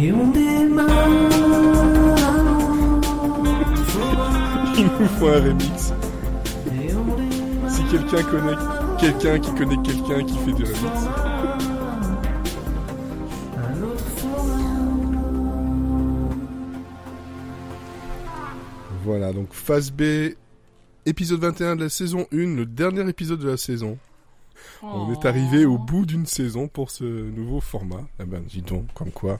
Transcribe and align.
Et 0.00 0.12
on 0.12 0.28
démarre. 0.28 0.88
Il 4.76 4.84
nous 4.84 5.08
faut 5.18 5.26
un 5.26 5.40
remix. 5.40 5.92
Si 7.68 7.82
quelqu'un 7.90 8.22
connaît 8.22 8.56
quelqu'un 9.00 9.38
qui 9.40 9.50
connaît 9.54 9.82
quelqu'un 9.82 10.24
qui 10.24 10.38
fait 10.38 10.52
du 10.52 10.62
remix. 10.62 10.78
Un 13.56 13.82
autre 13.82 14.04
forum. 14.18 15.18
Voilà, 19.04 19.32
donc 19.32 19.52
phase 19.52 19.90
B, 19.90 20.36
épisode 21.06 21.40
21 21.40 21.74
de 21.74 21.82
la 21.82 21.88
saison 21.88 22.28
1, 22.32 22.36
le 22.54 22.66
dernier 22.66 23.08
épisode 23.08 23.40
de 23.40 23.48
la 23.48 23.56
saison. 23.56 23.98
On 24.82 25.12
est 25.12 25.26
arrivé 25.26 25.64
au 25.64 25.78
bout 25.78 26.06
d'une 26.06 26.26
saison 26.26 26.68
pour 26.68 26.90
ce 26.90 27.04
nouveau 27.04 27.60
format. 27.60 28.06
Eh 28.20 28.24
ben, 28.24 28.42
dis 28.42 28.62
donc, 28.62 28.92
comme 28.94 29.10
quoi. 29.10 29.38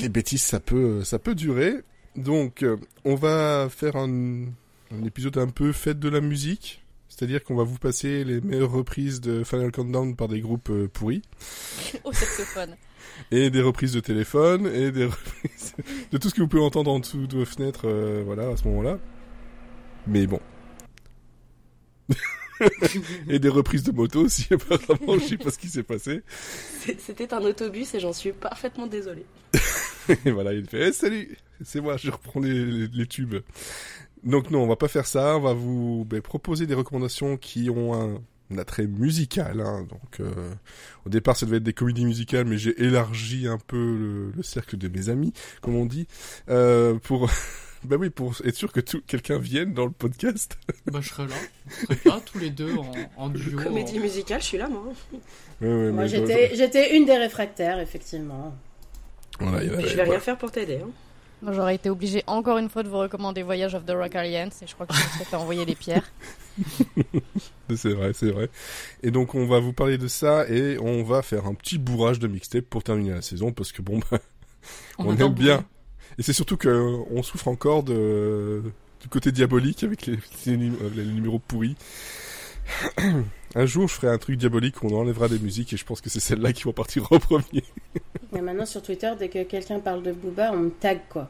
Les 0.00 0.08
bêtises, 0.08 0.42
ça 0.42 0.60
peut, 0.60 1.04
ça 1.04 1.18
peut 1.18 1.34
durer. 1.34 1.74
Donc, 2.16 2.62
euh, 2.62 2.76
on 3.04 3.14
va 3.14 3.68
faire 3.70 3.96
un, 3.96 4.44
un 4.90 5.04
épisode 5.04 5.38
un 5.38 5.48
peu 5.48 5.72
fête 5.72 5.98
de 5.98 6.08
la 6.08 6.20
musique. 6.20 6.82
C'est-à-dire 7.08 7.42
qu'on 7.42 7.56
va 7.56 7.64
vous 7.64 7.78
passer 7.78 8.22
les 8.22 8.40
meilleures 8.40 8.70
reprises 8.70 9.20
de 9.20 9.42
Final 9.42 9.72
Countdown 9.72 10.14
par 10.14 10.28
des 10.28 10.40
groupes 10.40 10.70
euh, 10.70 10.88
pourris. 10.88 11.22
au 12.04 12.12
saxophone. 12.12 12.76
Et 13.30 13.50
des 13.50 13.62
reprises 13.62 13.92
de 13.92 14.00
téléphone, 14.00 14.66
et 14.66 14.92
des 14.92 15.04
reprises 15.06 15.74
de 16.12 16.18
tout 16.18 16.28
ce 16.28 16.34
que 16.34 16.42
vous 16.42 16.48
pouvez 16.48 16.62
entendre 16.62 16.92
en 16.92 17.00
dessous 17.00 17.26
de 17.26 17.38
vos 17.38 17.44
fenêtres, 17.44 17.88
euh, 17.88 18.22
voilà, 18.24 18.48
à 18.48 18.56
ce 18.56 18.64
moment-là. 18.68 18.98
Mais 20.06 20.26
bon. 20.26 20.40
et 23.28 23.38
des 23.38 23.48
reprises 23.48 23.82
de 23.84 23.92
moto 23.92 24.22
aussi, 24.24 24.46
apparemment, 24.52 25.18
je 25.18 25.24
sais 25.26 25.36
pas 25.38 25.50
ce 25.50 25.58
qui 25.58 25.68
s'est 25.68 25.82
passé. 25.82 26.22
C'était 26.98 27.32
un 27.34 27.42
autobus 27.42 27.94
et 27.94 28.00
j'en 28.00 28.12
suis 28.12 28.32
parfaitement 28.32 28.86
désolée. 28.86 29.26
Et 30.24 30.30
voilà, 30.30 30.54
il 30.54 30.64
fait, 30.66 30.88
Eh, 30.88 30.92
salut, 30.92 31.36
c'est 31.62 31.80
moi, 31.82 31.96
je 31.98 32.10
reprends 32.10 32.40
les, 32.40 32.64
les- 32.64 32.88
les 32.88 33.06
tubes. 33.06 33.36
Donc 34.24 34.50
non, 34.50 34.62
on 34.62 34.66
va 34.66 34.76
pas 34.76 34.88
faire 34.88 35.06
ça, 35.06 35.36
on 35.36 35.40
va 35.40 35.52
vous 35.52 36.04
ben, 36.08 36.20
proposer 36.22 36.66
des 36.66 36.74
recommandations 36.74 37.36
qui 37.36 37.68
ont 37.70 37.94
un, 37.94 38.20
un 38.50 38.58
attrait 38.58 38.86
musical. 38.86 39.60
hein. 39.60 39.86
Donc 39.88 40.20
euh, 40.20 40.54
au 41.06 41.10
départ, 41.10 41.36
ça 41.36 41.44
devait 41.46 41.58
être 41.58 41.62
des 41.62 41.74
comédies 41.74 42.06
musicales, 42.06 42.46
mais 42.46 42.56
j'ai 42.58 42.82
élargi 42.82 43.46
un 43.46 43.58
peu 43.58 43.76
le, 43.76 44.30
le 44.34 44.42
cercle 44.42 44.78
de 44.78 44.88
mes 44.88 45.10
amis, 45.10 45.32
comme 45.60 45.76
on 45.76 45.84
dit, 45.86 46.06
euh, 46.48 46.94
pour... 46.94 47.30
Ben 47.84 47.96
oui, 47.96 48.10
pour 48.10 48.34
être 48.44 48.54
sûr 48.56 48.72
que 48.72 48.80
tout, 48.80 49.00
quelqu'un 49.06 49.38
vienne 49.38 49.72
dans 49.72 49.84
le 49.84 49.90
podcast. 49.92 50.58
Bah, 50.86 51.00
je 51.02 51.08
serais 51.10 51.26
là. 51.26 51.34
On 51.90 51.94
serait 51.94 51.98
là, 52.10 52.20
tous 52.24 52.38
les 52.38 52.50
deux, 52.50 52.74
en, 52.76 52.92
en 53.16 53.28
duo. 53.28 53.58
Comédie 53.62 53.98
en- 53.98 54.02
musicale, 54.02 54.40
je 54.40 54.46
suis 54.46 54.58
là, 54.58 54.68
moi. 54.68 54.82
Ouais, 55.60 55.68
ouais, 55.68 55.92
Moi, 55.92 56.06
j'étais, 56.06 56.54
j'étais 56.56 56.96
une 56.96 57.04
des 57.04 57.16
réfractaires, 57.16 57.78
effectivement. 57.78 58.54
Voilà, 59.38 59.62
il 59.62 59.70
y 59.70 59.74
a- 59.74 59.80
Je 59.80 59.86
vais 59.86 59.94
voilà. 59.94 60.10
rien 60.12 60.20
faire 60.20 60.38
pour 60.38 60.50
t'aider. 60.50 60.80
Hein. 60.82 60.90
Moi, 61.40 61.52
J'aurais 61.52 61.76
été 61.76 61.88
obligée 61.88 62.24
encore 62.26 62.58
une 62.58 62.68
fois 62.68 62.82
de 62.82 62.88
vous 62.88 62.98
recommander 62.98 63.44
Voyage 63.44 63.74
of 63.74 63.86
the 63.86 63.92
Rock 63.92 64.16
Alliance 64.16 64.60
et 64.62 64.66
je 64.66 64.74
crois 64.74 64.86
que 64.86 64.94
je 64.94 64.98
me 64.98 65.04
serais 65.10 65.24
fait 65.24 65.36
envoyer 65.36 65.64
les 65.64 65.76
pierres. 65.76 66.10
C'est 67.76 67.92
vrai, 67.92 68.12
c'est 68.14 68.30
vrai. 68.30 68.48
Et 69.02 69.10
donc 69.12 69.34
on 69.36 69.46
va 69.46 69.60
vous 69.60 69.72
parler 69.72 69.98
de 69.98 70.08
ça 70.08 70.48
et 70.48 70.78
on 70.80 71.04
va 71.04 71.22
faire 71.22 71.46
un 71.46 71.54
petit 71.54 71.78
bourrage 71.78 72.18
de 72.18 72.26
mixtape 72.26 72.64
pour 72.64 72.82
terminer 72.82 73.10
la 73.12 73.22
saison 73.22 73.52
parce 73.52 73.70
que 73.72 73.82
bon, 73.82 74.00
bah, 74.10 74.18
on, 74.98 75.10
adore 75.12 75.28
aime 75.28 75.34
bien. 75.34 75.64
Et 76.18 76.22
c'est 76.22 76.32
surtout 76.32 76.56
que 76.56 76.68
euh, 76.68 76.96
on 77.10 77.22
souffre 77.22 77.48
encore 77.48 77.82
de 77.84 78.62
du 79.00 79.08
côté 79.08 79.30
diabolique 79.30 79.84
avec 79.84 80.06
les, 80.06 80.14
euh, 80.48 80.90
les 80.94 81.04
numéros 81.04 81.38
pourris. 81.38 81.76
un 83.54 83.66
jour, 83.66 83.86
je 83.88 83.94
ferai 83.94 84.08
un 84.08 84.18
truc 84.18 84.36
diabolique 84.36 84.82
où 84.82 84.88
on 84.88 85.00
enlèvera 85.00 85.28
des 85.28 85.38
musiques 85.38 85.72
et 85.72 85.76
je 85.76 85.84
pense 85.84 86.00
que 86.00 86.10
c'est 86.10 86.20
celle-là 86.20 86.52
qui 86.52 86.64
va 86.64 86.72
partir 86.72 87.10
en 87.12 87.18
premier. 87.18 87.62
Mais 88.32 88.42
maintenant, 88.42 88.66
sur 88.66 88.82
Twitter, 88.82 89.10
dès 89.18 89.28
que 89.28 89.42
quelqu'un 89.44 89.78
parle 89.80 90.02
de 90.02 90.12
Booba, 90.12 90.50
on 90.52 90.56
me 90.58 90.70
tag, 90.70 91.00
quoi. 91.08 91.28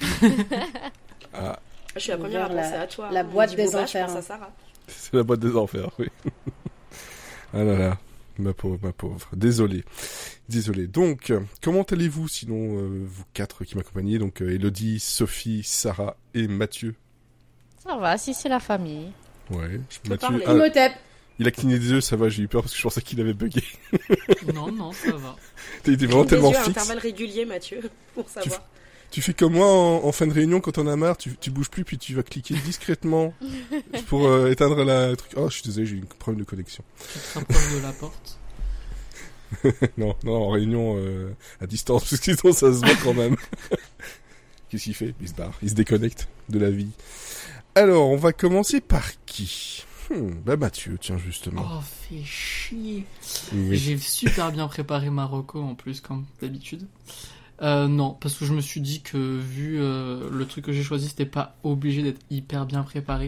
Ah, 1.32 1.58
Je 1.94 2.00
suis 2.00 2.10
la 2.10 2.16
première 2.18 2.44
à 2.44 2.48
penser 2.48 2.56
la- 2.72 2.80
à 2.80 2.86
toi. 2.86 3.08
la 3.12 3.22
On 3.22 3.28
boîte 3.28 3.54
des 3.54 3.64
Boba, 3.66 3.82
enfers, 3.82 4.08
hein. 4.10 4.20
c'est 4.88 5.12
la 5.14 5.22
boîte 5.22 5.40
des 5.40 5.54
enfers, 5.56 5.90
oui. 5.98 6.06
ah 7.54 7.62
là 7.64 7.78
là, 7.78 7.98
ma 8.40 8.52
pauvre, 8.54 8.78
ma 8.82 8.92
pauvre. 8.92 9.28
Désolé. 9.34 9.84
Désolé. 10.48 10.86
Donc, 10.86 11.32
comment 11.62 11.82
allez-vous 11.82 12.28
sinon, 12.28 12.78
euh, 12.78 13.04
vous 13.06 13.24
quatre 13.34 13.64
qui 13.64 13.76
m'accompagnez? 13.76 14.18
Donc, 14.18 14.42
euh, 14.42 14.50
Elodie, 14.54 14.98
Sophie, 15.00 15.62
Sarah 15.64 16.16
et 16.34 16.48
Mathieu. 16.48 16.94
Ça 17.82 17.96
va, 17.96 18.18
si 18.18 18.34
c'est 18.34 18.48
la 18.48 18.60
famille. 18.60 19.10
Ouais. 19.50 19.80
peux 20.02 20.10
Mathieu, 20.10 20.28
parler. 20.28 20.44
ah, 20.46 20.52
Imhotep. 20.54 20.92
il 21.38 21.48
a 21.48 21.50
cligné 21.50 21.78
des 21.78 21.90
yeux, 21.90 22.00
ça 22.00 22.16
va, 22.16 22.28
j'ai 22.28 22.42
eu 22.42 22.48
peur 22.48 22.62
parce 22.62 22.72
que 22.72 22.78
je 22.78 22.82
pensais 22.82 23.02
qu'il 23.02 23.20
avait 23.20 23.32
bugué. 23.34 23.62
Non, 24.54 24.70
non, 24.70 24.92
ça 24.92 25.12
va. 25.12 25.36
Était 25.86 26.06
vraiment 26.06 26.22
Des 26.22 26.28
tellement 26.30 26.50
yeux 26.52 26.56
à 26.58 26.62
fixe. 26.64 26.76
intervalles 26.76 26.98
réguliers, 26.98 27.44
Mathieu, 27.46 27.80
pour 28.14 28.28
savoir. 28.28 28.60
Tu 28.60 28.66
fais 29.20 29.34
comme 29.34 29.54
moi 29.54 29.66
en, 29.66 30.04
en 30.04 30.12
fin 30.12 30.26
de 30.28 30.32
réunion 30.32 30.60
quand 30.60 30.78
on 30.78 30.86
a 30.86 30.94
marre, 30.94 31.16
tu, 31.16 31.36
tu 31.40 31.50
bouges 31.50 31.68
plus 31.70 31.84
puis 31.84 31.98
tu 31.98 32.14
vas 32.14 32.22
cliquer 32.22 32.54
discrètement 32.64 33.34
pour 34.06 34.26
euh, 34.26 34.50
éteindre 34.50 34.84
la 34.84 35.16
truc. 35.16 35.32
Oh, 35.36 35.48
je 35.48 35.54
suis 35.54 35.62
désolé, 35.64 35.86
j'ai 35.86 35.96
eu 35.96 36.02
un 36.02 36.14
problème 36.18 36.40
de 36.44 36.48
connexion. 36.48 36.84
Tu 37.12 37.44
te 37.44 37.76
de 37.76 37.82
la 37.82 37.92
porte. 37.92 38.38
non, 39.98 40.14
non, 40.22 40.34
en 40.44 40.50
réunion 40.50 40.94
euh, 40.96 41.34
à 41.60 41.66
distance 41.66 42.08
parce 42.08 42.20
que 42.20 42.36
sinon 42.36 42.52
ça 42.52 42.72
se 42.72 42.78
voit 42.78 42.94
quand 43.02 43.14
même. 43.14 43.36
Qu'est-ce 44.68 44.84
qu'il 44.84 44.94
fait? 44.94 45.14
Il 45.20 45.28
se 45.28 45.34
barre, 45.34 45.54
il 45.62 45.70
se 45.70 45.74
déconnecte 45.74 46.28
de 46.48 46.60
la 46.60 46.70
vie. 46.70 46.90
Alors, 47.74 48.08
on 48.08 48.16
va 48.16 48.32
commencer 48.32 48.80
par 48.80 49.04
qui? 49.26 49.84
Hmm, 50.10 50.30
Bah 50.44 50.56
Mathieu, 50.56 50.96
tiens 51.00 51.18
justement. 51.18 51.64
Oh, 51.64 51.80
fais 52.08 52.22
chier. 52.24 53.04
Oui. 53.52 53.76
J'ai 53.76 53.98
super 53.98 54.52
bien 54.52 54.68
préparé 54.68 55.10
ma 55.10 55.24
reco 55.24 55.60
en 55.60 55.74
plus, 55.74 56.00
comme 56.00 56.26
d'habitude. 56.40 56.86
Euh, 57.62 57.88
non, 57.88 58.16
parce 58.20 58.34
que 58.36 58.44
je 58.46 58.52
me 58.54 58.60
suis 58.60 58.80
dit 58.80 59.02
que 59.02 59.16
vu 59.38 59.78
euh, 59.80 60.28
le 60.32 60.46
truc 60.46 60.64
que 60.64 60.72
j'ai 60.72 60.82
choisi, 60.82 61.08
c'était 61.08 61.26
pas 61.26 61.56
obligé 61.62 62.02
d'être 62.02 62.20
hyper 62.30 62.64
bien 62.66 62.82
préparé. 62.82 63.26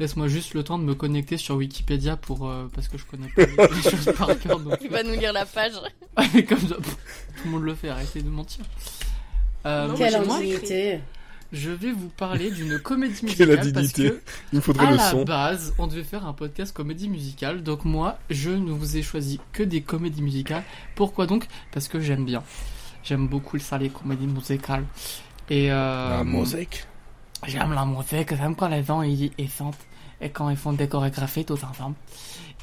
Laisse-moi 0.00 0.28
juste 0.28 0.54
le 0.54 0.62
temps 0.62 0.78
de 0.78 0.84
me 0.84 0.94
connecter 0.94 1.36
sur 1.36 1.56
Wikipédia 1.56 2.16
pour 2.16 2.48
euh, 2.48 2.68
parce 2.74 2.86
que 2.88 2.98
je 2.98 3.04
connais 3.04 3.28
pas 3.34 3.42
les, 3.46 3.82
choses 3.90 4.12
par 4.16 4.36
cœur. 4.38 4.60
Donc, 4.60 4.78
Il 4.80 4.90
va 4.90 5.02
nous 5.02 5.12
lire 5.18 5.32
la 5.32 5.44
page. 5.46 5.72
Mais 6.34 6.44
comme 6.44 6.58
ça, 6.60 6.76
pff, 6.76 6.96
tout 7.36 7.44
le 7.46 7.50
monde 7.50 7.62
le 7.64 7.74
fait, 7.74 7.88
arrêtez 7.88 8.22
de 8.22 8.28
mentir. 8.28 8.64
Euh, 9.66 9.88
Non, 9.88 9.94
Quelle 9.94 10.14
indignité. 10.14 11.00
je 11.52 11.70
vais 11.70 11.90
vous 11.92 12.08
parler 12.10 12.50
d'une 12.52 12.78
comédie 12.82 13.26
Quelle 13.36 13.48
musicale 13.58 13.72
parce 13.72 13.92
que 13.92 14.20
Il 14.52 14.60
faudrait 14.60 14.86
à 14.86 14.90
le 14.92 14.96
la 14.98 15.10
son. 15.10 15.24
base, 15.24 15.74
on 15.78 15.86
devait 15.88 16.04
faire 16.04 16.26
un 16.26 16.32
podcast 16.32 16.72
comédie 16.72 17.08
musicale. 17.08 17.62
Donc 17.64 17.84
moi, 17.84 18.18
je 18.30 18.50
ne 18.50 18.70
vous 18.70 18.96
ai 18.96 19.02
choisi 19.02 19.40
que 19.52 19.62
des 19.64 19.82
comédies 19.82 20.22
musicales. 20.22 20.62
Pourquoi 20.94 21.26
donc? 21.26 21.46
Parce 21.72 21.88
que 21.88 21.98
j'aime 22.00 22.24
bien. 22.24 22.42
J'aime 23.08 23.26
beaucoup 23.28 23.58
ça, 23.58 23.78
les 23.78 23.88
comédies 23.90 24.26
musicales. 24.26 24.84
Et 25.50 25.70
euh, 25.72 26.10
La 26.18 26.24
mosaïque. 26.24 26.84
J'aime 27.46 27.72
la 27.72 27.84
musique, 27.86 28.34
j'aime 28.36 28.54
quand 28.56 28.68
les 28.68 28.82
gens 28.84 29.00
ils, 29.02 29.30
ils 29.38 29.48
chantent 29.50 29.78
et 30.20 30.28
quand 30.30 30.50
ils 30.50 30.56
font 30.56 30.72
des 30.72 30.88
chorégraphies 30.88 31.44
tous 31.44 31.62
ensemble. 31.64 31.94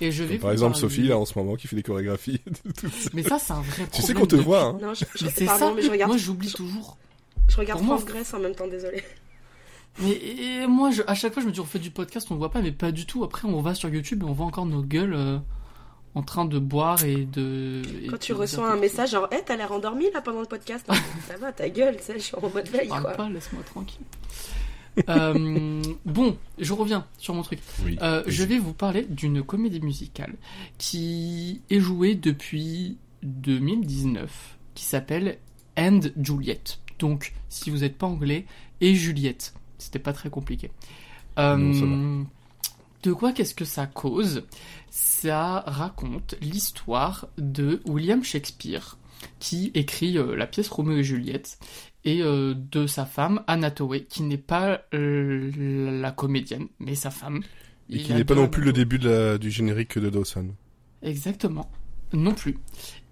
Et 0.02 0.12
je 0.12 0.24
vais 0.26 0.38
Par 0.38 0.52
exemple, 0.52 0.74
parler- 0.74 0.82
Sophie, 0.90 1.08
là, 1.08 1.18
en 1.18 1.26
ce 1.26 1.40
moment, 1.40 1.56
qui 1.56 1.68
fait 1.68 1.78
des 1.78 1.84
chorégraphies. 1.84 2.42
Mais 3.14 3.24
ça, 3.24 3.40
c'est 3.40 3.54
un 3.54 3.62
vrai 3.62 3.86
problème. 3.86 3.90
tu 3.94 4.02
sais 4.02 4.14
qu'on 4.14 4.26
te 4.26 4.36
voit, 4.36 4.64
hein 4.64 4.78
Non, 4.82 4.94
je, 4.94 5.06
je- 5.16 5.26
Mais 5.26 5.32
c'est 5.34 5.46
pardon, 5.46 5.70
ça. 5.70 5.74
mais 5.76 5.82
je 5.82 5.90
regarde, 5.90 6.10
Moi, 6.12 6.18
j'oublie 6.18 6.52
toujours. 6.52 6.98
je 7.48 7.56
regarde 7.56 7.82
moi, 7.82 7.96
France 7.98 8.08
Grèce 8.10 8.34
en 8.34 8.40
même 8.40 8.54
temps, 8.54 8.68
désolé. 8.68 9.02
Mais 10.00 10.12
et 10.12 10.68
moi, 10.68 10.92
je, 10.92 11.02
à 11.08 11.16
chaque 11.16 11.34
fois, 11.34 11.42
je 11.42 11.48
me 11.48 11.54
dis, 11.54 11.62
on 11.62 11.66
fait 11.66 11.80
du 11.80 11.90
podcast, 11.92 12.28
on 12.30 12.36
voit 12.36 12.52
pas, 12.52 12.62
mais 12.62 12.74
pas 12.74 12.92
du 12.92 13.06
tout. 13.06 13.24
Après, 13.24 13.48
on 13.48 13.62
va 13.62 13.74
sur 13.74 13.88
YouTube 13.88 14.24
et 14.24 14.26
on 14.26 14.34
voit 14.34 14.46
encore 14.46 14.66
nos 14.66 14.84
gueules 14.84 15.14
euh, 15.14 15.38
en 16.16 16.24
train 16.24 16.46
de 16.46 16.58
boire 16.60 17.04
et 17.04 17.26
de. 17.26 17.82
et 18.04 18.08
Quand 18.08 18.18
tu 18.18 18.34
de 18.34 18.38
reçois 18.38 18.72
un 18.72 18.78
message 18.78 19.12
genre, 19.12 19.28
hé, 19.32 19.38
t'as 19.46 19.56
l'air 19.58 19.72
endormi 19.72 20.06
là 20.14 20.22
pendant 20.22 20.40
le 20.40 20.46
podcast 20.48 20.86
Non, 20.88 20.96
Ça 21.28 21.38
va, 21.38 21.52
ta 21.52 21.70
gueule, 21.70 21.98
sais, 22.02 22.14
je 22.16 22.20
suis 22.24 22.36
en 22.36 22.50
mode 22.50 22.68
veille 22.70 22.88
Parle 22.88 23.04
quoi. 23.04 23.12
pas, 23.14 23.30
laisse-moi 23.30 23.64
tranquille. 23.64 24.02
Euh, 25.10 25.82
bon, 26.06 26.38
je 26.58 26.72
reviens 26.72 27.06
sur 27.18 27.34
mon 27.34 27.42
truc. 27.42 27.60
Oui. 27.84 27.98
Euh, 28.02 28.24
je 28.28 28.44
vais 28.46 28.58
vous 28.58 28.72
parler 28.74 29.06
d'une 29.10 29.44
comédie 29.44 29.82
musicale 29.82 30.34
qui 30.78 31.62
est 31.70 31.82
jouée 31.82 32.16
depuis 32.16 32.98
2019, 33.24 34.58
qui 34.74 34.84
s'appelle 34.86 35.38
And 35.78 36.00
Juliet. 36.22 36.62
Donc, 37.00 37.34
si 37.50 37.70
vous 37.70 37.80
n'êtes 37.80 37.98
pas 37.98 38.08
anglais, 38.08 38.46
et 38.82 38.96
Juliette. 38.96 39.54
C'était 39.78 40.00
pas 40.00 40.14
très 40.14 40.30
compliqué. 40.30 40.72
Euh, 41.40 41.58
Non, 41.58 41.74
ça 41.74 41.86
va. 41.86 41.96
De 43.06 43.14
quoi 43.14 43.32
qu'est-ce 43.32 43.54
que 43.54 43.66
ça 43.66 43.86
cause? 43.86 44.44
Ça 44.90 45.64
raconte 45.68 46.36
l'histoire 46.42 47.28
de 47.38 47.82
William 47.86 48.24
Shakespeare, 48.24 48.98
qui 49.40 49.72
écrit 49.76 50.18
euh, 50.18 50.36
la 50.36 50.48
pièce 50.48 50.70
Roméo 50.70 50.98
et 50.98 51.04
Juliette, 51.04 51.60
et 52.04 52.22
euh, 52.22 52.56
de 52.56 52.88
sa 52.88 53.06
femme, 53.06 53.44
Anna 53.48 53.72
qui 54.10 54.24
n'est 54.24 54.38
pas 54.38 54.82
euh, 54.94 55.52
la 56.02 56.12
comédienne, 56.12 56.68
mais 56.80 56.96
sa 56.96 57.12
femme. 57.12 57.42
Et 57.90 58.00
qui 58.00 58.14
n'est 58.14 58.24
pas 58.24 58.36
non 58.36 58.48
plus 58.48 58.64
le 58.64 58.74
début 58.74 58.98
de 58.98 59.10
la, 59.10 59.38
du 59.38 59.52
générique 59.52 60.00
de 60.00 60.10
Dawson. 60.10 60.56
Exactement. 61.04 61.70
Non 62.14 62.34
plus. 62.34 62.58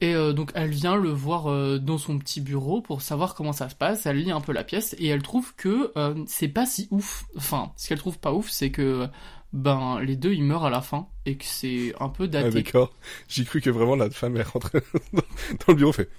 Et 0.02 0.16
euh, 0.16 0.34
donc 0.34 0.52
elle 0.56 0.70
vient 0.70 0.96
le 0.96 1.10
voir 1.10 1.48
euh, 1.48 1.78
dans 1.78 1.98
son 1.98 2.18
petit 2.20 2.42
bureau 2.42 2.82
pour 2.82 3.02
savoir 3.02 3.36
comment 3.36 3.54
ça 3.54 3.70
se 3.70 3.76
passe. 3.76 4.06
Elle 4.06 4.18
lit 4.18 4.32
un 4.32 4.42
peu 4.42 4.54
la 4.54 4.64
pièce 4.64 4.96
et 5.00 5.08
elle 5.08 5.22
trouve 5.22 5.54
que 5.56 5.92
euh, 5.98 6.16
c'est 6.28 6.48
pas 6.48 6.66
si 6.66 6.88
ouf. 6.92 7.26
Enfin, 7.36 7.72
ce 7.76 7.90
qu'elle 7.90 7.98
trouve 7.98 8.20
pas 8.20 8.34
ouf, 8.34 8.50
c'est 8.50 8.72
que 8.72 9.08
ben 9.54 10.00
les 10.02 10.16
deux 10.16 10.34
ils 10.34 10.44
meurent 10.44 10.66
à 10.66 10.70
la 10.70 10.82
fin 10.82 11.08
et 11.26 11.38
que 11.38 11.46
c'est 11.46 11.94
un 12.00 12.10
peu 12.10 12.24
Ah, 12.26 12.28
daté. 12.28 12.64
d'accord. 12.64 12.92
J'ai 13.28 13.46
cru 13.46 13.62
que 13.62 13.70
vraiment 13.70 13.96
la 13.96 14.10
femme 14.10 14.36
est 14.38 14.44
rentrée 14.44 14.82
dans 15.14 15.22
le 15.70 15.76
bureau, 15.76 15.94
fait 15.94 16.10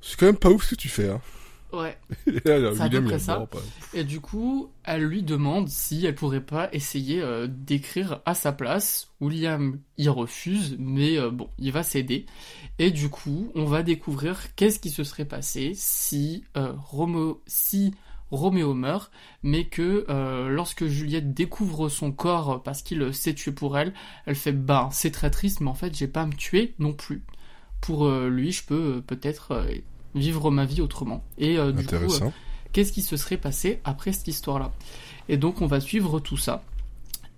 C'est 0.00 0.18
quand 0.18 0.26
même 0.26 0.36
pas 0.36 0.50
ouf 0.50 0.64
ce 0.64 0.70
que 0.70 0.80
tu 0.80 0.88
fais, 0.88 1.08
hein. 1.08 1.20
Ouais. 1.72 1.98
Et 2.26 2.40
là, 2.48 2.72
William, 2.72 3.08
il 3.10 3.20
ça. 3.20 3.46
Et 3.92 4.04
du 4.04 4.20
coup, 4.20 4.70
elle 4.84 5.02
lui 5.02 5.22
demande 5.22 5.68
si 5.68 6.06
elle 6.06 6.14
pourrait 6.14 6.40
pas 6.40 6.68
essayer 6.72 7.20
euh, 7.20 7.48
d'écrire 7.50 8.20
à 8.24 8.34
sa 8.34 8.52
place. 8.52 9.10
William 9.20 9.78
y 9.98 10.08
refuse, 10.08 10.76
mais 10.78 11.18
euh, 11.18 11.30
bon, 11.30 11.48
il 11.58 11.72
va 11.72 11.82
céder. 11.82 12.26
Et 12.78 12.90
du 12.90 13.08
coup, 13.08 13.50
on 13.54 13.64
va 13.64 13.82
découvrir 13.82 14.54
qu'est-ce 14.54 14.78
qui 14.78 14.90
se 14.90 15.04
serait 15.04 15.24
passé 15.24 15.72
si 15.74 16.44
euh, 16.56 16.72
Roméo, 16.76 17.42
si 17.46 17.92
Roméo 18.30 18.74
meurt, 18.74 19.10
mais 19.42 19.66
que 19.66 20.04
euh, 20.08 20.48
lorsque 20.48 20.86
Juliette 20.86 21.32
découvre 21.32 21.88
son 21.88 22.10
corps 22.10 22.62
parce 22.62 22.82
qu'il 22.82 23.14
s'est 23.14 23.34
tué 23.34 23.52
pour 23.52 23.78
elle, 23.78 23.92
elle 24.26 24.34
fait 24.34 24.52
bah 24.52 24.88
c'est 24.92 25.12
très 25.12 25.30
triste, 25.30 25.60
mais 25.60 25.70
en 25.70 25.74
fait 25.74 25.94
j'ai 25.94 26.08
pas 26.08 26.22
à 26.22 26.26
me 26.26 26.34
tuer 26.34 26.74
non 26.78 26.92
plus. 26.92 27.22
Pour 27.80 28.06
euh, 28.06 28.28
lui, 28.28 28.52
je 28.52 28.64
peux 28.64 28.96
euh, 28.96 29.00
peut-être 29.00 29.52
euh, 29.52 29.74
vivre 30.14 30.50
ma 30.50 30.64
vie 30.64 30.80
autrement. 30.80 31.22
Et 31.38 31.58
euh, 31.58 31.72
du 31.72 31.86
coup, 31.86 31.94
euh, 31.94 32.30
qu'est-ce 32.72 32.92
qui 32.92 33.02
se 33.02 33.16
serait 33.16 33.36
passé 33.36 33.80
après 33.84 34.12
cette 34.12 34.28
histoire-là? 34.28 34.72
Et 35.28 35.36
donc 35.36 35.60
on 35.60 35.66
va 35.66 35.80
suivre 35.80 36.18
tout 36.18 36.36
ça. 36.36 36.64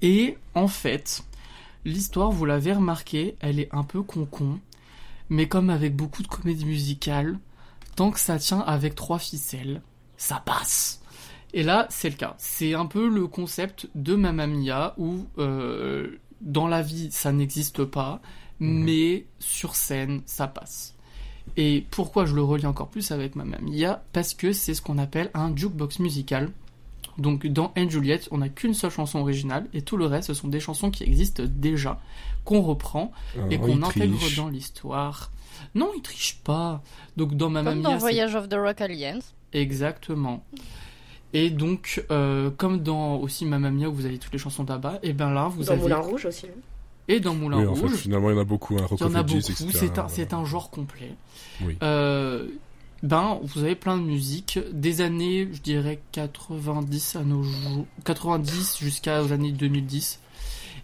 Et 0.01 0.39
en 0.55 0.69
fait, 0.69 1.25
l'histoire, 1.85 2.31
vous 2.31 2.45
l'avez 2.45 2.73
remarqué, 2.73 3.37
elle 3.41 3.61
est 3.61 3.69
un 3.75 3.83
peu 3.83 4.01
con-con, 4.03 4.59
mais 5.29 5.49
comme 5.49 5.71
avec 5.71 5.97
beaucoup 5.97 6.23
de 6.23 6.29
comédies 6.29 6.65
musicales, 6.65 7.39
tant 7.97 8.11
que 8.11 8.21
ça 8.21 8.39
tient 8.39 8.61
avec 8.61 8.95
trois 8.95 9.19
ficelles, 9.19 9.83
ça 10.19 10.43
passe. 10.45 11.01
Et 11.55 11.63
là, 11.63 11.87
c'est 11.89 12.11
le 12.11 12.17
cas. 12.17 12.35
C'est 12.37 12.75
un 12.75 12.85
peu 12.85 13.09
le 13.09 13.27
concept 13.27 13.89
de 13.95 14.15
Mamma 14.15 14.47
Mia 14.47 14.93
où 14.99 15.25
euh, 15.39 16.19
dans 16.43 16.69
la 16.69 16.83
vie, 16.83 17.09
ça 17.11 17.33
n'existe 17.33 17.85
pas, 17.85 18.21
Mhm. 18.61 18.85
mais 18.85 19.25
sur 19.39 19.75
scène, 19.77 20.21
ça 20.27 20.47
passe. 20.49 20.95
Et 21.57 21.87
pourquoi 21.91 22.27
je 22.27 22.35
le 22.35 22.43
relie 22.43 22.67
encore 22.67 22.89
plus 22.89 23.11
avec 23.13 23.35
Mamma 23.37 23.57
Mia? 23.63 24.03
Parce 24.13 24.35
que 24.35 24.53
c'est 24.53 24.75
ce 24.75 24.83
qu'on 24.83 24.99
appelle 24.99 25.31
un 25.33 25.57
jukebox 25.57 26.01
musical. 26.01 26.51
Donc 27.17 27.47
dans 27.47 27.73
Anne 27.77 27.91
Juliet, 27.91 28.21
on 28.31 28.39
n'a 28.39 28.49
qu'une 28.49 28.75
seule 28.75 28.91
chanson 28.91 29.19
originale 29.21 29.67
et 29.73 29.83
tout 29.83 29.97
le 29.97 30.07
reste, 30.07 30.29
ce 30.29 30.35
sont 30.35 30.49
des 30.49 30.61
chansons 30.61 30.91
qui 30.91 31.03
existent 31.05 31.43
déjà, 31.49 31.99
qu'on 32.45 32.61
reprend 32.63 33.11
et 33.51 33.59
qu'on 33.59 33.77
il 33.79 33.83
intègre 33.85 34.17
triche. 34.19 34.37
dans 34.37 34.49
l'histoire. 34.49 35.33
Non, 35.75 35.91
ils 35.97 36.03
trichent 36.03 36.39
pas. 36.45 36.83
Donc 37.17 37.35
dans 37.37 37.49
Mamma 37.51 37.71
Comme 37.71 37.81
Mia, 37.81 37.89
dans 37.91 37.97
Voyage 37.97 38.35
of 38.37 38.49
the 38.49 38.55
Rock 38.55 38.81
Alliance. 38.83 39.35
Exactement. 39.53 40.45
Et 41.35 41.51
donc, 41.51 42.05
euh, 42.11 42.51
comme 42.57 42.83
dans 42.83 43.17
aussi 43.17 43.45
Mamma 43.45 43.71
Mia 43.71 43.89
où 43.89 43.93
vous 43.95 44.07
avez 44.07 44.19
toutes 44.19 44.33
les 44.33 44.39
chansons 44.39 44.65
d'Abba, 44.65 44.99
et 45.03 45.13
ben 45.13 45.31
là 45.31 45.49
vous 45.49 45.65
Dans 45.65 45.73
avez 45.73 45.83
Moulin 45.83 45.97
Rouge 45.99 46.25
aussi. 46.27 46.47
et 47.07 47.21
dans 47.21 47.35
Moulin 47.35 47.59
Oui, 47.61 47.67
en 47.67 47.75
fait, 47.75 47.83
Rouge, 47.83 47.95
finalement, 47.97 48.31
il 48.31 48.37
y 48.37 48.39
en 48.39 48.41
a 48.41 48.45
beaucoup, 48.45 48.77
hein. 48.77 48.87
il 48.91 49.01
y 49.01 49.05
en 49.05 49.15
a 49.15 49.23
beaucoup. 49.23 49.41
C'est 49.43 49.99
un, 49.99 50.09
c'est 50.09 50.33
un 50.33 50.45
genre 50.45 50.71
complet. 50.71 51.13
Oui. 51.63 51.77
Euh, 51.83 52.47
ben, 53.03 53.39
vous 53.43 53.63
avez 53.63 53.75
plein 53.75 53.97
de 53.99 54.03
musique 54.03 54.59
des 54.73 55.03
années, 55.03 55.49
je 55.53 55.61
dirais 55.61 56.01
90 56.13 57.17
à 57.17 57.23
nos 57.25 57.43
jours, 57.43 57.85
90 58.05 58.79
jusqu'aux 58.81 59.33
années 59.33 59.53
2010. 59.53 60.21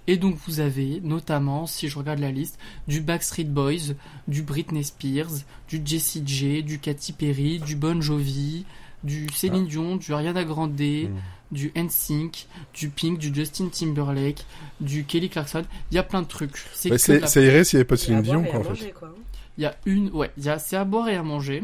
Et 0.07 0.17
donc 0.19 0.37
vous 0.47 0.61
avez 0.61 1.01
notamment, 1.03 1.67
si 1.67 1.89
je 1.89 1.99
regarde 1.99 2.19
la 2.19 2.31
liste, 2.31 2.59
du 2.89 3.01
Backstreet 3.01 3.45
Boys, 3.45 3.95
du 4.29 4.43
Britney 4.43 4.85
Spears, 4.85 5.31
du 5.69 5.81
Jessie 5.85 6.23
J, 6.27 6.63
du 6.63 6.79
Katy 6.79 7.13
Perry, 7.15 7.59
du 7.59 7.75
Bon 7.77 8.01
Jovi, 8.03 8.67
du 9.03 9.27
Céline 9.35 9.67
Dion, 9.67 9.97
du 9.97 10.13
Ariana 10.13 10.45
Grande, 10.45 10.73
Mm. 10.81 11.55
du 11.55 11.73
NSYNC, 11.77 12.47
du 12.75 12.89
Pink, 12.89 13.19
du 13.19 13.33
Justin 13.33 13.69
Timberlake, 13.69 14.45
du 14.81 15.05
Kelly 15.05 15.29
Clarkson. 15.29 15.63
Il 15.91 15.95
y 15.95 15.99
a 15.99 16.03
plein 16.03 16.23
de 16.23 16.27
trucs. 16.27 16.57
C'est 16.75 16.89
Bah, 16.89 16.97
la 17.21 17.27
ça 17.27 17.41
irait 17.41 17.65
s'il 17.65 17.77
n'y 17.77 17.81
avait 17.83 17.85
pas 17.87 17.97
Céline 17.97 18.23
Dion, 18.23 18.43
quoi, 18.43 18.61
en 18.61 18.75
fait. 18.75 18.91
quoi. 18.93 19.15
il 19.57 19.63
y 19.63 19.67
a 19.67 19.77
une, 19.87 20.11
ouais, 20.11 20.31
il 20.37 20.45
y 20.45 20.49
a 20.49 20.59
c'est 20.59 20.77
à 20.77 20.85
boire 20.85 21.09
et 21.09 21.17
à 21.17 21.23
manger. 21.23 21.63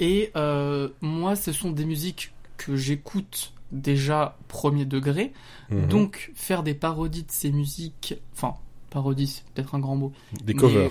Et 0.00 0.30
euh, 0.36 0.88
moi, 1.00 1.36
ce 1.36 1.52
sont 1.52 1.70
des 1.70 1.84
musiques 1.84 2.32
que 2.56 2.74
j'écoute 2.76 3.52
déjà 3.72 4.36
premier 4.48 4.84
degré. 4.84 5.32
Mhm. 5.70 5.88
Donc 5.88 6.30
faire 6.34 6.62
des 6.62 6.74
parodies 6.74 7.22
de 7.24 7.30
ces 7.30 7.50
musiques, 7.50 8.14
enfin 8.34 8.54
parodies, 8.90 9.26
c'est 9.26 9.44
peut-être 9.54 9.74
un 9.74 9.78
grand 9.80 9.96
mot. 9.96 10.12
Des 10.44 10.54
covers. 10.54 10.90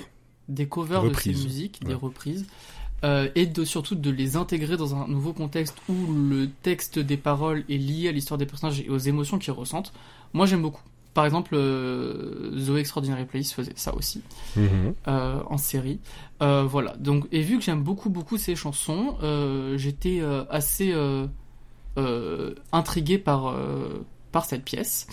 Des 0.50 0.68
covers 0.68 1.04
Reprises. 1.04 1.34
de 1.36 1.38
ces 1.42 1.46
musiques, 1.48 1.84
des 1.86 1.94
reprises. 1.94 2.46
euh, 3.04 3.30
et 3.36 3.46
de, 3.46 3.64
surtout 3.64 3.96
de 3.96 4.10
les 4.12 4.36
intégrer 4.36 4.78
dans 4.78 4.96
un 4.96 5.08
nouveau 5.08 5.34
contexte 5.34 5.78
où 5.90 5.94
le 6.14 6.50
texte 6.64 7.00
des 7.00 7.18
paroles 7.18 7.64
est 7.70 7.78
lié 7.78 8.10
à 8.10 8.12
l'histoire 8.12 8.38
des 8.38 8.46
personnages 8.46 8.80
et 8.82 8.90
aux 8.90 8.98
émotions 8.98 9.40
qu'ils 9.40 9.54
ressentent. 9.54 9.94
Moi 10.34 10.46
j'aime 10.46 10.62
beaucoup. 10.62 10.82
Par 11.14 11.26
exemple, 11.26 11.56
euh, 11.56 12.52
The 12.66 12.78
Extraordinary 12.80 13.26
Place 13.26 13.52
faisait 13.54 13.74
ça 13.76 13.94
aussi 13.96 14.22
Mhm. 14.56 14.94
euh, 15.08 15.42
en 15.48 15.58
série. 15.58 16.00
Euh, 16.42 16.64
voilà. 16.64 16.96
Donc, 16.98 17.28
et 17.34 17.42
vu 17.42 17.58
que 17.58 17.64
j'aime 17.64 17.84
beaucoup 17.84 18.10
beaucoup 18.10 18.38
ces 18.38 18.56
chansons, 18.56 19.18
j'étais 19.78 20.22
assez 20.50 20.94
intrigué 22.72 23.18
par 23.18 23.48
euh, 23.48 24.06
par 24.32 24.46
cette 24.46 24.64
pièce. 24.64 25.08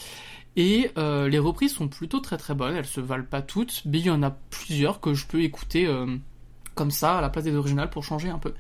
Et 0.57 0.91
euh, 0.99 1.29
les 1.29 1.39
reprises 1.39 1.73
sont 1.75 1.89
plutôt 1.89 2.21
très 2.21 2.37
très 2.37 2.55
bonnes. 2.55 2.75
Elles 2.75 2.87
se 2.87 3.01
valent 3.01 3.27
pas 3.29 3.43
toutes, 3.43 3.83
mais 3.85 4.01
il 4.01 4.07
y 4.07 4.11
en 4.11 4.23
a 4.23 4.31
plusieurs 4.31 5.01
que 5.01 5.15
je 5.15 5.27
peux 5.27 5.43
écouter 5.43 5.87
euh, 5.87 6.17
comme 6.75 6.91
ça 6.91 7.19
à 7.19 7.21
la 7.21 7.29
place 7.29 7.45
des 7.45 7.55
originales 7.55 7.91
pour 7.91 8.03
changer 8.05 8.29
un 8.29 8.39
peu. 8.39 8.55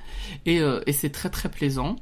Et, 0.47 0.61
euh, 0.61 0.81
et 0.87 0.93
c'est 0.93 1.11
très 1.11 1.31
très 1.31 1.49
plaisant. 1.49 1.97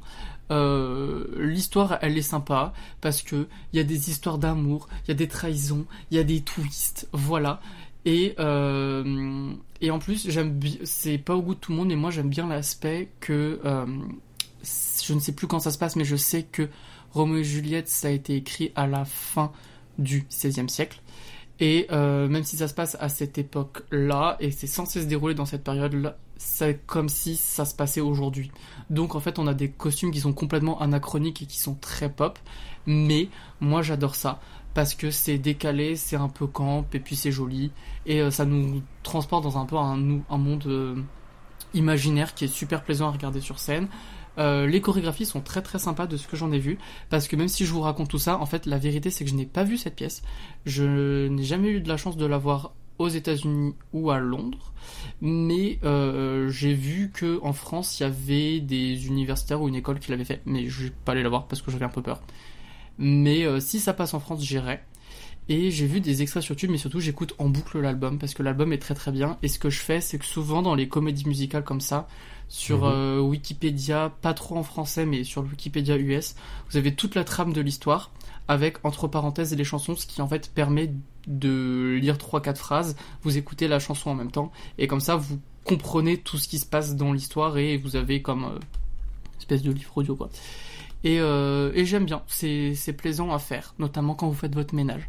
Euh, 0.49 1.25
l'histoire 1.39 1.97
elle 2.01 2.17
est 2.17 2.21
sympa 2.21 2.71
parce 3.01 3.21
que 3.21 3.47
il 3.73 3.77
y 3.77 3.79
a 3.79 3.83
des 3.83 4.09
histoires 4.09 4.37
d'amour, 4.37 4.87
il 5.05 5.09
y 5.09 5.11
a 5.11 5.15
des 5.15 5.27
trahisons, 5.27 5.85
il 6.09 6.17
y 6.17 6.19
a 6.19 6.23
des 6.23 6.41
twists, 6.41 7.09
voilà. 7.11 7.59
Et 8.05 8.35
euh, 8.39 9.51
en 9.89 9.99
plus 9.99 10.29
j'aime 10.29 10.59
c'est 10.83 11.17
pas 11.17 11.35
au 11.35 11.41
goût 11.41 11.55
de 11.55 11.59
tout 11.59 11.71
le 11.71 11.77
monde 11.77 11.89
mais 11.89 11.97
moi 11.97 12.11
j'aime 12.11 12.29
bien 12.29 12.47
l'aspect 12.47 13.09
que 13.19 13.59
euh, 13.65 13.85
je 14.63 15.13
ne 15.13 15.19
sais 15.19 15.31
plus 15.31 15.47
quand 15.47 15.59
ça 15.59 15.71
se 15.71 15.77
passe 15.77 15.95
mais 15.95 16.05
je 16.05 16.15
sais 16.15 16.43
que 16.43 16.69
Roméo 17.11 17.37
et 17.37 17.43
Juliette 17.43 17.89
ça 17.89 18.07
a 18.09 18.11
été 18.11 18.35
écrit 18.35 18.71
à 18.75 18.87
la 18.87 19.05
fin 19.05 19.51
du 19.97 20.27
XVIe 20.29 20.69
siècle. 20.69 21.01
Et 21.59 21.87
euh, 21.91 22.27
même 22.27 22.43
si 22.43 22.55
ça 22.57 22.67
se 22.67 22.73
passe 22.75 22.95
à 22.99 23.09
cette 23.09 23.37
époque-là 23.37 24.37
et 24.39 24.51
c'est 24.51 24.67
censé 24.67 25.01
se 25.01 25.07
dérouler 25.07 25.33
dans 25.33 25.45
cette 25.45 25.63
période-là 25.63 26.17
c'est 26.37 26.85
comme 26.85 27.09
si 27.09 27.35
ça 27.35 27.65
se 27.65 27.75
passait 27.75 28.01
aujourd'hui. 28.01 28.51
Donc 28.89 29.15
en 29.15 29.19
fait 29.19 29.39
on 29.39 29.47
a 29.47 29.53
des 29.53 29.69
costumes 29.69 30.11
qui 30.11 30.19
sont 30.19 30.33
complètement 30.33 30.79
anachroniques 30.79 31.41
et 31.41 31.45
qui 31.45 31.59
sont 31.59 31.75
très 31.75 32.09
pop. 32.09 32.39
Mais 32.85 33.29
moi 33.59 33.81
j'adore 33.81 34.15
ça. 34.15 34.39
Parce 34.73 34.93
que 34.93 35.09
c'est 35.09 35.39
décalé, 35.39 35.95
c'est 35.95 36.15
un 36.15 36.29
peu 36.29 36.45
camp, 36.45 36.85
et 36.93 36.99
puis 36.99 37.15
c'est 37.15 37.31
joli, 37.31 37.71
et 38.05 38.21
euh, 38.21 38.29
ça 38.29 38.45
nous 38.45 38.83
transporte 39.01 39.43
dans 39.43 39.57
un 39.57 39.65
peu 39.65 39.75
un, 39.75 39.97
monde 39.97 40.63
euh, 40.67 40.95
imaginaire 41.73 42.35
qui 42.35 42.45
est 42.45 42.47
super 42.47 42.83
plaisant 42.83 43.07
à 43.07 43.11
regarder 43.11 43.41
sur 43.41 43.57
scène. 43.57 43.87
Euh, 44.37 44.67
les 44.67 44.81
chorégraphies 44.81 45.25
sont 45.25 45.41
très 45.41 45.61
très 45.61 45.79
sympas 45.79 46.07
de 46.07 46.17
ce 46.17 46.27
que 46.27 46.37
j'en 46.37 46.51
ai 46.51 46.59
vu, 46.59 46.77
parce 47.09 47.27
que 47.27 47.35
même 47.35 47.47
si 47.47 47.65
je 47.65 47.71
vous 47.71 47.81
raconte 47.81 48.09
tout 48.09 48.19
ça, 48.19 48.39
en 48.39 48.45
fait 48.45 48.65
la 48.65 48.77
vérité 48.77 49.09
c'est 49.09 49.23
que 49.23 49.29
je 49.29 49.35
n'ai 49.35 49.45
pas 49.45 49.63
vu 49.63 49.77
cette 49.77 49.95
pièce. 49.95 50.21
Je 50.65 51.27
n'ai 51.27 51.43
jamais 51.43 51.69
eu 51.69 51.81
de 51.81 51.87
la 51.89 51.97
chance 51.97 52.17
de 52.17 52.25
la 52.25 52.37
voir 52.37 52.73
aux 52.99 53.09
États-Unis 53.09 53.75
ou 53.93 54.09
à 54.09 54.19
Londres, 54.19 54.73
mais 55.21 55.79
euh, 55.83 56.49
j'ai 56.49 56.73
vu 56.73 57.11
que 57.13 57.39
en 57.43 57.53
France 57.53 57.99
il 57.99 58.03
y 58.03 58.05
avait 58.05 58.59
des 58.59 59.07
universitaires 59.07 59.61
ou 59.61 59.67
une 59.67 59.75
école 59.75 59.99
qui 59.99 60.11
l'avait 60.11 60.25
fait, 60.25 60.41
mais 60.45 60.67
je 60.67 60.85
vais 60.85 60.93
pas 61.05 61.11
aller 61.11 61.23
la 61.23 61.29
voir 61.29 61.47
parce 61.47 61.61
que 61.61 61.71
j'avais 61.71 61.85
un 61.85 61.89
peu 61.89 62.01
peur. 62.01 62.21
Mais 62.97 63.45
euh, 63.45 63.59
si 63.59 63.79
ça 63.79 63.93
passe 63.93 64.13
en 64.13 64.19
France, 64.19 64.43
j'irai. 64.43 64.79
Et 65.49 65.71
j'ai 65.71 65.85
vu 65.85 66.01
des 66.01 66.21
extraits 66.21 66.43
sur 66.43 66.53
YouTube, 66.53 66.71
mais 66.71 66.77
surtout 66.77 66.99
j'écoute 66.99 67.33
en 67.37 67.47
boucle 67.47 67.79
l'album 67.79 68.19
parce 68.19 68.33
que 68.33 68.43
l'album 68.43 68.73
est 68.73 68.79
très 68.79 68.95
très 68.95 69.11
bien. 69.11 69.37
Et 69.43 69.47
ce 69.47 69.59
que 69.59 69.69
je 69.69 69.79
fais, 69.79 70.01
c'est 70.01 70.17
que 70.17 70.25
souvent 70.25 70.61
dans 70.61 70.75
les 70.75 70.89
comédies 70.89 71.25
musicales 71.25 71.63
comme 71.63 71.79
ça, 71.79 72.07
sur 72.49 72.79
Mhm. 72.85 72.91
euh, 72.93 73.19
Wikipédia, 73.19 74.11
pas 74.21 74.33
trop 74.33 74.57
en 74.57 74.63
français, 74.63 75.05
mais 75.05 75.23
sur 75.23 75.41
le 75.41 75.49
Wikipédia 75.49 75.97
US, 75.97 76.35
vous 76.69 76.77
avez 76.77 76.93
toute 76.95 77.15
la 77.15 77.23
trame 77.23 77.53
de 77.53 77.61
l'histoire 77.61 78.11
avec 78.47 78.77
entre 78.85 79.07
parenthèses 79.09 79.53
les 79.55 79.63
chansons, 79.65 79.95
ce 79.95 80.05
qui 80.07 80.21
en 80.21 80.27
fait 80.27 80.49
permet 80.53 80.91
de 81.27 81.97
lire 82.01 82.17
trois 82.17 82.41
quatre 82.41 82.57
phrases, 82.59 82.95
vous 83.23 83.37
écoutez 83.37 83.67
la 83.67 83.79
chanson 83.79 84.09
en 84.09 84.15
même 84.15 84.31
temps, 84.31 84.51
et 84.77 84.87
comme 84.87 85.01
ça 85.01 85.17
vous 85.17 85.39
comprenez 85.65 86.17
tout 86.17 86.37
ce 86.37 86.47
qui 86.47 86.57
se 86.59 86.65
passe 86.65 86.95
dans 86.95 87.11
l'histoire 87.11 87.57
et 87.57 87.75
vous 87.75 87.97
avez 87.97 88.21
comme 88.21 88.45
euh, 88.45 88.59
espèce 89.37 89.61
de 89.63 89.71
livre 89.73 89.91
audio 89.97 90.15
quoi. 90.15 90.29
Et, 91.03 91.19
euh, 91.19 91.71
et 91.75 91.85
j'aime 91.85 92.05
bien, 92.05 92.21
c'est 92.27 92.73
plaisant 92.97 93.31
à 93.33 93.37
faire, 93.39 93.75
notamment 93.77 94.15
quand 94.15 94.27
vous 94.29 94.33
faites 94.33 94.55
votre 94.55 94.73
ménage. 94.73 95.07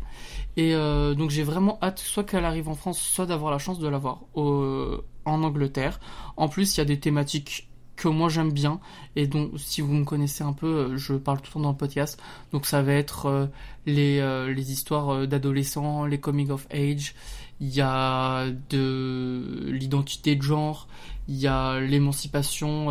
Et 0.57 0.75
euh, 0.75 1.14
donc 1.14 1.30
j'ai 1.30 1.45
vraiment 1.45 1.78
hâte, 1.80 2.00
soit 2.00 2.25
qu'elle 2.25 2.45
arrive 2.45 2.68
en 2.68 2.75
France, 2.75 3.00
soit 3.00 3.25
d'avoir 3.26 3.52
la 3.52 3.59
chance 3.59 3.78
de 3.78 3.87
la 3.88 3.99
voir 3.99 4.21
au- 4.35 4.99
en 5.28 5.42
Angleterre. 5.42 6.00
En 6.37 6.49
plus, 6.49 6.76
il 6.76 6.78
y 6.78 6.80
a 6.80 6.85
des 6.85 7.00
thématiques 7.00 7.68
que 7.99 8.08
moi 8.08 8.28
j'aime 8.28 8.52
bien, 8.52 8.80
et 9.16 9.26
donc 9.26 9.50
si 9.56 9.80
vous 9.80 9.92
me 9.92 10.04
connaissez 10.04 10.44
un 10.44 10.52
peu, 10.52 10.66
euh, 10.66 10.97
je 10.97 11.14
parle 11.14 11.38
tout 11.38 11.47
le 11.49 11.52
temps 11.54 11.61
dans 11.61 11.73
le 11.73 11.76
podcast. 11.76 12.23
Donc 12.52 12.64
ça 12.64 12.80
va 12.80 12.92
être 12.92 13.26
euh, 13.26 13.47
les, 13.87 14.20
euh, 14.20 14.52
les 14.54 14.73
histoires 14.73 15.26
d'adolescents, 15.26 16.06
les 16.06 16.20
coming 16.20 16.50
of 16.50 16.66
age, 16.73 17.14
il 17.61 17.75
y 17.75 17.80
a 17.80 18.47
de 18.70 19.66
l'identité 19.66 20.37
de 20.37 20.42
genre, 20.42 20.87
il 21.26 21.37
y 21.37 21.49
a 21.49 21.80
l'émancipation 21.80 22.87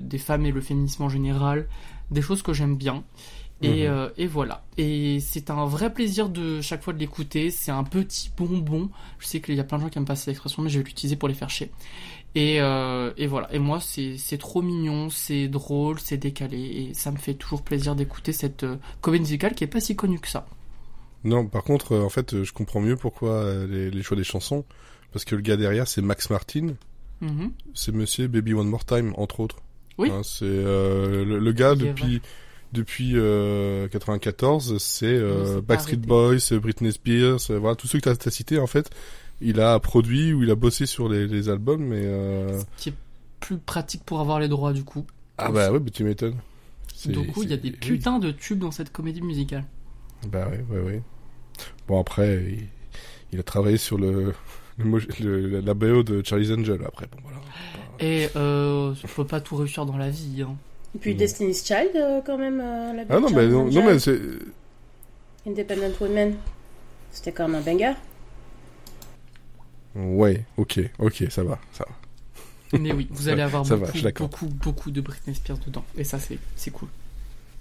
des 0.00 0.18
femmes 0.18 0.44
et 0.44 0.50
le 0.50 0.60
féminisme 0.60 1.04
en 1.04 1.08
général, 1.08 1.66
des 2.10 2.20
choses 2.20 2.42
que 2.42 2.52
j'aime 2.52 2.76
bien. 2.76 3.02
Et, 3.62 3.86
Mhm. 3.88 3.94
euh, 3.94 4.08
et 4.16 4.26
voilà. 4.26 4.64
Et 4.78 5.20
c'est 5.20 5.50
un 5.50 5.66
vrai 5.66 5.92
plaisir 5.92 6.28
de 6.30 6.60
chaque 6.62 6.82
fois 6.82 6.92
de 6.94 6.98
l'écouter. 6.98 7.50
C'est 7.50 7.70
un 7.70 7.84
petit 7.84 8.30
bonbon. 8.36 8.88
Je 9.18 9.26
sais 9.26 9.40
qu'il 9.40 9.54
y 9.54 9.60
a 9.60 9.64
plein 9.64 9.76
de 9.78 9.82
gens 9.82 9.88
qui 9.90 9.98
aiment 9.98 10.06
pas 10.06 10.16
cette 10.16 10.28
expression, 10.28 10.62
mais 10.62 10.70
je 10.70 10.78
vais 10.78 10.84
l'utiliser 10.84 11.16
pour 11.16 11.28
les 11.28 11.34
faire 11.34 11.50
chier. 11.50 11.70
Et, 12.34 12.60
euh, 12.60 13.12
et 13.18 13.26
voilà. 13.26 13.52
Et 13.52 13.58
moi, 13.58 13.78
c'est 13.80 14.38
trop 14.38 14.62
mignon, 14.62 15.10
c'est 15.10 15.48
drôle, 15.48 16.00
c'est 16.00 16.16
décalé. 16.16 16.58
Et 16.58 16.94
ça 16.94 17.10
me 17.10 17.18
fait 17.18 17.34
toujours 17.34 17.62
plaisir 17.62 17.94
d'écouter 17.96 18.32
cette 18.32 18.64
euh, 18.64 18.76
comédie 19.02 19.22
musicale 19.24 19.54
qui 19.54 19.64
est 19.64 19.66
pas 19.66 19.80
si 19.80 19.94
connue 19.94 20.20
que 20.20 20.28
ça. 20.28 20.46
Non, 21.24 21.46
par 21.46 21.62
contre, 21.64 21.96
en 21.98 22.08
fait, 22.08 22.42
je 22.44 22.52
comprends 22.52 22.80
mieux 22.80 22.96
pourquoi 22.96 23.66
les, 23.66 23.90
les 23.90 24.02
choix 24.02 24.16
des 24.16 24.24
chansons. 24.24 24.64
Parce 25.12 25.24
que 25.26 25.34
le 25.34 25.42
gars 25.42 25.56
derrière, 25.58 25.86
c'est 25.86 26.00
Max 26.00 26.30
Martin. 26.30 26.74
Mhm. 27.20 27.52
C'est 27.74 27.92
Monsieur 27.92 28.26
Baby 28.28 28.54
One 28.54 28.68
More 28.68 28.86
Time, 28.86 29.12
entre 29.18 29.40
autres. 29.40 29.56
Oui. 29.98 30.08
Hein, 30.10 30.22
c'est 30.24 30.46
le, 30.46 31.24
le 31.38 31.52
gars 31.52 31.72
est 31.74 32.22
depuis 32.72 33.12
euh, 33.14 33.88
94, 33.88 34.78
c'est 34.78 35.06
euh, 35.06 35.60
Backstreet. 35.60 35.96
Boys, 35.96 36.58
Britney 36.60 36.92
Spears, 36.92 37.50
euh, 37.50 37.58
voilà 37.58 37.74
tous 37.74 37.86
ceux 37.88 37.98
que 38.00 38.08
t'as 38.10 38.28
as 38.28 38.30
cités 38.30 38.58
en 38.58 38.66
fait. 38.66 38.90
Il 39.40 39.60
a 39.60 39.78
produit 39.80 40.32
ou 40.32 40.42
il 40.42 40.50
a 40.50 40.54
bossé 40.54 40.86
sur 40.86 41.08
les, 41.08 41.26
les 41.26 41.48
albums, 41.48 41.82
mais 41.82 42.02
euh... 42.04 42.60
Qui 42.76 42.90
est 42.90 42.94
plus 43.40 43.56
pratique 43.56 44.04
pour 44.04 44.20
avoir 44.20 44.38
les 44.38 44.48
droits 44.48 44.72
du 44.72 44.84
coup. 44.84 45.06
ah 45.38 45.50
bah 45.50 45.72
ouais, 45.72 45.78
bah, 45.78 45.90
tu 45.92 46.04
m'étonnes. 46.04 46.36
Du 47.06 47.26
coup, 47.28 47.42
il 47.42 47.50
y 47.50 47.54
a 47.54 47.56
des 47.56 47.70
oui. 47.70 47.76
putains 47.76 48.18
de 48.18 48.30
tubes 48.30 48.58
dans 48.58 48.70
cette 48.70 48.92
comédie 48.92 49.22
musicale. 49.22 49.64
Bah 50.28 50.46
ouais, 50.50 50.62
ouais, 50.70 50.82
ouais. 50.84 51.02
Bon 51.88 51.98
après, 51.98 52.44
il, 52.46 52.66
il 53.32 53.40
a 53.40 53.42
travaillé 53.42 53.78
sur 53.78 53.96
le, 53.96 54.34
le- 54.78 55.60
la 55.60 55.72
BO 55.74 56.02
de 56.02 56.22
Charlie's 56.24 56.50
Angel. 56.50 56.80
Après, 56.86 57.06
bon 57.10 57.18
voilà. 57.22 57.38
Et 58.00 58.28
euh, 58.36 58.94
on 59.02 59.08
peut 59.08 59.26
pas 59.26 59.40
tout 59.40 59.56
réussir 59.56 59.86
dans 59.86 59.96
la 59.96 60.10
vie. 60.10 60.42
Hein. 60.42 60.54
Et 60.94 60.98
puis 60.98 61.12
Non. 61.12 61.18
Destiny's 61.18 61.64
Child, 61.64 61.90
euh, 61.94 62.20
quand 62.24 62.38
même. 62.38 62.60
euh, 62.60 62.92
la 62.92 63.04
Ah 63.08 63.20
non, 63.20 63.30
mais 63.30 63.42
Child 63.48 63.52
non, 63.52 63.84
mais 63.86 63.98
c'est 63.98 64.18
Independent 65.46 65.94
Women. 66.00 66.34
C'était 67.12 67.32
quand 67.32 67.48
même 67.48 67.56
un 67.56 67.64
banger. 67.64 67.92
ouais, 69.94 70.44
ok, 70.56 70.80
ok, 70.98 71.24
ça 71.30 71.42
va, 71.44 71.58
ça 71.72 71.84
va. 71.88 72.78
Mais 72.78 72.92
oui, 72.92 73.08
vous 73.10 73.28
allez 73.28 73.42
avoir 73.48 73.64
va, 73.64 73.76
beaucoup, 73.76 73.98
beaucoup, 74.20 74.46
beaucoup 74.46 74.90
de 74.90 75.00
Britney 75.00 75.34
Spears 75.34 75.58
dedans. 75.66 75.84
Et 75.96 76.04
ça, 76.04 76.18
c'est 76.18 76.38
c'est 76.56 76.70
cool. 76.70 76.88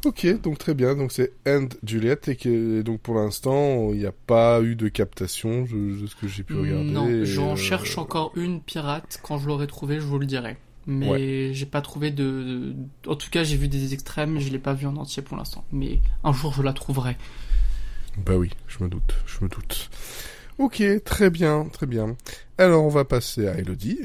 Ok, 0.05 0.25
donc 0.41 0.57
très 0.59 0.73
bien. 0.73 0.95
Donc 0.95 1.11
c'est 1.11 1.33
And 1.47 1.67
Juliet 1.83 2.19
et 2.27 2.35
que 2.35 2.81
donc 2.83 3.01
pour 3.01 3.15
l'instant 3.15 3.91
il 3.91 3.99
n'y 3.99 4.05
a 4.05 4.13
pas 4.13 4.61
eu 4.61 4.75
de 4.75 4.87
captation 4.87 5.63
de 5.63 6.05
ce 6.07 6.15
que 6.15 6.27
j'ai 6.27 6.43
pu 6.43 6.53
regarder. 6.53 6.89
non, 6.89 7.07
j'en 7.23 7.51
euh, 7.53 7.55
cherche 7.55 7.97
encore 7.97 8.31
une 8.35 8.61
pirate. 8.61 9.19
Quand 9.23 9.39
je 9.39 9.47
l'aurai 9.47 9.67
trouvée, 9.67 9.95
je 9.95 10.05
vous 10.05 10.19
le 10.19 10.25
dirai. 10.25 10.57
Mais 10.91 11.53
j'ai 11.53 11.67
pas 11.67 11.81
trouvé 11.81 12.09
de, 12.09 12.23
de- 12.23 12.75
En 13.11 13.15
tout 13.15 13.29
cas, 13.29 13.43
j'ai 13.43 13.57
vu 13.57 13.67
des 13.67 13.93
extrêmes, 13.93 14.31
mais 14.31 14.39
je 14.39 14.49
l'ai 14.49 14.57
pas 14.59 14.73
vu 14.73 14.87
en 14.87 14.95
entier 14.97 15.21
pour 15.21 15.37
l'instant. 15.37 15.63
Mais 15.71 15.99
un 16.23 16.33
jour, 16.33 16.51
je 16.53 16.63
la 16.63 16.73
trouverai. 16.73 17.15
Bah 18.25 18.35
oui, 18.35 18.49
je 18.67 18.83
me 18.83 18.89
doute, 18.89 19.13
je 19.27 19.43
me 19.43 19.49
doute. 19.49 19.89
Ok, 20.57 20.81
très 21.05 21.29
bien, 21.29 21.65
très 21.71 21.85
bien. 21.85 22.17
Alors 22.57 22.83
on 22.83 22.89
va 22.89 23.05
passer 23.05 23.47
à 23.47 23.53
Elodie. 23.57 23.99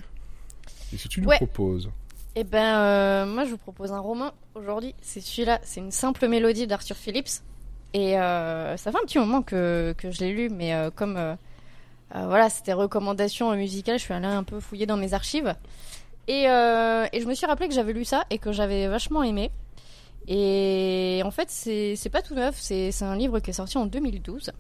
Qu'est-ce 0.91 1.05
que 1.05 1.09
tu 1.09 1.21
nous 1.23 1.29
Ouais. 1.29 1.37
proposes? 1.37 1.91
Eh 2.37 2.45
ben, 2.45 2.79
euh, 2.79 3.27
moi, 3.27 3.45
je 3.47 3.51
vous 3.51 3.57
propose 3.57 3.93
un 3.93 4.01
roman 4.01 4.33
aujourd'hui. 4.55 4.95
C'est 5.01 5.21
celui-là. 5.21 5.61
C'est 5.65 5.81
une 5.81 5.91
simple 5.91 6.29
mélodie 6.29 6.67
d'Arthur 6.67 6.97
Phillips. 6.97 7.41
Et 7.95 8.19
euh, 8.19 8.77
ça 8.77 8.91
fait 8.93 8.99
un 8.99 9.07
petit 9.07 9.19
moment 9.19 9.41
que, 9.43 9.95
que 9.97 10.11
je 10.11 10.19
l'ai 10.21 10.33
lu, 10.33 10.49
mais 10.51 10.75
euh, 10.75 10.91
comme 10.95 11.17
euh, 11.17 11.35
euh, 12.15 12.27
voilà, 12.27 12.51
c'était 12.51 12.73
recommandation 12.73 13.55
musicale, 13.57 13.99
je 13.99 14.05
suis 14.05 14.13
allée 14.13 14.27
un 14.27 14.43
peu 14.43 14.59
fouiller 14.61 14.85
dans 14.87 14.97
mes 14.97 15.15
archives. 15.15 15.55
Et, 16.29 16.49
euh, 16.49 17.07
et 17.13 17.21
je 17.21 17.27
me 17.27 17.35
suis 17.35 17.47
rappelé 17.47 17.69
que 17.69 17.75
j'avais 17.75 17.93
lu 17.93 18.05
ça 18.05 18.25
et 18.31 18.39
que 18.39 18.53
j'avais 18.53 18.87
vachement 18.89 19.23
aimé. 19.23 19.51
Et 20.27 21.21
en 21.25 21.31
fait, 21.31 21.51
c'est 21.51 22.11
pas 22.11 22.23
tout 22.23 22.35
neuf. 22.35 22.57
C'est 22.59 22.93
c'est 22.93 23.05
un 23.05 23.17
livre 23.17 23.41
qui 23.41 23.51
est 23.51 23.55
sorti 23.55 23.77
en 23.79 23.87
2012. 23.87 24.53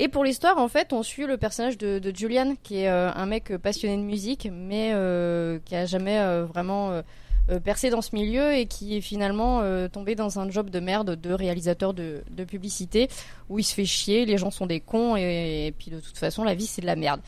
Et 0.00 0.08
pour 0.08 0.24
l'histoire, 0.24 0.58
en 0.58 0.68
fait, 0.68 0.92
on 0.92 1.02
suit 1.02 1.26
le 1.26 1.36
personnage 1.36 1.76
de, 1.76 1.98
de 1.98 2.14
Julian, 2.14 2.54
qui 2.62 2.82
est 2.82 2.88
euh, 2.88 3.10
un 3.12 3.26
mec 3.26 3.56
passionné 3.56 3.96
de 3.96 4.02
musique, 4.02 4.48
mais 4.52 4.92
euh, 4.94 5.58
qui 5.64 5.74
a 5.74 5.86
jamais 5.86 6.20
euh, 6.20 6.44
vraiment 6.44 6.90
euh, 6.90 7.02
euh, 7.50 7.60
percé 7.60 7.88
dans 7.88 8.02
ce 8.02 8.14
milieu 8.14 8.54
et 8.54 8.66
qui 8.66 8.96
est 8.96 9.00
finalement 9.00 9.60
euh, 9.62 9.88
tombé 9.88 10.14
dans 10.14 10.38
un 10.38 10.50
job 10.50 10.68
de 10.68 10.80
merde 10.80 11.18
de 11.18 11.32
réalisateur 11.32 11.94
de, 11.94 12.22
de 12.30 12.44
publicité 12.44 13.08
où 13.48 13.58
il 13.58 13.64
se 13.64 13.72
fait 13.74 13.86
chier, 13.86 14.26
les 14.26 14.36
gens 14.36 14.50
sont 14.50 14.66
des 14.66 14.80
cons 14.80 15.16
et, 15.16 15.68
et 15.68 15.72
puis 15.72 15.90
de 15.90 15.98
toute 15.98 16.18
façon 16.18 16.44
la 16.44 16.54
vie 16.54 16.66
c'est 16.66 16.82
de 16.82 16.86
la 16.86 16.94
merde. 16.96 17.22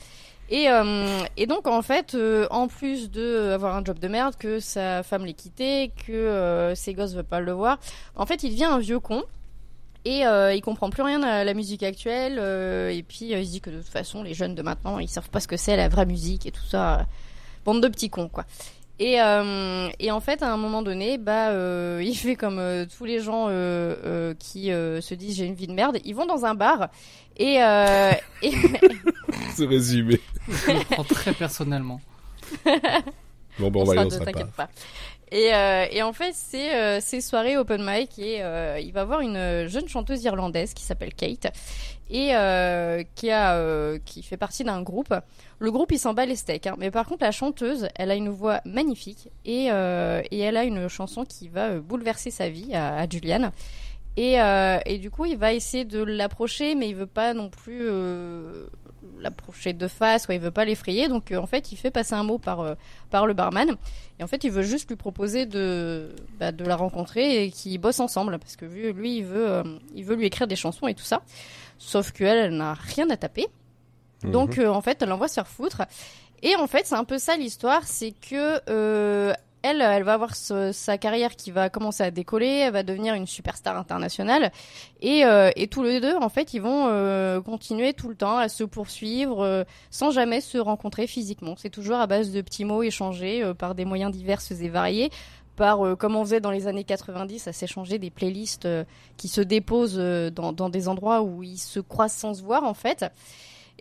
Et, 0.50 0.68
euh, 0.68 1.20
et 1.36 1.46
donc 1.46 1.66
en 1.68 1.80
fait, 1.80 2.14
euh, 2.14 2.46
en 2.50 2.66
plus 2.66 3.10
de 3.10 3.52
avoir 3.52 3.76
un 3.76 3.84
job 3.84 3.98
de 4.00 4.08
merde, 4.08 4.34
que 4.36 4.58
sa 4.58 5.02
femme 5.04 5.24
l'ait 5.24 5.32
quitté, 5.32 5.92
que 6.06 6.12
euh, 6.12 6.74
ses 6.74 6.92
gosses 6.92 7.14
veulent 7.14 7.24
pas 7.24 7.40
le 7.40 7.52
voir, 7.52 7.78
en 8.16 8.26
fait 8.26 8.42
il 8.42 8.50
devient 8.50 8.64
un 8.64 8.78
vieux 8.78 8.98
con. 9.00 9.22
Et 10.06 10.26
euh, 10.26 10.54
il 10.54 10.62
comprend 10.62 10.88
plus 10.88 11.02
rien 11.02 11.22
à 11.22 11.44
la 11.44 11.52
musique 11.52 11.82
actuelle. 11.82 12.38
euh, 12.38 12.88
et 12.88 13.02
puis 13.02 13.34
euh, 13.34 13.40
il 13.40 13.46
se 13.46 13.50
dit 13.50 13.60
que 13.60 13.68
de 13.68 13.76
toute 13.76 13.88
façon, 13.92 14.22
les 14.22 14.32
jeunes 14.32 14.54
de 14.54 14.62
maintenant, 14.62 14.98
ils 14.98 15.08
savent 15.08 15.28
pas 15.28 15.40
ce 15.40 15.46
que 15.46 15.58
c'est 15.58 15.76
la 15.76 15.90
vraie 15.90 16.06
musique 16.06 16.46
et 16.46 16.50
tout 16.50 16.64
ça. 16.64 17.06
Bande 17.66 17.82
de 17.82 17.88
petits 17.88 18.08
cons, 18.08 18.30
quoi. 18.30 18.46
Et, 19.00 19.18
euh, 19.20 19.88
et 19.98 20.10
en 20.10 20.20
fait, 20.20 20.42
à 20.42 20.52
un 20.52 20.58
moment 20.58 20.82
donné, 20.82 21.16
bah, 21.16 21.48
euh, 21.48 22.00
il 22.04 22.14
fait 22.14 22.36
comme 22.36 22.58
euh, 22.58 22.84
tous 22.86 23.04
les 23.06 23.20
gens 23.20 23.46
euh, 23.48 23.96
euh, 24.04 24.34
qui 24.38 24.70
euh, 24.70 25.00
se 25.00 25.14
disent 25.14 25.36
j'ai 25.36 25.46
une 25.46 25.54
vie 25.54 25.66
de 25.66 25.72
merde. 25.72 25.98
Ils 26.04 26.14
vont 26.14 26.26
dans 26.26 26.44
un 26.44 26.54
bar 26.54 26.88
et, 27.36 27.62
euh, 27.62 28.12
et 28.42 28.52
Ce 29.56 29.64
résumé. 29.64 30.20
Je 30.48 30.72
le 30.72 30.84
prends 30.84 31.04
très 31.04 31.32
personnellement. 31.32 32.00
Bon, 33.58 33.70
bon, 33.70 33.80
on 33.80 33.82
On 33.82 33.86
va 33.86 33.92
aller 34.02 34.10
part. 34.32 34.48
pas. 34.48 34.68
Et, 35.32 35.54
euh, 35.54 35.86
et 35.90 36.02
en 36.02 36.12
fait, 36.12 36.32
c'est 36.34 36.74
euh, 36.74 36.98
c'est 37.00 37.20
soirée 37.20 37.56
open 37.56 37.82
mic 37.84 38.18
et 38.18 38.42
euh, 38.42 38.80
il 38.80 38.92
va 38.92 39.04
voir 39.04 39.20
une 39.20 39.68
jeune 39.68 39.88
chanteuse 39.88 40.24
irlandaise 40.24 40.74
qui 40.74 40.82
s'appelle 40.82 41.14
Kate 41.14 41.46
et 42.10 42.34
euh, 42.34 43.04
qui 43.14 43.30
a 43.30 43.54
euh, 43.54 43.98
qui 44.04 44.24
fait 44.24 44.36
partie 44.36 44.64
d'un 44.64 44.82
groupe. 44.82 45.14
Le 45.60 45.70
groupe 45.70 45.92
il 45.92 45.98
s'en 46.00 46.14
bat 46.14 46.26
les 46.26 46.34
steaks, 46.34 46.66
hein. 46.66 46.74
mais 46.78 46.90
par 46.90 47.06
contre 47.06 47.22
la 47.24 47.30
chanteuse, 47.30 47.88
elle 47.94 48.10
a 48.10 48.16
une 48.16 48.30
voix 48.30 48.60
magnifique 48.64 49.28
et 49.44 49.70
euh, 49.70 50.20
et 50.32 50.40
elle 50.40 50.56
a 50.56 50.64
une 50.64 50.88
chanson 50.88 51.24
qui 51.24 51.48
va 51.48 51.78
bouleverser 51.78 52.32
sa 52.32 52.48
vie 52.48 52.74
à, 52.74 52.96
à 52.96 53.08
Julian. 53.08 53.52
Et, 54.16 54.34
et 54.34 54.98
du 54.98 55.10
coup, 55.10 55.24
il 55.24 55.38
va 55.38 55.54
essayer 55.54 55.86
de 55.86 56.02
l'approcher, 56.02 56.74
mais 56.74 56.88
il 56.90 56.96
veut 56.96 57.06
pas 57.06 57.32
non 57.32 57.48
plus 57.48 57.88
l'approcher 59.20 59.72
de 59.72 59.86
face, 59.88 60.26
quoi. 60.26 60.34
Il 60.34 60.40
veut 60.40 60.50
pas 60.50 60.64
l'effrayer, 60.64 61.08
donc 61.08 61.30
euh, 61.32 61.36
en 61.38 61.46
fait, 61.46 61.72
il 61.72 61.76
fait 61.76 61.90
passer 61.90 62.14
un 62.14 62.22
mot 62.24 62.38
par 62.38 62.60
euh, 62.60 62.74
par 63.10 63.26
le 63.26 63.34
barman. 63.34 63.76
Et 64.18 64.24
en 64.24 64.26
fait, 64.26 64.44
il 64.44 64.50
veut 64.50 64.62
juste 64.62 64.88
lui 64.88 64.96
proposer 64.96 65.46
de, 65.46 66.14
bah, 66.38 66.52
de 66.52 66.64
la 66.64 66.76
rencontrer 66.76 67.44
et 67.44 67.50
qu'ils 67.50 67.78
bossent 67.78 68.00
ensemble. 68.00 68.38
Parce 68.38 68.56
que 68.56 68.64
vu- 68.66 68.92
lui, 68.92 69.18
il 69.18 69.24
veut, 69.24 69.48
euh, 69.50 69.62
il 69.94 70.04
veut 70.04 70.14
lui 70.16 70.26
écrire 70.26 70.46
des 70.46 70.56
chansons 70.56 70.86
et 70.88 70.94
tout 70.94 71.04
ça. 71.04 71.22
Sauf 71.78 72.10
qu'elle, 72.12 72.36
elle 72.38 72.56
n'a 72.56 72.74
rien 72.74 73.08
à 73.10 73.16
taper. 73.16 73.46
Donc, 74.22 74.58
Mhm. 74.58 74.64
euh, 74.64 74.72
en 74.72 74.82
fait, 74.82 75.00
elle 75.02 75.10
envoie 75.12 75.28
se 75.28 75.34
faire 75.34 75.48
foutre. 75.48 75.82
Et 76.42 76.54
en 76.56 76.66
fait, 76.66 76.86
c'est 76.86 76.94
un 76.94 77.04
peu 77.04 77.18
ça 77.18 77.36
l'histoire. 77.36 77.82
C'est 77.84 78.12
que 78.12 78.60
elle, 79.62 79.80
elle 79.82 80.02
va 80.04 80.14
avoir 80.14 80.34
ce- 80.36 80.72
sa 80.72 80.96
carrière 80.98 81.36
qui 81.36 81.50
va 81.50 81.68
commencer 81.68 82.02
à 82.02 82.10
décoller. 82.10 82.46
Elle 82.46 82.72
va 82.72 82.82
devenir 82.82 83.14
une 83.14 83.26
superstar 83.26 83.76
internationale. 83.76 84.52
Et, 85.00 85.24
euh, 85.24 85.50
et 85.56 85.66
tous 85.68 85.82
les 85.82 86.00
deux, 86.00 86.16
en 86.16 86.28
fait, 86.28 86.54
ils 86.54 86.60
vont 86.62 86.86
euh, 86.88 87.40
continuer 87.40 87.92
tout 87.92 88.08
le 88.08 88.14
temps 88.14 88.36
à 88.38 88.48
se 88.48 88.64
poursuivre 88.64 89.44
euh, 89.44 89.64
sans 89.90 90.10
jamais 90.10 90.40
se 90.40 90.58
rencontrer 90.58 91.06
physiquement. 91.06 91.54
C'est 91.58 91.70
toujours 91.70 91.96
à 91.96 92.06
base 92.06 92.30
de 92.32 92.40
petits 92.40 92.64
mots 92.64 92.82
échangés 92.82 93.42
euh, 93.42 93.54
par 93.54 93.74
des 93.74 93.84
moyens 93.84 94.12
divers 94.12 94.40
et 94.50 94.68
variés. 94.68 95.10
Par, 95.56 95.84
euh, 95.84 95.94
comme 95.94 96.16
on 96.16 96.24
faisait 96.24 96.40
dans 96.40 96.50
les 96.52 96.66
années 96.68 96.84
90, 96.84 97.46
à 97.46 97.52
s'échanger 97.52 97.98
des 97.98 98.08
playlists 98.10 98.64
euh, 98.64 98.84
qui 99.18 99.28
se 99.28 99.42
déposent 99.42 99.98
dans, 100.34 100.52
dans 100.54 100.70
des 100.70 100.88
endroits 100.88 101.20
où 101.20 101.42
ils 101.42 101.58
se 101.58 101.80
croisent 101.80 102.14
sans 102.14 102.32
se 102.32 102.42
voir, 102.42 102.64
en 102.64 102.72
fait. 102.72 103.04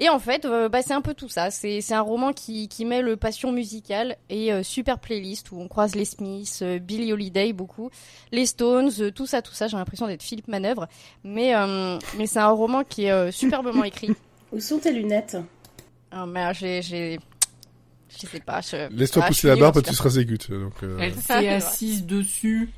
Et 0.02 0.08
en 0.08 0.18
fait, 0.20 0.46
euh, 0.46 0.70
bah, 0.70 0.82
c'est 0.82 0.94
un 0.94 1.02
peu 1.02 1.14
tout 1.14 1.28
ça. 1.28 1.52
C'est 1.52 1.82
c'est 1.82 1.94
un 1.94 2.02
roman 2.02 2.32
qui, 2.32 2.70
qui 2.70 2.86
met 2.86 3.02
le 3.02 3.18
passion 3.18 3.52
musicale 3.52 4.16
et 4.30 4.54
euh, 4.54 4.64
super 4.64 4.98
playlist 5.00 5.52
où 5.52 5.60
on 5.60 5.68
croise 5.68 5.94
les 5.96 6.06
Smiths, 6.06 6.60
euh, 6.62 6.80
Billie 6.80 7.12
Holiday 7.12 7.52
beaucoup, 7.52 7.90
les 8.32 8.46
Stones, 8.46 8.92
euh, 9.00 9.12
tout 9.12 9.26
ça, 9.26 9.42
tout 9.42 9.54
ça. 9.54 9.68
J'ai 9.68 9.76
l'impression 9.78 10.08
d'être 10.08 10.24
Philippe 10.24 10.48
Manœuvre. 10.48 10.88
Mais, 11.26 11.54
euh, 11.56 12.00
mais 12.18 12.28
c'est 12.28 12.40
un 12.40 12.50
roman 12.50 12.84
qui 12.86 13.04
est 13.06 13.12
euh, 13.12 13.32
superbement 13.32 13.84
écrit. 13.84 14.12
Où 14.54 14.60
sont 14.60 14.80
tes 14.80 14.92
lunettes? 14.94 15.38
Ah, 16.12 16.26
mais 16.26 16.54
j'ai... 16.54 16.82
j'ai- 16.82 17.20
Je 18.10 18.26
sais 18.26 18.40
pas. 18.40 18.62
je- 18.62 18.90
Laisse-toi 18.92 19.24
Ah, 19.26 19.28
pousser 19.28 19.48
la 19.50 19.56
barbe, 19.58 19.82
tu 19.84 19.94
seras 19.94 20.10
zégut. 20.10 20.38
Donc, 20.50 20.74
euh, 20.82 20.98
Elle 21.02 21.16
s'est 21.16 21.48
assise 21.50 22.06
dessus. 22.06 22.72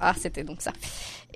Ah, 0.00 0.14
c'était 0.18 0.44
donc 0.44 0.62
ça. 0.62 0.72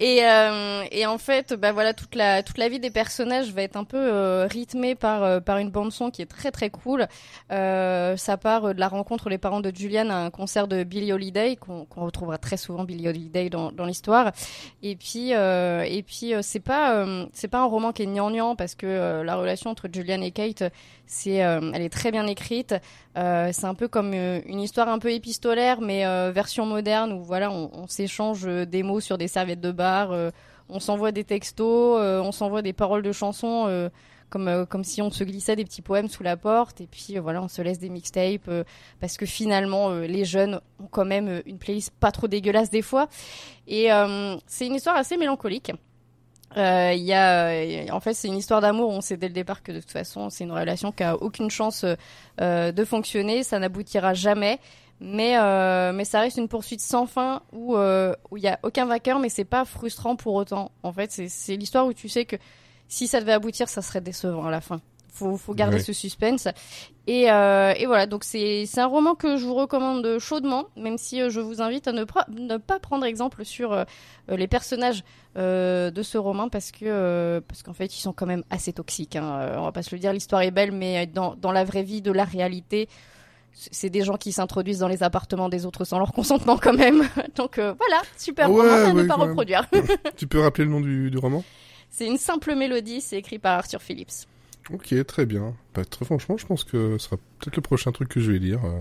Et, 0.04 0.24
euh, 0.24 0.82
et 0.90 1.06
en 1.06 1.16
fait, 1.16 1.54
bah 1.54 1.70
voilà, 1.70 1.94
toute 1.94 2.16
la 2.16 2.42
toute 2.42 2.58
la 2.58 2.68
vie 2.68 2.80
des 2.80 2.90
personnages 2.90 3.52
va 3.52 3.62
être 3.62 3.76
un 3.76 3.84
peu 3.84 3.98
euh, 3.98 4.48
rythmée 4.50 4.96
par 4.96 5.22
euh, 5.22 5.38
par 5.38 5.58
une 5.58 5.70
bande 5.70 5.92
son 5.92 6.10
qui 6.10 6.22
est 6.22 6.26
très 6.26 6.50
très 6.50 6.70
cool. 6.70 7.06
Euh, 7.52 8.16
ça 8.16 8.36
part 8.36 8.64
euh, 8.64 8.74
de 8.74 8.80
la 8.80 8.88
rencontre 8.88 9.28
les 9.28 9.38
parents 9.38 9.60
de 9.60 9.70
Julian 9.72 10.10
à 10.10 10.16
un 10.16 10.30
concert 10.30 10.66
de 10.66 10.82
Billie 10.82 11.12
Holiday 11.12 11.54
qu'on 11.54 11.84
qu'on 11.84 12.04
retrouvera 12.04 12.36
très 12.36 12.56
souvent 12.56 12.82
Billie 12.82 13.08
Holiday 13.08 13.48
dans 13.48 13.70
dans 13.70 13.84
l'histoire. 13.84 14.32
Et 14.82 14.96
puis 14.96 15.34
euh, 15.34 15.84
et 15.86 16.02
puis 16.02 16.32
c'est 16.42 16.58
pas 16.58 17.06
c'est 17.32 17.46
pas 17.46 17.60
un 17.60 17.66
roman 17.66 17.92
qui 17.92 18.02
est 18.02 18.06
gnangnan 18.06 18.56
parce 18.56 18.74
que 18.74 19.22
la 19.22 19.36
relation 19.36 19.70
entre 19.70 19.86
Julian 19.92 20.20
et 20.22 20.32
Kate 20.32 20.64
c'est 21.06 21.44
euh, 21.44 21.72
elle 21.74 21.82
est 21.82 21.92
très 21.92 22.10
bien 22.10 22.26
écrite. 22.26 22.74
Euh, 23.16 23.50
c'est 23.52 23.66
un 23.66 23.74
peu 23.74 23.88
comme 23.88 24.12
euh, 24.14 24.40
une 24.46 24.60
histoire 24.60 24.88
un 24.88 24.98
peu 24.98 25.12
épistolaire, 25.12 25.80
mais 25.80 26.02
version 26.32 26.66
moderne 26.66 27.12
où 27.12 27.22
voilà, 27.22 27.50
on, 27.50 27.86
s'échange 27.86 28.44
des 28.44 28.82
mots 28.82 29.00
sur 29.00 29.18
des 29.18 29.28
serviettes 29.28 29.60
de 29.60 29.72
bar 29.72 30.14
on 30.68 30.80
s'envoie 30.80 31.12
des 31.12 31.24
textos, 31.24 32.00
on 32.00 32.32
s'envoie 32.32 32.62
des 32.62 32.72
paroles 32.72 33.02
de 33.02 33.12
chansons. 33.12 33.90
comme, 34.32 34.48
euh, 34.48 34.64
comme 34.64 34.82
si 34.82 35.02
on 35.02 35.10
se 35.10 35.22
glissait 35.22 35.54
des 35.54 35.64
petits 35.64 35.82
poèmes 35.82 36.08
sous 36.08 36.22
la 36.22 36.36
porte 36.36 36.80
et 36.80 36.86
puis 36.86 37.18
voilà 37.18 37.42
on 37.42 37.48
se 37.48 37.60
laisse 37.60 37.78
des 37.78 37.90
mixtapes 37.90 38.48
euh, 38.48 38.64
parce 38.98 39.18
que 39.18 39.26
finalement 39.26 39.90
les 39.90 40.24
jeunes 40.24 40.60
ont 40.82 40.88
quand 40.90 41.04
même 41.04 41.42
une 41.44 41.58
playlist 41.58 41.92
pas 42.00 42.10
trop 42.10 42.26
dégueulasse 42.26 42.70
des 42.70 42.82
fois 42.82 43.08
et 43.68 43.88
c'est 44.46 44.66
une 44.66 44.74
histoire 44.74 44.96
assez 44.96 45.16
mélancolique 45.16 45.72
euh, 46.56 46.92
il 46.94 47.02
y 47.02 47.12
a, 47.12 47.48
euh, 47.48 47.86
en 47.90 48.00
fait, 48.00 48.14
c'est 48.14 48.28
une 48.28 48.36
histoire 48.36 48.60
d'amour. 48.60 48.90
On 48.90 49.00
sait 49.00 49.16
dès 49.16 49.28
le 49.28 49.34
départ 49.34 49.62
que 49.62 49.72
de 49.72 49.80
toute 49.80 49.90
façon, 49.90 50.30
c'est 50.30 50.44
une 50.44 50.52
relation 50.52 50.92
qui 50.92 51.02
a 51.02 51.16
aucune 51.16 51.50
chance 51.50 51.84
euh, 52.40 52.72
de 52.72 52.84
fonctionner. 52.84 53.42
Ça 53.42 53.58
n'aboutira 53.58 54.14
jamais. 54.14 54.58
Mais, 55.04 55.36
euh, 55.36 55.92
mais 55.92 56.04
ça 56.04 56.20
reste 56.20 56.36
une 56.36 56.46
poursuite 56.46 56.80
sans 56.80 57.06
fin 57.06 57.42
où 57.52 57.76
euh, 57.76 58.14
où 58.30 58.36
il 58.36 58.44
y 58.44 58.48
a 58.48 58.60
aucun 58.62 58.86
vainqueur, 58.86 59.18
mais 59.18 59.28
c'est 59.28 59.44
pas 59.44 59.64
frustrant 59.64 60.14
pour 60.14 60.34
autant. 60.34 60.70
En 60.84 60.92
fait, 60.92 61.10
c'est 61.10 61.56
l'histoire 61.56 61.86
où 61.86 61.92
tu 61.92 62.08
sais 62.08 62.24
que 62.24 62.36
si 62.86 63.08
ça 63.08 63.18
devait 63.18 63.32
aboutir, 63.32 63.68
ça 63.68 63.82
serait 63.82 64.00
décevant 64.00 64.46
à 64.46 64.50
la 64.52 64.60
fin. 64.60 64.80
Faut 65.14 65.36
faut 65.36 65.52
garder 65.54 65.78
ce 65.78 65.92
suspense. 65.92 66.48
Et, 67.06 67.30
euh, 67.30 67.74
et 67.76 67.84
voilà, 67.84 68.06
donc 68.06 68.24
c'est 68.24 68.64
c'est 68.64 68.80
un 68.80 68.86
roman 68.86 69.14
que 69.14 69.36
je 69.36 69.44
vous 69.44 69.54
recommande 69.54 70.18
chaudement, 70.18 70.64
même 70.76 70.96
si 70.96 71.20
euh, 71.20 71.28
je 71.28 71.38
vous 71.40 71.60
invite 71.60 71.86
à 71.86 71.92
ne, 71.92 72.04
pas 72.04 72.24
ne 72.30 72.56
pas 72.56 72.78
prendre 72.78 73.04
exemple 73.04 73.44
sur 73.44 73.72
euh, 73.72 73.84
euh, 74.30 74.36
les 74.36 74.46
personnages 74.46 75.04
euh, 75.36 75.90
de 75.90 76.02
ce 76.02 76.16
roman 76.16 76.48
parce 76.48 76.70
que 76.70 76.84
euh, 76.84 77.40
parce 77.46 77.62
qu'en 77.62 77.74
fait 77.74 77.94
ils 77.94 78.00
sont 78.00 78.14
quand 78.14 78.24
même 78.24 78.42
assez 78.48 78.72
toxiques. 78.72 79.16
Hein. 79.16 79.56
On 79.58 79.64
va 79.64 79.72
pas 79.72 79.82
se 79.82 79.94
le 79.94 79.98
dire, 79.98 80.12
l'histoire 80.14 80.40
est 80.42 80.50
belle, 80.50 80.72
mais 80.72 81.06
dans 81.06 81.34
dans 81.34 81.52
la 81.52 81.64
vraie 81.64 81.82
vie 81.82 82.00
de 82.00 82.12
la 82.12 82.24
réalité, 82.24 82.88
c'est 83.52 83.90
des 83.90 84.02
gens 84.04 84.16
qui 84.16 84.32
s'introduisent 84.32 84.78
dans 84.78 84.88
les 84.88 85.02
appartements 85.02 85.50
des 85.50 85.66
autres 85.66 85.84
sans 85.84 85.98
leur 85.98 86.12
consentement 86.14 86.56
quand 86.56 86.72
même. 86.72 87.02
Donc 87.36 87.58
euh, 87.58 87.74
voilà, 87.78 88.00
super 88.16 88.50
Ouais, 88.50 88.62
roman 88.62 88.90
à 88.90 88.92
ne 88.94 89.02
pas 89.08 89.14
reproduire. 89.16 89.66
Tu 90.16 90.26
peux 90.26 90.40
rappeler 90.40 90.64
le 90.64 90.70
nom 90.70 90.80
du, 90.80 91.10
du 91.10 91.18
roman? 91.18 91.44
C'est 91.90 92.06
une 92.06 92.16
simple 92.16 92.54
mélodie, 92.54 93.02
c'est 93.02 93.18
écrit 93.18 93.38
par 93.38 93.58
Arthur 93.58 93.82
Phillips. 93.82 94.26
Ok, 94.70 94.94
très 95.06 95.26
bien. 95.26 95.54
Bah, 95.74 95.84
très 95.84 96.04
franchement, 96.04 96.36
je 96.36 96.46
pense 96.46 96.64
que 96.64 96.96
ce 96.98 97.04
sera 97.06 97.16
peut-être 97.38 97.56
le 97.56 97.62
prochain 97.62 97.92
truc 97.92 98.08
que 98.08 98.20
je 98.20 98.30
vais 98.32 98.38
lire. 98.38 98.64
euh. 98.64 98.78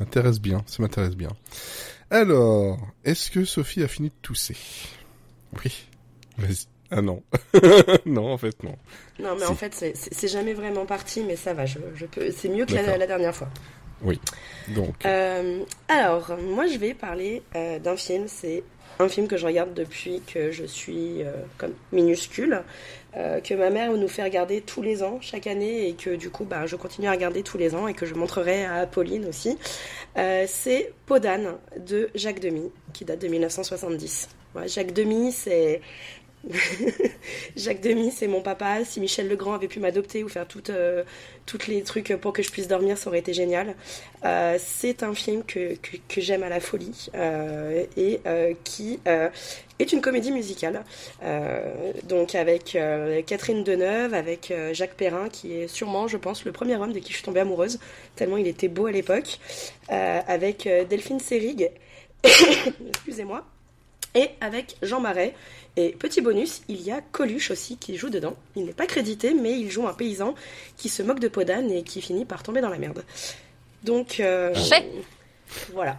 M'intéresse 0.00 0.40
bien, 0.40 0.62
ça 0.66 0.82
m'intéresse 0.82 1.16
bien. 1.16 1.30
Alors, 2.10 2.78
est-ce 3.04 3.30
que 3.30 3.44
Sophie 3.44 3.82
a 3.82 3.88
fini 3.88 4.08
de 4.08 4.14
tousser? 4.22 4.56
Oui. 5.64 5.86
Vas-y. 6.38 6.66
Ah 6.90 7.02
non. 7.02 7.22
non, 8.06 8.32
en 8.32 8.38
fait, 8.38 8.62
non. 8.62 8.76
Non, 9.18 9.34
mais 9.34 9.46
Si. 9.46 9.52
en 9.52 9.54
fait, 9.54 9.74
c'est- 9.74 9.96
c'est 9.96 10.12
c'est 10.14 10.28
jamais 10.28 10.52
vraiment 10.54 10.84
parti, 10.86 11.22
mais 11.22 11.36
ça 11.36 11.54
va, 11.54 11.64
je, 11.66 11.78
je 11.94 12.06
peux. 12.06 12.30
C'est 12.30 12.48
mieux 12.48 12.66
que 12.66 12.74
la, 12.74 13.06
dernière 13.06 13.34
fois. 13.34 13.48
Donc, 14.74 15.06
Euh, 15.06 15.64
alors, 15.88 16.36
moi, 16.40 16.66
je 16.66 16.76
vais 16.78 16.92
parler 16.94 17.42
euh, 17.54 17.78
d'un 17.78 17.96
film. 17.96 18.24
C'est 18.28 18.62
un 18.98 19.08
film 19.08 19.28
que 19.28 19.36
je 19.36 19.46
regarde 19.46 19.74
depuis 19.74 20.22
que 20.26 20.50
je 20.50 20.64
suis 20.64 21.22
euh, 21.22 21.68
minuscule, 21.92 22.62
euh, 23.16 23.40
que 23.40 23.54
ma 23.54 23.70
mère 23.70 23.92
nous 23.92 24.08
fait 24.08 24.22
regarder 24.22 24.60
tous 24.60 24.82
les 24.82 25.02
ans, 25.02 25.18
chaque 25.20 25.46
année, 25.46 25.88
et 25.88 25.94
que 25.94 26.10
du 26.10 26.30
coup, 26.30 26.44
bah, 26.44 26.66
je 26.66 26.76
continue 26.76 27.08
à 27.08 27.12
regarder 27.12 27.42
tous 27.42 27.58
les 27.58 27.74
ans 27.74 27.86
et 27.88 27.94
que 27.94 28.06
je 28.06 28.14
montrerai 28.14 28.64
à 28.64 28.86
Pauline 28.86 29.26
aussi. 29.26 29.58
Euh, 30.16 30.44
c'est 30.46 30.92
Podane 31.06 31.56
de 31.78 32.10
Jacques 32.14 32.40
Demy, 32.40 32.70
qui 32.92 33.04
date 33.04 33.20
de 33.20 33.28
1970. 33.28 34.28
Ouais, 34.54 34.68
Jacques 34.68 34.92
Demy, 34.92 35.32
c'est 35.32 35.80
Jacques 37.56 37.80
Demy, 37.80 38.10
c'est 38.10 38.26
mon 38.26 38.40
papa. 38.40 38.84
Si 38.84 39.00
Michel 39.00 39.28
Legrand 39.28 39.54
avait 39.54 39.68
pu 39.68 39.80
m'adopter 39.80 40.24
ou 40.24 40.28
faire 40.28 40.46
toutes, 40.46 40.70
euh, 40.70 41.04
toutes 41.46 41.66
les 41.68 41.82
trucs 41.82 42.14
pour 42.16 42.32
que 42.32 42.42
je 42.42 42.50
puisse 42.50 42.68
dormir, 42.68 42.98
ça 42.98 43.08
aurait 43.08 43.20
été 43.20 43.32
génial. 43.32 43.74
Euh, 44.24 44.58
c'est 44.58 45.02
un 45.02 45.14
film 45.14 45.44
que, 45.44 45.76
que, 45.76 46.20
j'aime 46.20 46.42
à 46.42 46.48
la 46.48 46.60
folie 46.60 47.08
euh, 47.14 47.84
et 47.96 48.20
qui 48.64 48.98
est 49.78 49.92
une 49.92 50.00
comédie 50.00 50.32
musicale. 50.32 50.84
Donc 52.04 52.34
avec 52.34 52.76
Catherine 53.26 53.64
Deneuve, 53.64 54.14
avec 54.14 54.52
Jacques 54.72 54.94
Perrin, 54.94 55.28
qui 55.28 55.54
est 55.54 55.68
sûrement, 55.68 56.08
je 56.08 56.16
pense, 56.16 56.44
le 56.44 56.52
premier 56.52 56.76
homme 56.76 56.92
de 56.92 56.98
qui 56.98 57.10
je 57.10 57.16
suis 57.16 57.24
tombée 57.24 57.40
amoureuse, 57.40 57.78
tellement 58.16 58.36
il 58.36 58.46
était 58.46 58.68
beau 58.68 58.86
à 58.86 58.92
l'époque. 58.92 59.38
Avec 59.88 60.68
Delphine 60.88 61.20
Seyrig, 61.20 61.70
excusez-moi, 62.88 63.44
et 64.14 64.30
avec 64.40 64.76
Jean 64.82 65.00
Marais. 65.00 65.34
Et 65.76 65.92
petit 65.92 66.20
bonus, 66.20 66.62
il 66.68 66.82
y 66.82 66.90
a 66.90 67.00
Coluche 67.00 67.50
aussi 67.50 67.76
qui 67.76 67.96
joue 67.96 68.10
dedans. 68.10 68.34
Il 68.56 68.64
n'est 68.64 68.72
pas 68.72 68.86
crédité, 68.86 69.34
mais 69.34 69.58
il 69.58 69.70
joue 69.70 69.86
un 69.86 69.94
paysan 69.94 70.34
qui 70.76 70.88
se 70.88 71.02
moque 71.02 71.20
de 71.20 71.28
Podane 71.28 71.70
et 71.70 71.82
qui 71.82 72.02
finit 72.02 72.24
par 72.24 72.42
tomber 72.42 72.60
dans 72.60 72.68
la 72.68 72.78
merde. 72.78 73.04
Donc, 73.82 74.20
euh, 74.20 74.54
voilà. 75.72 75.98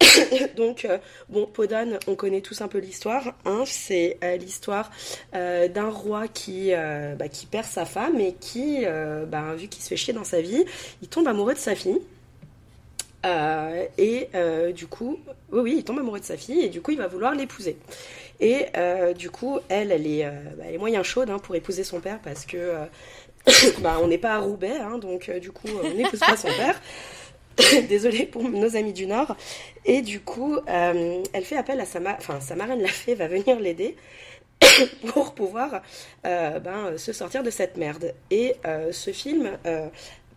Donc, 0.56 0.84
euh, 0.84 0.98
bon, 1.28 1.46
Podane, 1.46 1.98
on 2.06 2.14
connaît 2.14 2.40
tous 2.40 2.60
un 2.60 2.68
peu 2.68 2.78
l'histoire. 2.78 3.34
Hein, 3.44 3.64
c'est 3.66 4.18
euh, 4.22 4.36
l'histoire 4.36 4.90
euh, 5.34 5.68
d'un 5.68 5.90
roi 5.90 6.28
qui, 6.28 6.72
bah, 7.18 7.28
qui 7.28 7.46
perd 7.46 7.66
sa 7.66 7.84
femme 7.84 8.20
et 8.20 8.34
qui, 8.34 8.84
bah, 9.28 9.54
vu 9.56 9.68
qu'il 9.68 9.82
se 9.82 9.88
fait 9.88 9.96
chier 9.96 10.12
dans 10.12 10.24
sa 10.24 10.40
vie, 10.40 10.64
il 11.02 11.08
tombe 11.08 11.28
amoureux 11.28 11.54
de 11.54 11.58
sa 11.58 11.74
fille. 11.74 12.00
Euh, 13.26 13.86
et 13.98 14.28
euh, 14.34 14.72
du 14.72 14.86
coup, 14.86 15.18
oui, 15.50 15.76
il 15.78 15.84
tombe 15.84 15.98
amoureux 15.98 16.20
de 16.20 16.24
sa 16.24 16.36
fille 16.36 16.60
et 16.60 16.68
du 16.68 16.80
coup, 16.80 16.92
il 16.92 16.98
va 16.98 17.08
vouloir 17.08 17.34
l'épouser. 17.34 17.76
Et 18.40 18.66
euh, 18.76 19.12
du 19.12 19.30
coup, 19.30 19.58
elle, 19.68 19.90
elle 19.90 20.06
est, 20.06 20.24
bah, 20.56 20.64
elle 20.68 20.78
moyen 20.78 21.02
chaude 21.02 21.30
hein, 21.30 21.38
pour 21.38 21.56
épouser 21.56 21.84
son 21.84 22.00
père 22.00 22.20
parce 22.22 22.46
que 22.46 22.74
bah, 23.80 23.98
on 24.00 24.06
n'est 24.06 24.18
pas 24.18 24.34
à 24.34 24.38
Roubaix, 24.38 24.76
hein, 24.78 24.98
donc 24.98 25.30
du 25.30 25.50
coup, 25.50 25.68
on 25.82 25.94
n'épouse 25.94 26.20
pas 26.20 26.36
son 26.36 26.48
père. 26.48 26.80
Désolée 27.88 28.24
pour 28.24 28.48
nos 28.48 28.76
amis 28.76 28.92
du 28.92 29.06
Nord. 29.06 29.36
Et 29.84 30.00
du 30.02 30.20
coup, 30.20 30.56
elle 30.66 31.44
fait 31.44 31.56
appel 31.56 31.80
à 31.80 31.86
sa, 31.86 31.98
ma- 31.98 32.16
enfin, 32.16 32.40
sa 32.40 32.54
marraine 32.54 32.80
la 32.80 32.88
fée 32.88 33.16
va 33.16 33.26
venir 33.26 33.58
l'aider 33.58 33.96
pour 35.08 35.34
pouvoir 35.34 35.82
ben, 36.22 36.96
se 36.96 37.12
sortir 37.12 37.42
de 37.42 37.50
cette 37.50 37.76
merde. 37.76 38.14
Et 38.30 38.54
ce 38.92 39.10
film, 39.10 39.58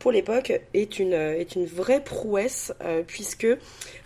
pour 0.02 0.12
l'époque, 0.12 0.52
est 0.74 0.98
une, 0.98 1.14
est 1.14 1.56
une 1.56 1.66
vraie 1.66 2.04
prouesse 2.04 2.74
euh, 2.84 3.04
puisque 3.06 3.46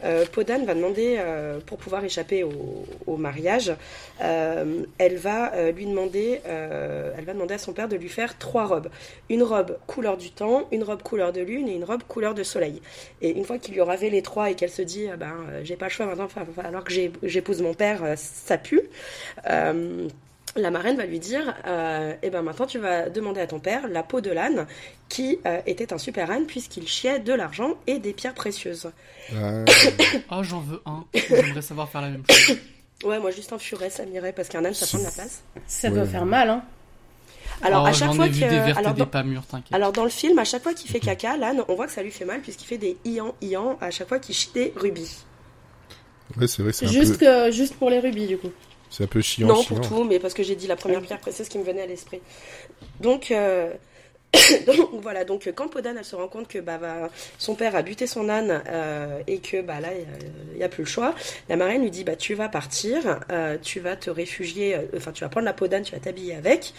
euh, 0.03 0.25
Podane 0.29 0.65
va 0.65 0.73
demander, 0.73 1.15
euh, 1.19 1.59
pour 1.65 1.77
pouvoir 1.77 2.03
échapper 2.03 2.43
au, 2.43 3.17
mariage, 3.17 3.73
euh, 4.21 4.83
elle 4.97 5.15
va 5.15 5.53
euh, 5.53 5.71
lui 5.71 5.85
demander, 5.85 6.41
euh, 6.47 7.13
elle 7.17 7.23
va 7.23 7.33
demander 7.33 7.53
à 7.53 7.57
son 7.57 7.71
père 7.71 7.87
de 7.87 7.95
lui 7.95 8.09
faire 8.09 8.37
trois 8.37 8.65
robes. 8.65 8.89
Une 9.29 9.41
robe 9.41 9.77
couleur 9.87 10.17
du 10.17 10.31
temps, 10.31 10.67
une 10.73 10.83
robe 10.83 11.01
couleur 11.01 11.31
de 11.31 11.39
lune 11.39 11.69
et 11.69 11.75
une 11.75 11.85
robe 11.85 12.03
couleur 12.03 12.33
de 12.33 12.43
soleil. 12.43 12.81
Et 13.21 13.29
une 13.29 13.45
fois 13.45 13.57
qu'il 13.57 13.73
lui 13.73 13.79
aura 13.79 13.95
fait 13.95 14.09
les 14.09 14.21
trois 14.21 14.51
et 14.51 14.55
qu'elle 14.55 14.69
se 14.69 14.81
dit, 14.81 15.07
ah 15.07 15.15
ben, 15.15 15.33
euh, 15.49 15.61
j'ai 15.63 15.77
pas 15.77 15.85
le 15.85 15.91
choix 15.91 16.05
maintenant, 16.05 16.27
alors 16.61 16.83
que 16.83 16.93
j'épouse 17.23 17.61
mon 17.61 17.73
père, 17.73 18.03
euh, 18.03 18.15
ça 18.17 18.57
pue. 18.57 18.81
La 20.57 20.71
marraine 20.71 20.95
va 20.95 21.05
lui 21.05 21.19
dire 21.19 21.53
euh, 21.67 22.13
Eh 22.23 22.29
ben 22.29 22.41
maintenant 22.41 22.65
tu 22.65 22.79
vas 22.79 23.09
demander 23.09 23.41
à 23.41 23.47
ton 23.47 23.59
père 23.59 23.87
la 23.89 24.03
peau 24.03 24.21
de 24.21 24.31
l'âne 24.31 24.67
qui 25.09 25.37
euh, 25.45 25.59
était 25.65 25.91
un 25.91 25.97
super 25.97 26.31
âne 26.31 26.45
puisqu'il 26.45 26.87
chiait 26.87 27.19
de 27.19 27.33
l'argent 27.33 27.73
et 27.87 27.99
des 27.99 28.13
pierres 28.13 28.33
précieuses. 28.33 28.89
euh, 29.33 29.65
Oh, 30.31 30.43
j'en 30.43 30.61
veux 30.61 30.81
un. 30.85 31.03
J'aimerais 31.13 31.61
savoir 31.61 31.89
faire 31.89 32.01
la 32.01 32.09
même 32.09 32.23
chose. 32.29 32.57
Ouais, 33.03 33.19
moi 33.19 33.31
juste 33.31 33.51
un 33.51 33.57
furet 33.59 33.89
ça 33.89 34.05
m'irait 34.05 34.31
parce 34.31 34.47
qu'un 34.47 34.63
âne 34.63 34.73
ça 34.73 34.85
prend 34.87 34.99
de 34.99 35.03
la 35.03 35.11
place. 35.11 35.43
Ça 35.67 35.89
Ouais. 35.89 35.93
doit 35.95 36.05
faire 36.05 36.25
mal, 36.25 36.49
hein. 36.49 36.63
Alors 37.61 37.83
oh, 37.83 37.87
à 37.87 37.93
chaque 37.93 38.13
fois 38.13 38.27
que 38.27 38.33
des 38.33 38.45
alors, 38.77 38.93
des 38.93 38.99
dans... 38.99 39.05
pas 39.07 39.23
mûres, 39.23 39.45
t'inquiète. 39.45 39.73
alors 39.73 39.91
dans 39.91 40.03
le 40.03 40.09
film, 40.09 40.37
à 40.39 40.43
chaque 40.45 40.63
fois 40.63 40.73
qu'il 40.73 40.89
fait 40.89 40.99
caca, 40.99 41.35
l'âne, 41.37 41.63
on 41.67 41.75
voit 41.75 41.85
que 41.87 41.91
ça 41.93 42.01
lui 42.03 42.11
fait 42.11 42.25
mal 42.25 42.39
puisqu'il 42.41 42.65
fait 42.65 42.77
des 42.77 42.97
ian 43.05 43.33
ian 43.41 43.77
à 43.81 43.91
chaque 43.91 44.07
fois 44.09 44.19
qu'il 44.19 44.35
chie 44.35 44.49
des 44.53 44.73
rubis. 44.75 45.25
ouais, 46.37 46.47
c'est 46.47 46.63
vrai, 46.63 46.73
c'est 46.73 46.85
un, 46.85 46.89
Juste, 46.89 47.19
peu, 47.19 47.25
que- 47.25 47.51
juste 47.51 47.75
pour 47.75 47.89
les 47.89 47.99
rubis, 47.99 48.27
du 48.27 48.37
coup. 48.37 48.51
C'est 48.95 49.03
un 49.03 49.07
peu 49.07 49.21
chiant. 49.21 49.47
non, 49.47 49.63
pour 49.63 49.81
tout, 49.81 50.03
mais 50.03 50.19
parce 50.19 50.33
que 50.33 50.43
j'ai 50.43 50.55
dit 50.55 50.67
la 50.67 50.75
première 50.75 51.01
pierre 51.01 51.19
précieuse 51.19 51.49
qui 51.49 51.57
me 51.57 51.63
venait 51.63 51.81
à 51.81 51.85
l'esprit. 51.85 52.21
Donc, 53.01 53.31
euh, 53.31 53.71
donc 54.67 55.01
voilà, 55.01 55.23
donc 55.25 55.49
quand 55.55 55.67
Podane 55.67 55.97
elle 55.97 56.05
se 56.05 56.15
rend 56.15 56.27
compte 56.27 56.47
que 56.47 56.59
bah, 56.59 56.77
va- 56.77 57.09
son 57.37 57.55
père 57.55 57.75
a 57.75 57.81
buté 57.81 58.07
son 58.07 58.29
âne 58.29 58.61
euh, 58.67 59.19
et 59.27 59.39
que 59.39 59.61
bah 59.61 59.79
là 59.79 59.89
il 60.53 60.57
n'y 60.57 60.63
a 60.63 60.69
plus 60.69 60.83
le 60.83 60.89
choix, 60.89 61.13
la 61.49 61.55
marraine 61.55 61.81
lui 61.81 61.91
dit 61.91 62.03
bah 62.03 62.15
tu 62.15 62.33
vas 62.35 62.49
partir, 62.49 63.19
euh, 63.31 63.57
tu 63.61 63.79
vas 63.79 63.95
te 63.95 64.09
réfugier, 64.09 64.75
euh, 64.75 64.81
enfin 64.97 65.11
tu 65.11 65.23
vas 65.23 65.29
prendre 65.29 65.45
la 65.45 65.53
Podane, 65.53 65.83
tu 65.83 65.91
vas 65.93 65.99
t'habiller 65.99 66.35
avec. 66.35 66.73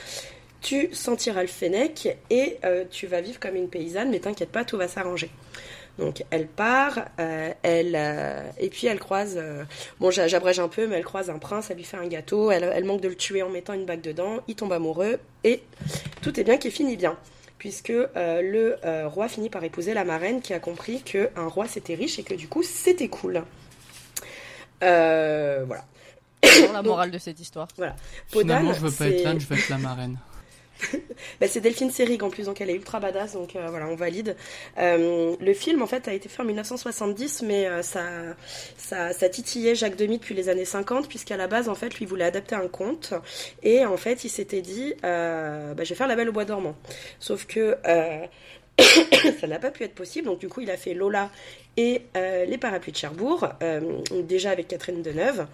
Tu 0.63 0.89
sentiras 0.95 1.43
le 1.43 1.49
fennec 1.49 2.17
et 2.31 2.57
euh, 2.65 2.85
tu 2.91 3.07
vas 3.07 3.21
vivre 3.21 3.39
comme 3.39 3.57
une 3.57 3.69
paysanne, 3.69 4.11
mais 4.11 4.19
t'inquiète 4.21 4.51
pas, 4.51 4.65
tout 4.65 4.77
va 4.79 4.89
s'arranger. 4.89 5.31
Donc 5.99 6.25
elle 6.31 6.47
part, 6.47 6.99
euh, 7.21 7.53
elle 7.63 7.95
euh, 7.97 8.43
et 8.59 8.69
puis 8.69 8.87
elle 8.87 8.99
croise. 8.99 9.35
euh, 9.39 9.65
bon, 9.99 10.11
j'a- 10.11 10.29
j'abrège 10.29 10.61
un 10.61 10.69
peu, 10.69 10.87
mais 10.87 10.97
elle 10.97 11.05
croise 11.05 11.31
un 11.31 11.39
prince, 11.39 11.71
elle 11.71 11.79
lui 11.79 11.85
fait 11.85 11.97
un 11.97 12.07
gâteau, 12.07 12.51
elle, 12.51 12.65
elle 12.65 12.85
manque 12.85 13.01
de 13.01 13.09
le 13.09 13.15
tuer 13.15 13.43
en 13.43 13.49
mettant 13.49 13.73
une 13.73 13.87
bague 13.87 14.03
dedans, 14.03 14.41
il 14.47 14.57
tombe 14.57 14.73
amoureux 14.75 15.19
et 15.45 15.63
tout 16.21 16.39
est 16.39 16.45
bien 16.45 16.59
qui 16.59 16.71
finit 16.71 16.97
bien, 16.99 17.17
puisque 17.59 17.89
euh, 17.91 18.07
le 18.43 18.77
euh, 18.85 19.09
roi 19.09 19.29
finit 19.29 19.49
par 19.49 19.65
épouser 19.65 19.95
la 19.95 20.05
marraine 20.05 20.43
qui 20.43 20.53
a 20.53 20.59
compris 20.61 21.03
que 21.03 21.31
un 21.35 21.47
roi 21.49 21.67
c'était 21.67 21.95
riche 21.95 22.19
et 22.19 22.23
que 22.25 22.35
du 22.35 22.47
coup 22.49 22.63
c'était 22.63 23.09
cool. 23.09 23.43
Euh, 24.83 25.65
voilà. 25.67 25.85
C'est 26.43 26.73
la 26.73 26.83
morale 26.83 27.11
de 27.11 27.19
cette 27.19 27.41
histoire. 27.41 27.69
Finalement, 27.75 27.97
Podane, 28.31 28.75
je 28.75 28.81
veux 28.81 28.91
pas 28.91 29.07
être 29.09 29.25
l'âne, 29.25 29.41
je 29.41 29.47
veux 29.47 29.57
être 29.57 29.69
la 29.71 29.79
marraine. 29.79 30.19
Bah, 31.41 31.47
c'est 31.49 31.61
Delphine 31.61 31.91
Seyrig 31.91 32.23
en 32.23 32.31
plus, 32.31 32.45
donc 32.47 32.61
elle 32.61 32.71
est 32.71 32.75
ultra 32.75 33.01
badass, 33.01 33.33
donc 33.33 33.57
euh, 33.57 33.67
voilà, 33.69 33.87
on 33.89 33.95
valide. 33.95 34.37
Euh, 34.79 35.35
le 35.41 35.55
film, 35.55 35.83
en 35.83 35.87
fait, 35.87 36.09
a 36.09 36.13
été 36.13 36.29
fait 36.29 36.43
en 36.43 36.45
1970, 36.45 37.43
mais 37.43 37.67
euh, 37.67 37.83
ça, 37.83 38.35
ça, 38.79 39.29
titillait 39.29 39.75
Jacques 39.75 39.97
Demy 39.97 40.19
depuis 40.19 40.35
les 40.35 40.49
années 40.49 40.65
50, 40.65 41.09
puisqu'à 41.09 41.37
la 41.37 41.47
base, 41.47 41.69
en 41.69 41.75
fait, 41.75 41.99
lui 41.99 42.07
voulait 42.07 42.25
adapter 42.25 42.55
un 42.55 42.69
conte, 42.69 43.15
et 43.63 43.85
en 43.85 43.97
fait, 43.97 44.25
il 44.25 44.29
s'était 44.29 44.63
dit, 44.63 44.95
bah, 45.03 45.75
je 45.79 45.89
vais 45.89 45.95
faire 45.95 46.09
La 46.09 46.17
Belle 46.17 46.29
au 46.29 46.33
Bois 46.33 46.45
dormant. 46.45 46.77
Sauf 47.19 47.47
que 47.47 47.77
ça 49.41 49.47
n'a 49.47 49.59
pas 49.59 49.71
pu 49.71 49.85
être 49.85 49.95
possible, 49.95 50.27
donc 50.27 50.39
du 50.39 50.49
coup, 50.49 50.61
il 50.61 50.71
a 50.71 50.77
fait 50.77 50.95
Lola 50.95 51.31
et 51.77 52.03
euh, 52.17 52.45
Les 52.45 52.59
Parapluies 52.59 52.93
de 52.93 52.97
Cherbourg, 52.97 53.49
euh, 53.63 53.81
déjà 54.23 54.51
avec 54.51 54.69
Catherine 54.69 55.03
Deneuve. 55.03 55.47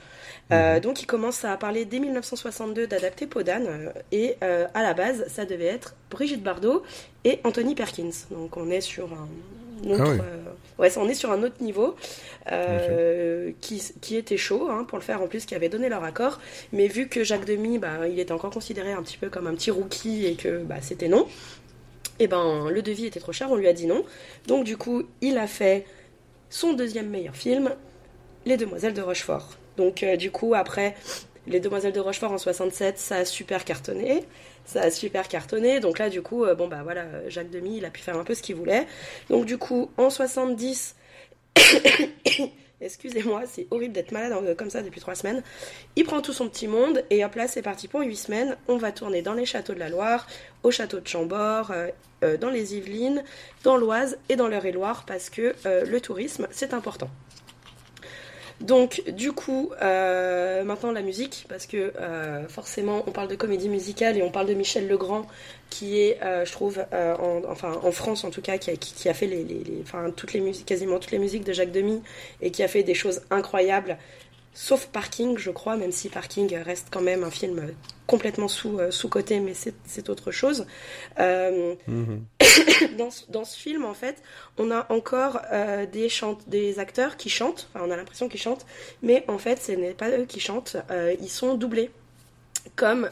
Euh, 0.50 0.80
donc 0.80 1.00
il 1.00 1.06
commence 1.06 1.44
à 1.44 1.56
parler 1.56 1.84
dès 1.84 1.98
1962 1.98 2.86
d'adapter 2.86 3.26
Podane 3.26 3.92
et 4.10 4.36
à 4.42 4.82
la 4.82 4.92
base 4.92 5.24
ça 5.28 5.44
devait 5.44 5.66
être 5.66 5.94
Brigitte 6.10 6.42
Bardot 6.42 6.82
et 7.24 7.40
Anthony 7.44 7.74
Perkins. 7.74 8.10
Donc 8.30 8.56
on 8.56 8.70
est 8.70 8.82
sur 8.82 9.08
un 9.12 9.90
autre, 9.90 10.04
Ah 10.04 10.10
oui. 10.10 10.18
ouais, 10.78 10.98
on 10.98 11.08
est 11.08 11.14
sur 11.14 11.32
un 11.32 11.42
autre 11.42 11.62
niveau 11.62 11.96
qui, 13.60 13.82
qui 14.00 14.16
était 14.16 14.36
chaud 14.36 14.68
hein, 14.70 14.84
pour 14.84 14.98
le 14.98 15.02
faire 15.04 15.22
en 15.22 15.26
plus, 15.26 15.46
qui 15.46 15.54
avait 15.54 15.70
donné 15.70 15.88
leur 15.88 16.04
accord. 16.04 16.38
Mais 16.72 16.86
vu 16.86 17.08
que 17.08 17.24
Jacques 17.24 17.46
Demy, 17.46 17.78
bah, 17.78 18.06
il 18.08 18.18
était 18.18 18.32
encore 18.32 18.50
considéré 18.50 18.92
un 18.92 19.02
petit 19.02 19.16
peu 19.16 19.30
comme 19.30 19.46
un 19.46 19.54
petit 19.54 19.70
rookie 19.70 20.26
et 20.26 20.34
que 20.34 20.58
bah, 20.58 20.76
c'était 20.82 21.08
non, 21.08 21.26
et 22.22 22.28
ben 22.28 22.70
le 22.70 22.82
devis 22.82 23.06
était 23.06 23.18
trop 23.18 23.32
cher, 23.32 23.50
on 23.50 23.56
lui 23.56 23.66
a 23.66 23.72
dit 23.72 23.86
non. 23.86 24.04
Donc 24.46 24.62
du 24.62 24.76
coup 24.76 25.02
il 25.20 25.38
a 25.38 25.48
fait 25.48 25.84
son 26.50 26.72
deuxième 26.72 27.08
meilleur 27.08 27.34
film, 27.34 27.74
Les 28.46 28.56
Demoiselles 28.56 28.94
de 28.94 29.02
Rochefort. 29.02 29.56
Donc 29.76 30.04
euh, 30.04 30.16
du 30.16 30.30
coup 30.30 30.54
après 30.54 30.94
Les 31.48 31.58
Demoiselles 31.58 31.92
de 31.92 31.98
Rochefort 31.98 32.30
en 32.30 32.38
67, 32.38 32.96
ça 32.96 33.16
a 33.16 33.24
super 33.24 33.64
cartonné. 33.64 34.24
Ça 34.64 34.82
a 34.82 34.90
super 34.92 35.26
cartonné. 35.26 35.80
Donc 35.80 35.98
là 35.98 36.10
du 36.10 36.22
coup 36.22 36.44
euh, 36.44 36.54
bon 36.54 36.68
bah 36.68 36.82
voilà, 36.84 37.06
Jacques 37.28 37.50
Demy, 37.50 37.78
il 37.78 37.84
a 37.84 37.90
pu 37.90 38.00
faire 38.00 38.16
un 38.16 38.22
peu 38.22 38.34
ce 38.36 38.42
qu'il 38.42 38.54
voulait. 38.54 38.86
Donc 39.28 39.44
du 39.44 39.58
coup 39.58 39.90
en 39.96 40.08
70 40.08 40.94
Excusez-moi, 42.82 43.42
c'est 43.46 43.68
horrible 43.70 43.94
d'être 43.94 44.10
malade 44.10 44.32
euh, 44.42 44.54
comme 44.56 44.68
ça 44.68 44.82
depuis 44.82 45.00
trois 45.00 45.14
semaines. 45.14 45.42
Il 45.94 46.04
prend 46.04 46.20
tout 46.20 46.32
son 46.32 46.48
petit 46.48 46.66
monde 46.66 47.04
et 47.10 47.24
hop 47.24 47.36
là 47.36 47.46
c'est 47.46 47.62
parti 47.62 47.86
pour 47.86 48.00
huit 48.00 48.16
semaines. 48.16 48.56
On 48.66 48.76
va 48.76 48.90
tourner 48.90 49.22
dans 49.22 49.34
les 49.34 49.46
châteaux 49.46 49.72
de 49.72 49.78
la 49.78 49.88
Loire, 49.88 50.26
au 50.62 50.70
château 50.70 51.00
de 51.00 51.08
Chambord, 51.08 51.70
euh, 51.70 51.88
euh, 52.24 52.36
dans 52.36 52.50
les 52.50 52.76
Yvelines, 52.76 53.22
dans 53.64 53.76
l'Oise 53.76 54.16
et 54.28 54.36
dans 54.36 54.48
l'Eure-et-Loire 54.48 55.04
parce 55.06 55.28
que 55.30 55.54
euh, 55.66 55.84
le 55.84 56.00
tourisme 56.00 56.46
c'est 56.50 56.74
important. 56.74 57.10
Donc 58.60 59.02
du 59.08 59.32
coup, 59.32 59.72
maintenant 59.80 60.92
la 60.92 61.02
musique, 61.02 61.46
parce 61.48 61.66
que 61.66 61.92
forcément 62.48 63.02
on 63.08 63.10
parle 63.10 63.26
de 63.26 63.34
comédie 63.34 63.68
musicale 63.68 64.16
et 64.16 64.22
on 64.22 64.30
parle 64.30 64.46
de 64.46 64.54
Michel 64.54 64.86
Legrand, 64.86 65.26
qui 65.68 65.98
est, 65.98 66.20
je 66.22 66.52
trouve, 66.52 66.78
en, 66.92 67.42
enfin 67.48 67.80
en 67.82 67.90
France 67.90 68.22
en 68.22 68.30
tout 68.30 68.40
cas, 68.42 68.58
qui 68.58 69.08
a, 69.08 69.14
fait 69.14 69.26
les- 69.26 69.64
enfin, 69.82 70.12
toutes 70.14 70.32
les 70.32 70.38
musiques, 70.40 70.66
quasiment 70.66 71.00
toutes 71.00 71.10
les 71.10 71.18
musiques 71.18 71.42
de 71.42 71.52
Jacques 71.52 71.72
Demy 71.72 72.02
et 72.40 72.52
qui 72.52 72.62
a 72.62 72.68
fait 72.68 72.84
des 72.84 72.94
choses 72.94 73.22
incroyables, 73.32 73.98
sauf 74.54 74.86
Parking, 74.86 75.38
je 75.38 75.50
crois, 75.50 75.76
même 75.76 75.92
si 75.92 76.08
Parking 76.08 76.54
reste 76.56 76.88
quand 76.90 77.00
même 77.00 77.24
un 77.24 77.30
film 77.30 77.72
complètement 78.06 78.48
sous, 78.48 78.78
euh, 78.78 78.90
sous-coté, 78.90 79.40
mais 79.40 79.54
c'est 79.54 80.08
autre 80.10 80.30
chose. 80.30 80.66
Euh, 81.18 81.74
Mhm. 81.88 82.24
dans, 82.98 83.10
ce- 83.10 83.24
dans 83.30 83.44
ce 83.44 83.56
film, 83.58 83.84
en 83.84 83.94
fait, 83.94 84.16
on 84.58 84.70
a 84.70 84.86
encore 84.92 85.40
euh, 85.52 85.86
des, 85.86 86.08
chant- 86.08 86.38
des 86.46 86.78
acteurs 86.78 87.16
qui 87.16 87.30
chantent, 87.30 87.68
enfin, 87.74 87.84
on 87.88 87.90
a 87.90 87.96
l'impression 87.96 88.28
qu'ils 88.28 88.40
chantent, 88.40 88.66
mais 89.02 89.24
en 89.28 89.38
fait, 89.38 89.60
ce 89.62 89.72
n'est 89.72 89.94
pas 89.94 90.10
eux 90.10 90.26
qui 90.26 90.40
chantent, 90.40 90.76
euh, 90.90 91.14
ils 91.20 91.30
sont 91.30 91.54
doublés. 91.54 91.90
Comme, 92.76 93.10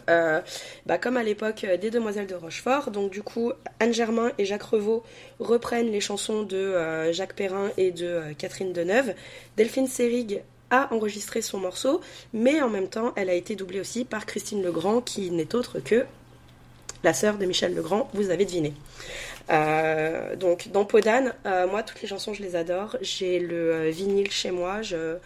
bah, 0.87 0.96
comme 0.98 1.16
à 1.16 1.24
l'époque 1.24 1.66
des 1.81 1.90
Demoiselles 1.90 2.29
de 2.29 2.37
Rochefort. 2.37 2.92
Donc, 2.92 3.11
du 3.11 3.20
coup, 3.24 3.53
Anne 3.81 3.92
Germain 3.92 4.31
et 4.38 4.44
Jacques 4.44 4.62
Revaux 4.62 5.03
reprennent 5.40 5.90
les 5.90 6.00
chansons 6.00 6.44
de 6.44 7.11
Jacques 7.12 7.35
Perrin 7.35 7.70
et 7.76 7.90
de 7.90 8.22
Catherine 8.38 8.72
Deneuve. 8.72 9.12
Delphine 9.57 9.88
Seyrig 9.88 10.42
a 10.70 10.92
enregistré 10.92 11.42
son 11.42 11.59
morceau, 11.59 12.00
mais 12.33 12.61
en 12.62 12.68
même 12.68 12.88
temps, 12.88 13.12
elle 13.16 13.30
a 13.30 13.35
été 13.35 13.56
doublée 13.56 13.80
aussi 13.80 14.04
par 14.04 14.26
Christine 14.26 14.62
Legrand, 14.62 15.00
qui 15.00 15.30
n'est 15.30 15.54
autre 15.54 15.80
que 15.80 16.04
la 17.02 17.14
sœur 17.14 17.38
de 17.38 17.46
Michel 17.46 17.74
Legrand, 17.74 18.11
vous 18.14 18.30
avez 18.30 18.44
deviné. 18.44 18.74
Euh, 19.50 20.37
donc 20.37 20.68
dans 20.68 20.85
Podane, 20.85 21.35
euh, 21.46 21.66
moi 21.66 21.83
toutes 21.83 22.02
les 22.02 22.09
chansons 22.09 22.35
je 22.35 22.42
les 22.42 22.56
adore. 22.56 22.96
J'ai 23.00 23.38
le 23.40 23.72
euh, 23.72 23.90
vinyle 23.90 24.30
chez 24.30 24.50
moi. 24.50 24.83
Je... 24.83 25.16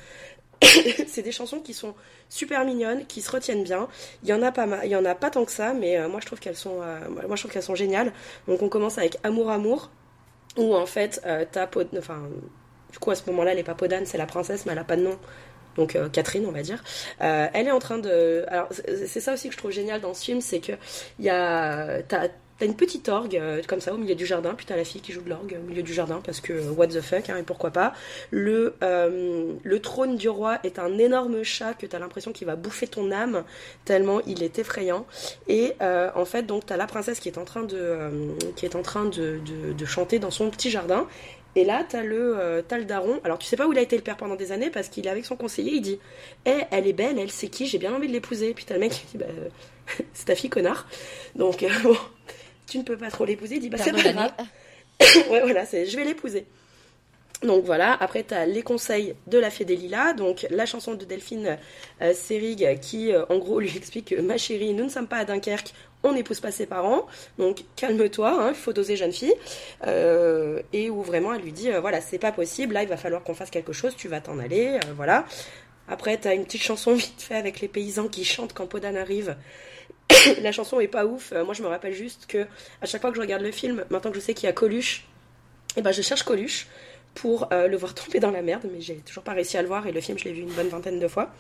c'est 1.09 1.23
des 1.23 1.33
chansons 1.33 1.61
qui 1.61 1.75
sont 1.75 1.95
super 2.29 2.65
mignonnes, 2.65 3.07
qui 3.07 3.21
se 3.21 3.31
retiennent 3.31 3.65
bien. 3.65 3.89
Il 4.23 4.29
y 4.29 4.33
en 4.33 4.43
a 4.43 4.53
pas, 4.53 4.67
ma- 4.67 4.85
il 4.85 4.91
y 4.91 4.97
en 4.97 5.05
a 5.05 5.15
pas 5.15 5.31
tant 5.31 5.45
que 5.45 5.53
ça, 5.53 5.75
mais 5.75 6.09
moi 6.09 6.21
je 6.21 6.27
trouve 6.27 6.41
qu'elles 6.41 6.57
sont, 6.57 6.77
moi 6.77 7.37
je 7.37 7.43
trouve 7.43 7.51
qu'elles 7.51 7.63
sont 7.63 7.75
géniales. 7.75 8.13
Donc 8.49 8.63
on 8.63 8.69
commence 8.69 8.99
avec 8.99 9.19
Amour 9.23 9.51
Amour, 9.51 9.91
où 10.57 10.75
en 10.75 10.87
fait 10.87 11.21
t'as 11.53 11.69
enfin 11.99 12.23
du 12.95 13.01
coup 13.01 13.11
à 13.11 13.17
ce 13.17 13.29
moment-là 13.31 13.61
pas 13.65 13.75
Podane, 13.75 14.07
c'est 14.07 14.19
la 14.19 14.27
princesse, 14.27 14.67
mais 14.67 14.73
elle 14.73 14.79
a 14.79 14.85
pas 14.85 14.95
de 14.95 15.03
nom. 15.03 15.19
Donc 15.77 15.97
euh, 15.97 16.09
Catherine, 16.09 16.47
on 16.47 16.53
va 16.53 16.63
dire. 16.63 16.85
Euh, 17.23 17.49
elle 17.53 17.67
est 17.67 17.73
en 17.73 17.81
train 17.81 17.99
de. 17.99 18.45
Alors 18.47 18.69
c'est 18.71 19.21
ça 19.21 19.33
aussi 19.33 19.49
que 19.49 19.55
je 19.55 19.59
trouve 19.59 19.73
génial 19.73 20.01
dans 20.01 20.15
ce 20.15 20.25
film, 20.25 20.41
c'est 20.41 20.61
que 20.61 20.73
il 21.19 21.25
y 21.25 21.31
a 21.31 22.03
t'as 22.03 22.29
une 22.67 22.77
petite 22.77 23.09
orgue 23.09 23.37
euh, 23.37 23.61
comme 23.67 23.81
ça 23.81 23.93
au 23.93 23.97
milieu 23.97 24.15
du 24.15 24.27
jardin, 24.27 24.55
puis 24.55 24.65
t'as 24.65 24.77
la 24.77 24.85
fille 24.85 25.01
qui 25.01 25.11
joue 25.11 25.23
de 25.23 25.29
l'orgue 25.29 25.59
au 25.61 25.69
milieu 25.69 25.83
du 25.83 25.93
jardin 25.93 26.21
parce 26.25 26.41
que 26.41 26.53
what 26.71 26.87
the 26.87 27.01
fuck, 27.01 27.29
hein, 27.29 27.37
et 27.37 27.43
pourquoi 27.43 27.73
pas. 27.73 27.95
Le, 28.31 28.77
le 28.81 29.79
trône 29.81 30.15
du 30.15 30.29
roi 30.29 30.61
est 30.63 30.79
un 30.79 30.97
énorme 30.97 31.43
chat 31.43 31.75
que 31.75 31.85
t'as 31.85 31.99
l'impression 31.99 32.31
qu'il 32.31 32.47
va 32.47 32.55
bouffer 32.55 32.87
ton 32.87 33.11
âme 33.11 33.43
tellement 33.85 34.21
il 34.21 34.45
est 34.45 34.61
effrayant. 34.61 35.05
Et 35.49 35.73
en 35.81 36.25
fait, 36.25 36.45
donc 36.45 36.67
t'as 36.67 36.77
la 36.77 36.87
princesse 36.87 37.19
qui 37.19 37.29
est 37.29 37.39
en 37.39 37.45
train 37.45 37.65
de, 37.65 37.99
qui 38.55 38.67
est 38.67 38.77
en 38.77 38.83
train 38.83 39.07
de, 39.07 39.41
de 39.77 39.85
chanter 39.85 40.21
dans 40.21 40.31
son 40.31 40.49
petit 40.51 40.71
jardin. 40.71 41.09
Et 41.57 41.65
là, 41.65 41.85
t'as 41.89 42.03
le, 42.03 42.39
euh, 42.39 42.63
le 42.71 42.85
daron. 42.85 43.21
Alors, 43.25 43.39
tu 43.39 43.47
sais 43.47 43.57
pas 43.57 43.67
où 43.67 43.73
il 43.73 43.79
a 43.79 43.83
été 43.83 43.97
le 43.97 44.03
père 44.03 44.17
pendant 44.17 44.35
des 44.35 44.53
années 44.53 44.71
parce 44.71 44.89
qu'il 44.89 45.07
est 45.07 45.11
avec 45.11 45.25
son 45.25 45.37
conseiller. 45.37 45.73
Il 45.75 45.81
dit 45.81 45.99
Eh, 46.47 46.63
elle 46.71 46.87
est 46.87 46.93
belle, 46.93 47.19
elle, 47.19 47.31
c'est 47.31 47.49
qui 47.49 47.67
J'ai 47.67 47.79
bien 47.79 47.95
envie 47.95 48.09
de 48.09 48.13
l'épouser. 48.13 48.55
Puis 48.55 48.65
t'as 48.65 48.75
le 48.75 48.81
mec 48.81 48.93
qui 48.93 49.07
dit 49.07 49.19
Bah, 49.19 49.27
c'est 50.15 50.27
ta 50.27 50.35
fille, 50.35 50.51
connard. 50.51 50.87
Donc, 51.37 51.63
euh, 51.63 51.69
bon, 51.83 51.97
tu 52.67 52.79
ne 52.79 52.83
peux 52.83 52.97
pas 52.97 53.11
trop 53.11 53.25
l'épouser. 53.25 53.57
Il 53.57 53.61
dit 53.61 53.69
Bah, 53.69 53.79
c'est 53.79 53.93
pas 53.93 54.13
grave. 54.13 54.33
ouais, 55.31 55.41
voilà, 55.43 55.65
je 55.65 55.97
vais 55.97 56.05
l'épouser. 56.05 56.47
Donc 57.45 57.65
voilà, 57.65 57.97
après 58.01 58.25
tu 58.25 58.33
as 58.33 58.47
les 58.47 58.63
conseils 58.63 59.15
de 59.27 59.39
la 59.39 59.51
fée 59.51 59.65
des 59.65 59.77
lilas, 59.77 60.15
donc 60.15 60.47
la 60.51 60.65
chanson 60.65 60.95
de 60.95 61.05
Delphine 61.05 61.59
euh, 62.01 62.15
Seyrig 62.15 62.81
qui 62.81 63.13
euh, 63.13 63.25
en 63.29 63.39
gros 63.39 63.61
lui 63.61 63.77
explique 63.77 64.15
que 64.17 64.21
ma 64.21 64.39
chérie, 64.39 64.73
nous 64.73 64.85
ne 64.85 64.89
sommes 64.89 65.09
pas 65.09 65.19
à 65.19 65.25
Dunkerque, 65.25 65.75
on 66.05 66.13
n'épouse 66.13 66.39
pas 66.39 66.53
ses 66.53 66.67
parents, 66.67 67.07
donc 67.39 67.65
calme-toi, 67.77 68.31
hein, 68.31 68.49
il 68.51 68.55
faut 68.55 68.73
doser 68.73 68.95
jeune 68.95 69.13
fille. 69.13 69.35
Euh, 69.87 70.61
et 70.73 70.91
où 70.91 71.03
vraiment 71.03 71.35
elle 71.35 71.41
lui 71.41 71.53
dit 71.53 71.73
euh, 71.73 71.81
voilà, 71.81 72.01
c'est 72.01 72.19
pas 72.19 72.31
possible, 72.31 72.75
là 72.75 72.83
il 72.83 72.89
va 72.89 72.99
falloir 72.99 73.25
qu'on 73.25 73.35
fasse 73.35 73.51
quelque 73.51 73.73
chose, 73.73 73.97
tu 73.97 74.07
vas 74.07 74.21
t'en 74.21 74.39
aller, 74.39 74.79
euh, 74.85 74.93
voilà. 74.95 75.25
Après 75.89 76.19
tu 76.21 76.29
as 76.29 76.35
une 76.35 76.45
petite 76.45 76.63
chanson 76.63 76.95
vite 76.95 77.23
fait 77.23 77.35
avec 77.35 77.61
les 77.61 77.69
paysans 77.69 78.09
qui 78.09 78.25
chantent 78.25 78.53
quand 78.53 78.67
Podane 78.67 78.97
arrive. 78.97 79.37
la 80.43 80.53
chanson 80.53 80.79
est 80.79 80.89
pas 80.89 81.07
ouf, 81.07 81.33
moi 81.33 81.55
je 81.55 81.63
me 81.63 81.69
rappelle 81.69 81.95
juste 81.95 82.27
que 82.27 82.47
à 82.83 82.87
chaque 82.87 83.01
fois 83.01 83.11
que 83.11 83.17
je 83.17 83.23
regarde 83.23 83.43
le 83.43 83.51
film, 83.51 83.85
maintenant 83.89 84.11
que 84.11 84.17
je 84.17 84.23
sais 84.23 84.35
qu'il 84.35 84.47
y 84.47 84.51
a 84.51 84.53
Coluche, 84.53 85.07
et 85.77 85.83
ben 85.83 85.91
je 85.91 86.03
cherche 86.03 86.23
Coluche 86.23 86.69
pour 87.15 87.49
le 87.51 87.77
voir 87.77 87.95
tomber 87.95 88.21
dans 88.21 88.31
la 88.31 88.43
merde, 88.43 88.65
mais 88.71 88.81
j'ai 88.81 88.97
toujours 88.97 89.23
pas 89.23 89.33
réussi 89.33 89.57
à 89.57 89.63
le 89.63 89.69
voir 89.69 89.87
et 89.87 89.93
le 89.93 90.01
film 90.01 90.19
je 90.19 90.25
l'ai 90.25 90.33
vu 90.33 90.43
une 90.43 90.53
bonne 90.53 90.69
vingtaine 90.69 91.01
de 91.01 91.09
fois. 91.09 91.33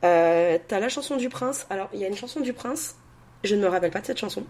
T'as 0.00 0.58
la 0.80 0.88
chanson 0.88 1.16
du 1.16 1.28
prince. 1.28 1.66
Alors 1.70 1.88
il 1.92 2.00
y 2.00 2.04
a 2.04 2.08
une 2.08 2.16
chanson 2.16 2.40
du 2.40 2.52
prince. 2.52 2.96
Je 3.44 3.54
ne 3.54 3.62
me 3.62 3.68
rappelle 3.68 3.90
pas 3.90 4.00
de 4.00 4.06
cette 4.06 4.18
chanson. 4.18 4.44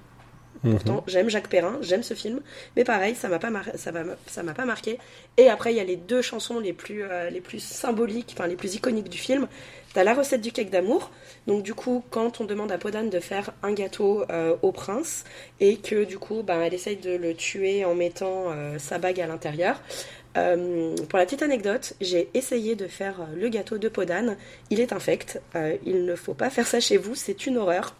Mhm. 0.62 0.72
Pourtant 0.72 1.05
j'aime 1.07 1.31
Jacques 1.31 1.48
Perrin, 1.48 1.79
j'aime 1.81 2.03
ce 2.03 2.12
film, 2.12 2.40
mais 2.76 2.85
pareil 2.85 3.14
ça 3.14 3.29
m'a 3.29 3.38
pas 3.38 3.48
mar- 3.48 3.70
ça 3.76 3.92
va 3.92 4.03
ça 4.26 4.42
m'a 4.42 4.53
pas 4.53 4.66
marqué. 4.66 4.98
Et 5.38 5.48
après 5.48 5.72
il 5.72 5.76
y 5.76 5.81
a 5.81 5.85
les 5.85 5.96
deux 5.96 6.20
chansons 6.20 6.59
les 6.61 6.74
plus 6.74 7.03
euh, 7.05 7.31
les 7.31 7.40
plus 7.40 7.61
symboliques, 7.62 8.35
enfin 8.37 8.46
les 8.46 8.57
plus 8.57 8.74
iconiques 8.74 9.09
du 9.09 9.16
film. 9.16 9.48
T'as 9.94 10.05
la 10.05 10.12
recette 10.12 10.42
du 10.42 10.53
cake 10.53 10.68
d'amour. 10.70 11.11
Donc 11.46 11.62
du 11.62 11.72
coup 11.72 12.05
quand 12.11 12.40
on 12.42 12.44
demande 12.44 12.72
à 12.72 12.79
Podane 12.79 13.09
de 13.09 13.20
faire 13.20 13.53
un 13.62 13.72
gâteau 13.72 14.24
euh, 14.31 14.55
au 14.61 14.70
prince 14.70 15.24
et 15.61 15.79
que 15.79 16.05
du 16.05 16.18
coup 16.18 16.42
ben 16.42 16.61
elle 16.61 16.74
essaye 16.74 16.96
de 16.96 17.12
le 17.16 17.33
tuer 17.35 17.87
en 17.87 17.94
mettant 17.94 18.50
euh, 18.50 18.79
sa 18.79 18.98
bague 18.98 19.20
à 19.20 19.26
l'intérieur. 19.26 19.81
Pour 20.35 21.18
la 21.18 21.24
petite 21.24 21.42
anecdote, 21.42 21.94
j'ai 22.00 22.29
essayé 22.35 22.76
de 22.76 22.87
faire 22.87 23.26
le 23.35 23.48
gâteau 23.48 23.79
de 23.79 23.88
Podane. 23.88 24.37
Il 24.70 24.79
est 24.79 24.92
infect. 24.92 25.40
Il 25.85 26.05
ne 26.05 26.14
faut 26.14 26.35
pas 26.35 26.50
faire 26.50 26.66
ça 26.68 26.79
chez 26.81 26.98
vous, 26.98 27.14
c'est 27.16 27.46
une 27.46 27.57
horreur. 27.57 27.96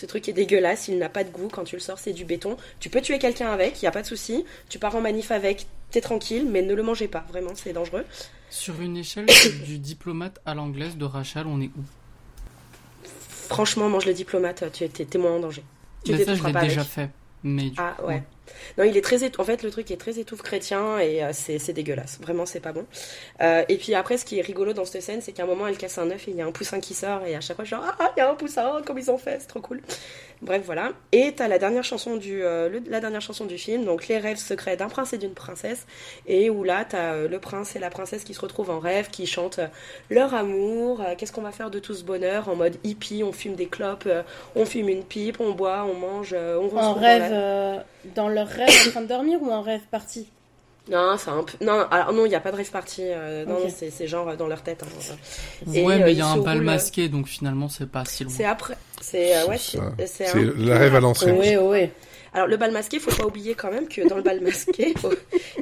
Ce 0.00 0.06
truc 0.06 0.26
est 0.30 0.32
dégueulasse, 0.32 0.88
il 0.88 0.96
n'a 0.96 1.10
pas 1.10 1.24
de 1.24 1.30
goût. 1.30 1.48
Quand 1.52 1.64
tu 1.64 1.76
le 1.76 1.80
sors, 1.80 1.98
c'est 1.98 2.14
du 2.14 2.24
béton. 2.24 2.56
Tu 2.78 2.88
peux 2.88 3.02
tuer 3.02 3.18
quelqu'un 3.18 3.52
avec, 3.52 3.82
il 3.82 3.84
n'y 3.84 3.88
a 3.88 3.90
pas 3.90 4.00
de 4.00 4.06
souci. 4.06 4.46
Tu 4.70 4.78
pars 4.78 4.96
en 4.96 5.02
manif 5.02 5.30
avec, 5.30 5.66
t'es 5.90 6.00
tranquille, 6.00 6.46
mais 6.50 6.62
ne 6.62 6.72
le 6.72 6.82
mangez 6.82 7.06
pas. 7.06 7.22
Vraiment, 7.28 7.50
c'est 7.54 7.74
dangereux. 7.74 8.06
Sur 8.48 8.80
une 8.80 8.96
échelle 8.96 9.26
du 9.66 9.78
diplomate 9.78 10.40
à 10.46 10.54
l'anglaise 10.54 10.96
de 10.96 11.04
Rachel, 11.04 11.46
on 11.46 11.60
est 11.60 11.66
où? 11.76 11.82
Franchement, 13.48 13.90
mange 13.90 14.06
le 14.06 14.14
diplomate, 14.14 14.64
tu 14.72 14.84
es 14.84 15.18
moins 15.18 15.32
en 15.32 15.40
danger. 15.40 15.62
Tu 16.02 16.12
Mais 16.12 16.24
ça, 16.24 16.34
je 16.34 16.44
l'ai 16.44 16.52
déjà 16.52 16.80
avec. 16.80 16.92
fait. 16.92 17.10
Mais 17.42 17.64
du 17.68 17.76
Ah 17.76 17.94
coup, 17.98 18.06
ouais. 18.06 18.22
Non, 18.78 18.84
il 18.84 18.96
est 18.96 19.00
très 19.02 19.18
étou- 19.18 19.40
en 19.40 19.44
fait 19.44 19.62
le 19.62 19.70
truc 19.70 19.90
est 19.90 19.96
très 19.96 20.18
étouffe 20.18 20.42
chrétien 20.42 20.98
et 20.98 21.22
euh, 21.22 21.30
c'est 21.32 21.72
dégueulasse. 21.72 22.18
Vraiment, 22.20 22.46
c'est 22.46 22.60
pas 22.60 22.72
bon. 22.72 22.86
Euh, 23.40 23.62
et 23.68 23.76
puis 23.76 23.94
après, 23.94 24.16
ce 24.16 24.24
qui 24.24 24.38
est 24.38 24.42
rigolo 24.42 24.72
dans 24.72 24.84
cette 24.84 25.02
scène, 25.02 25.20
c'est 25.22 25.32
qu'à 25.32 25.42
un 25.44 25.46
moment, 25.46 25.66
elle 25.66 25.76
casse 25.76 25.98
un 25.98 26.10
œuf 26.10 26.28
et 26.28 26.30
il 26.32 26.36
y 26.36 26.42
a 26.42 26.46
un 26.46 26.52
poussin 26.52 26.80
qui 26.80 26.94
sort 26.94 27.22
et 27.26 27.34
à 27.36 27.40
chaque 27.40 27.56
fois, 27.56 27.64
je 27.64 27.74
suis 27.74 27.76
genre 27.76 27.94
ah, 27.98 28.12
il 28.16 28.20
y 28.20 28.22
a 28.22 28.30
un 28.30 28.34
poussin, 28.34 28.80
comme 28.86 28.98
ils 28.98 29.10
ont 29.10 29.18
fait, 29.18 29.38
c'est 29.40 29.46
trop 29.48 29.60
cool. 29.60 29.80
Bref, 30.42 30.62
voilà. 30.64 30.92
Et 31.12 31.32
t'as 31.36 31.48
la 31.48 31.58
dernière 31.58 31.84
chanson 31.84 32.16
du 32.16 32.42
euh, 32.42 32.68
le- 32.70 32.82
la 32.88 33.00
dernière 33.00 33.20
chanson 33.20 33.44
du 33.44 33.58
film, 33.58 33.84
donc 33.84 34.08
les 34.08 34.16
rêves 34.18 34.38
secrets 34.38 34.76
d'un 34.76 34.88
prince 34.88 35.12
et 35.12 35.18
d'une 35.18 35.34
princesse, 35.34 35.86
et 36.26 36.48
où 36.48 36.64
là 36.64 36.86
t'as 36.88 37.12
euh, 37.12 37.28
le 37.28 37.38
prince 37.38 37.76
et 37.76 37.78
la 37.78 37.90
princesse 37.90 38.24
qui 38.24 38.32
se 38.32 38.40
retrouvent 38.40 38.70
en 38.70 38.78
rêve, 38.78 39.10
qui 39.10 39.26
chantent 39.26 39.60
leur 40.08 40.34
amour, 40.34 41.02
qu'est-ce 41.18 41.32
qu'on 41.32 41.42
va 41.42 41.52
faire 41.52 41.70
de 41.70 41.78
tout 41.78 41.92
ce 41.94 42.04
bonheur 42.04 42.48
en 42.48 42.54
mode 42.56 42.76
hippie, 42.84 43.22
on 43.22 43.32
fume 43.32 43.54
des 43.54 43.66
clopes, 43.66 44.08
on 44.54 44.64
fume 44.64 44.88
une 44.88 45.04
pipe, 45.04 45.40
on 45.40 45.52
boit, 45.52 45.84
on 45.84 45.94
mange, 45.94 46.32
on 46.34 46.68
dans 46.68 46.94
rêve, 46.94 47.84
dans 48.14 48.28
leur 48.40 48.48
rêve 48.48 48.68
en 48.86 48.90
train 48.90 49.00
de 49.02 49.06
dormir 49.06 49.38
ou 49.42 49.50
en 49.50 49.62
rêve 49.62 49.80
parti 49.90 50.28
Non, 50.90 51.16
c'est 51.18 51.30
un 51.30 51.42
peu. 51.44 51.64
Non, 51.64 51.86
alors 51.90 52.12
non, 52.12 52.24
il 52.26 52.30
n'y 52.30 52.34
a 52.34 52.40
pas 52.40 52.50
de 52.52 52.56
rêve 52.56 52.70
party. 52.70 53.02
euh, 53.04 53.44
non, 53.46 53.58
c'est 53.74 53.90
c'est 53.90 54.06
genre 54.06 54.28
euh, 54.28 54.36
dans 54.36 54.46
leur 54.48 54.62
tête. 54.62 54.82
hein. 54.82 55.14
Et, 55.74 55.84
Ouais, 55.84 55.94
euh, 55.94 56.04
mais 56.04 56.12
il 56.12 56.16
ils 56.16 56.18
y 56.18 56.22
a 56.22 56.26
un 56.26 56.38
bal 56.38 56.60
masqué, 56.62 57.08
donc 57.08 57.26
finalement, 57.28 57.68
c'est 57.68 57.86
pas 57.90 58.04
si 58.04 58.24
loin. 58.24 58.32
C'est 58.36 58.44
après. 58.44 58.76
C'est 59.00 59.36
euh, 59.36 59.46
ouais, 59.46 59.58
C'est 59.58 59.78
c'est 59.78 59.78
ça. 59.78 59.92
c'est 59.98 60.26
C'est 60.26 60.38
un- 60.38 60.52
la 60.58 60.78
rêve 60.78 60.94
à 60.96 61.00
l'ancienne. 61.00 61.36
Oui, 61.38 61.56
oui. 61.56 61.90
Alors 62.32 62.46
le 62.46 62.56
bal 62.56 62.70
masqué, 62.70 62.98
faut 63.00 63.10
pas 63.10 63.26
oublier 63.26 63.54
quand 63.54 63.70
même 63.72 63.88
que 63.88 64.06
dans 64.08 64.16
le 64.16 64.22
bal 64.22 64.40
masqué, 64.42 64.94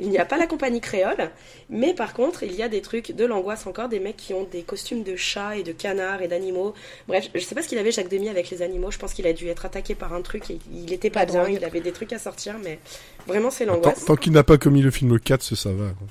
il 0.00 0.08
n'y 0.10 0.18
a 0.18 0.24
pas 0.26 0.36
la 0.36 0.46
compagnie 0.46 0.80
créole, 0.82 1.30
mais 1.70 1.94
par 1.94 2.12
contre, 2.12 2.42
il 2.42 2.54
y 2.54 2.62
a 2.62 2.68
des 2.68 2.82
trucs 2.82 3.12
de 3.12 3.24
l'angoisse 3.24 3.66
encore, 3.66 3.88
des 3.88 4.00
mecs 4.00 4.16
qui 4.18 4.34
ont 4.34 4.44
des 4.50 4.62
costumes 4.62 5.02
de 5.02 5.16
chats 5.16 5.56
et 5.56 5.62
de 5.62 5.72
canards 5.72 6.20
et 6.20 6.28
d'animaux. 6.28 6.74
Bref, 7.06 7.28
je 7.34 7.40
sais 7.40 7.54
pas 7.54 7.62
ce 7.62 7.68
qu'il 7.68 7.78
avait 7.78 7.90
Jacques 7.92 8.10
Demy 8.10 8.28
avec 8.28 8.50
les 8.50 8.60
animaux. 8.62 8.90
Je 8.90 8.98
pense 8.98 9.14
qu'il 9.14 9.26
a 9.26 9.32
dû 9.32 9.48
être 9.48 9.64
attaqué 9.64 9.94
par 9.94 10.12
un 10.12 10.20
truc 10.20 10.50
et 10.50 10.58
il 10.72 10.92
était 10.92 11.10
pas 11.10 11.20
La 11.20 11.26
bien. 11.26 11.48
Il 11.48 11.64
avait 11.64 11.80
des 11.80 11.92
trucs 11.92 12.12
à 12.12 12.18
sortir, 12.18 12.56
mais 12.62 12.78
vraiment 13.26 13.50
c'est 13.50 13.64
Tant, 13.64 13.72
l'angoisse. 13.74 14.04
tant 14.04 14.16
qu'il 14.16 14.32
n'a 14.32 14.44
pas 14.44 14.58
commis 14.58 14.82
le 14.82 14.90
film 14.90 15.18
4, 15.18 15.42
ça, 15.42 15.56
ça 15.56 15.70
va. 15.70 15.88
quoi. 15.90 16.06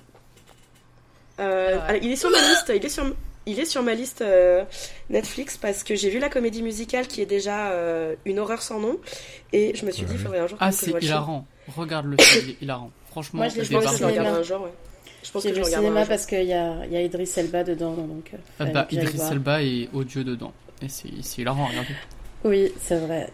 Euh, 1.40 1.76
Ouais. 1.76 1.82
alors, 1.88 2.02
il 2.04 2.12
est 2.12 2.16
sur 2.16 2.32
ma 2.32 2.40
liste. 2.40 2.72
Il 2.76 2.84
est 2.84 2.90
sur, 2.90 3.04
il 3.48 3.60
est 3.60 3.66
sur 3.66 3.82
ma 3.82 3.94
liste 3.96 4.22
euh, 4.22 4.64
Netflix 5.10 5.58
parce 5.58 5.84
que 5.84 5.96
j'ai 5.96 6.10
vu 6.10 6.20
la 6.20 6.30
comédie 6.30 6.62
musicale 6.62 7.08
qui 7.08 7.22
est 7.22 7.26
déjà 7.26 7.72
euh, 7.72 8.16
une 8.26 8.38
horreur 8.40 8.62
sans 8.62 8.80
nom 8.80 8.98
et 9.54 9.74
je 9.76 9.86
me 9.86 9.92
suis 9.92 10.06
dit 10.06 10.14
il 10.14 10.20
faudrait 10.20 10.40
un 10.40 10.48
jour 10.48 10.58
Ah, 10.62 10.70
que 10.70 10.76
je 10.76 10.80
c'est 10.92 11.04
hilarant. 11.04 11.46
Regarde 11.76 12.06
le 12.06 12.18
film, 12.22 12.44
il 12.46 12.52
est 12.52 12.62
hilarant. 12.62 12.92
Franchement, 13.10 13.40
Moi, 13.40 13.48
je 13.50 13.56
l'ai 13.58 13.64
Je 13.64 13.70
vu 13.70 13.76
pense 13.76 13.86
que 13.86 13.90
je 13.92 13.96
débarque. 13.98 14.02
le 14.02 14.08
regarderai 14.22 14.44
cinéma. 14.44 14.58
un 14.58 14.60
jour. 14.60 14.66
Ouais. 14.68 14.74
Je 15.24 15.32
pense 15.32 15.44
que 15.44 15.50
je 15.54 15.60
le 15.60 15.64
cinéma 15.66 15.88
un 15.88 16.04
jour. 16.04 16.08
parce 16.10 16.26
qu'il 16.28 16.44
y 16.44 16.54
a, 16.54 16.86
il 16.86 16.94
y 16.94 16.96
a 16.98 17.02
Idris 17.02 17.30
Elba 17.36 17.64
dedans, 17.64 17.94
donc. 17.94 18.32
euh, 18.34 18.38
Ah 18.60 18.66
bah, 18.66 18.88
Idris. 18.92 19.20
Elba 19.32 19.64
est 19.64 19.90
odieux 19.94 20.24
dedans. 20.24 20.54
Et 20.82 20.90
c'est 20.90 21.10
c'est 21.24 21.42
hilarant, 21.42 21.66
regardez. 21.66 21.96
Oui, 22.44 22.72
c'est 22.82 23.00
vrai. 23.00 23.30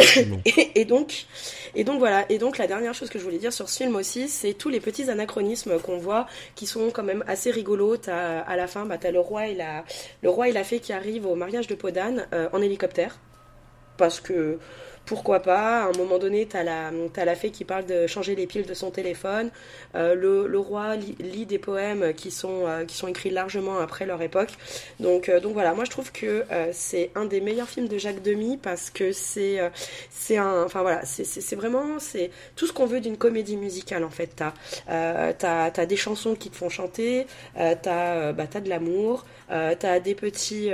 Et, 0.74 0.84
donc, 0.84 1.26
et 1.74 1.84
donc 1.84 1.98
voilà. 1.98 2.24
Et 2.30 2.38
donc 2.38 2.58
la 2.58 2.66
dernière 2.66 2.94
chose 2.94 3.10
que 3.10 3.18
je 3.18 3.24
voulais 3.24 3.38
dire 3.38 3.52
sur 3.52 3.68
ce 3.68 3.76
film 3.78 3.96
aussi, 3.96 4.28
c'est 4.28 4.54
tous 4.54 4.68
les 4.68 4.80
petits 4.80 5.10
anachronismes 5.10 5.78
qu'on 5.78 5.98
voit, 5.98 6.26
qui 6.54 6.66
sont 6.66 6.90
quand 6.90 7.02
même 7.02 7.24
assez 7.26 7.50
rigolos. 7.50 7.98
T'as, 7.98 8.40
à 8.40 8.56
la 8.56 8.66
fin, 8.66 8.86
bah, 8.86 8.98
t'as 8.98 9.10
le 9.10 9.20
roi 9.20 9.48
et 9.48 9.54
la, 9.54 9.84
le 10.22 10.30
roi 10.30 10.48
et 10.48 10.52
la 10.52 10.64
fée 10.64 10.80
qui 10.80 10.92
arrivent 10.92 11.26
au 11.26 11.34
mariage 11.34 11.66
de 11.66 11.74
Podane 11.74 12.26
euh, 12.32 12.48
en 12.52 12.62
hélicoptère, 12.62 13.18
parce 13.96 14.20
que 14.20 14.58
pourquoi 15.10 15.40
pas. 15.40 15.82
À 15.82 15.88
un 15.88 15.92
moment 15.98 16.18
donné, 16.18 16.46
t'as 16.46 16.62
la, 16.62 16.92
t'as 17.12 17.24
la 17.24 17.34
fée 17.34 17.50
qui 17.50 17.64
parle 17.64 17.84
de 17.84 18.06
changer 18.06 18.36
les 18.36 18.46
piles 18.46 18.64
de 18.64 18.74
son 18.74 18.92
téléphone. 18.92 19.50
Euh, 19.96 20.14
le, 20.14 20.58
roi 20.60 20.94
lit, 20.94 21.46
des 21.46 21.58
poèmes 21.58 22.14
qui 22.14 22.30
sont, 22.30 22.68
euh, 22.68 22.84
qui 22.84 22.96
sont 22.96 23.08
écrits 23.08 23.30
largement 23.30 23.80
après 23.80 24.06
leur 24.06 24.22
époque. 24.22 24.50
Donc, 25.00 25.28
euh, 25.28 25.40
donc 25.40 25.54
voilà, 25.54 25.74
moi 25.74 25.84
je 25.84 25.90
trouve 25.90 26.12
que 26.12 26.44
c'est 26.70 27.10
un 27.16 27.24
des 27.24 27.40
meilleurs 27.40 27.68
films 27.68 27.88
de 27.88 27.98
Jacques 27.98 28.22
Demy 28.22 28.56
parce 28.56 28.90
que 28.90 29.10
c'est, 29.10 29.58
un, 29.58 30.62
enfin 30.64 30.82
voilà, 30.82 31.04
c'est, 31.04 31.56
vraiment, 31.56 31.98
c'est 31.98 32.30
tout 32.54 32.68
ce 32.68 32.72
qu'on 32.72 32.86
veut 32.86 33.00
d'une 33.00 33.16
comédie 33.16 33.56
musicale 33.56 34.04
en 34.04 34.10
fait. 34.10 34.40
T'as, 34.86 35.70
t'as 35.70 35.86
des 35.86 35.96
chansons 35.96 36.36
qui 36.36 36.50
te 36.50 36.56
font 36.56 36.68
chanter, 36.68 37.26
t'as, 37.56 38.30
bah, 38.32 38.44
t'as 38.48 38.60
de 38.60 38.68
l'amour, 38.68 39.24
t'as 39.48 39.98
des 39.98 40.14
petits 40.14 40.70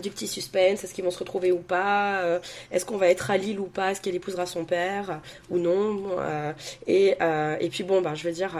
du 0.00 0.10
petit 0.10 0.26
suspense, 0.26 0.84
est-ce 0.84 0.94
qu'ils 0.94 1.04
vont 1.04 1.10
se 1.10 1.18
retrouver 1.18 1.52
ou 1.52 1.58
pas, 1.58 2.22
euh, 2.22 2.38
est-ce 2.70 2.84
qu'on 2.84 2.96
va 2.96 3.08
être 3.08 3.30
à 3.30 3.36
Lille 3.36 3.60
ou 3.60 3.66
pas, 3.66 3.90
est-ce 3.90 4.00
qu'elle 4.00 4.14
épousera 4.14 4.46
son 4.46 4.64
père 4.64 5.10
euh, 5.10 5.14
ou 5.50 5.58
non, 5.58 6.18
euh, 6.18 6.52
et, 6.86 7.16
et 7.60 7.68
puis 7.68 7.84
bon, 7.84 8.00
bah, 8.00 8.14
je 8.14 8.24
veux 8.24 8.32
dire, 8.32 8.56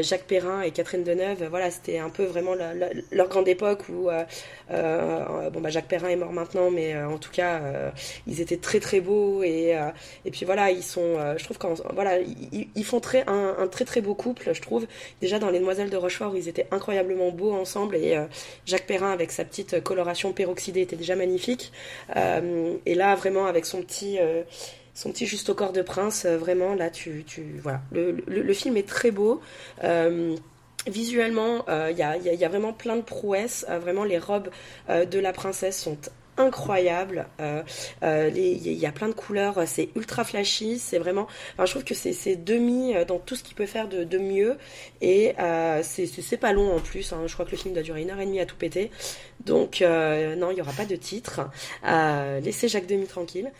Jacques 0.00 0.24
Perrin 0.24 0.62
et 0.62 0.70
Catherine 0.70 1.04
Deneuve, 1.04 1.44
voilà, 1.48 1.70
c'était 1.70 1.98
un 1.98 2.10
peu 2.10 2.24
vraiment 2.24 2.54
leur 3.10 3.28
grande 3.28 3.48
époque 3.48 3.88
où, 3.88 4.08
bon, 4.08 5.60
bah, 5.60 5.70
Jacques 5.70 5.88
Perrin 5.88 6.08
est 6.08 6.16
mort 6.16 6.32
maintenant, 6.32 6.70
mais 6.70 6.96
en 7.02 7.18
tout 7.18 7.30
cas, 7.30 7.60
ils 8.26 8.40
étaient 8.40 8.56
très 8.56 8.80
très 8.80 9.00
beaux 9.00 9.42
et, 9.42 9.76
et 10.24 10.30
puis 10.30 10.44
voilà, 10.44 10.70
ils 10.70 10.82
sont, 10.82 11.16
je 11.36 11.44
trouve 11.44 11.58
voilà, 11.94 12.18
ils, 12.18 12.84
font 12.84 13.00
très, 13.00 13.24
un, 13.26 13.66
très 13.68 13.84
très 13.84 14.00
beau 14.00 14.14
couple, 14.14 14.50
je 14.52 14.60
trouve, 14.60 14.86
déjà 15.20 15.38
dans 15.38 15.50
Les 15.50 15.58
Demoiselles 15.58 15.90
de 15.90 15.96
Rochefort 15.96 16.36
ils 16.36 16.48
étaient 16.48 16.66
incroyablement 16.70 17.30
beaux 17.30 17.52
ensemble 17.52 17.96
et 17.96 18.18
Jacques 18.66 18.86
Perrin 18.86 19.12
avec 19.12 19.32
sa 19.32 19.44
petite 19.44 19.82
coloration 19.82 20.32
peroxydée 20.62 20.82
était 20.82 20.96
déjà 20.96 21.16
magnifique. 21.16 21.72
Euh, 22.16 22.74
et 22.86 22.94
là, 22.94 23.14
vraiment, 23.14 23.46
avec 23.46 23.66
son 23.66 23.82
petit, 23.82 24.18
euh, 24.20 24.42
son 24.94 25.10
petit 25.10 25.26
juste 25.26 25.48
au 25.50 25.54
corps 25.54 25.72
de 25.72 25.82
prince, 25.82 26.24
euh, 26.24 26.36
vraiment, 26.38 26.74
là, 26.74 26.90
tu, 26.90 27.24
tu, 27.26 27.58
voilà. 27.62 27.80
Le, 27.92 28.12
le, 28.26 28.54
film 28.54 28.76
est 28.76 28.88
très 28.88 29.10
beau. 29.10 29.40
Euh, 29.84 30.36
Visuellement, 30.88 31.64
euh, 31.68 31.90
il 31.92 31.96
y, 31.96 32.02
a, 32.02 32.16
il 32.16 32.24
y 32.24 32.28
a- 32.28 32.34
y 32.34 32.44
a 32.44 32.48
vraiment 32.48 32.72
plein 32.72 32.96
de 32.96 33.02
prouesses. 33.02 33.64
Euh, 33.68 33.78
vraiment, 33.78 34.02
les 34.02 34.18
robes 34.18 34.48
euh, 34.90 35.04
de 35.04 35.20
la 35.20 35.32
princesse 35.32 35.80
sont 35.80 35.96
incroyables. 36.42 37.26
Euh, 37.40 37.62
euh, 38.02 38.30
Il 38.34 38.72
y 38.72 38.86
a 38.86 38.92
plein 38.92 39.08
de 39.08 39.14
couleurs. 39.14 39.62
C'est 39.66 39.88
ultra 39.96 40.24
flashy. 40.24 40.78
C'est 40.78 40.98
vraiment. 40.98 41.26
Enfin, 41.54 41.66
je 41.66 41.70
trouve 41.72 41.84
que 41.84 41.94
c'est 41.94 42.36
demi 42.36 42.94
euh, 42.94 43.04
dans 43.04 43.18
tout 43.18 43.36
ce 43.36 43.42
qu'il 43.42 43.54
peut 43.54 43.66
faire 43.66 43.88
de, 43.88 44.18
mieux. 44.18 44.56
Et 45.00 45.34
euh, 45.38 45.82
c'est 45.82 46.36
pas 46.36 46.52
long 46.52 46.74
en 46.74 46.80
plus. 46.80 47.12
hein. 47.12 47.22
Je 47.26 47.32
crois 47.32 47.44
que 47.44 47.50
le 47.52 47.56
film 47.56 47.74
doit 47.74 47.82
durer 47.82 48.02
une 48.02 48.10
heure 48.10 48.20
et 48.20 48.26
demie 48.26 48.40
à 48.40 48.46
tout 48.46 48.56
péter. 48.56 48.90
Donc, 49.44 49.82
euh, 49.82 50.36
non, 50.36 50.50
il 50.50 50.54
n'y 50.54 50.60
aura 50.60 50.72
pas 50.72 50.84
de 50.84 50.96
titre. 50.96 51.40
Euh, 51.86 52.40
laissez 52.40 52.68
Jacques 52.68 52.86
Demy 52.86 53.06
tranquille. 53.06 53.50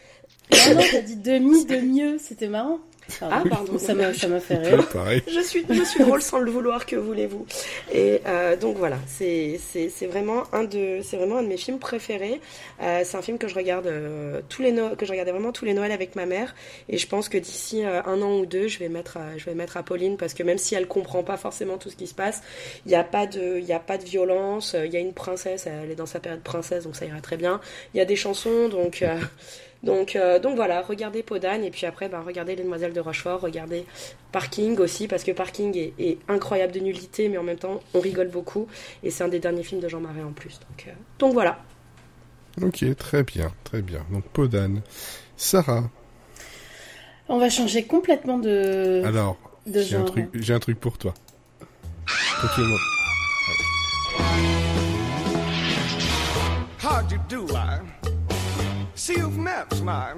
Non, 0.53 0.75
non, 0.75 0.83
t'as 0.91 1.01
dit 1.01 1.17
demi 1.17 1.65
de 1.65 1.77
mieux, 1.77 2.19
c'était 2.19 2.49
marrant. 2.49 2.79
Ah, 3.21 3.43
pardon. 3.49 3.79
Ça 3.79 3.95
m'a, 3.95 4.15
ça 4.15 4.27
m'a 4.29 4.41
fait 4.41 4.57
rire. 4.57 4.89
Pareil. 4.89 5.23
Je 5.27 5.41
suis, 5.41 5.65
je 5.69 5.83
suis 5.83 6.03
drôle 6.03 6.23
sans 6.23 6.39
le 6.39 6.51
vouloir, 6.51 6.87
que 6.87 6.97
voulez-vous. 6.97 7.47
Et 7.93 8.21
euh, 8.27 8.57
donc 8.57 8.77
voilà, 8.79 8.97
c'est 9.07 9.59
c'est 9.71 9.89
c'est 9.91 10.07
vraiment 10.07 10.45
un 10.53 10.65
de 10.65 11.01
c'est 11.03 11.17
vraiment 11.17 11.39
un 11.39 11.43
de 11.43 11.49
mes 11.49 11.57
films 11.57 11.79
préférés. 11.79 12.41
Euh, 12.81 13.03
c'est 13.05 13.17
un 13.17 13.23
film 13.23 13.39
que 13.39 13.49
je 13.49 13.55
regarde 13.55 13.87
euh, 13.87 14.41
tous 14.49 14.63
les 14.63 14.73
No- 14.73 14.95
que 14.97 15.05
je 15.05 15.11
regardais 15.11 15.33
vraiment 15.33 15.53
tous 15.53 15.65
les 15.65 15.75
Noëls 15.75 15.93
avec 15.93 16.17
ma 16.17 16.27
mère. 16.27 16.55
Et 16.89 16.97
je 16.97 17.07
pense 17.07 17.29
que 17.29 17.39
d'ici 17.39 17.85
euh, 17.85 18.03
un 18.05 18.23
an 18.23 18.39
ou 18.39 18.47
deux, 18.47 18.69
je 18.69 18.79
vais 18.79 18.89
mettre 18.89 19.17
à, 19.19 19.37
je 19.37 19.45
vais 19.45 19.55
mettre 19.55 19.77
à 19.77 19.83
Pauline 19.83 20.17
parce 20.17 20.33
que 20.33 20.43
même 20.43 20.59
si 20.59 20.75
elle 20.75 20.87
comprend 20.87 21.23
pas 21.23 21.37
forcément 21.37 21.79
tout 21.79 21.91
ce 21.91 21.97
qui 21.97 22.07
se 22.07 22.15
passe, 22.15 22.41
il 22.87 22.91
n'y 22.91 22.95
a 22.97 23.05
pas 23.05 23.27
de 23.27 23.59
il 23.59 23.65
y 23.65 23.73
a 23.75 23.81
pas 23.81 23.99
de 23.99 24.05
violence. 24.05 24.75
Il 24.83 24.93
y 24.93 24.97
a 24.97 25.01
une 25.01 25.13
princesse, 25.13 25.67
elle 25.67 25.91
est 25.91 25.97
dans 25.97 26.07
sa 26.07 26.21
période 26.21 26.43
princesse, 26.43 26.85
donc 26.85 26.97
ça 26.97 27.05
ira 27.05 27.21
très 27.21 27.37
bien. 27.37 27.61
Il 27.95 27.99
y 27.99 28.01
a 28.01 28.05
des 28.07 28.17
chansons, 28.17 28.69
donc. 28.69 29.05
Donc, 29.83 30.15
euh, 30.15 30.39
donc 30.39 30.55
voilà, 30.55 30.81
regardez 30.83 31.23
Podane 31.23 31.65
et 31.65 31.71
puis 31.71 31.87
après, 31.87 32.09
bah, 32.09 32.23
regardez 32.25 32.55
Les 32.55 32.63
Demoiselles 32.63 32.93
de 32.93 33.01
Rochefort, 33.01 33.41
regardez 33.41 33.85
Parking 34.31 34.79
aussi, 34.79 35.09
parce 35.09 35.25
que 35.25 35.33
Parking 35.33 35.77
est, 35.77 35.93
est 35.99 36.19
incroyable 36.29 36.73
de 36.73 36.81
nullité, 36.81 37.29
mais 37.29 37.37
en 37.37 37.43
même 37.43 37.59
temps, 37.59 37.81
on 37.93 38.01
rigole 38.01 38.29
beaucoup. 38.29 38.69
Et 39.03 39.11
c'est 39.11 39.25
un 39.25 39.29
des 39.29 39.41
derniers 39.41 39.65
films 39.65 39.81
de 39.81 39.89
Jean 39.89 40.01
Marais 40.01 40.23
en 40.23 40.33
plus. 40.33 40.61
Donc, 40.61 40.87
euh, 40.87 40.93
donc 41.19 41.33
voilà. 41.33 41.59
Ok, 42.61 42.85
très 42.97 43.25
bien, 43.25 43.51
très 43.65 43.83
bien. 43.83 44.05
Donc, 44.13 44.25
Podane. 44.25 44.83
Sarah, 45.37 45.91
On 47.29 47.39
va 47.39 47.51
changer 47.51 47.85
complètement 47.85 48.39
de, 48.39 49.03
alors, 49.05 49.37
de 49.67 49.81
j'ai 49.81 49.97
un, 49.97 50.05
truc, 50.05 50.29
j'ai 50.35 50.55
un 50.55 50.61
truc 50.61 50.79
pour 50.79 50.99
toi. 50.99 51.15
Pokémon. 52.41 52.77
How'd 56.81 57.11
you 57.11 57.19
do, 57.29 57.47
I? 57.55 58.12
See 59.03 59.15
you've 59.15 59.37
met 59.37 59.83
my 59.83 60.13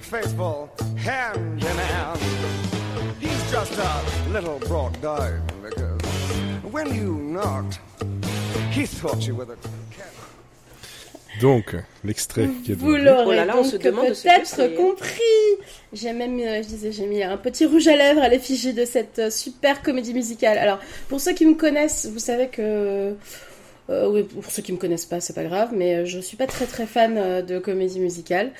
faithful 0.00 0.68
hand 0.96 1.62
in 1.62 1.76
hand. 1.92 2.18
He's 3.20 3.48
just 3.48 3.78
a 3.78 4.02
little 4.32 4.58
brought 4.66 5.00
down 5.00 5.40
because 5.62 6.02
when 6.64 6.92
you 6.92 7.14
knocked, 7.14 7.78
he 8.72 8.86
thought 8.86 9.24
you 9.24 9.36
were 9.36 9.44
the 9.44 9.56
cat. 9.96 10.10
Donc, 11.40 11.76
l'extrait 12.02 12.48
qui 12.64 12.72
est 12.72 12.74
Vous 12.74 12.96
l'aurez 12.96 13.46
Oh 13.54 13.62
donc 13.62 13.70
peut-être 13.70 14.76
compris. 14.76 15.20
J'ai 15.92 16.12
même, 16.12 16.40
euh, 16.40 16.62
je 16.64 16.66
disais, 16.66 16.90
j'ai 16.90 17.06
mis 17.06 17.22
un 17.22 17.36
petit 17.36 17.66
rouge 17.66 17.86
à 17.86 17.94
lèvres 17.94 18.20
à 18.20 18.28
l'effigie 18.28 18.72
de 18.72 18.84
cette 18.84 19.20
euh, 19.20 19.30
super 19.30 19.82
comédie 19.82 20.12
musicale. 20.12 20.58
Alors, 20.58 20.80
pour 21.08 21.20
ceux 21.20 21.34
qui 21.34 21.46
me 21.46 21.54
connaissent, 21.54 22.08
vous 22.12 22.18
savez 22.18 22.48
que, 22.48 23.14
euh, 23.90 24.08
oui, 24.08 24.22
pour 24.24 24.44
ceux 24.50 24.62
qui 24.62 24.72
me 24.72 24.78
connaissent 24.78 25.06
pas, 25.06 25.20
c'est 25.20 25.32
pas 25.34 25.44
grave, 25.44 25.70
mais 25.72 25.94
euh, 25.96 26.04
je 26.04 26.18
suis 26.18 26.36
pas 26.36 26.46
très 26.46 26.66
très 26.66 26.86
fan 26.86 27.16
euh, 27.16 27.42
de 27.42 27.58
comédie 27.58 28.00
musicale. 28.00 28.50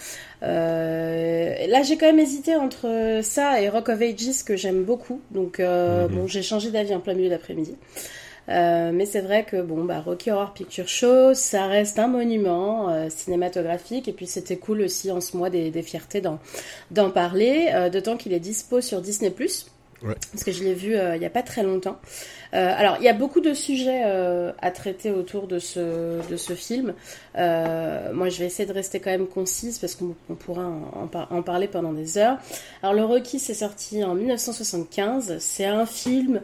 Euh, 0.42 1.66
là, 1.68 1.82
j'ai 1.82 1.96
quand 1.96 2.06
même 2.06 2.18
hésité 2.20 2.54
entre 2.56 3.20
ça 3.22 3.60
et 3.60 3.68
Rock 3.68 3.88
of 3.88 4.00
Ages 4.00 4.44
que 4.44 4.56
j'aime 4.56 4.84
beaucoup. 4.84 5.20
Donc, 5.30 5.60
euh, 5.60 6.06
Mhm. 6.08 6.14
bon, 6.14 6.26
j'ai 6.26 6.42
changé 6.42 6.70
d'avis 6.70 6.94
en 6.94 7.00
plein 7.00 7.14
milieu 7.14 7.30
d'après-midi. 7.30 7.74
Mais 8.48 9.06
c'est 9.06 9.22
vrai 9.22 9.44
que 9.44 9.60
bon, 9.60 9.82
bah, 9.84 10.00
Rocky 10.00 10.30
Horror 10.30 10.52
Picture 10.54 10.86
Show, 10.86 11.34
ça 11.34 11.66
reste 11.66 11.98
un 11.98 12.06
monument 12.06 12.94
cinématographique. 13.10 14.06
Et 14.06 14.12
puis 14.12 14.28
c'était 14.28 14.56
cool 14.56 14.82
aussi 14.82 15.10
en 15.10 15.20
ce 15.20 15.36
mois 15.36 15.50
des, 15.50 15.70
des 15.72 15.82
fiertés 15.82 16.20
d'en, 16.20 16.38
d'en 16.92 17.10
parler. 17.10 17.66
D'autant 17.92 18.16
qu'il 18.16 18.32
est 18.32 18.38
dispo 18.38 18.80
sur 18.80 19.00
Disney+. 19.00 19.32
Ouais. 20.02 20.14
Parce 20.30 20.44
que 20.44 20.52
je 20.52 20.62
l'ai 20.62 20.74
vu 20.74 20.94
il 20.94 21.18
n'y 21.18 21.26
a 21.26 21.30
pas 21.30 21.42
très 21.42 21.64
longtemps. 21.64 21.96
Euh, 22.56 22.72
alors, 22.76 22.96
il 23.00 23.04
y 23.04 23.08
a 23.08 23.12
beaucoup 23.12 23.40
de 23.40 23.52
sujets 23.52 24.02
euh, 24.06 24.50
à 24.62 24.70
traiter 24.70 25.10
autour 25.10 25.46
de 25.46 25.58
ce, 25.58 26.26
de 26.28 26.36
ce 26.36 26.54
film. 26.54 26.94
Euh, 27.36 28.12
moi, 28.14 28.30
je 28.30 28.38
vais 28.38 28.46
essayer 28.46 28.66
de 28.66 28.72
rester 28.72 28.98
quand 28.98 29.10
même 29.10 29.26
concise 29.26 29.78
parce 29.78 29.94
qu'on 29.94 30.14
on 30.30 30.34
pourra 30.34 30.64
en, 30.64 31.02
en 31.02 31.06
par- 31.06 31.30
en 31.30 31.42
parler 31.42 31.68
pendant 31.68 31.92
des 31.92 32.16
heures. 32.18 32.38
Alors, 32.82 32.94
Le 32.94 33.04
Rocky, 33.04 33.38
c'est 33.38 33.52
sorti 33.54 34.02
en 34.02 34.14
1975. 34.14 35.36
C'est 35.38 35.66
un 35.66 35.84
film, 35.84 36.40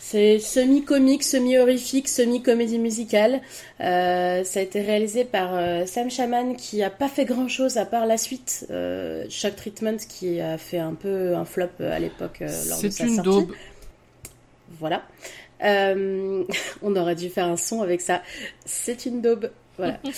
c'est 0.00 0.38
semi-comique, 0.38 1.22
semi-horrifique, 1.22 2.08
semi-comédie 2.08 2.78
musicale. 2.78 3.40
Euh, 3.80 4.44
ça 4.44 4.60
a 4.60 4.62
été 4.62 4.82
réalisé 4.82 5.24
par 5.24 5.54
euh, 5.54 5.86
Sam 5.86 6.10
Shaman 6.10 6.56
qui 6.56 6.82
a 6.82 6.90
pas 6.90 7.08
fait 7.08 7.24
grand-chose 7.24 7.78
à 7.78 7.86
part 7.86 8.04
la 8.06 8.18
suite, 8.18 8.66
euh, 8.70 9.24
Shock 9.30 9.56
Treatment, 9.56 9.96
qui 10.08 10.40
a 10.42 10.58
fait 10.58 10.78
un 10.78 10.92
peu 10.94 11.34
un 11.34 11.46
flop 11.46 11.68
à 11.80 11.98
l'époque 11.98 12.40
lors 12.40 12.50
de 12.50 12.82
C'est 12.82 12.90
sa 12.90 13.04
une 13.04 13.14
sortie. 13.14 13.30
daube. 13.30 13.52
Voilà. 14.80 15.02
Euh, 15.62 16.44
on 16.82 16.96
aurait 16.96 17.14
dû 17.14 17.28
faire 17.28 17.46
un 17.46 17.56
son 17.56 17.82
avec 17.82 18.00
ça. 18.00 18.22
C'est 18.64 19.06
une 19.06 19.20
daube. 19.20 19.50
Voilà. 19.78 19.98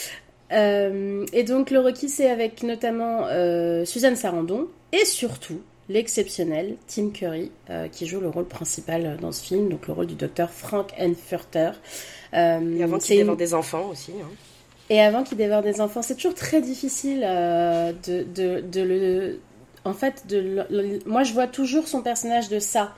Euh, 0.53 1.27
et 1.33 1.43
donc 1.43 1.73
le 1.73 1.81
Rocky, 1.81 2.09
c'est 2.09 2.31
avec 2.31 2.63
notamment 2.63 3.27
euh, 3.27 3.85
Suzanne 3.85 4.15
Sarandon 4.15 4.69
et 4.93 5.05
surtout 5.05 5.61
l'exceptionnel 5.89 6.77
Tim 6.87 7.11
Curry 7.11 7.51
qui 7.91 8.07
joue 8.07 8.21
le 8.21 8.29
rôle 8.29 8.45
principal 8.47 9.17
dans 9.21 9.33
ce 9.33 9.43
film, 9.43 9.69
donc 9.69 9.89
le 9.89 9.93
rôle 9.93 10.07
du 10.07 10.15
docteur 10.15 10.51
Frank 10.51 10.93
Enfurter. 11.01 11.71
Et 12.33 12.37
avant 12.39 12.99
qu'il 12.99 13.17
une- 13.17 13.23
dévore 13.23 13.37
des 13.37 13.55
enfants 13.55 13.89
aussi. 13.91 14.13
hein. 14.23 14.29
et 14.89 15.01
avant 15.01 15.25
qu'il 15.25 15.37
dévore 15.37 15.63
des 15.63 15.81
enfants, 15.81 16.03
c'est 16.03 16.15
toujours 16.15 16.35
très 16.37 16.61
difficile 16.61 17.23
de, 17.23 18.23
de, 18.23 18.61
de 18.61 18.81
le. 18.83 19.41
En 19.85 19.95
fait, 19.95 20.29
de 20.29 20.39
le- 20.71 20.99
moi 21.07 21.25
je 21.25 21.33
vois 21.33 21.49
toujours 21.49 21.89
son 21.89 22.03
personnage 22.03 22.49
de 22.51 22.61
ça, 22.61 22.95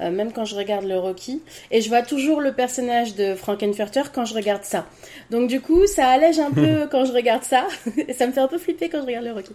euh, 0.00 0.10
même 0.10 0.32
quand 0.32 0.44
je 0.44 0.54
regarde 0.54 0.84
le 0.84 0.96
Rocky, 0.98 1.42
et 1.70 1.80
je 1.80 1.88
vois 1.88 2.02
toujours 2.02 2.40
le 2.40 2.52
personnage 2.52 3.14
de 3.14 3.34
Frankenfurter 3.34 4.02
quand 4.12 4.24
je 4.24 4.34
regarde 4.34 4.64
ça. 4.64 4.86
Donc 5.30 5.48
du 5.48 5.60
coup, 5.60 5.86
ça 5.86 6.08
allège 6.08 6.38
un 6.38 6.50
peu 6.50 6.86
quand 6.90 7.04
je 7.04 7.12
regarde 7.12 7.42
ça, 7.44 7.66
et 8.08 8.12
ça 8.18 8.26
me 8.26 8.32
fait 8.32 8.40
un 8.40 8.48
peu 8.48 8.58
flipper 8.58 8.88
quand 8.88 9.00
je 9.00 9.06
regarde 9.06 9.24
le 9.24 9.32
Rocky. 9.32 9.52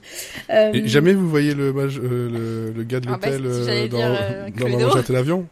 Euh, 0.49 0.71
Et 0.73 0.88
jamais 0.88 1.13
vous 1.13 1.29
voyez 1.29 1.53
le, 1.53 1.73
euh, 1.75 1.89
le, 2.29 2.71
le 2.71 2.84
gars 2.84 2.99
de 2.99 3.08
Ah 3.12 3.17
bah, 3.17 3.29
l'hôtel 3.29 3.84
si, 3.84 3.89
dans, 3.89 3.97
dire, 3.97 4.17
euh, 4.21 4.49
dans 4.79 4.89
raté 4.89 5.13
l'avion? 5.13 5.45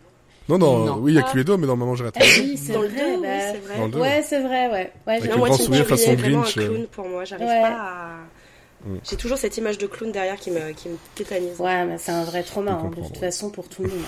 Non, 0.49 0.58
non, 0.58 0.86
Non. 0.86 0.97
oui, 0.99 1.13
il 1.13 1.15
y 1.15 1.19
a 1.19 1.23
Ah. 1.25 1.32
Cluedo, 1.32 1.58
mais 1.58 1.67
dans 1.67 1.77
Maman 1.77 1.95
j'ai 1.95 2.04
raté 2.04 2.19
ah 2.21 2.25
oui, 2.39 2.58
c'est 2.58 2.73
Dans 2.73 2.82
le 2.82 2.88
vrai. 2.89 2.97
2, 2.99 3.06
oui, 3.15 3.17
bah, 3.21 3.27
c'est 3.39 3.58
vrai. 3.60 3.89
Dans. 3.89 3.99
Ouais, 3.99 4.21
c'est 4.25 4.39
vrai, 4.41 4.67
ouais. 4.67 4.71
ouais 5.08 5.13
Avec 5.13 5.23
le 5.25 5.30
Non, 5.30 5.38
moi, 5.38 5.47
grand 5.49 5.58
sourire 5.58 5.86
façon 5.86 6.13
Grinch, 6.15 6.58
un 6.58 6.62
clown 6.62 6.88
pour 6.91 7.08
moi. 7.08 7.23
J'arrive 7.23 7.47
Ouais. 7.47 7.62
pas 7.62 7.67
à... 7.69 8.10
J'ai 9.03 9.15
toujours 9.15 9.37
cette 9.37 9.57
image 9.57 9.77
de 9.77 9.87
clown 9.87 10.11
derrière 10.11 10.37
qui 10.37 10.51
me, 10.51 10.71
qui 10.71 10.89
me 10.89 10.97
tétanise. 11.15 11.59
Ouais, 11.59 11.85
mais 11.85 11.97
c'est 11.97 12.11
un 12.11 12.23
vrai 12.23 12.43
trauma, 12.43 12.71
hein, 12.71 12.89
de 12.89 12.95
toute 13.01 13.11
ouais. 13.11 13.19
façon, 13.19 13.49
pour 13.49 13.67
tout 13.67 13.83
le 13.83 13.89
monde. 13.89 13.99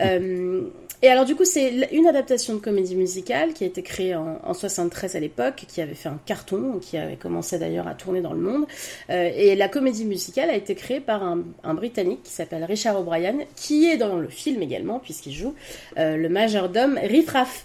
Euh, 0.00 0.70
et 1.02 1.08
alors, 1.08 1.24
du 1.24 1.34
coup, 1.34 1.44
c'est 1.44 1.88
une 1.90 2.06
adaptation 2.06 2.54
de 2.54 2.60
comédie 2.60 2.94
musicale 2.94 3.54
qui 3.54 3.64
a 3.64 3.66
été 3.66 3.82
créée 3.82 4.14
en, 4.14 4.40
en 4.44 4.54
73 4.54 5.16
à 5.16 5.20
l'époque, 5.20 5.64
qui 5.66 5.80
avait 5.80 5.94
fait 5.94 6.08
un 6.08 6.20
carton, 6.24 6.78
qui 6.80 6.96
avait 6.96 7.16
commencé 7.16 7.58
d'ailleurs 7.58 7.88
à 7.88 7.94
tourner 7.94 8.20
dans 8.20 8.32
le 8.32 8.40
monde. 8.40 8.66
Euh, 9.10 9.30
et 9.34 9.56
la 9.56 9.68
comédie 9.68 10.04
musicale 10.04 10.48
a 10.48 10.54
été 10.54 10.76
créée 10.76 11.00
par 11.00 11.24
un, 11.24 11.40
un 11.64 11.74
Britannique 11.74 12.22
qui 12.22 12.30
s'appelle 12.30 12.62
Richard 12.62 13.00
O'Brien, 13.00 13.34
qui 13.56 13.86
est 13.86 13.96
dans 13.96 14.16
le 14.16 14.28
film 14.28 14.62
également, 14.62 15.00
puisqu'il 15.00 15.34
joue 15.34 15.54
euh, 15.98 16.16
le 16.16 16.28
majordome 16.28 16.98
Riff 17.02 17.30
Raff. 17.30 17.64